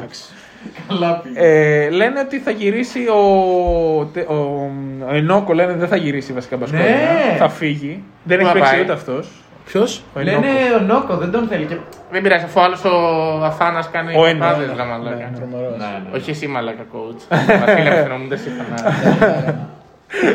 Καλά 0.88 1.20
πήγε. 1.22 1.40
Ε, 1.40 1.90
λένε 1.90 2.20
ότι 2.20 2.38
θα 2.38 2.50
γυρίσει 2.50 2.98
ο, 3.08 3.24
τε- 4.12 4.28
ο, 4.30 4.34
ο 5.10 5.14
Ενόκο, 5.14 5.52
λένε 5.52 5.72
δεν 5.72 5.88
θα 5.88 5.96
γυρίσει 5.96 6.32
βασικά 6.32 6.56
Μπασκόνια. 6.56 6.84
Ναι. 6.84 7.36
Θα 7.38 7.48
φύγει. 7.48 8.02
Δεν 8.22 8.38
Πού 8.38 8.42
έχει 8.44 8.52
θα 8.52 8.58
παίξει 8.58 8.72
πάει; 8.74 8.82
ούτε 8.82 8.92
αυτός. 8.92 9.28
Ποιος; 9.66 10.02
Ο 10.14 10.20
Λένε 10.20 10.46
Ενόκος. 10.46 10.80
ο 10.80 10.84
Νόκο 10.84 11.16
δεν 11.16 11.30
τον 11.30 11.46
θέλει. 11.48 11.64
Και... 11.64 11.76
Δεν 12.10 12.22
πειράζει, 12.22 12.44
αφού 12.44 12.60
άλλος 12.60 12.84
ο 12.84 12.90
Αθάνας 13.44 13.90
κάνει 13.90 14.16
Ο 14.18 14.26
Ενό. 14.26 14.38
παπάδες, 14.38 14.66
Ναι, 14.68 14.74
γα, 14.74 14.84
μαλάκα. 14.84 15.16
ναι. 15.16 15.30
Τρομερός. 15.36 15.76
Ναι, 15.78 15.84
ναι. 16.10 16.16
Όχι 16.16 16.30
εσύ 16.30 16.46
μαλάκα 16.46 16.84
coach. 16.92 17.36
Βασίλη 17.66 17.90
μου 18.20 18.28
δεν 18.28 18.38
σύμφωνα. 18.38 18.76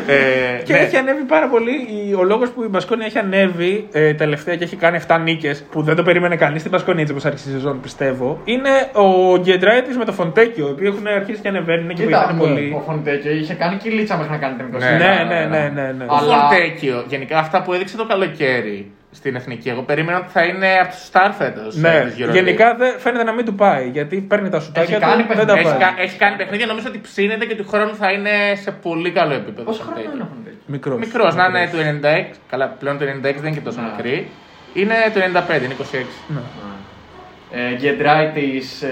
Ε, 0.06 0.62
Και 0.64 0.72
ναι. 0.72 0.78
έχει 0.78 0.96
ανέβει 0.96 1.22
πάρα 1.22 1.48
πολύ. 1.48 1.70
η- 1.70 2.14
Ο 2.14 2.22
λόγος 2.24 2.50
που 2.50 2.62
η 2.64 2.66
Μπασκόνια 2.66 3.06
έχει 3.06 3.18
ανέβει 3.18 3.88
ε, 3.92 4.14
τελευταία 4.14 4.56
και 4.56 4.64
έχει 4.64 4.76
κάνει 4.76 4.98
7 5.08 5.18
νίκες 5.22 5.64
που 5.70 5.82
δεν 5.82 5.96
το 5.96 6.02
περίμενε 6.02 6.36
κανείς 6.36 6.60
στην 6.60 6.72
Μπασκόνια 6.72 7.00
έτσι 7.00 7.12
όπως 7.12 7.24
άρχισε 7.24 7.48
η 7.48 7.52
σεζόν, 7.52 7.80
πιστεύω. 7.80 8.40
Είναι 8.44 8.70
ο 8.92 9.36
Γκεντράιτη 9.38 9.96
με 9.98 10.04
το 10.04 10.12
Φοντέκιο, 10.12 10.66
οι 10.66 10.70
οποίοι 10.70 10.92
έχουν 10.92 11.06
αρχίσει 11.06 11.40
και 11.40 11.48
ανεβαίνουν 11.48 11.88
και 11.88 11.94
Κοίτα, 12.04 12.18
βοηθάνε 12.18 12.38
πολύ. 12.40 12.72
ο 12.76 12.80
Φοντέκιο 12.92 13.30
είχε 13.32 13.54
κάνει 13.54 13.76
κοιλίτσα 13.76 14.16
μέχρι 14.16 14.32
να 14.32 14.38
κάνει 14.38 14.56
την 14.56 14.66
20. 14.74 14.78
Ναι, 14.78 14.88
Ναι, 14.90 15.24
ναι, 15.24 15.44
ναι, 15.58 15.70
ναι. 15.74 15.92
ναι. 15.98 16.04
Ο 16.08 16.14
Αλλά- 16.16 16.48
Φοντέκιο, 16.48 17.04
γενικά 17.08 17.38
αυτά 17.38 17.62
που 17.62 17.72
έδειξε 17.72 17.96
το 17.96 18.06
καλοκαίρι 18.06 18.90
στην 19.12 19.34
εθνική, 19.36 19.68
εγώ 19.68 19.82
περίμενα 19.82 20.18
ότι 20.18 20.30
θα 20.30 20.42
είναι 20.44 20.66
από 20.82 20.88
τους 20.90 21.08
stars 21.12 21.30
φέτος. 21.38 21.60
Ναι, 21.72 22.12
γενικά 22.32 22.74
δεν, 22.74 22.98
φαίνεται 22.98 23.24
να 23.24 23.32
μην 23.32 23.44
του 23.44 23.54
πάει 23.54 23.88
γιατί 23.88 24.16
παίρνει 24.20 24.48
τα 24.48 24.60
σουτάκια 24.60 24.96
Έχει 24.96 25.04
κάνει 25.06 25.22
του, 25.22 25.34
δεν 25.36 25.46
τα 25.46 25.52
Έχει, 25.54 25.62
βάζει. 25.64 25.76
κα- 25.78 25.94
έχει 25.98 26.16
κάνει 26.18 26.36
παιχνίδια, 26.36 26.66
νομίζω 26.66 26.88
ότι 26.88 26.98
ψήνεται 26.98 27.44
και 27.44 27.54
του 27.56 27.66
χρόνου 27.68 27.94
θα 27.96 28.10
είναι 28.12 28.30
σε 28.62 28.70
πολύ 28.70 29.10
καλό 29.10 29.34
επίπεδο. 29.34 29.62
Πόσο 29.64 29.82
ο 29.82 29.84
χρόνο 29.84 29.96
Φοντέκιο. 30.00 30.14
είναι 30.14 30.22
ο 30.22 30.28
Φοντέκιο. 30.34 30.58
Μικρός. 30.66 30.98
Μικρός, 30.98 31.34
να 31.34 31.44
είναι 31.46 31.68
του 31.72 31.78
96. 31.78 32.36
Καλά, 32.50 32.66
πλέον 32.78 32.98
το 32.98 33.04
96 33.04 33.08
δεν 33.22 33.34
είναι 33.36 33.50
και 33.50 33.60
τόσο 33.60 33.80
Ναι. 33.80 33.86
μικρή. 33.96 34.28
Είναι 34.74 34.94
το 35.14 35.20
95, 35.20 35.64
είναι 35.64 35.74
26. 35.74 36.06
Ε, 37.52 37.74
Γκεντράιτης 37.74 38.82
ε, 38.82 38.88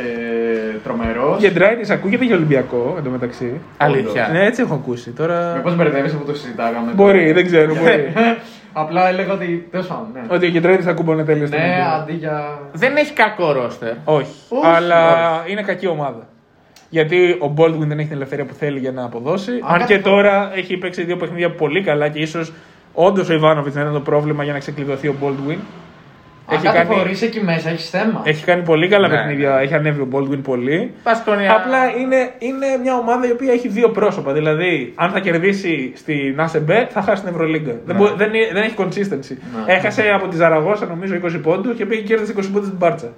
τρομερός. 0.84 1.38
Γκεντράιτη 1.40 1.92
ακούγεται 1.92 2.24
για 2.24 2.36
Ολυμπιακό 2.36 2.94
εντωμεταξύ. 2.98 3.60
Αλήθεια. 3.76 4.28
Ναι, 4.32 4.44
έτσι 4.46 4.62
έχω 4.62 4.74
ακούσει. 4.74 5.10
Τώρα. 5.10 5.52
Μήπως 5.56 5.76
μπερδεύεσαι 5.76 6.16
που 6.16 6.24
το 6.24 6.34
συζητάγαμε. 6.34 6.92
Μπορεί, 6.94 7.32
δεν 7.32 7.46
ξέρω. 7.46 7.74
Μπορεί. 7.74 8.12
Απλά 8.80 9.08
έλεγα 9.08 9.32
ότι. 9.32 9.68
Τέλος 9.70 9.82
πάντων. 9.84 10.06
Ναι, 10.12 10.20
Ότι 10.28 10.46
ο 10.46 10.50
Γκεντράιτη 10.50 10.82
θα 10.82 10.92
κούμπωνε 10.92 11.24
τέλειο 11.24 11.46
στην 11.46 11.58
ναι 11.58 11.64
Ολυμπιακό. 11.64 11.94
αντί 11.96 12.12
για. 12.12 12.58
Δεν 12.72 12.96
έχει 12.96 13.12
κακό 13.12 13.52
ρόστερ. 13.52 13.92
Όχι. 14.04 14.30
Όχι, 14.48 14.66
Αλλά 14.66 15.34
όχι. 15.40 15.52
είναι 15.52 15.62
κακή 15.62 15.86
ομάδα. 15.86 16.26
Γιατί 16.90 17.30
ο 17.30 17.54
Baldwin 17.56 17.78
δεν 17.86 17.98
έχει 17.98 18.08
την 18.08 18.16
ελευθερία 18.16 18.44
που 18.44 18.54
θέλει 18.54 18.78
για 18.78 18.92
να 18.92 19.04
αποδώσει. 19.04 19.52
Αν 19.52 19.78
κάθε 19.78 19.94
και 19.94 20.00
φορά- 20.00 20.16
τώρα 20.16 20.50
έχει 20.54 20.76
παίξει 20.76 21.04
δύο 21.04 21.16
παιχνίδια 21.16 21.50
πολύ 21.50 21.82
καλά 21.82 22.08
και 22.08 22.18
ίσως 22.18 22.52
όντως 22.94 23.28
ο 23.28 23.32
Ιβάνοβιτ 23.32 23.74
να 23.74 23.80
ήταν 23.80 23.92
το 23.92 24.00
πρόβλημα 24.00 24.44
για 24.44 24.52
να 24.52 24.58
ξεκλειδωθεί 24.58 25.08
ο 25.08 25.14
Baldwin. 25.22 25.56
Αν 26.50 26.56
Έχει 26.56 26.64
κάνει, 26.66 26.78
κατηγορείς 26.78 27.22
εκεί 27.22 27.40
μέσα, 27.44 27.68
έχεις 27.70 27.90
θέμα. 27.90 28.20
έχει 28.24 28.44
κάνει 28.44 28.62
πολύ 28.62 28.88
καλά 28.88 29.08
Ναι, 29.08 29.14
παιχνίδια. 29.14 29.58
Έχει 29.58 29.74
ανέβει 29.74 30.00
ο 30.00 30.08
Baldwin 30.12 30.40
πολύ. 30.42 30.92
Πασκόνια. 31.02 31.52
Απλά 31.52 31.78
είναι, 32.00 32.30
είναι 32.38 32.66
μια 32.82 32.94
ομάδα 32.96 33.26
η 33.28 33.30
οποία 33.30 33.52
έχει 33.52 33.68
δύο 33.68 33.88
πρόσωπα. 33.90 34.32
Δηλαδή, 34.32 34.92
αν 34.96 35.10
θα 35.10 35.20
κερδίσει 35.20 35.92
στην 35.96 36.40
ΑΣΕΜΠΕ, 36.40 36.86
θα 36.90 37.02
χάσει 37.02 37.22
την 37.22 37.30
Ευρωλίγκα. 37.32 37.72
Δεν, 37.86 37.96
μπο- 37.96 38.14
δεν, 38.16 38.34
είναι- 38.34 38.50
δεν 38.52 38.62
έχει 38.62 38.74
consistency. 38.78 39.34
Ναι. 39.66 39.72
Έχασε 39.74 40.02
από 40.14 40.28
τη 40.28 40.36
Ζαραγώσα 40.36 40.86
νομίζω 40.86 41.14
20 41.14 41.38
πόντους 41.42 41.76
και 41.76 41.86
πήγε 41.86 42.00
και 42.00 42.06
κέρδισε 42.06 42.32
20 42.36 42.42
πόντους 42.52 42.66
στην 42.66 42.78
Μπάρτσα. 42.78 43.08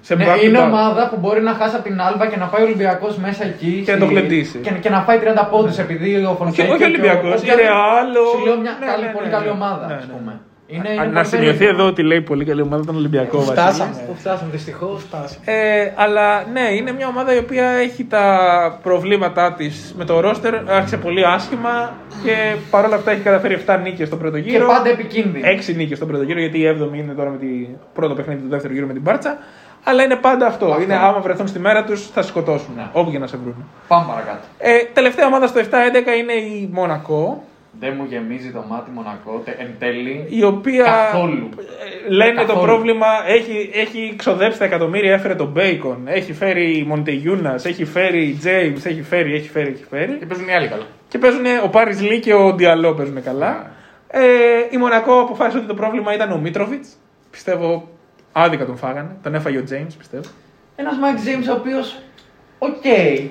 Σε 0.00 0.14
Ναι, 0.14 0.24
back 0.28 0.36
to 0.38 0.44
είναι 0.44 0.58
back. 0.58 0.62
ομάδα 0.64 1.08
που 1.08 1.16
μπορεί 1.20 1.40
να 1.42 1.52
χάσει 1.54 1.74
από 1.76 1.84
την 1.84 2.00
Άλμπα 2.00 2.26
και 2.26 2.36
να 2.36 2.46
πάει 2.46 2.62
ο 2.62 2.64
Ολυμπιακός 2.64 3.16
μέσα 3.16 3.44
εκεί. 3.44 3.82
Και 3.84 3.90
να 3.92 3.96
στη- 3.96 4.06
το 4.06 4.10
γλεντήσει. 4.12 4.58
Και, 4.58 4.70
και 4.80 4.90
να 4.90 5.00
φάει 5.00 5.18
30 5.18 5.48
πόντους 5.50 5.78
επειδή 5.78 6.24
ο 6.24 6.34
Φωνσέκο. 6.38 6.72
όχι 6.72 6.84
Ολυμπιακός, 6.84 7.42
η 7.42 7.46
Real, 7.46 8.10
ο- 8.22 8.38
Σου 8.38 8.44
λέω 8.46 8.60
μια 8.60 8.76
Ναι, 8.80 8.86
καλή- 8.86 9.04
ναι, 9.06 9.12
πολύ 9.16 9.26
ναι, 9.26 9.32
καλή 9.32 9.44
ναι. 9.44 9.50
ομάδα, 9.50 9.86
Ναι, 9.86 9.94
ας 9.94 10.06
ναι. 10.06 10.12
πούμε. 10.14 10.32
Είναι, 10.70 10.88
Α, 10.88 10.92
είναι 10.92 11.04
να 11.04 11.12
πολύ 11.12 11.26
σημειωθεί 11.26 11.50
περίεργο. 11.58 11.80
εδώ 11.80 11.88
ότι 11.88 12.02
λέει 12.02 12.20
πολύ 12.20 12.44
καλή 12.44 12.62
ομάδα 12.62 12.84
τον 12.84 12.96
Ολυμπιακό. 12.96 13.40
Φτάσαμε. 13.40 13.90
Βασίλη. 13.90 14.06
Που 14.06 14.14
φτάσαμε 14.18 14.50
δυστυχώς. 14.50 15.06
Ε, 15.44 15.92
αλλά 15.96 16.44
ναι, 16.52 16.60
είναι 16.74 16.92
μια 16.92 17.06
ομάδα 17.06 17.34
η 17.34 17.38
οποία 17.38 17.68
έχει 17.68 18.04
τα 18.04 18.78
προβλήματά 18.82 19.52
της 19.52 19.94
με 19.98 20.04
το 20.04 20.20
ρόστερ. 20.20 20.54
Άρχισε 20.70 20.96
πολύ 20.96 21.26
άσχημα 21.26 21.92
και 22.24 22.54
παρόλα 22.70 22.94
αυτά 22.96 23.10
έχει 23.10 23.20
καταφέρει 23.20 23.62
7 23.66 23.78
νίκες 23.82 24.06
στον 24.06 24.18
πρώτο 24.18 24.40
Και 24.40 24.50
γύρο. 24.50 24.66
πάντα 24.66 24.88
επικίνδυνη. 24.88 25.44
6 25.70 25.74
νίκες 25.76 25.96
στον 25.96 26.08
πρώτο 26.08 26.22
γύρο, 26.22 26.40
γιατί 26.40 26.58
η 26.58 26.76
7η 26.80 26.96
είναι 26.96 27.12
τώρα 27.12 27.30
με 27.30 27.36
την 27.36 27.66
πρώτο 27.94 28.14
παιχνίδι 28.14 28.40
του 28.42 28.48
δεύτερου 28.48 28.72
γύρου 28.72 28.86
με 28.86 28.92
την 28.92 29.02
Μπάρτσα. 29.02 29.38
Αλλά 29.84 30.02
είναι 30.02 30.16
πάντα 30.16 30.46
αυτό. 30.46 30.66
Αυτό. 30.66 30.82
Είναι 30.82 30.94
άμα 30.96 31.20
βρεθούν 31.20 31.46
στη 31.48 31.58
μέρα 31.58 31.84
τους, 31.84 32.06
θα 32.10 32.22
σε 32.22 32.28
σκοτώσουν. 32.28 32.72
Ναι. 32.76 32.86
Όπου 32.92 33.10
και 33.10 33.18
να 33.18 33.26
σε 33.26 33.36
βρουν. 33.36 33.64
Πάμε 33.88 34.04
παρακάτω. 34.08 34.38
Ε, 34.58 34.70
τελευταία 34.92 35.26
ομάδα 35.26 35.46
στο 35.46 35.60
7-11 35.60 35.64
είναι 36.18 36.32
η 36.32 36.68
Μονακό. 36.72 37.44
Δεν 37.78 37.94
μου 37.98 38.04
γεμίζει 38.08 38.50
το 38.50 38.64
μάτι 38.68 38.90
Μονακό 38.90 39.42
τε- 39.44 39.60
εν 39.60 39.68
τέλει. 39.78 40.26
Η 40.28 40.44
οποία 40.44 40.84
Καθόλου. 40.84 41.48
ε, 42.06 42.10
λένε 42.12 42.34
το 42.40 42.46
Καθόλου. 42.46 42.66
πρόβλημα 42.66 43.06
έχει, 43.26 43.70
έχει 43.74 44.14
ξοδέψει 44.16 44.58
τα 44.58 44.64
εκατομμύρια, 44.64 45.12
έφερε 45.12 45.34
τον 45.34 45.46
Μπέικον, 45.48 46.02
έχει 46.04 46.32
φέρει 46.32 46.84
Μοντεγιούνας, 46.88 47.64
έχει 47.64 47.84
φέρει 47.84 48.36
Τζέιμς, 48.38 48.84
έχει 48.84 49.02
φέρει, 49.02 49.34
έχει 49.34 49.48
φέρει, 49.48 49.70
έχει 49.70 49.84
φέρει. 49.90 50.12
Και 50.18 50.26
παίζουν 50.26 50.48
οι 50.48 50.54
άλλοι 50.54 50.68
καλά. 50.68 50.86
Και 51.08 51.18
παίζουν 51.18 51.44
ο 51.64 51.68
Πάρις 51.68 52.00
Λί 52.00 52.20
και 52.20 52.34
ο 52.34 52.52
Ντιαλό 52.54 52.94
παίζουν 52.94 53.22
καλά. 53.22 53.70
Ε, 54.08 54.20
η 54.70 54.76
Μονακό 54.76 55.20
αποφάσισε 55.20 55.58
ότι 55.58 55.66
το 55.66 55.74
πρόβλημα 55.74 56.14
ήταν 56.14 56.32
ο 56.32 56.38
Μίτροβιτς. 56.38 56.88
Πιστεύω 57.30 57.88
άδικα 58.32 58.66
τον 58.66 58.76
φάγανε. 58.76 59.16
Τον 59.22 59.34
έφαγε 59.34 59.58
ο 59.58 59.62
Τζέιμς, 59.64 59.94
πιστεύω. 59.94 60.24
Ένας 60.76 60.96
Μάικ 60.98 61.16
James 61.16 61.48
ο 61.50 61.52
οποίος. 61.58 61.98
Οκ. 62.68 62.84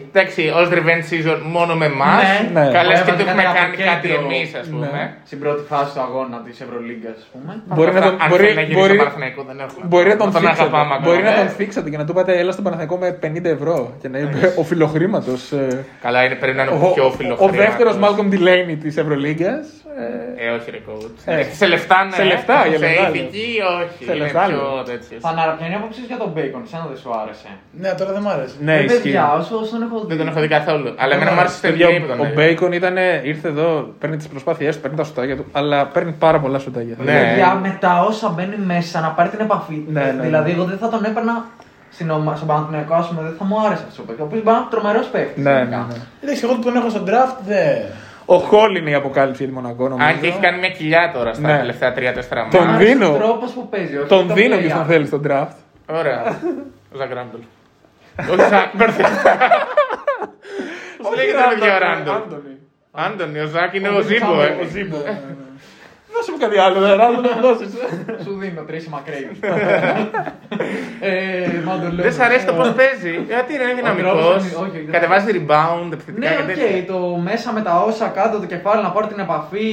Εντάξει, 0.09 0.41
ω 0.59 0.61
revenge 0.77 1.05
season 1.11 1.39
μόνο 1.55 1.73
με 1.82 1.86
εμάς. 1.86 2.23
Ναι. 2.53 2.59
Ναι. 2.61 2.71
Καλές 2.77 2.97
και 3.01 3.09
Έβαλε 3.09 3.17
του 3.23 3.30
έχουμε 3.30 3.43
κάτι 3.43 3.57
κάνει 3.59 3.73
από 3.75 3.84
κάτι 3.91 4.07
κέντρο. 4.07 4.25
εμείς, 4.25 4.49
ας 4.61 4.67
πούμε. 4.71 4.88
Ναι. 4.95 5.03
Στην 5.30 5.39
πρώτη 5.43 5.61
φάση 5.71 5.89
του 5.95 6.01
αγώνα 6.07 6.38
της 6.45 6.55
Ευρωλίγκας, 6.65 7.15
ας 7.23 7.27
πούμε. 7.34 7.51
Μπορεί 7.75 7.91
να 7.97 8.01
τον, 8.05 8.13
Αν 8.23 8.27
μπορεί, 8.30 8.43
θέλει 8.43 8.55
να 8.55 8.61
γυρίσει 8.61 8.80
μπορεί, 8.80 8.93
στο 8.95 9.03
Παναθηναϊκό, 9.03 9.41
δεν 9.49 9.57
έχουμε. 9.65 9.84
μπορεί 9.91 10.07
να 10.13 10.17
τον 10.21 10.32
τον 10.32 10.41
ψήσετε. 10.41 10.62
αγαπάμε 10.61 10.93
ακόμα. 10.93 11.05
Μπορεί 11.07 11.21
να 11.30 11.34
Ε, 11.34 11.39
τον 11.41 11.47
θίξετε 11.57 11.88
και 11.91 11.97
να 12.01 12.05
του 12.07 12.13
πείτε 12.18 12.32
έλα 12.41 12.51
στον 12.55 12.63
Παναθηναϊκό 12.65 12.95
με 13.03 13.09
50 13.25 13.45
ευρώ 13.57 13.77
και 14.01 14.07
να 14.13 14.17
είπε 14.23 14.39
ο 14.61 14.63
φιλοχρήματος. 14.69 15.41
Καλά, 16.05 16.19
είναι, 16.25 16.36
πρέπει 16.41 16.57
να 16.59 16.63
είναι 16.63 16.71
Ο, 16.71 16.88
ο 16.88 16.93
πιο 16.97 17.05
ο, 17.05 17.11
φίλο 17.19 17.34
ο 17.39 17.47
δεύτερος 17.63 17.95
Μάλκομ 18.03 18.27
Delaney 18.36 18.75
της 18.84 18.93
Ευρωλίγκας. 19.03 19.65
Ε, 20.43 20.50
όχι, 20.58 20.72
ρε 20.72 20.82
coach. 20.88 21.16
Ε. 21.26 21.43
σε 21.60 21.66
λεφτά, 21.68 21.97
ναι. 22.06 22.12
Σε 22.20 22.24
λεφτά, 22.24 22.58
για 22.68 22.78
σε 22.78 22.86
λεφτά, 22.86 23.08
ηθική, 23.10 23.50
όχι. 23.82 24.04
Σε 24.06 24.12
είναι 24.14 24.24
λεφτά, 24.24 24.43
πιο 24.45 24.56
λέω. 24.56 24.84
τέτοιος. 24.91 25.20
Φανάρα, 25.26 25.52
ποια 25.58 25.66
είναι 25.66 25.76
η 25.76 25.78
άποψη 25.82 26.02
για 26.12 26.18
τον 26.18 26.30
Bacon, 26.36 26.62
σαν 26.72 26.82
δεν 26.91 26.97
σου 27.04 27.10
άρεσε; 27.22 27.50
Ναι, 27.82 27.89
τώρα 28.00 28.12
δεν 28.16 28.22
μ' 28.22 28.28
άρεσε. 28.36 28.56
Ναι, 28.68 28.76
Ε, 28.76 28.84
ισχύει. 28.84 29.02
παιδιά, 29.02 29.24
όσο 29.39 29.54
όσο 29.64 29.72
τον 29.76 29.82
έχω 29.88 29.97
δει. 30.00 30.08
Δεν 30.12 30.18
τον 30.22 30.28
έχω 30.32 30.39
δει 30.43 30.47
καθόλου. 30.58 30.88
Αλλά 31.02 31.14
εμένα 31.16 31.32
μου 31.34 31.39
άρεσε 31.39 31.58
στο 31.58 31.68
Παιδιά, 31.68 31.88
NBA 31.89 31.97
που 32.02 32.08
τον 32.12 32.20
ο 32.20 32.24
έδινε. 32.24 32.36
Μπέικον 32.41 32.72
ήταν, 32.72 32.95
ήρθε 33.32 33.47
εδώ, 33.54 33.70
παίρνει 34.00 34.18
τις 34.18 34.28
προσπάθειές 34.34 34.76
του, 34.76 34.82
παίρνει 34.82 34.97
τα 34.97 35.04
σουτάκια 35.04 35.36
του, 35.39 35.45
αλλά 35.52 35.78
παίρνει 35.93 36.12
πάρα 36.26 36.39
πολλά 36.43 36.60
σουτάκια. 36.60 36.95
Ναι. 37.00 37.06
Παιδιά, 37.20 37.50
με 37.64 37.78
τα 37.80 37.91
όσα 38.10 38.28
μπαίνει 38.36 38.58
μέσα 38.74 39.00
να 39.06 39.10
πάρει 39.18 39.30
την 39.30 39.39
επαφή. 39.39 39.78
Ναι, 39.88 40.02
ναι, 40.04 40.12
ναι. 40.12 40.22
Δηλαδή, 40.24 40.52
εγώ 40.52 40.64
δεν 40.64 40.78
θα 40.78 40.89
τον 40.89 41.04
έπαιρνα 41.06 41.45
στην 41.91 42.10
ομα- 42.10 42.36
στον 42.36 42.47
Παναθηναϊκό, 42.47 42.93
ας 42.93 43.08
πούμε, 43.08 43.22
δεν 43.22 43.34
θα 43.39 43.43
μου 43.43 43.56
άρεσε 43.66 43.84
αυτός 43.89 44.01
ο 44.02 44.06
παίκτης. 44.05 44.22
Ο 44.22 44.26
οποίος 44.26 44.43
μπορεί 44.43 44.56
να 44.56 44.62
είναι 44.62 44.72
τρομερός 44.76 45.08
παίκτης. 45.08 45.43
Ναι, 45.43 45.52
ναι, 45.54 45.64
ναι. 45.64 45.95
Εντάξει, 46.24 46.41
εγώ 46.45 46.54
που 46.56 46.62
τον 46.62 46.76
έχω 46.76 46.89
στο 46.89 47.04
draft 47.08 47.38
δεν. 47.45 47.78
Ο 48.32 48.38
Χόλ 48.38 48.75
είναι 48.75 48.89
η 48.89 48.93
αποκάλυψη 48.93 49.43
για 49.43 49.53
τη 49.53 49.59
Μονακό, 49.61 49.88
νομίζω. 49.89 50.07
Αν 50.09 50.19
και 50.21 50.27
έχει 50.27 50.39
κάνει 50.39 50.59
μια 50.59 50.69
κοιλιά 50.69 51.11
τώρα 51.13 51.34
στα 51.34 51.47
Ναι. 51.47 51.57
τελευταία 51.57 51.93
3-4 51.93 52.47
Τον 52.51 52.65
ματς. 52.68 52.86
δίνω. 52.88 53.13
Ο 53.13 53.17
τρόπος 53.17 53.51
που 53.51 53.69
παίζει. 53.69 53.97
όχι 53.97 54.07
Τον 54.07 54.27
το 54.27 54.34
δίνω 54.34 54.55
play 54.55 54.61
και 54.61 54.67
τον 54.67 54.82
up. 54.82 54.86
θέλει 54.88 55.05
στον 55.05 55.21
draft. 55.27 55.53
Ωραία. 55.86 56.39
Ο 56.93 56.97
Ζακ 56.97 57.13
Ράντολ. 57.13 57.39
Όχι 58.32 58.49
Ζακ, 58.49 58.75
μπερδεύτηκα. 58.75 59.38
Πώς 61.01 61.15
λέγεται 61.15 61.38
το 61.38 61.49
παιδιά 61.49 61.75
ο 61.75 61.80
Ράντολ. 61.80 62.15
Άντονι. 62.16 62.57
Άντονι, 62.91 63.39
ο 63.39 63.45
Ζακ 63.47 63.73
είναι 63.73 63.89
Ο 63.89 63.95
ο 63.97 64.01
Δώσε 66.20 66.32
μου 66.32 66.38
κάτι 66.45 66.57
άλλο, 66.65 66.80
δεν 66.80 66.95
Ράντολ 66.97 67.22
να 67.22 67.36
μου 67.36 67.41
δώσεις. 67.41 67.70
Σου 68.24 68.32
δίνω 68.39 68.61
τρει 68.61 68.80
μακρύ. 68.89 69.30
ε, 71.09 71.61
μα 71.65 71.74
το 71.80 71.88
λέω. 71.91 72.03
Δεν 72.05 72.13
σ' 72.13 72.20
αρέσει 72.20 72.45
το 72.45 72.53
πώς 72.53 72.70
παίζει. 72.80 73.13
Γιατί 73.28 73.53
είναι 73.53 73.74
δυναμικός. 73.76 74.11
τρόπος 74.22 74.43
είναι- 74.45 74.55
όχι, 74.65 74.78
δεν- 74.84 74.91
Κατεβάζει 74.95 75.26
rebound, 75.38 75.89
επιθετικά 75.93 76.30
Ναι, 76.30 76.36
και 76.36 76.41
οκ, 76.41 76.47
τέτοια. 76.47 76.86
το 76.93 76.99
μέσα 77.30 77.51
με 77.53 77.61
τα 77.61 77.74
όσα 77.88 78.07
κάτω 78.07 78.39
το 78.39 78.45
κεφάλι 78.45 78.82
να 78.84 78.89
πάρει 78.95 79.07
την 79.07 79.20
επαφή, 79.20 79.70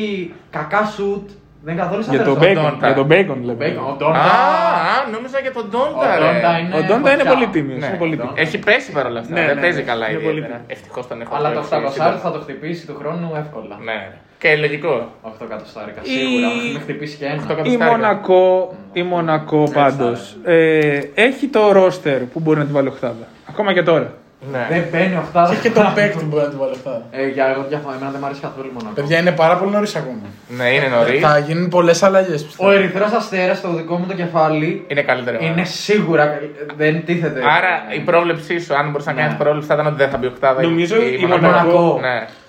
κακά 0.51 0.84
σουτ. 0.94 1.28
Δεν 1.64 1.74
είναι 1.74 1.82
καθόλου 1.84 2.03
Για 2.09 2.22
τον 2.22 2.34
σταθερός. 2.34 2.55
Μπέικον, 2.55 2.72
Ντόντα. 2.72 2.86
για 2.86 2.97
τον 3.01 3.07
Μπέικον 3.07 3.38
λέμε. 3.49 3.55
Μπέικον, 3.61 3.84
Ο 3.84 3.88
Α, 3.90 3.97
Ντόντα. 3.99 4.20
α, 4.20 5.09
νόμιζα 5.14 5.38
για 5.47 5.53
τον 5.53 5.64
Ο 5.66 5.68
Ντόντα, 5.72 6.09
Ντόντα 6.20 6.51
ρε. 6.53 6.59
είναι. 6.61 6.74
Ο 6.78 6.80
Ντόντα 6.88 7.09
είναι 7.12 7.22
φωτιά. 7.22 7.32
πολύ 7.34 7.47
τίμιος. 7.55 7.80
Ναι. 7.80 7.86
είναι 7.86 7.97
πολύ 8.05 8.16
τίμιος. 8.16 8.34
Έχει 8.44 8.59
πέσει 8.59 8.88
παρόλα 8.97 9.18
αυτά. 9.22 9.32
Ναι, 9.34 9.44
Δεν 9.47 9.55
ναι, 9.55 9.61
παίζει 9.64 9.80
ναι. 9.82 9.90
καλά 9.90 10.05
Είναι 10.11 10.18
πολύ 10.18 10.38
ιδιαίτερα. 10.38 10.59
τίμιος. 10.59 10.72
Ευτυχώς 10.76 11.05
τον 11.11 11.16
έχω 11.22 11.32
Αλλά 11.36 11.49
το 11.53 11.61
παίξει 11.61 11.74
800 11.74 11.92
σύντομα. 11.92 12.16
θα 12.24 12.30
το 12.34 12.38
χτυπήσει 12.44 12.82
του 12.88 12.94
χρόνου 13.01 13.28
εύκολα. 13.42 13.74
Ναι. 13.88 13.99
Και 14.39 14.57
λογικό. 14.57 15.11
Όχι 15.22 15.34
το 15.39 15.45
κατοστάρικα. 15.45 16.01
Η- 16.03 16.09
Σίγουρα. 16.09 16.49
Με 16.72 16.78
χτυπήσει 16.80 17.16
και 17.16 17.24
ένα. 17.24 17.37
Το 17.37 17.43
Η 17.43 17.47
κατοστάρικα. 17.47 17.84
Μονακό, 17.84 18.74
η 18.93 19.03
Μονακό 19.03 19.70
πάντως, 19.74 20.37
ε, 20.45 21.01
έχει 21.14 21.47
το 21.47 21.72
ρόστερ 21.72 22.18
που 22.20 22.41
μπορεί 22.41 22.59
να 22.59 22.64
την 22.64 22.74
βάλει 22.74 22.89
οχτάδα. 22.89 23.26
Ακόμα 23.49 23.72
και 23.72 23.82
τώρα. 23.82 24.12
Ναι. 24.53 24.66
Δεν 24.70 24.84
μπαίνει 24.93 25.16
οχτάδα. 25.16 25.55
Και 25.55 25.70
τον 25.70 25.93
παίκτη 25.95 26.24
μπορεί 26.24 26.45
να 26.45 26.51
του 26.51 26.57
βάλει 26.59 26.72
αυτά. 26.72 27.03
Ε, 27.11 27.26
για 27.28 27.47
εγώ 27.47 27.64
διαφωνώ. 27.68 27.95
Εμένα 27.95 28.11
δεν 28.11 28.18
μου 28.20 28.26
αρέσει 28.26 28.41
καθόλου 28.41 28.70
μόνο. 28.78 28.91
Παιδιά 28.95 29.18
είναι 29.18 29.32
πάρα 29.32 29.57
πολύ 29.57 29.70
νωρίς 29.70 29.95
ακόμα. 29.97 30.18
Ναι, 30.49 30.68
είναι 30.74 30.87
νωρίς. 30.87 31.20
Θα 31.20 31.39
γίνουν 31.39 31.68
πολλές 31.68 32.03
αλλαγές 32.03 32.43
Ο 32.43 32.45
πιστεύω. 32.47 32.70
Ερυθρός 32.70 33.12
Αστέρας 33.12 33.59
στο 33.59 33.72
δικό 33.74 33.97
μου 33.97 34.07
το 34.07 34.14
κεφάλι 34.14 34.84
Είναι 34.89 35.03
καλύτερο. 35.03 35.39
είναι 35.41 35.64
σίγουρα. 35.64 36.39
Δεν 36.76 37.05
τίθεται. 37.05 37.41
Άρα 37.41 37.95
η 37.97 38.01
πρόβλεψή 38.01 38.59
σου, 38.59 38.74
αν 38.76 38.91
μπορούσε 38.91 39.09
να 39.11 39.14
Ναι. 39.16 39.20
κάνεις 39.22 39.37
πρόβλεψη, 39.37 39.68
θα 39.68 39.74
ήταν 39.74 39.87
ότι 39.87 39.97
δεν 39.97 40.09
θα 40.09 40.16
μπει 40.16 40.26
οκτάδα. 40.26 40.62
Νομίζω 40.62 40.97
η 41.03 41.26
Μονακό. 41.26 42.01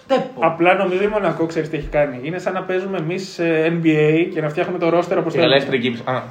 Μονακό- 0.10 0.16
Ναι. 0.16 0.16
Τέπο. 0.34 0.40
Απλά 0.46 0.74
νομίζω 0.76 1.04
η 1.04 1.08
Μονακό 1.08 1.46
ξέρεις 1.46 1.70
τι 1.70 1.78
έχει 1.78 1.88
κάνει. 1.88 2.20
Είναι 2.24 2.38
σαν 2.40 2.54
να 2.54 2.62
παίζουμε 2.64 2.98
εμείς 2.98 3.40
NBA 3.68 4.28
και 4.34 4.42
να 4.42 4.50
φτιάχνουμε 4.50 4.80
το 4.80 4.90
ρόστερ 4.90 5.18
όπως 5.18 5.34
Η 5.34 5.38
Γαλέστρη 5.38 5.78
Γκίμπς. 5.78 6.02
Α. 6.06 6.22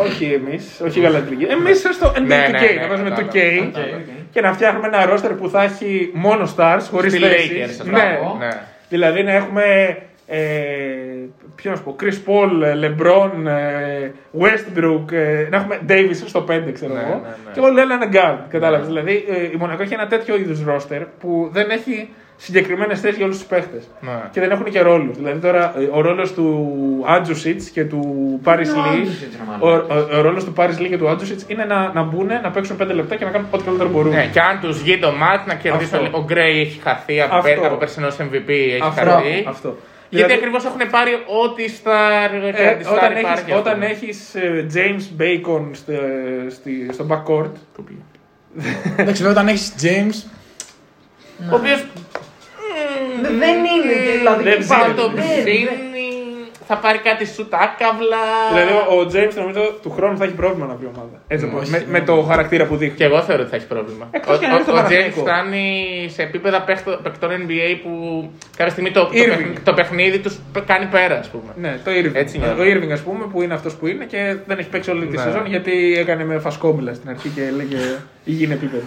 Όχι 0.00 0.24
εμείς, 0.24 0.80
όχι 0.84 0.98
η 0.98 1.02
γαλατρική. 1.02 1.44
Εμείς 1.44 1.78
στο 1.92 2.12
NBA 2.16 2.20
Ναι, 2.20 2.46
2K, 2.46 2.50
ναι, 2.52 2.58
ναι, 2.74 2.80
να 2.80 2.86
παίζουμε 2.88 3.08
κατάλαβα. 3.10 3.32
2K 3.32 3.66
Οκ, 3.66 3.76
οκ. 3.76 4.30
και 4.30 4.40
να 4.40 4.52
φτιάχνουμε 4.52 4.86
ένα 4.86 5.06
ρόστερ 5.06 5.32
που 5.32 5.48
θα 5.50 5.62
έχει 5.62 6.10
μόνο 6.14 6.48
stars 6.56 6.80
χωρίς 6.90 7.12
Στη 7.12 7.20
θέσεις. 7.22 7.50
Lakers, 7.50 7.80
ας 7.80 7.86
Ναι. 7.86 8.18
πούμε. 8.22 8.44
Ναι. 8.46 8.48
Δηλαδή 8.88 9.22
να 9.22 9.32
έχουμε. 9.32 9.62
Ε, 10.28 10.38
ποιο 11.54 11.70
να 11.70 11.76
σου 11.76 11.82
πω, 11.82 11.96
Chris 12.00 12.18
Paul, 12.28 12.50
LeBron, 12.84 13.30
ε, 13.46 14.10
Westbrook, 14.40 15.12
ε, 15.12 15.46
να 15.50 15.56
έχουμε 15.56 15.78
Davis 15.88 16.14
στο 16.26 16.40
5, 16.40 16.72
ξέρω 16.72 16.94
Ναι, 16.94 17.00
εγώ. 17.00 17.08
ναι, 17.10 17.28
ναι. 17.28 17.52
Και 17.54 17.60
όλοι 17.60 17.74
λένε 17.74 18.08
guard. 18.12 18.38
Κατάλαβες. 18.48 18.86
Δηλαδή 18.86 19.24
ε, 19.28 19.42
η 19.42 19.56
Μονακό 19.58 19.82
έχει 19.82 19.94
ένα 19.94 20.06
τέτοιο 20.06 20.36
είδους 20.36 20.64
ρόστερ 20.64 21.02
που 21.04 21.48
δεν 21.52 21.70
έχει 21.70 22.08
συγκεκριμένες 22.36 23.00
θέσεις 23.00 23.16
για 23.16 23.24
όλους 23.24 23.38
τους 23.38 23.46
παίχτες. 23.46 23.84
Ναι. 24.00 24.10
Και 24.30 24.40
δεν 24.40 24.50
έχουν 24.50 24.64
και 24.64 24.80
ρόλους. 24.80 25.16
Δηλαδή 25.16 25.38
τώρα 25.38 25.74
ε, 25.78 25.88
ο 25.92 26.00
ρόλος 26.00 26.32
του 26.34 27.04
Άντζουσιτ 27.06 27.60
και 27.72 27.84
του 27.84 28.00
Πάρι 28.42 28.68
Είναι 28.68 28.78
ο 28.78 28.92
Λί. 28.94 29.00
Άντζουσιτς, 29.00 29.36
ρε 29.36 29.42
Ο, 29.58 29.66
μαλάκα. 29.68 29.94
ο, 30.14 30.18
ο 30.18 30.20
ρόλος 30.20 30.44
του 30.44 30.52
Πάρι 30.52 30.72
Λί 30.74 30.88
και 30.88 30.98
του 30.98 31.08
Άντζουσιτ 31.08 31.40
είναι 31.50 31.64
να, 31.64 31.92
να 31.92 32.02
μπουν, 32.02 32.26
να 32.42 32.50
παίξουν 32.50 32.76
5 32.82 32.86
λεπτά 32.94 33.16
και 33.16 33.24
να 33.24 33.30
κάνουν 33.30 33.48
ό,τι 33.50 33.64
καλύτερο 33.64 33.88
μπορούν. 33.88 34.12
Ναι, 34.12 34.26
και 34.32 34.40
αν 34.40 34.60
τους 34.60 34.82
βγει 34.82 34.98
το 34.98 35.12
μάτ 35.12 35.46
να 35.46 35.54
κερδίσουν. 35.54 35.98
Αυτό. 36.04 36.18
Ο 36.18 36.24
Γκρέι 36.24 36.60
έχει 36.60 36.80
χαθεί 36.80 37.20
από, 37.20 37.34
Αυτό. 37.36 37.48
πέ- 37.48 37.64
από 37.64 37.76
περσινό 37.76 38.06
MVP. 38.08 38.48
Έχει 38.48 38.78
Αυτό. 38.82 39.10
χαθεί. 39.10 39.44
αυτό. 39.48 39.76
Γιατί 40.08 40.26
Δηλαδή, 40.26 40.32
ακριβώς 40.32 40.64
έχουν 40.64 40.90
πάρει 40.90 41.10
ό,τι 41.44 41.68
στα 41.68 41.98
ε, 42.32 42.48
ε, 42.48 42.76
όταν 42.92 43.10
έχεις, 43.12 43.20
υπάρχει. 43.20 43.52
ας 43.52 43.58
όταν 43.58 43.72
πούμε. 43.72 43.86
έχεις 43.86 44.34
ε, 44.34 44.66
James 44.74 45.20
Bacon 45.22 45.62
στο, 45.72 45.92
στη, 46.50 46.88
στο 46.92 47.06
backcourt, 47.10 47.50
Εντάξει, 48.96 49.22
βέβαια 49.22 49.30
όταν 49.42 49.48
έχεις 49.48 49.74
James. 49.82 50.30
Ο 51.52 51.54
οποίος 51.56 51.84
Δεν 53.22 53.38
δεν 53.38 53.56
είναι. 53.72 53.94
Δηλαδή, 54.18 54.42
Δεν 54.42 54.60
υπάρχει- 54.60 54.88
θα 54.88 54.94
το 54.94 55.08
ναι, 55.08 55.14
ναι. 55.14 55.42
ψήνει, 55.42 55.68
θα 56.68 56.76
πάρει 56.76 56.98
κάτι 56.98 57.26
σουτ 57.26 57.54
άκαυλα. 57.54 58.24
δηλαδή 58.52 58.72
ο, 58.72 58.94
ο 58.98 59.00
James 59.12 59.34
νομίζω 59.42 59.62
του 59.82 59.90
χρόνου 59.90 60.16
θα 60.16 60.24
έχει 60.24 60.34
πρόβλημα 60.34 60.66
να 60.66 60.74
βρει 60.74 60.86
ομάδα. 60.94 61.16
Έτσι, 61.28 61.44
Ναι, 61.44 61.50
όπως- 61.50 61.62
όχι, 61.62 61.70
με, 61.70 61.78
ναι. 61.78 61.84
με 61.88 62.00
το 62.00 62.14
χαρακτήρα 62.30 62.64
που 62.66 62.76
δείχνει. 62.76 62.96
Και 62.96 63.04
εγώ 63.04 63.22
θεωρώ 63.22 63.40
ότι 63.42 63.50
θα 63.50 63.56
έχει 63.56 63.66
πρόβλημα. 63.66 64.08
Εκτός 64.10 64.36
ο 64.36 64.38
και 64.40 64.46
αν 64.46 64.52
είναι 64.52 64.62
στο 64.62 64.72
ο, 64.72 64.74
ο 64.74 64.78
James 64.78 64.82
Παναθηναϊκό. 64.82 65.20
φτάνει 65.20 65.66
σε 66.14 66.22
επίπεδα 66.22 66.62
παίχτο- 66.62 66.98
παικτών 67.02 67.30
NBA 67.30 67.68
που 67.82 67.90
κάποια 68.56 68.72
στιγμή 68.72 68.90
το, 68.90 69.00
το, 69.04 69.10
Irving. 69.12 69.28
παιχν- 69.28 69.58
το 69.64 69.72
παιχνίδι 69.74 70.18
τους 70.18 70.38
κάνει 70.66 70.86
πέρα, 70.86 71.18
ας 71.18 71.28
πούμε. 71.28 71.50
Ναι, 71.56 71.78
το 71.84 71.90
Irving. 71.90 72.14
Έτσι 72.14 72.38
νιώθω. 72.38 72.62
ο 72.62 72.64
Irving, 72.72 72.90
ας 72.92 73.00
πούμε, 73.00 73.24
που 73.32 73.42
είναι 73.42 73.54
αυτός 73.54 73.74
που 73.74 73.86
είναι 73.86 74.04
και 74.04 74.36
δεν 74.46 74.58
έχει 74.58 74.68
παίξει 74.68 74.90
όλη 74.90 75.06
τη 75.06 75.16
Ναι. 75.16 75.22
σεζόν 75.22 75.46
γιατί 75.46 75.96
έκανε 75.98 76.24
με 76.24 76.38
φασκόμπιλα 76.38 76.94
στην 76.94 77.08
αρχή 77.10 77.28
και 77.28 77.42
έλεγε 77.42 77.78
υγιεινή 78.24 78.52
επίπεδο. 78.52 78.84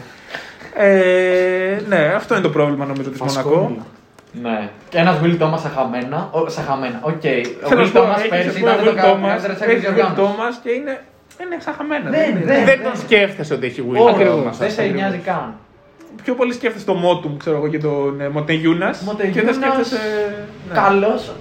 Ε, 0.75 1.77
ναι, 1.87 2.11
αυτό 2.15 2.33
είναι 2.33 2.43
το 2.43 2.49
πρόβλημα 2.49 2.85
νομίζω 2.85 3.09
της 3.09 3.19
Μονακό. 3.21 3.77
Φασκόμπιλα. 4.33 4.59
Ναι. 4.59 4.69
Και 4.89 4.97
ένας 4.97 5.15
Will 5.23 5.37
Thomas 5.41 5.59
σε 5.59 5.69
χαμένα. 5.75 6.29
Ο, 6.31 6.49
σε 6.49 6.61
χαμένα. 6.61 6.99
Οκ. 7.01 7.11
Ο 7.13 7.67
Θέλω 7.67 7.81
να 7.81 7.83
Will 7.83 7.85
σου 7.85 7.91
πω, 7.91 8.01
Thomas 8.01 8.17
έχεις, 8.17 8.29
πέρσι 8.29 8.47
ας 8.47 8.55
πούμε, 8.59 8.71
ήταν 8.71 8.83
Will 8.85 8.95
το 8.95 9.09
Thomas, 9.11 9.27
καλύτερο 9.27 9.53
σε 9.57 9.65
έχεις 9.65 9.77
Will 9.77 9.79
διοργάνωση. 9.81 10.21
Thomas 10.21 10.53
και 10.63 10.69
είναι, 10.77 10.93
είναι 11.41 11.55
ξαχαμένα. 11.57 12.09
Δεν 12.09 12.29
είναι, 12.29 12.39
είναι. 12.39 12.53
δεν 12.53 12.65
Δεν 12.65 12.83
τον 12.83 12.95
σκέφτεσαι 13.03 13.53
ότι 13.53 13.65
έχει 13.65 13.81
Will 13.91 14.09
Ακριβώς. 14.09 14.55
Thomas. 14.55 14.59
Δεν 14.59 14.71
σε 14.71 14.83
νοιάζει 14.83 15.17
καν. 15.17 15.53
Πιο 16.23 16.33
πολύ 16.33 16.53
σκέφτεσαι 16.53 16.85
το 16.85 16.93
Μότουμ, 16.93 17.37
ξέρω 17.37 17.55
εγώ, 17.57 17.67
και 17.67 17.77
τον 17.79 18.21
ε, 18.21 18.29
Μοντεγιούνα. 18.29 18.89
Και 18.89 18.95
δεν 19.01 19.05
Μοντεγιούνας, 19.05 19.55
σκέφτεσαι. 19.55 19.97
ναι. 20.67 20.73
Καλός. 20.73 21.31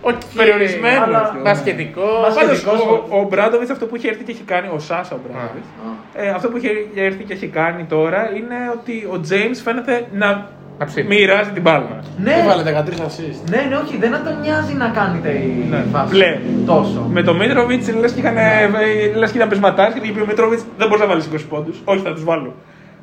Οκ, 0.00 0.20
Περιορισμένος, 0.36 1.02
αλλά 1.06 1.18
αυτό, 1.20 1.34
ναι. 1.36 1.42
Μπασκετικό. 1.42 2.00
Μπασκετικό. 2.22 2.40
Πάντως, 2.40 2.58
Σχετικός, 2.58 2.80
ο, 3.10 3.16
ο 3.18 3.26
Μπράντοβιτς 3.30 3.70
αυτό 3.70 3.86
που 3.86 3.94
έχει 3.96 4.06
έρθει 4.08 4.24
και 4.24 4.30
έχει 4.32 4.42
κάνει, 4.42 4.68
ο 4.74 4.78
Σάσα 4.78 5.14
ο 5.14 5.18
Μπράντοβιτς, 5.24 5.66
ε, 6.14 6.28
αυτό 6.28 6.48
που 6.48 6.56
έχει 6.56 6.88
έρθει 6.94 7.22
και 7.24 7.32
έχει 7.32 7.46
κάνει 7.46 7.84
τώρα 7.84 8.30
είναι 8.36 8.56
ότι 8.72 8.92
ο 9.12 9.20
James 9.30 9.58
φαίνεται 9.64 10.06
να 10.12 10.26
Να 10.26 10.32
ψήνει. 10.32 10.63
Μοιράζει 11.08 11.50
την 11.50 11.62
μπάλα. 11.62 11.98
Ναι. 12.18 12.32
Έβαλε 12.42 12.62
13 12.62 13.00
assist. 13.08 13.50
Ναι, 13.50 13.66
ναι, 13.68 13.76
όχι, 13.76 13.96
δεν 13.96 14.10
τον 14.24 14.40
νοιάζει 14.40 14.74
να 14.74 14.88
κάνει 14.88 15.18
τη 15.18 15.28
Ναι, 15.70 15.84
φάση. 15.92 16.10
πλέον. 16.10 16.38
Τόσο. 16.66 17.08
Με 17.12 17.22
το 17.22 17.34
Μίτροβιτς 17.34 17.94
λες 17.94 18.12
και, 18.12 18.20
είχαν, 18.20 18.36
ε, 18.36 18.68
λες 19.16 19.30
και 19.30 19.36
ήταν 19.36 19.48
πεσματάρι 19.48 20.00
και 20.00 20.06
είπε 20.08 20.20
ο 20.20 20.26
Μίτροβιτς 20.26 20.62
δεν 20.78 20.86
μπορείς 20.88 21.02
να 21.02 21.08
βάλεις 21.08 21.26
20 21.26 21.46
πόντους. 21.48 21.80
Όχι, 21.84 22.02
θα 22.02 22.12
τους 22.12 22.24
βάλω. 22.24 22.54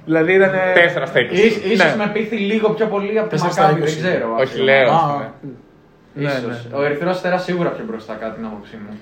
Δηλαδή 0.05 0.33
ήταν. 0.33 0.53
ε, 0.53 0.73
4 0.73 1.05
στα 1.05 1.19
20. 1.19 1.33
Ίσ- 1.45 1.65
Ίσως 1.71 1.95
Ναι. 1.95 2.05
με 2.05 2.11
πείθει 2.13 2.35
λίγο 2.37 2.69
πιο 2.69 2.85
πολύ 2.85 3.19
από 3.19 3.23
τη 3.29 3.29
Τέσσερα 3.35 3.51
στα 3.51 3.61
Μακάβη, 3.61 3.79
δεν 3.81 3.89
20. 3.89 3.97
ξέρω. 4.01 4.27
Όχι, 4.33 4.43
ας 4.43 4.57
λέω. 4.59 4.89
Α, 4.91 5.17
ναι. 5.19 6.23
Ναι, 6.23 6.29
Ίσως. 6.29 6.43
ναι. 6.71 6.77
Ο 6.77 6.83
Ερυθρός 6.83 7.15
Αστέρας 7.15 7.43
σίγουρα 7.43 7.69
πιο 7.69 7.83
μπροστά, 7.87 8.13
κάτι 8.13 8.35
την 8.35 8.45
άποψή 8.45 8.75
μου. 8.87 8.97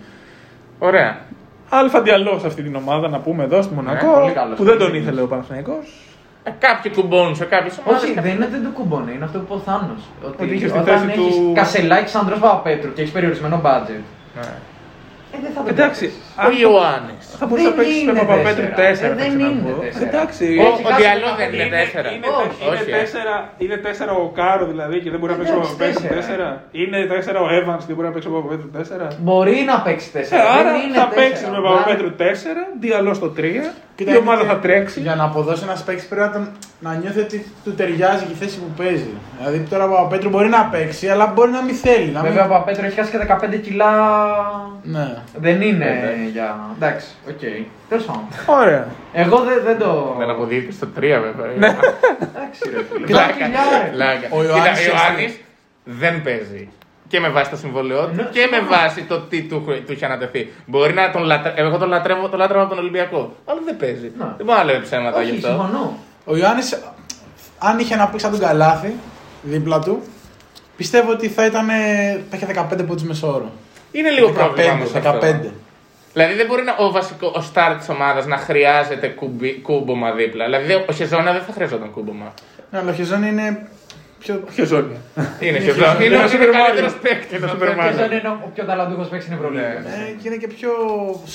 Ωραία. 0.80 1.18
Αλφα 1.70 2.02
Διαλό 2.02 2.38
σε 2.40 2.48
αυτή 2.48 2.62
την 2.64 2.76
ομάδα, 2.76 3.08
να 3.10 3.20
πούμε 3.20 3.44
εδώ 3.44 3.62
στη 3.62 3.74
Μονακό. 3.74 4.06
Ναι, 4.08 4.14
πολύ 4.22 4.32
καλός. 4.32 4.58
που 4.58 4.64
δεν 4.64 4.78
τον 4.78 4.94
ήθελε 4.96 5.22
ο 5.22 5.28
Παναθηναϊκός. 5.28 6.09
Ε, 6.50 6.54
Κάποιοι 6.60 6.92
κουμπώνουν 6.92 7.36
σε 7.36 7.46
κάποιε 7.46 7.72
ομάδε. 7.86 8.06
Όχι, 8.06 8.14
δεν 8.20 8.32
είναι 8.36 8.44
ότι 8.46 8.54
δεν 8.54 8.64
το 8.64 8.70
κουμπώνει, 8.70 9.14
είναι 9.16 9.26
αυτό 9.26 9.38
που 9.40 9.44
είπε 9.48 9.54
ο 9.54 9.60
Θάνος. 9.60 10.02
Ότι 10.28 10.44
Ότι 10.44 10.54
είχε 10.56 10.68
στη 10.68 10.78
όταν 10.78 11.00
θέση 11.00 11.20
έχεις 11.20 11.36
του- 11.36 11.52
Κασελάκης 11.56 12.16
Ανδρός 12.16 12.40
Παπαπέτρου 12.40 12.94
και 12.94 13.02
έχεις 13.02 13.14
περιορισμένο 13.14 13.62
budget. 13.66 14.04
Ε, 14.42 14.48
δεν 15.46 15.52
θα 15.56 15.62
το 15.66 15.70
Εντάξει, 15.76 16.06
παίξεις. 16.06 16.48
Ο 16.48 16.50
Ιωάννη. 16.64 17.14
θα 17.40 17.46
μπορούσε 17.48 17.68
να 17.70 17.74
Δεν 17.76 17.78
παίξει 17.80 18.04
με 18.06 18.12
είναι 18.12 18.20
Παπαπέτρου 18.22 18.68
τέσσερα. 18.82 19.14
4. 19.16 19.18
Ε, 19.18 19.22
δεν 19.24 19.32
είναι 19.40 19.74
τέσσερα. 19.84 20.06
Εντάξει. 20.10 20.44
Ο, 20.62 20.66
Έχει 20.70 20.82
ο 20.84 20.88
χάσει 20.90 21.02
Διαλό 21.02 21.28
το 21.32 21.38
δεν 21.42 21.50
είναι 21.54 21.64
Είναι, 21.68 21.78
τέσσερα. 21.80 22.08
είναι, 22.16 22.28
Όχι, 22.42 22.58
είναι, 22.64 22.70
όχι, 22.82 22.90
ε. 22.92 22.98
τέσσερα, 23.00 23.34
είναι 23.64 23.78
τέσσερα 23.86 24.12
ο 24.24 24.26
Κάρο 24.40 24.66
δηλαδή 24.74 24.98
και 25.04 25.10
δεν 25.14 25.20
μπορεί 25.20 25.32
να 25.34 25.38
παίξει 25.40 25.54
ο 25.54 25.56
Εντάξει, 25.56 25.74
Παπαπέτρου 25.76 26.08
τέσσερα. 26.16 26.48
4. 26.62 26.80
Είναι 26.82 26.98
τέσσερα 27.14 27.40
ο 27.46 27.48
Evans 27.58 27.82
και 27.86 27.90
δεν 27.92 27.96
μπορεί 27.98 28.08
να 28.10 28.14
παίξει 28.16 28.28
ο 28.32 28.34
Παπαπέτρου 28.38 28.70
4. 28.78 29.08
Μπορεί 29.28 29.56
να 29.72 29.76
παίξει 29.86 30.08
Ε, 30.14 30.22
4. 30.22 30.24
άρα 30.58 30.70
δεν 30.76 30.82
είναι 30.86 30.98
θα 31.02 31.08
τέσσερα. 31.08 31.20
παίξει 31.20 31.44
με 31.54 31.58
Άρα- 31.58 31.68
Παπαπέτρου 31.68 32.10
4, 32.22 32.62
Ντιαλό 32.86 33.12
στο 33.20 33.28
3. 33.40 33.64
Κοίτα, 33.98 34.12
Η 34.14 34.18
ομάδα 34.24 34.42
είναι 34.42 34.50
θα 34.52 34.58
και- 34.60 34.66
τρέξει. 34.68 35.00
Για 35.06 35.16
να 35.20 35.24
αποδώσει 35.30 35.64
ένα 35.68 35.76
παίξει 35.88 36.06
πρέπει 36.12 36.26
να, 36.28 36.32
τον- 36.36 36.50
να 36.86 36.92
νιώθει 37.02 37.20
ότι 37.28 37.38
του 37.64 37.72
ταιριάζει 37.80 38.24
και 38.28 38.32
η 38.38 38.40
θέση 38.42 38.56
που 38.62 38.70
παίζει. 38.82 39.12
Δηλαδή 39.38 39.58
τώρα 39.72 39.84
ο 39.86 39.90
Παπαπέτρου 39.90 40.30
μπορεί 40.30 40.50
να 40.58 40.62
παίξει, 40.74 41.06
αλλά 41.14 41.26
μπορεί 41.36 41.52
να 41.52 41.62
μην 41.68 41.76
θέλει. 41.76 42.10
Να 42.12 42.22
μην... 42.22 42.30
Βέβαια 42.32 42.46
ο 42.46 42.50
Παπαπέτρου 42.50 42.86
έχει 42.86 42.96
χάσει 43.00 43.12
και 43.12 43.18
15 43.18 43.58
κιλά. 43.66 43.92
Ναι. 44.84 45.08
Δεν 45.36 45.62
είναι 45.62 45.86
Βέβαια. 45.86 46.28
για. 46.32 46.60
Εντάξει, 46.76 47.08
οκ. 47.30 47.40
Τέλος 47.90 48.06
πάντων. 48.06 48.24
Ωραία. 48.46 48.88
Εγώ 49.14 49.38
δεν, 49.38 49.62
δεν 49.64 49.78
το. 49.80 50.16
Δεν 50.18 50.30
αποδίδει 50.30 50.72
στο 50.72 50.88
3 50.88 51.00
βέβαια. 51.00 51.46
Εντάξει, 51.52 52.62
ρε 52.74 52.84
φίλε. 52.92 53.06
Πλάκα. 53.06 53.32
Κοιτά, 53.34 53.60
ρε. 53.84 53.90
Πλάκα. 53.92 54.28
Ο 54.30 54.42
Κοίτα, 54.42 54.54
Ιωάννης 54.58 54.88
ο 54.88 54.92
Ιωάννης 54.92 55.40
δεν 55.84 56.22
παίζει. 56.22 56.70
Και 57.08 57.20
με 57.20 57.30
βάση 57.30 57.50
το 57.50 57.58
συμβόλαιό 57.58 58.06
του 58.06 58.16
Ναι, 58.16 58.24
και 58.32 58.48
με 58.52 58.58
σίγουρα. 58.58 58.78
βάση 58.78 59.04
το 59.04 59.20
τι 59.20 59.42
του, 59.44 59.64
του 59.86 59.92
είχε 59.94 60.06
ανατεθεί. 60.06 60.52
Μπορεί 60.66 60.94
να 60.94 61.12
τον 61.12 61.24
λατρεύω. 61.24 61.56
Εγώ 61.68 61.78
τον 61.78 61.90
λατρεύω, 61.90 62.28
τον 62.30 62.40
λατρεύω 62.40 62.62
από 62.62 62.70
τον 62.70 62.80
Ολυμπιακό. 62.80 63.36
Αλλά 63.46 63.60
δεν 63.66 63.78
παίζει. 63.78 64.12
Ναι. 64.18 64.26
Δεν 64.38 64.46
μπορώ 64.46 64.58
να 64.58 64.64
λέω 64.64 64.82
ψέματα 64.82 65.22
γι' 65.22 65.30
Όχι, 65.32 65.36
αυτό. 65.46 65.48
συμφωνώ. 65.48 65.98
Ο 66.26 66.36
Ιωάννης, 66.38 66.80
αν 67.60 67.80
είχε 67.80 67.96
να 67.96 68.08
παίξει 68.08 68.26
σαν 68.26 68.32
τον 68.32 68.48
Καλάθι 68.48 68.94
δίπλα 69.42 69.80
του, 69.80 70.02
πιστεύω 70.78 71.12
ότι 71.12 71.28
θα 71.28 71.46
ήταν. 71.46 71.68
θα 72.30 72.36
είχε 72.36 72.46
15 72.46 72.84
πόντους 72.88 73.04
μεσόωρο. 73.04 73.52
Είναι 73.92 74.10
λίγο 74.10 74.30
15, 74.30 74.34
πρόβλημα 74.34 74.72
όμως 74.72 74.96
αυτό. 74.96 75.20
15. 75.22 75.36
Δηλαδή 76.14 76.34
δεν 76.34 76.46
μπορεί 76.46 76.64
να, 76.64 76.76
ο 76.80 76.92
βασικό, 76.92 77.28
ο 77.28 77.44
star 77.54 77.76
της 77.78 77.90
ομάδας 77.90 78.26
να 78.26 78.38
χρειάζεται 78.38 79.08
κουμπι, 79.08 79.54
κούμπομα 79.54 80.12
δίπλα. 80.12 80.46
Δηλαδή 80.46 80.74
ο 80.90 80.92
Χεζόνα 80.94 81.32
δεν 81.32 81.42
θα 81.42 81.52
χρειαζόταν 81.54 81.92
κούμπομα. 81.92 82.34
Ναι, 82.72 82.80
αλλά 82.80 82.92
ο 82.92 82.94
Χεζόν 82.94 83.24
είναι 83.24 83.70
πιο. 84.20 84.34
Χεζόνια. 84.58 84.98
Είναι 85.46 85.60
Χεζόνα. 85.60 85.96
Είναι 86.06 86.16
ένα 86.16 86.24
ο 86.24 86.28
Super 86.34 86.50
Mario. 86.56 86.64
καλύτερος 86.66 86.94
παίκτης. 87.04 87.38
Είναι 87.38 87.48
Super 87.54 87.70
Και 87.72 87.78
Mario. 87.82 87.96
δεν 88.04 88.12
είναι 88.18 88.30
ο 88.46 88.50
πιο 88.54 88.64
ταλαντούχος 88.70 89.08
παίξει 89.12 89.26
στην 89.28 89.38
Ευρωλίγα. 89.38 89.68
Ε, 89.68 90.12
και 90.20 90.26
είναι 90.30 90.40
και 90.44 90.50
πιο 90.58 90.72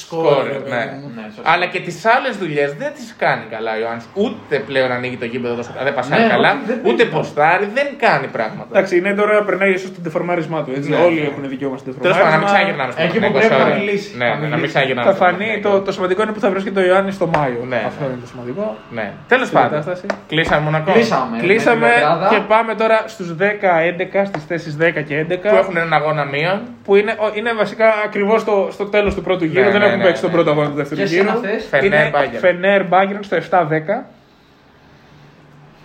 Σκόρερ, 0.03 0.35
σκόρερ. 0.53 0.61
ναι. 0.75 0.83
Ναι, 1.17 1.25
σωστά. 1.35 1.51
Αλλά 1.53 1.67
και 1.73 1.81
τις 1.87 1.97
άλλες 2.15 2.35
δουλειές 2.43 2.69
δεν 2.83 2.91
τις 2.97 3.09
κάνει 3.23 3.45
καλά 3.55 3.71
ο 3.77 3.79
Ιωάννης. 3.83 4.05
Ούτε 4.25 4.55
πλέον 4.69 4.91
ανοίγει 4.97 5.17
το 5.23 5.27
γήπεδο 5.33 5.55
τόσο 5.61 5.71
δεν 5.89 5.95
πασάρει 5.99 6.23
Ναι, 6.23 6.29
καλά, 6.35 6.51
όχι, 6.53 6.61
δεν 6.71 6.79
ούτε 6.91 7.03
παίζει. 7.05 7.11
ποστάρει, 7.17 7.65
δεν 7.79 7.87
κάνει 8.05 8.27
πράγματα. 8.37 8.69
Εντάξει, 8.73 8.93
είναι 8.99 9.13
τώρα 9.21 9.33
περνάει 9.49 9.71
ίσως 9.79 9.91
το 9.97 10.01
τεφορμάρισμά 10.07 10.59
του. 10.65 10.71
Έτσι. 10.77 10.89
Ναι. 10.91 10.97
Όλοι 11.07 11.21
έχουν 11.31 11.43
δικαίωμα 11.53 11.77
στο 11.83 11.91
Τέλος 12.07 12.17
πάντων, 12.17 12.31
να 12.33 12.39
μην 12.39 12.47
τεφορμάρισμα. 12.47 12.51
ξαναγυρνάμε 12.53 12.93
στο 12.93 13.03
Εκεί 13.07 13.19
που 13.19 13.21
Παναθηναϊκό, 13.21 13.39
πρέπει 13.49 13.63
να 13.63 13.69
sorry. 13.75 13.79
μιλήσει. 13.81 14.11
Ναι, 14.21 14.29
Θα 14.29 14.35
ναι, 14.35 14.41
να 14.41 14.41
μην 14.41 14.55
μιλήσει. 14.55 14.73
ξαναγυρνάμε. 14.73 15.07
Θα 15.11 15.15
στο 15.17 15.25
φανεί, 15.25 15.37
Παναθηναϊκό. 15.47 15.69
το, 15.79 15.85
το 15.87 15.91
σημαντικό 15.97 16.21
είναι 16.23 16.35
που 16.37 16.43
θα 16.45 16.51
βρίσκεται 16.55 16.79
ο 16.83 16.85
Ιωάννης 16.91 17.17
το 17.23 17.27
Μάιο. 17.37 17.61
Ναι, 17.73 17.81
Αυτό 17.91 18.03
ναι. 18.05 18.11
είναι 18.13 18.21
το 18.25 18.29
σημαντικό. 18.33 18.67
Ναι. 18.99 19.07
Τέλος 19.33 19.47
Στην 19.49 19.57
πάντων. 19.59 19.71
κατάσταση. 19.79 20.07
Κλείσαμε 20.33 20.61
Μονακό. 20.67 20.93
Κλείσαμε. 20.93 21.35
Κλείσαμε 21.45 21.81
με 21.81 21.87
την 21.89 21.99
τετράδα. 21.99 22.29
και 22.33 22.41
πάμε 22.53 22.71
τώρα 22.75 23.05
στους 23.07 23.35
10-11, 23.39 24.25
στις 24.27 24.45
θέσεις 24.45 24.77
10 24.77 25.03
και 25.07 25.27
11. 25.29 25.49
Που 25.51 25.57
έχουν 25.57 25.77
έναν 25.77 25.93
αγώνα 25.93 26.25
μείον. 26.25 26.61
που 26.85 26.97
είναι, 26.97 27.13
ο- 27.19 27.31
είναι 27.35 27.53
βασικά 27.53 27.93
ακριβώς 28.05 28.41
στο, 28.41 28.69
στο 28.71 28.85
τέλος 28.87 29.15
του 29.15 29.23
πρώτου 29.23 29.45
γύρου. 29.45 29.65
Ναι, 29.65 29.71
δεν 29.71 29.81
ναι, 29.81 29.87
έχουν 29.87 29.99
ναι, 29.99 30.05
παίξει 30.05 30.23
ναι, 30.25 30.31
τον 30.31 30.37
πρώτο 30.37 30.55
ναι. 30.55 30.57
αγώνα 30.61 30.71
του 30.71 30.77
δεύτερου 30.77 31.01
Ποιες 31.01 31.13
γύρου. 31.13 31.23
είναι 31.23 31.31
αυτές; 31.31 31.67
Φενέρ, 31.69 31.87
Είναι 32.07 32.11
Bayern. 32.15 32.37
Φενέρ 32.39 32.83
Bayern 32.91 33.19
στο 33.21 33.37
7-10. 33.37 34.05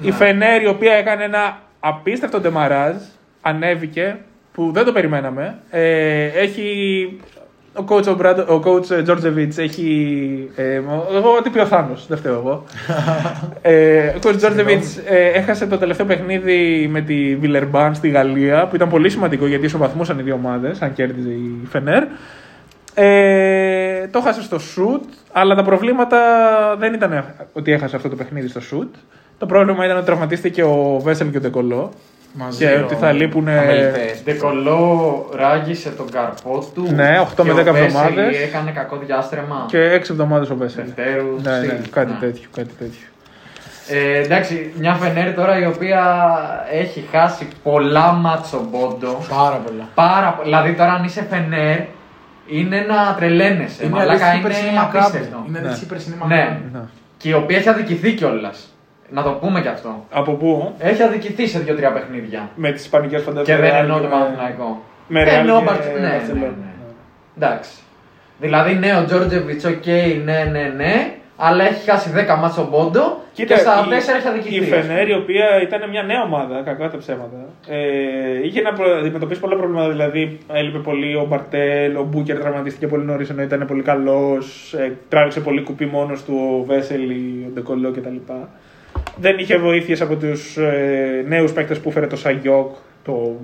Η 0.01 0.11
Φενέρ 0.11 0.61
η 0.61 0.67
οποία 0.67 0.93
έκανε 0.93 1.23
ένα 1.23 1.57
απίστευτο 1.79 2.39
ντεμαράζ, 2.39 2.95
ανέβηκε, 3.41 4.17
που 4.53 4.71
δεν 4.71 4.85
το 4.85 4.91
περιμέναμε. 4.91 5.59
Ε, 5.69 6.23
έχει. 6.25 7.19
Ο 7.73 7.83
coach, 7.87 8.07
ο, 8.07 8.17
Brad, 8.21 8.45
ο 8.47 8.61
coach 8.65 9.03
Τζόρτζεβιτς 9.03 9.57
έχει. 9.57 10.49
Ε, 10.55 10.81
εγώ 11.15 11.35
ό,τι 11.37 11.49
πει 11.49 11.59
ο 11.59 11.65
Θάνος, 11.65 12.07
δεν 12.07 12.17
φταίω 12.17 12.33
εγώ. 12.33 12.63
ε, 13.61 14.07
ο 14.07 14.19
coach 14.23 14.37
Τζόρτζεβιτς 14.37 14.97
ε, 14.97 15.31
έχασε 15.33 15.67
το 15.67 15.77
τελευταίο 15.77 16.05
παιχνίδι 16.05 16.87
με 16.91 17.01
τη 17.01 17.35
Βιλερμπάν 17.35 17.95
στη 17.95 18.09
Γαλλία, 18.09 18.67
που 18.67 18.75
ήταν 18.75 18.89
πολύ 18.89 19.09
σημαντικό 19.09 19.47
γιατί 19.47 19.65
ισοβαθμούσαν 19.65 20.19
οι 20.19 20.21
δύο 20.21 20.33
ομάδες, 20.33 20.81
αν 20.81 20.93
κέρδιζε 20.93 21.29
η 21.29 21.67
Φενέρ. 21.69 22.03
Ε, 22.93 24.07
το 24.07 24.19
έχασε 24.19 24.41
στο 24.41 24.57
shoot, 24.57 25.01
αλλά 25.31 25.55
τα 25.55 25.63
προβλήματα 25.63 26.19
δεν 26.79 26.93
ήταν 26.93 27.25
ότι 27.53 27.71
έχασε 27.71 27.95
αυτό 27.95 28.09
το 28.09 28.15
παιχνίδι 28.15 28.47
στο 28.47 28.61
shoot. 28.71 28.99
Το 29.37 29.45
πρόβλημα 29.45 29.85
ήταν 29.85 29.97
ότι 29.97 30.05
τραυματίστηκε 30.05 30.63
ο 30.63 30.99
Βέσελ 31.03 31.31
και 31.31 31.37
ο 31.37 31.39
Ντεκολό. 31.39 31.91
Μαζί. 32.33 32.57
Και 32.65 32.71
ο- 32.73 32.83
ότι 32.83 32.95
θα 32.95 33.11
λείπουν. 33.11 33.47
Αμελητές. 33.47 34.21
Ντεκολό 34.23 35.29
ράγισε 35.35 35.89
τον 35.89 36.11
καρπό 36.11 36.65
του. 36.73 36.87
Ναι, 36.95 37.19
8 37.19 37.43
με 37.43 37.53
και 37.53 37.59
ο 37.59 37.63
10 37.63 37.71
Βέσελη 37.73 37.85
εβδομάδες. 37.85 38.37
Έκανε 38.41 38.71
κακό 38.71 38.97
διάστρεμα. 39.05 39.65
Και 39.67 39.79
6 39.91 40.11
εβδομάδες 40.11 40.49
ο 40.49 40.55
Βέσελ. 40.55 40.83
Δευτέρου. 40.85 41.35
Ναι, 41.43 41.51
ναι, 41.51 41.57
στυλ. 41.65 41.89
κάτι 41.89 42.11
Ναι. 42.11 42.17
τέτοιο. 42.19 42.49
Κάτι 42.55 42.73
τέτοιο. 42.79 43.07
Ε, 43.91 44.19
εντάξει, 44.21 44.73
μια 44.79 44.93
Φενέρ 44.93 45.33
τώρα 45.33 45.59
η 45.59 45.65
οποία 45.65 46.01
έχει 46.71 47.05
χάσει 47.11 47.47
πολλά 47.63 48.11
μάτσο 48.11 48.65
μπόντο. 48.71 49.21
Πάρα 49.29 49.55
πολλά. 49.55 49.87
Πάρα 49.95 50.33
πο- 50.33 50.43
Δηλαδή 50.43 50.73
τώρα 50.73 50.91
αν 50.93 51.03
είσαι 51.03 51.25
Φενέρ 51.29 51.77
είναι 52.47 52.79
να 52.87 53.15
τρελαίνεσαι. 53.17 53.85
Είναι 53.85 53.93
Μαλάκα 53.95 54.11
αντίστοιχη 54.13 54.37
είναι 54.37 54.47
περσινή 54.47 54.73
Μακάμπη. 54.73 54.97
απίστευτο. 54.97 55.43
Είναι 55.47 55.59
Ναι. 55.59 55.65
αντίστοιχη 55.65 55.89
περσινή 55.89 56.15
Ναι. 56.27 56.35
Μακάμπη. 56.35 56.61
Ναι. 56.73 56.79
Και 57.17 57.29
η 57.29 57.33
οποία 57.33 57.57
έχει 57.57 57.69
αδικηθεί 57.69 58.13
κιόλας. 58.13 58.73
Να 59.11 59.23
το 59.23 59.29
πούμε 59.29 59.61
κι 59.61 59.67
αυτό. 59.67 60.05
Από 60.11 60.31
πού; 60.31 60.73
Έχει 60.79 61.01
αδικηθεί 61.03 61.47
σε 61.47 61.59
δύο-τρία 61.59 61.91
παιχνίδια. 61.91 62.49
Με 62.55 62.71
τις 62.71 62.81
Ισπανικές 62.81 63.21
φαντασίε. 63.21 63.55
Και 63.55 63.61
δεν 63.61 63.75
εννοώ 63.75 63.99
το 63.99 64.07
Παναθηναϊκό. 64.07 64.83
Με 65.07 65.21
Ε, 65.21 65.23
Real 65.25 65.39
εννοώ 65.39 65.57
και 65.59 65.63
Μπαρτσελ- 65.65 65.93
ναι, 65.95 65.99
ναι, 66.01 66.09
Μπαρτσελόνα. 66.09 66.41
ναι. 66.47 66.71
Εντάξει. 67.45 67.71
Δηλαδή, 68.39 68.73
ναι, 68.73 68.95
ο 68.97 69.05
Τζόρτζεβιτς, 69.05 69.65
οκ, 69.65 69.85
ναι, 70.25 70.49
ναι, 70.51 70.73
ναι, 70.75 71.13
αλλά 71.37 71.63
έχει 71.63 71.89
χάσει 71.89 72.09
10 72.15 72.35
μάτσο 72.39 72.67
μπόντο 72.71 73.21
Κοίτα, 73.33 73.53
και 73.53 73.59
στα 73.59 73.85
η- 73.87 73.89
4 73.89 74.15
έχει 74.17 74.27
αδικηθεί. 74.27 74.55
Η 74.55 74.61
Φενέρ, 74.61 75.07
η 75.09 75.13
οποία 75.13 75.45
ήταν 75.61 75.89
μια 75.89 76.03
νέα 76.03 76.21
ομάδα, 76.23 76.61
κακά 76.65 76.89
τα 76.89 76.97
ψέματα, 76.97 77.37
ε, 77.67 77.77
είχε 78.45 78.61
να 78.61 78.73
προ- 78.73 78.97
αντιμετωπίσει 78.99 79.39
πολλά 79.39 79.55
προβλήματα. 79.55 79.89
Δηλαδή, 79.89 80.37
έλειπε 80.53 80.77
πολύ 80.77 81.15
ο 81.15 81.25
Μπαρτέλ, 81.29 81.95
ο 81.95 82.03
Μπούκερ 82.03 82.39
τραυματίστηκε 82.39 82.87
πολύ 82.87 83.03
νωρίς 83.05 83.29
ενώ 83.29 83.41
ήταν 83.41 83.65
πολύ 83.67 83.81
καλός. 83.83 84.73
Ε, 84.73 84.91
τράβηξε 85.09 85.39
πολύ 85.39 85.61
κουπί 85.63 85.85
μόνος 85.85 86.23
του 86.23 86.57
ο 86.59 86.63
Βέσελη, 86.65 87.45
ο 87.47 87.51
Ντεκολό 87.53 87.91
κτλ. 87.91 88.15
Δεν 89.21 89.37
είχε 89.37 89.57
βοήθειες 89.57 90.01
από 90.01 90.15
τους 90.15 90.57
ε, 90.57 91.25
νέους 91.27 91.51
παίκτες 91.51 91.79
που 91.79 91.89
έφερε 91.89 92.07
το 92.07 92.15
Σαγιόκ, 92.15 92.75
το 93.03 93.39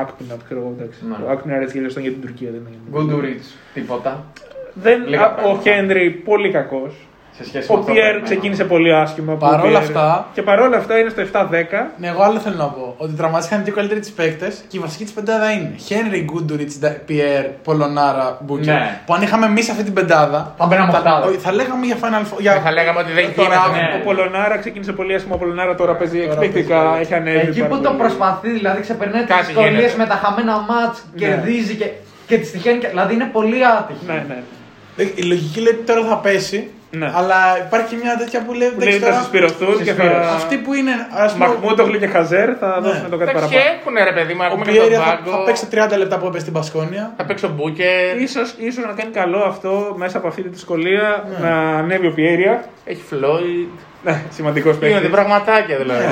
Άκπινα, 0.00 0.36
ξέρω 0.44 0.60
εγώ. 0.60 0.74
εντάξει. 0.78 1.06
Ναι. 1.08 1.14
Το 1.24 1.30
Άκπινα 1.30 1.60
έτσι 1.60 1.80
και 1.80 2.00
για 2.00 2.10
την 2.10 2.20
Τουρκία 2.20 2.50
δεν 2.50 2.60
είναι. 2.60 2.76
Γκούντουριτ, 2.90 3.42
τίποτα. 3.74 4.24
Δεν, 4.74 5.06
Λίγα 5.06 5.22
α, 5.22 5.32
ο 5.32 5.34
πράγματα. 5.34 5.60
Χένρι 5.62 6.10
πολύ 6.10 6.50
κακός. 6.50 7.06
Σε 7.38 7.44
σχέση 7.44 7.66
με 7.70 7.74
Ο 7.74 7.78
αυτό 7.78 7.86
που 7.86 7.92
Πιέρ 7.92 8.04
περιμένω. 8.04 8.24
ξεκίνησε 8.24 8.64
πολύ 8.64 8.94
άσχημα. 8.94 9.32
ο 9.32 9.36
Παρόλα 9.36 9.62
Πιέρ- 9.62 9.76
αυτά- 9.82 10.28
Και 10.34 10.42
παρόλα 10.42 10.76
αυτά 10.76 10.98
είναι 10.98 11.08
στο 11.08 11.20
7-10. 11.20 11.90
Ναι, 11.98 12.08
εγώ 12.08 12.22
άλλο 12.22 12.38
θέλω 12.38 12.56
να 12.56 12.64
πω. 12.64 12.94
Ότι 12.98 13.12
τραυματίστηκαν 13.12 13.60
οι 13.60 13.64
δύο 13.64 13.74
καλύτεροι 13.74 14.00
της 14.00 14.10
παίκτες 14.10 14.64
και 14.68 14.76
η 14.76 14.80
βασική 14.80 15.04
της 15.04 15.12
πεντάδα 15.12 15.50
είναι 15.50 15.72
Χένρι 15.86 16.20
Γκούντουριτ, 16.22 16.70
Πιέρ, 17.06 17.44
Πολωνάρα, 17.44 18.38
Μπούκερ. 18.40 18.74
Ναι. 18.74 19.00
Που 19.06 19.14
αν 19.14 19.22
είχαμε 19.22 19.46
εμείς 19.46 19.68
αυτή 19.70 19.82
την 19.82 19.92
πεντάδα. 19.92 20.54
Θα 20.58 20.66
μπαίναμε 20.66 20.92
οχτάδα. 20.92 21.26
όχι, 21.26 21.36
θα 21.36 21.52
λέγαμε 21.52 21.86
για 21.86 21.96
Final 22.02 22.22
Four. 22.32 22.38
Για... 22.40 22.60
Θα 22.64 22.72
λέγαμε 22.72 22.98
ότι 22.98 23.12
δεν 23.12 23.34
Τώρα, 23.36 23.48
γίνεται. 23.66 23.92
ναι. 23.94 24.00
Ο 24.00 24.04
Πολωνάρα 24.04 24.56
ξεκίνησε 24.58 24.92
πολύ 24.92 25.14
άσχημα. 25.14 25.34
Ο 25.34 25.38
Πολωνάρα 25.38 25.74
τώρα 25.74 25.94
παίζει 25.96 26.18
Τώρα 26.18 26.32
εκπληκτικά. 26.32 26.82
παίζει. 26.82 27.00
Έχει 27.00 27.14
ανέβει. 27.14 27.38
Εκεί 27.38 27.60
πάρα 27.60 27.74
που 27.74 27.80
το 27.82 27.88
πολύ. 27.88 27.98
προσπαθεί, 28.00 28.50
δηλαδή 28.50 28.80
ξεπερνάει 28.80 29.22
τις 29.24 29.34
Κάτι 29.34 29.46
δυσκολίες 29.46 29.72
γίνεται. 29.74 29.96
με 29.96 30.06
τα 30.06 30.14
χαμένα 30.14 30.52
μάτς, 30.68 31.04
κερδίζει 31.16 31.74
και, 31.74 31.88
και 32.26 32.38
τη 32.38 32.46
τυχαίνει. 32.50 32.78
και- 32.78 32.88
Δηλαδή 32.88 33.14
είναι 33.14 33.28
πολύ 33.32 33.66
άτυχη. 33.78 34.04
Ναι, 34.06 34.24
ναι. 34.28 34.42
Ε, 34.96 35.02
Η 35.14 35.22
λογική 35.22 35.60
λέει 35.60 35.72
ότι 35.72 35.82
τώρα 35.84 36.04
θα 36.04 36.16
πέσει. 36.18 36.70
Ναι. 37.00 37.08
Αλλά 37.14 37.38
υπάρχει 37.66 37.88
και 37.94 37.98
μια 38.02 38.16
τέτοια 38.20 38.38
που 38.44 38.52
λέει. 38.52 38.68
Που 38.68 38.74
εντάξει, 38.80 38.90
λέει 38.90 38.98
θα 38.98 39.06
τώρα- 39.08 39.20
συσπηρωθούν 39.20 39.76
και 39.86 39.92
θα. 39.92 40.04
Αυτοί 40.38 40.56
που 40.64 40.74
είναι. 40.74 40.94
ας 41.24 41.32
πούμε, 41.32 41.46
Μαχμούτογλου 41.46 41.98
και 41.98 42.06
Χαζέρ 42.06 42.48
θα 42.60 42.68
Ναι. 42.80 42.86
δώσουν 42.88 43.10
το 43.10 43.16
κάτι 43.16 43.30
Εντάξει, 43.30 43.54
παραπάνω. 43.54 43.76
έχουν 43.80 43.94
ρε 44.10 44.12
παιδί 44.18 44.32
μου, 44.34 44.40
Ο 44.42 44.46
ακούμε 44.46 44.64
και 44.64 44.78
τον 44.78 44.88
Πιέρ 44.88 45.00
θα, 45.04 45.10
πάγκο. 45.10 45.30
θα 45.36 45.42
παίξει 45.46 45.66
30 45.72 45.96
λεπτά 46.02 46.16
που 46.18 46.26
έπαιζε 46.26 46.40
στην 46.40 46.52
Πασκόνια. 46.58 47.04
Θα 47.16 47.24
παίξει 47.24 47.44
ο 47.44 47.50
Μπούκερ. 47.56 48.10
Ίσως, 48.26 48.48
ίσως 48.68 48.84
να 48.84 48.92
κάνει 48.98 49.10
καλό 49.10 49.40
αυτό 49.52 49.94
μέσα 50.02 50.16
από 50.18 50.26
αυτή 50.28 50.42
τη 50.42 50.48
δυσκολία 50.48 51.24
Ναι. 51.40 51.48
να 51.48 51.54
ανέβει 51.78 52.06
ο 52.06 52.12
Πιέρια. 52.12 52.64
Έχει 52.84 53.02
Φλόιντ. 53.10 53.68
Ναι, 54.04 54.22
σημαντικός 54.30 54.74
Είναι 54.76 54.86
παίκτης. 54.88 55.10
πραγματάκια 55.10 55.76
δηλαδή. 55.82 56.04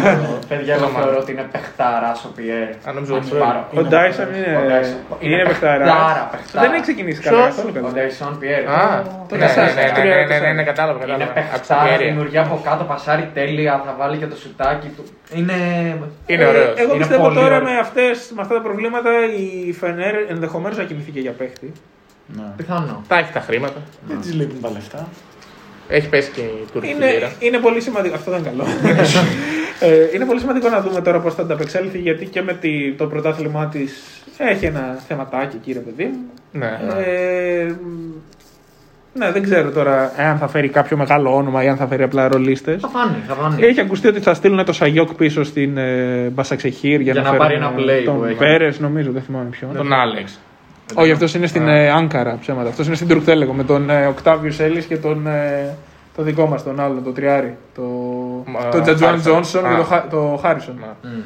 Παιδιά, 0.48 0.74
εγώ 0.74 0.84
Όνομα. 0.84 0.98
θεωρώ 1.00 1.18
ότι 1.22 1.30
είναι 1.32 1.46
παιχτάρα 1.52 2.12
ο 2.26 2.28
Πιέρ. 2.36 2.68
Α, 2.86 2.92
νόμιζα 2.94 3.12
Αν 3.14 3.18
ότι 3.20 3.36
πάρω. 3.44 3.60
Ο 3.78 3.82
Ντάισον 3.90 4.28
είναι, 4.36 4.52
Ο 4.60 4.62
Dyson 4.70 5.16
είναι 5.26 5.44
παιχταρά. 5.50 5.84
παιχτάρα, 5.84 6.28
παιχτάρα. 6.32 6.60
Δεν 6.64 6.72
έχει 6.76 6.82
ξεκινήσει 6.88 7.20
καλά 7.20 7.36
Ποιος; 7.36 7.48
καθόλου 7.54 7.72
Ο 7.72 7.74
καλά. 7.78 7.90
Ντάισον 7.94 8.32
Πιέρ. 8.40 8.62
Α, 8.68 9.02
το 9.28 9.34
ναι, 9.34 9.40
ναι, 9.40 9.46
τεσσάρι, 9.46 9.72
ναι, 9.74 9.86
τρία, 9.98 10.14
ναι, 10.14 10.20
ναι, 10.20 10.26
τεσσάρι. 10.26 10.46
ναι, 10.46 10.52
ναι, 10.58 10.64
κατάλαβα, 10.70 10.98
Είναι 10.98 11.06
κατάλαβα. 11.06 11.32
παιχτάρα, 11.38 11.56
Αξιοπιέρεια. 11.58 12.06
δημιουργεί 12.10 12.38
από 12.44 12.54
κάτω, 12.68 12.82
πασάρει 12.92 13.24
τέλεια, 13.38 13.72
θα 13.86 13.92
βάλει 14.00 14.16
και 14.22 14.28
το 14.32 14.36
σουτάκι 14.42 14.88
του. 14.96 15.04
Είναι. 15.38 15.56
Είναι 16.32 16.44
ωραίος. 16.50 16.68
Ε, 16.78 16.80
εγώ 16.82 16.90
Είναι 16.94 17.02
πιστεύω 17.02 17.22
πολύ 17.26 17.36
τώρα 17.40 17.56
ωραίος. 17.56 17.70
με, 17.70 17.74
αυτές, 17.84 18.16
με 18.36 18.40
αυτά 18.44 18.54
τα 18.58 18.62
προβλήματα 18.68 19.10
η 19.68 19.72
Φενέρ 19.80 20.14
ενδεχομένως 20.34 20.76
να 20.80 20.84
κινηθεί 20.88 21.10
και 21.16 21.20
για 21.26 21.32
παίχτη. 21.40 21.68
Ναι. 22.36 22.46
Πιθανό. 22.56 22.96
Τα 23.08 23.16
έχει 23.22 23.32
τα 23.32 23.40
χρήματα. 23.40 23.78
Δεν 24.08 24.20
τη 24.20 24.28
λείπουν 24.38 24.60
τα 24.60 24.70
λεφτά. 24.70 25.00
Έχει 25.92 26.08
πέσει 26.08 26.30
και 26.30 26.40
η 26.40 26.66
τουρκική 26.72 26.94
Είναι, 26.94 27.12
λίρα. 27.12 27.32
είναι 27.38 27.58
πολύ 27.58 27.80
σημαντικό. 27.80 28.14
Αυτό 28.14 28.30
δεν 28.30 28.40
είναι 28.40 28.48
καλό. 28.48 28.64
ε, 29.88 30.08
είναι 30.14 30.24
πολύ 30.24 30.40
σημαντικό 30.40 30.68
να 30.68 30.80
δούμε 30.80 31.00
τώρα 31.00 31.20
πώς 31.20 31.34
θα 31.34 31.42
ανταπεξέλθει 31.42 31.98
γιατί 31.98 32.26
και 32.26 32.42
με 32.42 32.52
τη, 32.52 32.92
το 32.92 33.06
πρωτάθλημά 33.06 33.66
της 33.66 34.02
έχει 34.36 34.64
ένα 34.64 34.98
θεματάκι, 35.08 35.56
κύριε 35.56 35.80
παιδί 35.80 36.04
μου. 36.04 36.18
Ναι. 36.52 36.78
Ε, 37.06 37.74
ναι, 39.14 39.32
δεν 39.32 39.42
ξέρω 39.42 39.70
τώρα 39.70 40.12
εάν 40.16 40.38
θα 40.38 40.48
φέρει 40.48 40.68
κάποιο 40.68 40.96
μεγάλο 40.96 41.36
όνομα 41.36 41.64
ή 41.64 41.68
αν 41.68 41.76
θα 41.76 41.86
φέρει 41.86 42.02
απλά 42.02 42.28
ρολίστες. 42.28 42.80
Θα 42.80 42.88
φάνει, 42.88 43.16
θα 43.28 43.34
φάνει. 43.34 43.62
Έχει 43.64 43.80
ακουστεί 43.80 44.08
ότι 44.08 44.20
θα 44.20 44.34
στείλουν 44.34 44.64
το 44.64 44.72
Σαγιόκ 44.72 45.14
πίσω 45.14 45.44
στην 45.44 45.76
ε, 45.76 46.28
Μπασαξεχήρ 46.32 47.00
για, 47.00 47.12
Για 47.12 47.22
να 47.22 47.30
φέρουν, 47.30 47.38
πάρει 47.38 47.54
ένα 47.54 47.66
ε, 47.66 47.72
play 47.76 48.04
που 48.04 48.18
τον 48.18 48.28
έχει. 48.28 48.38
Πέρε, 48.38 48.70
νομίζω, 48.78 49.12
δεν 49.12 49.22
θυμάμαι 49.22 49.48
ποιον. 49.50 49.76
Τον 49.76 49.92
Άλεξ. 49.92 50.40
Όχι, 50.94 51.10
αυτός 51.10 51.34
είναι 51.34 51.46
στην 51.46 51.68
ε, 51.68 51.90
Άνκαρα 51.90 52.36
ψέματα. 52.40 52.68
Αυτός 52.68 52.86
είναι 52.86 52.94
στην 52.96 53.08
Τουρκτέλεγο 53.08 53.52
με 53.52 53.64
τον 53.64 53.90
ε, 53.90 54.06
Οκτάβιος 54.06 54.60
Έλλης 54.60 54.84
και 54.84 54.96
τον. 54.96 55.26
Ε, 55.26 55.74
το 56.16 56.22
δικό 56.22 56.46
μας, 56.46 56.62
τον 56.64 56.80
άλλο, 56.80 57.00
το 57.04 57.10
Τριάρι. 57.10 57.56
Το, 57.74 57.82
Μα, 58.46 58.68
το 58.68 58.80
Τζατζουάν 58.80 59.14
Harrison. 59.14 59.20
Τζόνσον 59.20 59.62
και 59.62 59.68
Α. 59.68 59.76
το, 59.76 59.82
Χα- 59.82 60.08
το 60.10 60.38
Χάρισον. 60.42 60.74
Ναι. 60.80 61.10
Μμ. 61.10 61.20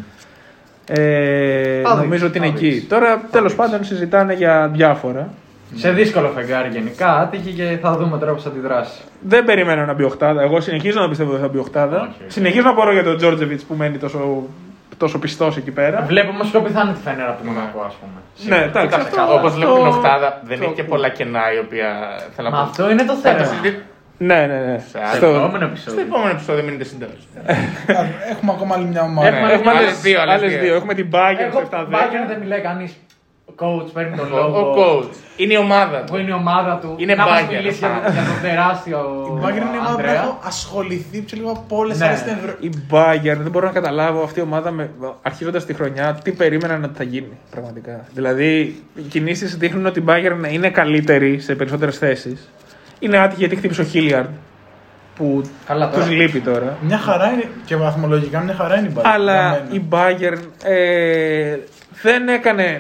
Ε, 0.89 1.81
Θα 1.83 1.95
δεις, 1.95 2.03
νομίζω 2.03 2.27
ότι 2.27 2.39
είναι 2.39 2.47
θα 2.47 2.53
εκεί. 2.57 2.69
δεις. 2.71 2.89
Τώρα, 2.89 3.21
τέλος 3.31 3.55
πάντων, 3.55 3.85
συζητάνε 3.85 4.35
για 4.35 4.71
διάφορα. 4.73 5.29
Σε 5.75 5.91
δύσκολο 5.93 6.29
φεγγάρι 6.35 6.69
γενικά, 6.69 7.17
άτυχε 7.19 7.51
και 7.51 7.79
θα 7.83 7.97
δούμε 7.97 8.19
τώρα 8.19 8.33
πώ 8.33 8.39
θα 8.41 8.49
αντιδράσει. 8.49 9.01
Δεν 9.21 9.45
περιμένω 9.45 9.85
να 9.85 9.93
μπει 9.95 10.03
οχτάδα. 10.03 10.43
Εγώ 10.43 10.61
συνεχίζω 10.61 11.01
να 11.01 11.09
πιστεύω 11.09 11.33
ότι 11.33 11.41
θα 11.41 11.49
μπει 11.49 11.59
οχτάδα. 11.59 11.97
Όχι, 11.97 12.09
όχι. 12.23 12.33
Συνεχίζω 12.33 12.63
να 12.63 12.71
απορώ 12.71 12.93
για 12.93 13.03
τον 13.05 13.17
Τζόρτζεβιτς 13.17 13.63
που 13.65 13.75
μένει 13.75 13.97
τόσο, 13.99 14.43
τόσο 14.97 15.19
πιστός 15.19 15.57
εκεί 15.57 15.71
πέρα. 15.71 16.03
Βλέπω 16.07 16.31
όμως 16.31 16.51
πιο 16.51 16.61
πιθανή 16.61 16.93
τη 16.93 17.01
φένερα 17.01 17.31
από 17.31 17.43
το 17.45 17.51
Μονακό, 17.51 17.81
ας 17.87 17.95
πούμε. 18.01 18.19
Ναι, 18.57 18.65
εντάξει, 18.65 18.87
Κοίταξε 18.87 19.07
αυτό- 19.09 19.17
καλά. 19.17 19.33
Όπως 19.33 19.53
Αυτό- 19.53 19.57
βλέπω 19.61 19.75
την 19.77 19.87
Οχτάδα, 19.87 20.41
δεν 20.45 20.59
το 20.59 20.65
έχει 20.65 20.73
και 20.75 20.81
ακούω. 20.81 20.95
πολλά 20.95 21.09
κενά 21.09 21.53
η 21.55 21.59
οποία 21.59 21.89
θέλω 22.37 22.49
να 22.51 22.57
Μα 22.57 22.63
πω. 22.63 22.69
αυτό 22.71 22.91
είναι 22.91 23.05
το 23.05 23.15
Θα 23.15 23.31
το 23.31 23.37
θέμα. 23.37 23.45
συζητήσουμε 23.45 23.83
Ναι, 24.19 24.47
ναι, 24.47 24.59
ναι. 24.67 24.79
σε 24.91 24.99
άλλο 24.99 25.09
Στο 25.09 25.17
Στο- 25.17 25.27
επόμενο 25.27 25.57
Στο 25.57 25.65
επεισόδιο. 25.65 26.01
επόμενο 26.01 26.31
επεισόδιο 26.31 26.63
μείνετε 26.65 26.85
συντέλου. 26.85 27.13
Έχουμε 28.33 28.53
ακόμα 28.57 28.75
άλλη 28.75 28.85
μια 28.85 29.03
ομάδα. 29.03 29.31
Ναι, 29.31 29.37
Έχουμε 29.37 29.53
έχουμε 29.53 29.71
άλλες 29.71 29.83
άλλες 29.83 30.01
δύο, 30.01 30.21
άλλες 30.21 30.35
άλλες 30.35 30.51
δύο. 30.53 30.61
δύο. 30.63 30.75
Έχουμε 30.75 30.95
την 30.95 31.09
Bayern 31.13 31.47
στο 31.51 31.59
Εγώ 31.59 31.59
7-10. 31.71 31.95
Bayern 31.95 32.25
δεν 32.29 32.39
μιλάει 32.39 32.61
κανείς. 32.61 32.93
Coach 33.59 33.89
παίρνει 33.93 34.17
τον 34.17 34.33
Ο 34.33 34.37
λόγο. 34.37 34.75
coach. 34.79 35.15
Είναι 35.37 35.53
η 35.53 35.57
ομάδα 35.57 35.99
Που 36.05 36.13
του. 36.15 36.21
είναι 36.21 36.31
η 36.31 36.33
ομάδα 36.33 36.79
του. 36.83 36.95
Είναι 36.97 37.15
να 37.15 37.27
μας 37.27 37.41
Bayern. 37.41 37.53
μιλήσει 37.55 37.79
για, 37.79 37.89
για 38.13 38.23
τον 38.23 38.41
τεράστιο. 38.43 38.99
Η 39.37 39.41
Bayern 39.45 39.51
είναι 39.51 39.65
η 39.65 39.79
ομάδα 39.79 39.95
που 39.95 40.01
Ανδρέα. 40.01 40.13
έχω 40.23 40.39
ασχοληθεί 40.45 41.19
πιο 41.21 41.37
λίγο 41.39 41.51
από 41.51 41.77
όλες 41.77 41.99
Ναι. 41.99 42.07
άλλες 42.07 42.19
στην 42.19 42.33
Ευρω... 42.33 42.55
Η 42.61 42.71
Bayern 42.91 43.39
δεν 43.43 43.51
μπορώ 43.51 43.67
να 43.67 43.73
καταλάβω 43.73 44.23
αυτή 44.23 44.39
η 44.39 44.43
ομάδα 44.43 44.71
με, 44.71 44.91
αρχίζοντας 45.23 45.65
τη 45.65 45.75
χρονιά 45.75 46.19
τι 46.25 46.33
περίμεναν 46.33 46.85
ότι 46.85 46.97
θα 46.97 47.05
γίνει 47.05 47.33
πραγματικά. 47.51 48.05
Δηλαδή 48.15 48.83
οι 48.95 49.03
κινήσεις 49.03 49.57
δείχνουν 49.57 49.87
ότι 49.87 49.99
η 50.01 50.05
Bayern 50.09 50.53
είναι 50.53 50.71
καλύτερη 50.71 51.39
σε 51.41 51.55
περισσότερες 51.55 51.99
θέσεις. 51.99 52.49
Είναι 52.99 53.19
άτυχη 53.19 53.39
γιατί 53.41 53.57
χτύπησε 53.57 53.81
ο 53.81 53.85
Χίλιαρντ 53.85 54.29
που 55.17 55.43
Καλά 55.67 55.91
τώρα. 55.91 56.03
τους 56.05 56.15
λείπει 56.15 56.41
τώρα. 56.41 56.77
Μια 56.81 56.99
χαρά 56.99 57.31
είναι 57.33 57.45
και 57.65 57.77
βαθμολογικά 57.77 58.41
μια 58.41 58.55
χαρά 58.55 58.79
είναι 58.79 58.89
η 58.89 58.93
Bayern. 58.95 59.01
για 59.03 59.11
Αλλά 59.13 59.51
μένα. 59.51 59.67
η 59.71 59.83
Bayern 59.91 60.41
ε, 60.65 61.57
δεν 62.03 62.29
έκανε, 62.29 62.77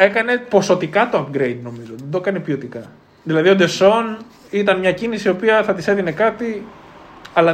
έκανε 0.00 0.36
ποσοτικά 0.38 1.08
το 1.08 1.18
upgrade 1.18 1.56
νομίζω. 1.62 1.92
Δεν 1.96 2.10
το 2.10 2.18
έκανε 2.18 2.38
ποιοτικά. 2.38 2.82
Δηλαδή 3.22 3.48
ο 3.48 3.54
Ντεσόν 3.54 4.16
ήταν 4.50 4.78
μια 4.78 4.92
κίνηση 4.92 5.28
η 5.28 5.30
οποία 5.30 5.62
θα 5.62 5.74
της 5.74 5.88
έδινε 5.88 6.12
κάτι 6.12 6.66
αλλά 7.32 7.50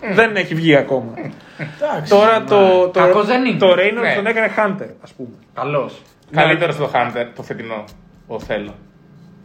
ε, 0.00 0.14
δεν 0.14 0.36
έχει 0.36 0.54
βγει 0.54 0.76
ακόμα. 0.76 1.12
Εντάξει. 1.58 2.10
Τώρα 2.10 2.44
το, 2.44 2.88
το, 2.88 3.00
Κακός 3.00 3.26
δεν 3.26 3.44
είναι. 3.44 3.58
το 3.58 3.72
Reynolds 3.72 4.00
Ναι. 4.02 4.14
τον 4.14 4.26
έκανε 4.26 4.50
Hunter, 4.56 4.88
ας 5.02 5.12
πούμε. 5.12 5.28
Καλός. 5.54 6.02
Καλύτερος 6.32 6.74
στο 6.74 6.90
Hunter, 6.94 7.26
το 7.36 7.42
φετινό. 7.42 7.84
Ο 8.26 8.40
θέλω. 8.40 8.74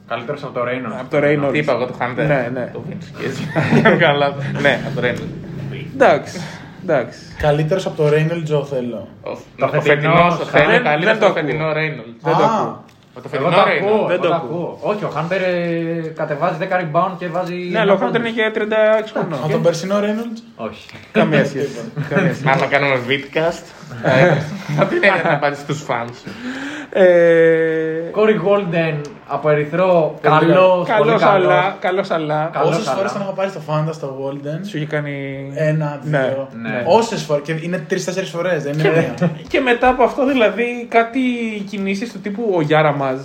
Καλύτερος 0.07 0.43
από 0.43 0.53
το 0.53 0.61
Reynolds. 0.61 0.97
Από 0.99 1.09
το 1.09 1.17
Reynolds. 1.17 1.51
Τι 1.51 1.57
είπα 1.57 1.73
εγώ 1.73 1.85
το 1.85 1.95
Hunter. 1.99 2.25
Ναι, 2.27 2.49
ναι. 2.53 2.69
Το 2.73 2.83
Vince. 2.89 3.23
Για 3.81 3.89
να 3.89 3.95
κάνω 3.95 4.17
λάθος. 4.17 4.43
Ναι, 4.61 4.79
από 4.87 5.01
το 5.01 5.07
Reynolds. 5.07 5.73
Εντάξει. 5.93 6.39
Εντάξει. 6.83 7.19
Καλύτερος 7.37 7.85
από 7.85 7.95
το 8.03 8.07
Reynolds 8.07 8.61
ο 8.61 8.65
θέλω. 8.65 9.07
Ο- 9.23 9.37
Το 9.57 9.65
Ο 9.65 9.69
φετινό 9.69 9.81
φετινός 9.81 10.39
ο 10.39 10.43
θέλω 10.45 10.69
δεν- 10.69 10.83
καλύτερος 10.83 11.03
δεν 11.05 11.19
το 11.19 11.25
στο 11.25 11.25
ακούω. 11.25 11.41
φετινό 11.41 11.69
Reynolds. 11.71 12.15
Δεν 12.21 12.35
το 12.37 12.43
Α. 12.43 12.45
ακούω. 12.59 12.83
Το 13.13 13.21
Εγώ 13.23 13.29
φετινό 13.29 13.49
το 13.49 13.61
ακούω. 13.61 14.03
Reynolds. 14.03 14.07
δεν 14.07 14.15
εγώ 14.15 14.21
το 14.23 14.27
το 14.27 14.33
ακούω. 14.35 14.77
ακούω. 14.79 14.91
Όχι, 14.91 15.03
ο 15.03 15.07
Χάντερ 15.09 15.41
ε, 15.41 16.11
κατεβάζει 16.15 16.57
10 16.59 16.75
rebound 16.81 17.11
και 17.17 17.27
βάζει. 17.27 17.55
Ναι, 17.71 17.79
αλλά 17.79 17.91
ο 17.91 17.95
ένα 17.95 18.03
Hunter 18.05 18.11
πόντο. 18.11 18.19
είναι 18.27 18.29
και 18.37 18.51
36 18.53 19.19
Από 19.19 19.27
χρονών. 19.29 19.51
τον 19.51 19.61
περσινό 19.61 19.95
Reynolds; 20.05 20.39
Όχι. 20.67 20.85
Καμία 21.11 21.45
σχέση. 21.45 21.79
Καμία 22.09 22.33
σχέση. 22.33 22.49
Άμα 22.53 22.65
κάνουμε 22.65 22.95
vidcast, 23.09 23.63
θα 24.77 24.85
την 24.85 24.97
είναι 24.97 25.21
να 25.29 25.37
πάρει 25.37 25.55
στους 25.55 25.85
fans. 25.89 26.31
Ε, 26.93 27.03
Κόρι 28.11 28.33
Γόλντεν 28.33 29.01
από 29.27 29.49
Ερυθρό. 29.49 30.17
Καλός. 30.21 30.87
Καλός 30.87 31.21
αλλά, 31.23 31.75
καλός 31.79 32.11
αλλά. 32.11 32.49
Καλός, 32.53 32.69
Όσες 32.69 32.87
αλλά. 32.87 32.95
φορές 32.97 33.11
τον 33.11 33.21
έχω 33.21 33.31
πάρει 33.31 33.49
στο 33.49 33.61
Fanta 33.67 33.89
στο 33.93 34.17
Golden. 34.21 34.59
Σου 34.67 34.77
είχε 34.77 34.85
κάνει... 34.85 35.47
Ένα, 35.55 35.99
Ναι, 36.03 36.17
δύο. 36.19 36.47
ναι. 36.61 36.83
Όσες 36.85 37.21
φορέ. 37.23 37.41
Και 37.41 37.55
είναι 37.61 37.77
τρει-τέσσερι 37.87 38.25
φορές, 38.25 38.63
δεν 38.63 38.73
είναι 38.73 38.89
μία. 38.89 39.29
Και 39.47 39.59
μετά 39.59 39.87
από 39.87 40.03
αυτό, 40.03 40.25
δηλαδή, 40.25 40.85
κάτι 40.89 41.19
κινήσεις 41.69 42.11
του 42.11 42.19
τύπου 42.19 42.53
ο 42.55 42.61
Γιάραμαζ, 42.61 43.19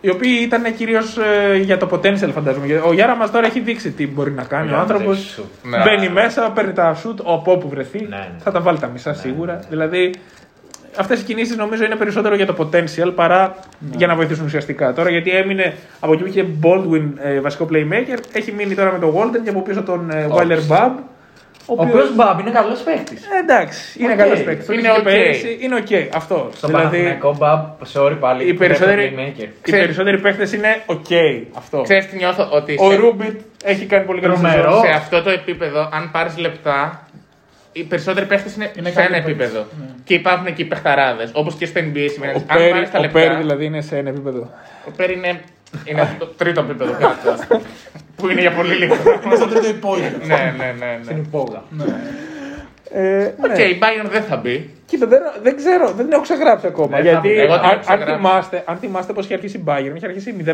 οι 0.00 0.10
οποίοι 0.10 0.38
ήταν 0.42 0.74
κυρίως 0.76 1.16
για 1.62 1.76
το 1.78 1.88
potential, 1.92 2.30
φαντάζομαι. 2.34 2.66
Γιατί 2.66 2.82
Ο 2.88 2.92
Γιάραμαζ 2.92 3.30
τώρα 3.30 3.46
έχει 3.46 3.60
δείξει 3.60 3.90
τι 3.90 4.06
μπορεί 4.06 4.30
να 4.32 4.42
κάνει. 4.42 4.64
Ο, 4.64 4.68
Γιάρας 4.68 4.90
άνθρωπος 4.90 5.16
έχει 5.16 5.26
σουτ. 5.28 5.44
Ναι. 5.62 5.82
μπαίνει 5.84 6.08
μέσα, 6.08 6.50
παίρνει 6.54 6.72
τα 6.72 6.94
σουτ 6.94 7.20
από 7.20 7.52
όπου 7.52 7.68
βρεθεί. 7.68 7.98
Ναι, 8.00 8.06
ναι. 8.16 8.28
Θα 8.38 8.50
τα 8.50 8.60
βάλει 8.60 8.78
τα 8.78 8.86
μισά 8.86 9.14
σίγουρα. 9.14 9.60
Δηλαδή, 9.86 10.14
αυτές 10.96 11.20
οι 11.20 11.24
κινήσεις 11.24 11.56
νομίζω 11.56 11.84
είναι 11.84 11.96
περισσότερο 11.96 12.34
για 12.34 12.46
το 12.46 12.54
potential 12.58 13.12
παρά 13.14 13.54
για 13.96 14.06
να 14.06 14.14
βοηθήσουν 14.14 14.44
ουσιαστικά. 14.44 14.92
Τώρα, 14.92 15.10
γιατί 15.10 15.30
έμεινε 15.30 15.74
από 16.00 16.12
εκεί 16.12 16.22
που 16.22 16.28
είχε 16.28 16.46
Baldwin 16.62 17.10
ε, 17.22 17.40
βασικό 17.40 17.68
playmaker, 17.72 18.18
έχει 18.32 18.52
μείνει 18.52 18.74
τώρα 18.74 18.92
με 18.92 18.98
τον 18.98 19.14
Walden 19.16 19.40
και 19.44 19.50
από 19.50 19.62
πίσω 19.62 19.82
τον 19.82 20.10
ε, 20.10 20.26
Weiler 20.30 20.72
Bab. 20.72 20.90
Ο 21.66 21.74
οποίο 21.82 22.02
Μπαμπ 22.14 22.38
είναι 22.40 22.50
καλός 22.50 22.80
παίχτη. 22.80 23.14
Ε, 23.36 23.38
εντάξει, 23.42 23.98
είναι 24.02 24.12
Οκ. 24.12 24.18
καλός 24.18 24.42
παίκτης. 24.42 24.66
Είναι 24.68 24.76
Είναι 24.78 24.90
οκ. 24.90 25.04
okay. 25.06 25.62
Είναι 25.62 25.74
οκ. 25.74 26.14
Αυτό. 26.16 26.48
Στο 26.54 26.66
δηλαδή, 26.66 26.84
Παναθηναϊκό 26.86 27.34
Μπαμπ, 27.38 27.64
sorry 27.92 28.16
πάλι. 28.20 28.48
οι 28.48 28.54
περισσότεροι, 28.54 29.14
playmaker. 29.16 29.48
οι 29.66 29.70
περισσότεροι 29.70 30.18
παίκτες 30.20 30.52
είναι 30.52 30.82
οκ. 30.86 31.06
Αυτό. 31.56 31.80
Ξέρεις 31.82 32.06
τι 32.08 32.16
νιώθω, 32.16 32.48
ότι 32.52 32.74
Ο 32.78 32.90
σε- 32.90 32.96
Ρούμπιτ 32.96 33.40
έχει 33.64 33.84
κάνει 33.86 34.04
πολύ 34.04 34.20
καλή 34.20 34.32
Τρομερό. 34.32 34.62
σεζόν. 34.62 34.80
σε 34.80 34.90
αυτό 34.90 35.22
το 35.22 35.30
επίπεδο, 35.30 35.88
αν 35.92 36.10
πάρεις 36.12 36.38
λεπτά, 36.38 37.01
οι 37.72 37.82
περισσότεροι 37.82 38.26
παίχτες 38.26 38.54
είναι, 38.54 38.70
Είναι 38.78 38.90
σε 38.90 39.00
ένα 39.00 39.08
καλοί 39.10 39.22
επίπεδο. 39.22 39.58
παίκτες, 39.58 39.94
Και 40.04 40.14
υπάρχουν 40.14 40.46
εκεί 40.46 40.64
παιχταράδες. 40.64 41.30
Όπως 41.34 41.54
και 41.54 41.66
στο 41.66 41.80
NBA 41.80 42.06
σήμερα. 42.12 42.32
Ο 42.32 42.40
Αν 42.46 42.56
Πέρι, 42.58 42.70
πάρει 42.70 42.88
τα 42.88 42.98
ο 42.98 43.00
λεπτά. 43.00 43.18
Πέρι 43.20 43.34
δηλαδή 43.34 43.64
είναι 43.64 43.80
σε 43.80 43.96
ένα 43.98 44.08
επίπεδο. 44.08 44.50
Ο 44.86 44.90
Πέρι 44.96 45.12
είναι, 45.12 45.40
είναι 45.84 46.16
το 46.18 46.26
τρίτο 46.26 46.60
επίπεδο 46.60 46.92
κάτω. 46.92 47.60
που 48.16 48.28
είναι 48.28 48.40
για 48.40 48.52
πολύ 48.52 48.74
λίγο. 48.74 48.94
Είναι 49.24 49.36
στο 49.36 49.46
τρίτο 49.46 49.68
υπόγειο. 49.68 50.10
ναι, 50.24 50.54
ναι, 50.58 50.74
ναι. 50.78 50.98
Στην 51.02 51.16
ναι. 51.16 51.22
υπόγα. 51.22 51.62
Ε, 52.94 53.24
Οκ, 53.24 53.56
ναι. 53.56 53.62
η 53.62 53.78
Bayern 53.82 54.08
δεν 54.10 54.22
θα 54.22 54.36
μπει. 54.36 54.70
Κοίτα, 54.86 55.06
δεν, 55.06 55.20
δεν 55.42 55.56
ξέρω, 55.56 55.86
δεν 55.86 56.04
την 56.04 56.12
έχω 56.12 56.22
ξεγράψει 56.22 56.66
ακόμα. 56.66 56.96
Δεν 56.96 57.04
θα 57.04 57.10
γιατί 57.10 57.28
μπει. 57.28 57.34
Εγώ 57.34 57.54
την 57.54 57.64
αν, 57.64 57.70
έχω 57.70 57.74
αν, 57.74 57.80
ξεγράψει. 57.80 58.14
θυμάστε, 58.14 58.62
αν 58.66 58.76
θυμάστε 58.76 59.12
πώς 59.12 59.24
είχε 59.24 59.34
αρχίσει 59.34 59.56
η 59.56 59.64
Bayern, 59.66 59.92
είχε 59.96 60.06
αρχίσει 60.06 60.36
0-5. 60.46 60.52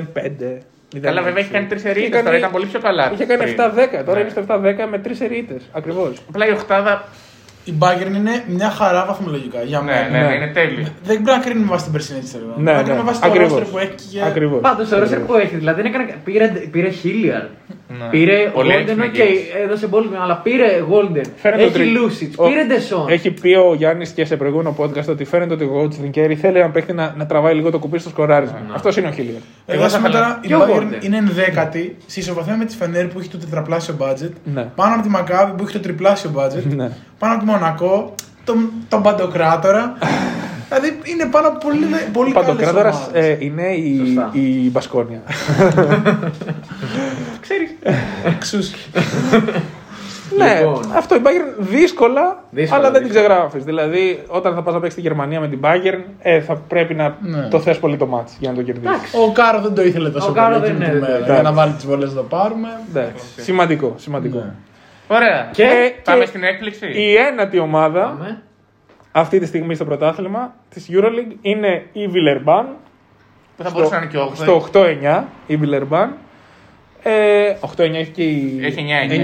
0-6. 0.96 1.00
Καλά, 1.00 1.22
βέβαια 1.22 1.42
έχει 1.42 1.50
κάνει 1.52 1.66
τρεις 1.66 1.80
Είχε 1.80 1.90
σερί 1.90 1.97
ήττες. 1.97 2.08
κάνει- 2.08 2.24
Τώρα 2.24 2.36
ήταν 2.36 2.50
πολύ 2.50 2.66
πιο 2.66 2.80
καλά. 2.80 3.10
Είχε 3.12 3.24
κάνει 3.24 3.42
πριν. 3.42 3.52
7-10, 3.54 4.02
τώρα 4.04 4.14
Ναι. 4.14 4.20
είναι 4.20 4.30
στο 4.30 4.40
7-10 4.40 4.86
με 4.86 4.98
τρεις 4.98 5.20
σερί 5.20 5.36
ήττες. 5.36 5.60
Ακριβώς. 5.72 6.22
Απλά 6.28 6.46
η 6.46 6.50
Οχτάδα. 6.50 7.04
Η 7.70 7.74
Bayern 7.78 8.14
είναι 8.16 8.44
μια 8.56 8.70
χαρά 8.70 9.04
βαθμολογικά 9.06 9.62
για 9.62 9.80
Ναι, 9.80 9.84
μένα. 9.92 10.08
ναι, 10.08 10.18
ναι, 10.18 10.28
Ναι. 10.28 10.34
είναι 10.34 10.50
τέλειο. 10.52 10.82
Δεν 11.08 11.22
πρέπει 11.22 11.38
να 11.38 11.44
κρίνουμε 11.44 11.66
βάσει 11.66 11.82
την 11.84 11.92
περσινή 11.92 12.20
της 12.20 12.30
σελίδα. 12.30 12.52
Ναι, 12.56 12.62
Πρέπει 12.62 12.70
να 12.72 12.76
ναι. 12.76 12.82
κρίνουμε 12.82 13.04
βάσει 13.10 13.20
το 13.20 13.26
Ακριβώς. 13.28 13.52
roster 13.52 13.66
που 13.72 13.78
έχει 13.78 13.94
και. 14.12 14.22
Ακριβώς. 14.22 14.60
Πάντως 14.60 14.88
το 14.88 14.98
ρόστερ 14.98 15.18
που 15.18 15.34
έχει, 15.34 15.56
δηλαδή 15.56 15.82
δεν 15.82 15.90
έκανε, 15.92 16.14
πήρε, 16.24 16.46
πήρε 16.70 16.88
Χίλιαρ. 16.90 17.42
Ναι. 17.98 18.04
Πήρε 18.10 18.50
Πολύ 18.54 18.72
Golden, 18.74 18.80
έξυπνη 18.80 19.04
οκ, 19.06 19.12
κίνηση. 19.12 19.44
έδωσε 19.64 19.88
Baldwin, 19.92 20.18
αλλά 20.22 20.36
πήρε 20.36 20.66
Golden. 20.90 21.24
Φαίνεται 21.36 21.62
Έχει 21.62 21.74
ότι- 21.80 21.84
Λούσιτ, 21.84 22.32
ο- 22.36 22.48
πήρε 22.48 22.64
Ντεσόν. 22.64 23.08
Έχει 23.08 23.30
πει 23.30 23.54
ο 23.54 23.74
Γιάννης 23.74 24.10
και 24.10 24.24
σε 24.24 24.36
προηγούμενο 24.36 24.76
podcast 24.78 25.06
ότι 25.08 25.24
φαίνεται 25.24 25.54
ότι 25.54 25.64
ο 25.64 25.70
Gold 25.82 25.94
Τριγκέρι 25.94 26.34
θέλει 26.36 26.60
να 26.60 26.70
παίχτη 26.70 26.92
να, 26.92 27.14
να 27.16 27.26
τραβάει 27.26 27.54
λίγο 27.54 27.70
το 27.70 27.78
κουμπί 27.78 27.98
στο 27.98 28.08
σκοράρισμα. 28.08 28.58
Αυτός 28.74 28.96
είναι 28.96 29.08
ο 29.08 29.10
Χίλιαρ. 29.10 29.40
Εγώ 29.66 29.82
θα 29.82 29.88
σήμερα 29.88 30.08
ήθελα- 30.08 30.24
τώρα 30.24 30.38
η 30.42 30.46
Και 30.46 30.54
ο 30.54 30.58
Bayern 30.60 31.00
Gordon. 31.00 31.04
είναι 31.04 31.16
ενδέκατη 31.16 31.96
σε 32.06 32.20
ισοβαθμία 32.20 32.56
με 32.56 32.64
τη 32.64 32.76
Φενέρ 32.76 33.06
που 33.06 33.18
έχει 33.18 33.28
το 33.28 33.38
τετραπλάσιο 33.38 33.94
budget. 33.98 34.30
Ναι. 34.44 34.62
Πάνω 34.74 34.94
από 34.94 35.02
τη 35.02 35.08
Μακάβη 35.08 35.52
που 35.56 35.62
έχει 35.62 35.72
το 35.72 35.80
τριπλάσιο 35.80 36.30
budget. 36.36 36.62
Ναι. 36.76 36.90
Πάνω 37.18 37.32
από 37.34 37.42
τη 37.44 37.50
Μονακό, 37.58 38.14
τον, 38.44 38.70
τον 38.88 39.02
Παντοκράτορα. 39.02 39.96
δηλαδή 40.68 40.98
είναι 41.04 41.26
πάνω 41.30 41.48
από 41.48 41.58
πολύ, 41.58 41.78
πολύ 42.12 42.32
καλές 42.32 42.46
Παντοκράτορας 42.48 42.94
ομάδες. 42.96 43.24
ε, 43.26 43.36
είναι 43.40 43.62
η, 43.74 44.02
Σωστά. 44.06 44.30
η 44.32 44.70
Μπασκόνια. 44.70 45.22
Ξέρεις. 47.40 47.70
Εξούσχη. 48.24 48.90
ναι, 50.38 50.58
Λοιπόν. 50.58 50.92
αυτό 50.96 51.14
η 51.14 51.20
Bayern 51.24 51.54
δύσκολα, 51.58 52.42
Δύσκολα, 52.50 52.80
αλλά 52.80 52.90
δεν 52.90 53.00
την 53.02 53.10
δύσκολα. 53.10 53.28
ξεγράφεις. 53.34 53.64
Δηλαδή, 53.64 54.22
όταν 54.28 54.54
θα 54.54 54.62
πας 54.62 54.74
να 54.74 54.80
παίξεις 54.80 55.00
τη 55.02 55.06
Γερμανία 55.08 55.40
με 55.40 55.48
την 55.48 55.58
Bayern, 55.62 56.02
ε, 56.18 56.40
θα 56.40 56.54
πρέπει 56.68 56.94
να 56.94 57.16
Ναι. 57.20 57.48
το 57.50 57.60
θες 57.60 57.78
πολύ 57.78 57.96
το 57.96 58.06
μάτς 58.06 58.36
για 58.38 58.50
να 58.50 58.56
το 58.56 58.62
κερδίσεις. 58.62 59.14
Ο 59.28 59.32
Κάρο 59.32 59.60
δεν 59.60 59.74
το 59.74 59.82
ήθελε 59.82 60.10
τόσο 60.10 60.28
Ο 60.28 60.32
Κάρο 60.32 60.54
πολύ 60.58 60.66
δεν 60.66 60.70
εκείνη 60.82 60.84
είναι, 60.90 60.94
τη 61.06 61.10
μέρα. 61.12 61.24
δεν 61.24 61.34
Για 61.34 61.42
να 61.42 61.52
βάλει 61.52 61.72
τις 61.72 61.86
βολές 61.86 62.08
να 62.08 62.14
το 62.16 62.22
πάρουμε. 62.22 62.68
Εντάξει. 62.88 63.24
Σημαντικό, 63.36 63.94
σημαντικό. 63.96 64.44
Ναι. 65.08 65.16
Ωραία. 65.16 65.48
Και, 65.52 65.92
Πάμε 66.04 66.20
και 66.20 66.26
στην 66.26 66.42
έκπληξη. 66.44 66.86
η 66.86 67.14
ένατη 67.16 67.58
ομάδα 67.58 68.00
Πάμε. 68.02 68.42
αυτή 69.12 69.38
τη 69.38 69.46
στιγμή 69.46 69.74
στο 69.74 69.84
πρωτάθλημα 69.84 70.54
της 70.68 70.88
EuroLeague 70.92 71.36
είναι 71.40 71.86
η 71.92 72.08
Villeurbanne 72.12 72.74
Που 73.56 73.62
θα 73.62 73.70
μπορούσε 73.70 73.94
να 73.94 73.96
είναι 74.02 74.10
και 74.10 74.18
8. 74.18 74.34
Στο 74.34 74.68
8-9 74.72 75.22
η 75.46 75.56
Βιλερμπάν. 75.56 76.14
Ε, 77.02 77.54
8-9 77.76 77.78
έχει 77.78 78.10
και 78.10 78.22
η. 78.22 78.58
Έχει 78.62 78.86
9-9, 79.08 79.12
9-9. 79.12 79.18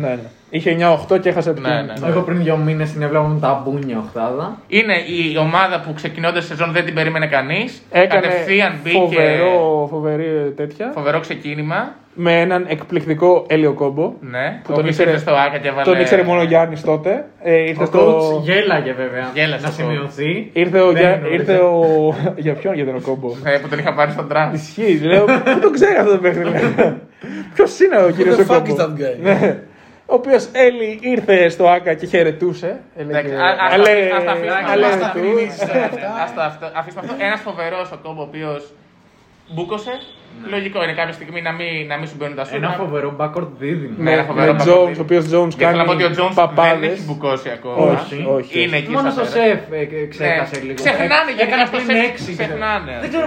Ναι, 0.00 0.08
ναι. 0.08 0.18
Είχε 0.50 0.76
9-8 1.10 1.20
και 1.20 1.28
έχασε 1.28 1.52
την. 1.52 1.62
Ναι, 1.62 1.68
ναι. 1.74 1.92
Εγώ 2.08 2.20
πριν 2.20 2.42
δύο 2.42 2.56
μήνες 2.56 2.92
την 2.92 3.02
έβλεπα 3.02 3.24
με 3.24 3.40
τα 3.40 3.62
μπούνια 3.64 3.98
οχτάδα. 3.98 4.58
Είναι 4.66 4.94
η 4.94 5.36
ομάδα 5.38 5.80
που 5.80 5.92
ξεκινώντας 5.94 6.44
σεζόν 6.44 6.72
δεν 6.72 6.84
την 6.84 6.94
περίμενε 6.94 7.26
κανείς. 7.26 7.82
Έκανε 7.90 8.20
Κατευθείαν 8.26 8.72
μπήκε. 8.82 8.96
φοβερό, 8.98 9.86
φοβερή 9.90 10.52
τέτοια. 10.56 10.90
Φοβερό 10.94 11.20
ξεκίνημα. 11.20 11.94
Με 12.14 12.40
έναν 12.40 12.64
εκπληκτικό 12.68 13.44
Έλιο 13.48 13.72
Κόμπο. 13.72 14.12
Ναι, 14.20 14.60
Που 14.62 14.70
ο 14.70 14.74
τον 14.74 14.74
οποίος 14.74 14.88
ήξερε, 14.88 15.10
ήρθε 15.10 15.22
στο 15.22 15.32
Άκα 15.34 15.58
και 15.58 15.68
έβαλε. 15.68 15.84
τον 15.84 16.00
ήξερε 16.00 16.22
μόνο 16.22 16.40
ο 16.40 16.44
Γιάννης 16.44 16.80
τότε. 16.82 17.24
Ε, 17.42 17.54
ήρθε 17.60 17.82
Ο 17.82 17.86
στο. 17.86 18.00
coach 18.38 18.42
γέλαγε 18.42 18.92
βέβαια. 18.92 19.30
Γέλασε 19.34 19.62
να 19.62 19.68
ο 19.68 19.70
coach. 19.72 19.74
σημειωθεί. 19.74 20.50
Ήρθε 20.52 20.80
ο. 20.80 20.92
Δεν 20.92 21.02
Γιά- 21.02 21.10
εννοούσε. 21.12 21.34
Ήρθε 21.34 21.54
ο... 21.56 22.14
Για 22.44 22.54
ποιον 22.54 22.74
για 22.74 22.84
τον 22.84 23.02
Κόμπο; 23.02 23.28
Ε, 23.44 23.56
που 23.58 23.68
τον 23.68 23.78
είχα 23.78 23.94
πάρει 23.94 24.10
στον 24.10 24.28
draft. 24.32 24.54
Ισχύει, 24.54 25.00
λέω. 25.02 25.24
Πού 25.54 25.60
το 25.62 25.70
ξέρει 25.70 25.96
αυτό 25.96 26.10
το 26.12 26.18
παιχνίδι. 26.18 26.50
Ποιος 27.54 27.80
είναι 27.80 27.96
ο 28.06 28.10
κύριος 28.10 28.36
the 28.36 28.40
fuck 28.56 28.62
Κόμπο; 28.68 28.86
Is 30.10 30.16
that 30.16 30.18
guy? 30.18 30.18
Ναι. 30.18 30.18
Ο 30.18 30.18
οποίος 30.20 30.48
Έλλη 30.52 30.98
ήρθε 31.02 31.48
στο 31.48 31.68
Άκα 31.68 31.94
και 31.94 32.06
χαιρετούσε. 32.06 32.80
Έλεγε, 32.96 33.18
Εντάξει, 33.18 33.34
α- 33.34 33.56
ας 33.66 33.72
«Αλέ, 33.72 34.08
τα- 34.08 34.16
ας 34.16 34.24
τα 34.24 34.30
αφήσουμε. 34.32 34.70
αλέ 34.72 34.86
Ας 34.86 34.98
τα 34.98 35.10
του». 35.14 35.20
Ας 36.24 36.34
το 36.34 36.40
αυτό- 36.40 36.70
αφήσουμε 36.74 37.02
αυτό. 37.04 37.24
Ένας 37.24 37.40
φοβερός 37.40 37.90
ο 37.92 37.98
κόμπο 38.02 38.20
ο 38.20 38.24
οποίος 38.24 38.72
μπούκωσε. 39.54 39.90
Λογικό 40.50 40.82
είναι 40.82 40.92
κάποια 40.92 41.12
στιγμή 41.12 41.42
να 41.42 41.52
μην, 41.52 41.86
να 41.86 41.96
μην 41.98 42.06
σου 42.08 42.14
μπαίνουν 42.18 42.36
τα 42.36 42.44
σούτ. 42.44 42.54
Ένα 42.54 42.70
φοβερό 42.70 43.16
backward 43.20 43.48
δίδυμο. 43.58 43.94
Ναι, 43.98 44.12
ένα 44.12 44.20
Με 44.22 44.26
φοβερό 44.28 44.52
Jones, 44.52 44.56
παπαδί. 44.58 44.98
ο 44.98 45.02
οποίος 45.06 45.24
Jones 45.34 45.54
Και 45.58 45.64
θέλω 45.66 45.76
να 45.76 45.84
πω 45.84 45.92
ότι 45.92 46.02
ο 46.04 46.06
κάνει 46.06 46.16
Jones 46.20 46.34
δεν 46.34 46.44
παπάδες. 46.44 46.90
έχει 46.92 47.02
μπουκώσει 47.06 47.50
ακόμα. 47.50 47.76
Όχι, 47.92 48.26
όχι. 48.36 48.62
Είναι 48.62 48.76
εκεί 48.76 48.90
Μόνο 48.90 49.10
στα 49.10 49.24
στο 49.24 49.38
πέρα. 49.38 49.46
σεφ 49.46 49.60
ε, 49.80 50.06
ξέχασε 50.14 50.56
Ναι. 50.58 50.62
λίγο. 50.66 50.74
Ξεχνάνε, 50.74 51.30
Ε, 51.30 51.34
γιατί 51.36 51.42
Έκανε 51.48 51.62
αυτό 51.62 51.76
πριν 51.76 51.88
ξε- 51.88 52.08
έξι. 52.10 52.32
ξεχνάνε. 52.36 52.92
Δεν 53.02 53.08
ξέρω. 53.12 53.26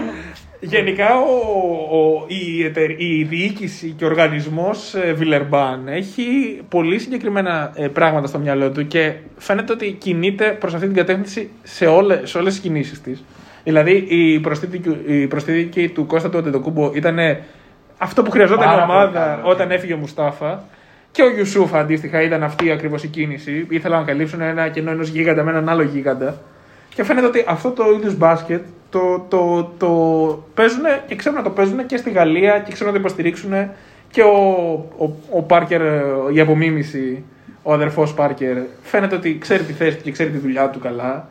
Γενικά 0.66 1.08
ο, 1.16 1.98
ο, 1.98 2.26
η, 2.28 2.64
εταιρ- 2.64 3.02
η 3.02 3.24
διοίκηση 3.24 3.94
και 3.98 4.04
ο 4.04 4.08
οργανισμός 4.08 4.96
ε, 4.96 5.14
Βιλερμπάν 5.14 5.88
έχει 5.88 6.24
πολύ 6.70 7.00
συγκεκριμένα 7.00 7.72
ε, 7.76 7.88
πράγματα 7.88 8.28
στο 8.28 8.40
μυαλό 8.40 8.72
του 8.72 8.88
και 8.88 9.14
φαίνεται 9.38 9.74
ότι 9.74 9.92
κινείται 9.92 10.58
προς 10.60 10.74
αυτή 10.74 10.86
την 10.86 10.96
κατεύθυνση 10.96 11.50
σε, 11.64 11.86
όλες, 11.86 12.30
σε 12.30 12.38
όλες 12.38 12.54
τις 12.54 12.62
κινήσεις 12.62 13.02
της. 13.02 13.24
Δηλαδή 13.64 14.06
η 14.10 14.40
προσθήκη, 14.40 14.98
η 15.06 15.28
προσθήκη 15.28 15.90
του 15.90 16.06
Κώστα 16.06 16.30
του 16.30 16.38
Αντετοκούμπο 16.38 16.92
ήταν 16.94 17.18
αυτό 17.98 18.22
που 18.22 18.32
χρειαζόταν 18.32 18.66
Πάρα 18.66 18.84
η 18.84 18.86
πολύ 18.86 18.92
ομάδα 18.92 19.20
καλό, 19.20 19.50
όταν 19.50 19.72
έφυγε 19.72 19.94
ο 19.94 19.98
Μουστάφα. 19.98 20.64
Και 21.12 21.22
ο 21.22 21.38
Ιουσούφ 21.38 21.74
αντίστοιχα 21.76 22.22
ήταν 22.22 22.44
αυτή 22.44 22.72
ακριβώς 22.72 23.04
η 23.04 23.08
κίνηση. 23.08 23.66
Ήθελαν 23.70 24.00
να 24.00 24.06
καλύψουν 24.06 24.42
ένα 24.42 24.70
κενό 24.70 24.92
ενός 24.92 25.08
γίγαντα 25.08 25.44
με 25.44 25.52
έναν 25.52 25.70
άλλο 25.70 25.82
γίγαντα. 25.82 26.42
Και 26.96 27.04
φαίνεται 27.04 27.28
ότι 27.28 27.44
αυτό 27.48 27.72
το 27.72 27.84
είδους 27.98 28.18
μπάσκετ 28.18 28.62
το, 28.94 29.26
το, 29.30 29.72
το 29.78 29.88
παίζουν 30.54 30.84
και 31.08 31.16
ξέρουν 31.16 31.38
να 31.38 31.44
το 31.44 31.50
παίζουν 31.50 31.86
και 31.86 31.98
στη 31.98 32.12
Γαλλία 32.12 32.60
και 32.60 32.72
ξέρουν 32.72 32.94
να 32.94 33.00
το 33.00 33.06
υποστηρίξουν. 33.06 33.54
Και 34.12 34.22
ο, 34.22 34.38
ο, 34.98 35.16
ο 35.32 35.42
Πάρκερ, 35.42 35.82
η 36.34 36.40
απομίμηση, 36.40 37.24
ο 37.64 37.74
αδερφός 37.74 38.14
Πάρκερ, 38.14 38.58
φαίνεται 38.84 39.16
ότι 39.16 39.38
ξέρει 39.38 39.64
τη 39.64 39.74
θέση 39.74 39.98
του 39.98 40.04
και 40.04 40.12
ξέρει 40.12 40.30
τη 40.30 40.38
δουλειά 40.38 40.70
του 40.70 40.80
καλά. 40.80 41.28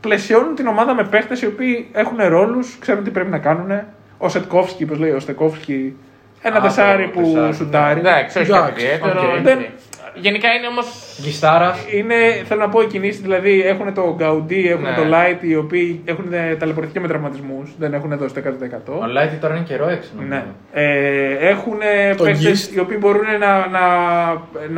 Πλαισιώνουν 0.00 0.54
την 0.54 0.66
ομάδα 0.66 0.94
με 0.94 1.04
παίχτες 1.04 1.42
οι 1.42 1.46
οποίοι 1.46 1.88
έχουν 1.92 2.16
ρόλους, 2.28 2.76
ξέρουν 2.80 3.04
τι 3.04 3.10
πρέπει 3.10 3.30
να 3.30 3.38
κάνουν. 3.38 3.80
Ο 4.18 4.28
Σετκόφσκι, 4.28 4.82
όπω 4.84 4.94
λέει 4.94 5.10
ο 5.10 5.20
Στεκόφσκι, 5.20 5.96
ένα 6.42 6.56
Α, 6.56 6.60
τεσάρι 6.60 7.04
το 7.14 7.20
που 7.20 7.32
τεσάρι, 7.34 7.54
σουτάρει. 7.54 8.00
Εντάξει, 8.00 8.38
όχι 8.38 8.50
κάτι 8.50 8.62
Εντάξει, 8.66 8.84
ιδιαίτερο. 8.86 9.20
οκ. 9.20 9.34
Δεν- 9.34 9.42
Δεν- 9.44 9.66
Γενικά 10.14 10.48
είναι 10.52 10.66
όμως. 10.66 11.13
Γκιστάρα. 11.22 11.74
Είναι, 11.92 12.14
θέλω 12.44 12.60
να 12.60 12.68
πω, 12.68 12.80
οι 12.82 12.86
κινήσεις 12.86 13.20
δηλαδή 13.20 13.62
έχουν 13.66 13.94
το 13.94 14.14
Γκαουντί, 14.18 14.68
έχουν 14.68 14.82
Ναι. 14.82 14.94
το 14.96 15.02
Light, 15.12 15.38
οι 15.44 15.56
οποίοι 15.56 16.00
έχουν 16.04 16.24
ταλαιπωρηθεί 16.58 16.92
και 16.92 17.00
με 17.00 17.08
τραυματισμούς. 17.08 17.70
Δεν 17.78 17.94
έχουν 17.94 18.16
δώσει 18.18 18.34
το 18.34 18.40
100%. 18.40 18.98
Ο 19.02 19.06
Λάιτι 19.06 19.36
τώρα 19.36 19.54
είναι 19.54 19.64
καιρό 19.64 19.88
έξω. 19.88 20.10
νομίζω. 20.16 20.34
Ναι. 20.34 20.44
Ε, 20.72 21.48
έχουν 21.48 21.78
Το 22.16 22.24
παίχτε 22.24 22.50
Gist. 22.50 22.74
οι 22.76 22.78
οποίοι 22.78 22.96
μπορούν 23.00 23.22
να, 23.40 23.66
να, 23.68 23.82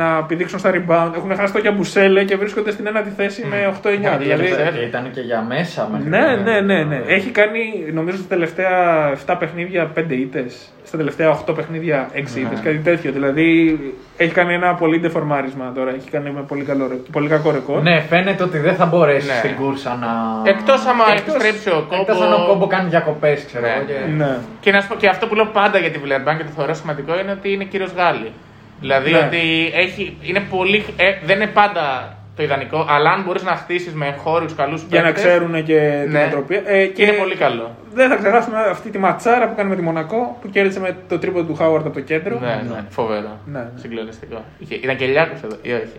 να 0.05 0.23
πηδήξουν 0.23 0.59
στα 0.59 0.71
rebound. 0.73 1.11
Έχουν 1.15 1.35
χάσει 1.35 1.53
το 1.53 1.59
Γιαμπουσέλε 1.59 2.23
και 2.23 2.35
βρίσκονται 2.35 2.71
στην 2.71 2.87
ένατη 2.87 3.09
θέση 3.09 3.45
με 3.49 3.73
8-9. 3.83 3.89
Ναι, 3.99 4.17
δηλαδή, 4.17 4.45
γιατί 4.45 4.77
Και 4.77 4.83
ήταν 4.85 5.11
και 5.13 5.21
για 5.21 5.41
μέσα 5.47 5.89
μέχρι 5.91 6.09
ναι, 6.09 6.19
τώρα. 6.19 6.35
ναι, 6.41 6.59
ναι, 6.61 6.83
ναι. 6.83 7.01
Έχει 7.07 7.29
κάνει, 7.29 7.59
νομίζω, 7.93 8.17
στα 8.17 8.27
τελευταία 8.27 9.11
7 9.25 9.35
παιχνίδια 9.39 9.91
5 9.95 10.03
ήττες. 10.09 10.71
Στα 10.83 10.97
τελευταία 10.97 11.39
8 11.47 11.55
παιχνίδια 11.55 12.09
6 12.13 12.17
ήττες. 12.17 12.59
Κάτι 12.63 12.77
τέτοιο. 12.77 13.11
Δηλαδή 13.11 13.79
έχει 14.17 14.33
κάνει 14.33 14.53
ένα 14.53 14.73
πολύ 14.73 14.99
ντεφορμάρισμα 14.99 15.71
τώρα. 15.75 15.89
Έχει 15.95 16.09
κάνει 16.09 16.26
με 16.31 16.41
πολύ, 16.41 16.63
καλό, 16.63 16.87
ρε- 16.87 16.95
πολύ 16.95 17.27
κακό 17.29 17.51
ρεκόρ. 17.51 17.81
Ναι, 17.81 18.01
φαίνεται 18.01 18.43
ότι 18.43 18.57
δεν 18.57 18.75
θα 18.75 18.85
μπορέσει 18.85 19.27
Ναι. 19.27 19.33
στην 19.33 19.55
κούρσα 19.55 19.95
να. 19.95 20.11
Εκτός 20.49 20.85
άμα 20.85 21.03
Εκτός- 21.11 21.35
επιστρέψει 21.35 21.69
ο 21.69 21.85
κόμπο. 21.89 22.01
Εκτός 22.01 22.21
αν 22.21 22.33
ο 22.33 22.45
κόμπο 22.47 22.67
κάνει 22.67 22.89
διακοπές, 22.89 23.45
ξέρω 23.45 23.65
Ναι. 23.65 23.73
εγώ. 23.73 23.83
και- 23.85 24.23
Ναι. 24.23 24.37
Και 24.59 24.71
να 24.71 24.81
σου 24.81 24.87
πω 24.87 24.95
και 24.95 25.07
αυτό 25.07 25.27
που 25.27 25.35
λέω 25.35 25.45
πάντα 25.45 25.77
για 25.77 25.89
τη 25.91 25.97
Βιλερμπάν 25.97 26.37
και 26.37 26.43
το 26.43 26.49
θεωρώ 26.55 26.73
σημαντικό 26.73 27.19
είναι 27.19 27.31
ότι 27.31 27.53
είναι 27.53 27.63
κύριος 27.63 27.91
Γάλλη. 27.91 28.31
Δηλαδή 28.79 29.11
Ναι. 29.11 29.17
ότι 29.17 29.71
έχει, 29.75 30.17
είναι 30.21 30.39
πολύ, 30.49 30.85
ε, 30.97 31.11
δεν 31.25 31.35
είναι 31.35 31.47
πάντα 31.47 32.11
το 32.35 32.43
ιδανικό, 32.43 32.85
αλλά 32.89 33.09
αν 33.11 33.23
μπορείς 33.23 33.43
να 33.43 33.51
χτίσεις 33.51 33.93
με 33.93 34.15
χώρου 34.23 34.45
καλούς 34.55 34.85
Για 34.89 35.01
να 35.01 35.11
ξέρουν 35.11 35.63
και 35.63 35.99
την 36.03 36.11
Ναι. 36.11 36.23
οτροπία. 36.27 36.61
Ε, 36.65 36.85
Και 36.85 37.03
είναι 37.03 37.11
πολύ 37.11 37.35
καλό. 37.35 37.75
Δεν 37.93 38.09
θα 38.09 38.15
ξεχάσουμε 38.15 38.57
αυτή 38.71 38.89
τη 38.89 38.97
ματσάρα 38.97 39.47
που 39.49 39.55
κάνει 39.55 39.69
με 39.69 39.75
τη 39.75 39.81
Μονακό 39.81 40.37
που 40.41 40.49
κέρδισε 40.49 40.79
με 40.79 40.95
το 41.07 41.19
τρίπο 41.19 41.43
του 41.43 41.55
Χάουαρτ 41.55 41.85
από 41.85 41.93
το 41.93 41.99
κέντρο. 42.01 42.39
Ναι, 42.39 42.61
ναι, 42.69 42.83
φοβερό. 42.89 43.39
Ναι, 43.45 43.59
ναι. 43.59 43.65
Συγκλονιστικό. 43.75 44.43
Είχε- 44.59 44.75
Ήταν 44.75 44.95
και 44.95 45.05
Λιάκος 45.05 45.39
εδώ, 45.43 45.55
ή 45.61 45.71
όχι; 45.71 45.97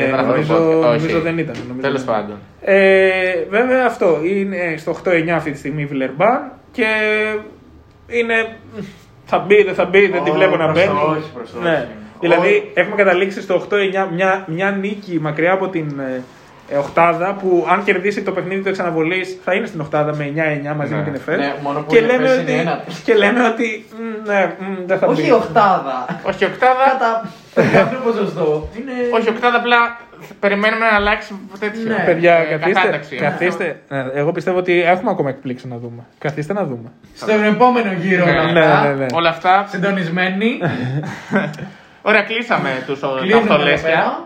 Ναι, 0.00 0.06
Δεν 0.06 0.08
ήταν 0.08 0.18
αυτό 0.20 0.32
το 0.32 0.32
νομίζω, 0.32 0.54
podcast. 0.80 0.88
Όχι. 0.94 0.96
νομίζω 0.96 1.20
δεν 1.20 1.38
ήταν. 1.38 1.54
νομίζω 1.68 1.86
Τέλος 1.86 2.04
δεν. 2.04 2.14
πάντων. 2.14 2.36
Ε, 2.60 3.44
βέβαια 3.50 3.86
αυτό 3.86 4.18
είναι 4.24 4.74
στο 4.76 4.96
8-9 5.04 5.28
αυτή 5.28 5.50
τη 5.50 5.58
στιγμή 5.58 5.82
η 5.82 5.86
Βιλερμπάν 5.86 6.52
και 6.72 6.86
είναι. 8.06 8.56
Θα 9.24 9.38
μπει, 9.38 9.62
δεν 9.62 9.74
θα 9.74 9.84
μπει, 9.84 10.06
δεν 10.08 10.22
τη 10.24 10.30
Ω, 10.30 10.32
βλέπω 10.32 10.56
να 10.56 10.64
προς 10.64 10.78
μπαίνει. 10.78 10.98
το 10.98 11.10
όχι, 11.10 11.30
προς 11.34 11.50
το 11.52 11.60
ναι. 11.60 11.70
όχι. 11.76 11.86
Δηλαδή 12.20 12.70
έχουμε 12.74 12.96
καταλήξει 12.96 13.40
στο 13.40 13.66
8-9 13.70 13.74
μια, 14.14 14.44
μια 14.46 14.70
νίκη 14.70 15.18
μακριά 15.20 15.52
από 15.52 15.68
την 15.68 15.98
ε, 16.00 16.22
ε, 16.68 16.76
οχτάδα 16.76 17.36
που 17.40 17.66
αν 17.70 17.84
κερδίσει 17.84 18.22
το 18.22 18.32
παιχνίδι 18.32 18.62
του 18.62 18.68
εξαναβολής 18.68 19.38
θα 19.44 19.54
είναι 19.54 19.66
στην 19.66 19.80
οχτάδα 19.80 20.14
με 20.16 20.32
9-9 20.72 20.76
μαζί 20.76 20.92
Ναι. 20.92 20.98
με 20.98 21.04
την 21.04 21.14
ΕΦΕΣ. 21.14 21.36
Ναι, 21.38 21.54
μόνο 21.62 21.78
που 21.80 21.86
και, 21.86 21.96
η 21.98 22.00
λέμε 22.00 22.24
ΕΦΕΣ 22.24 22.38
ότι, 22.38 22.52
είναι 22.52 22.60
ένατη. 22.60 22.92
και 23.04 23.14
λέμε 23.14 23.44
ότι 23.48 23.84
μ, 23.98 24.28
ναι, 24.28 24.54
μ, 24.58 24.86
δεν 24.86 24.98
θα 24.98 25.06
μπει. 25.06 25.12
Όχι 25.12 25.30
οχτάδα. 25.30 26.20
Όχι 26.22 26.44
οκτάδα. 26.44 26.84
Κατά 26.92 27.28
κάποιο 27.72 27.98
ποσοστό. 28.04 28.68
Είναι. 28.78 28.92
Όχι 29.14 29.28
οκτάδα, 29.28 29.56
απλά 29.56 29.96
περιμένουμε 30.40 30.84
να 30.90 30.96
αλλάξει 30.96 31.34
τέτοιο. 31.58 31.82
Ναι. 31.82 32.02
Παιδιά, 32.06 32.34
ε, 32.34 32.44
καθίστε. 32.44 32.72
κατάταξη. 32.72 33.16
καθίστε. 33.16 33.80
Ναι, 33.88 34.04
εγώ 34.14 34.32
πιστεύω 34.32 34.58
ότι 34.58 34.82
έχουμε 34.82 35.10
ακόμα 35.10 35.28
εκπλήξει 35.28 35.68
να 35.68 35.76
δούμε. 35.78 36.02
Καθίστε 36.18 36.52
να 36.52 36.64
δούμε. 36.64 36.88
Στον 37.14 37.44
επόμενο 37.44 37.92
γύρο 37.92 38.24
Ναι, 38.24 38.30
όλα 38.30 38.52
ναι, 38.52 38.60
αυτά. 38.60 38.82
ναι, 38.88 38.94
ναι. 38.94 39.06
Όλα 39.12 39.28
αυτά. 39.28 39.66
Συντονισμένοι. 39.68 40.58
Ωραία, 42.08 42.22
κλείσαμε 42.22 42.70
τους 42.86 43.00
Κλείνουμε 43.20 43.46
8 43.50 43.54
εδώ 43.54 43.64
λέσια. 43.64 43.88
πέρα. 43.88 44.24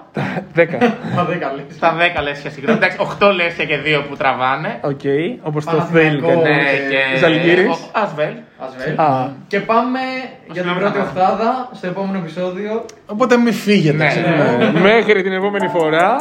10. 0.54 0.94
Μα 1.16 1.24
δεν 1.24 1.38
καλή. 1.40 1.64
Στα 1.70 1.96
10 2.18 2.22
λέσια, 2.22 2.50
συγγνώμη. 2.50 2.78
Εντάξει, 2.78 2.96
8 3.00 3.32
λέσια 3.34 3.64
και 3.64 3.78
2 3.84 4.02
που 4.08 4.16
τραβάνε. 4.16 4.78
Οκ, 4.80 5.00
όπως 5.42 5.64
το 5.64 5.70
θέλει 5.80 6.20
Παναθηναϊκό. 6.20 6.42
κανείς. 6.42 6.56
Ναι, 6.56 6.70
ε, 6.70 7.12
και. 7.12 7.18
Ζαλγκύρης. 7.18 7.68
ο- 7.68 7.88
Ασβέλ. 7.92 8.32
Ασβέλ. 8.58 8.98
Α, 9.00 9.28
Και 9.48 9.60
πάμε 9.60 9.98
για 10.24 10.28
την 10.44 10.54
Συγγνώμη, 10.54 10.78
πρώτη 10.80 10.98
να- 10.98 11.04
οχτάδα 11.04 11.68
στο 11.72 11.86
επόμενο 11.86 12.18
επεισόδιο. 12.18 12.84
Οπότε 13.06 13.36
μην 13.36 13.52
φύγετε. 13.52 13.96
Ναι, 13.96 14.08
ξέρω. 14.08 14.28
ναι. 14.28 14.64
ε, 14.64 14.80
μέχρι 14.80 15.22
την 15.22 15.32
επόμενη 15.32 15.68
φορά. 15.68 16.16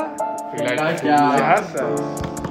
Φιλάκια. 0.55 1.33
Γεια 1.35 1.55
σας. 1.75 2.48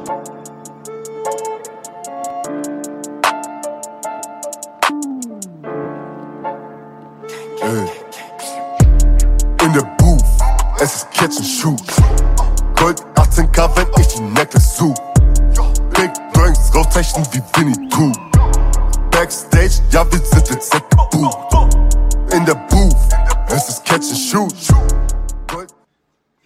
That's 10.79 11.03
his 11.03 11.05
kitchen 11.13 11.43
shoes. 11.43 11.98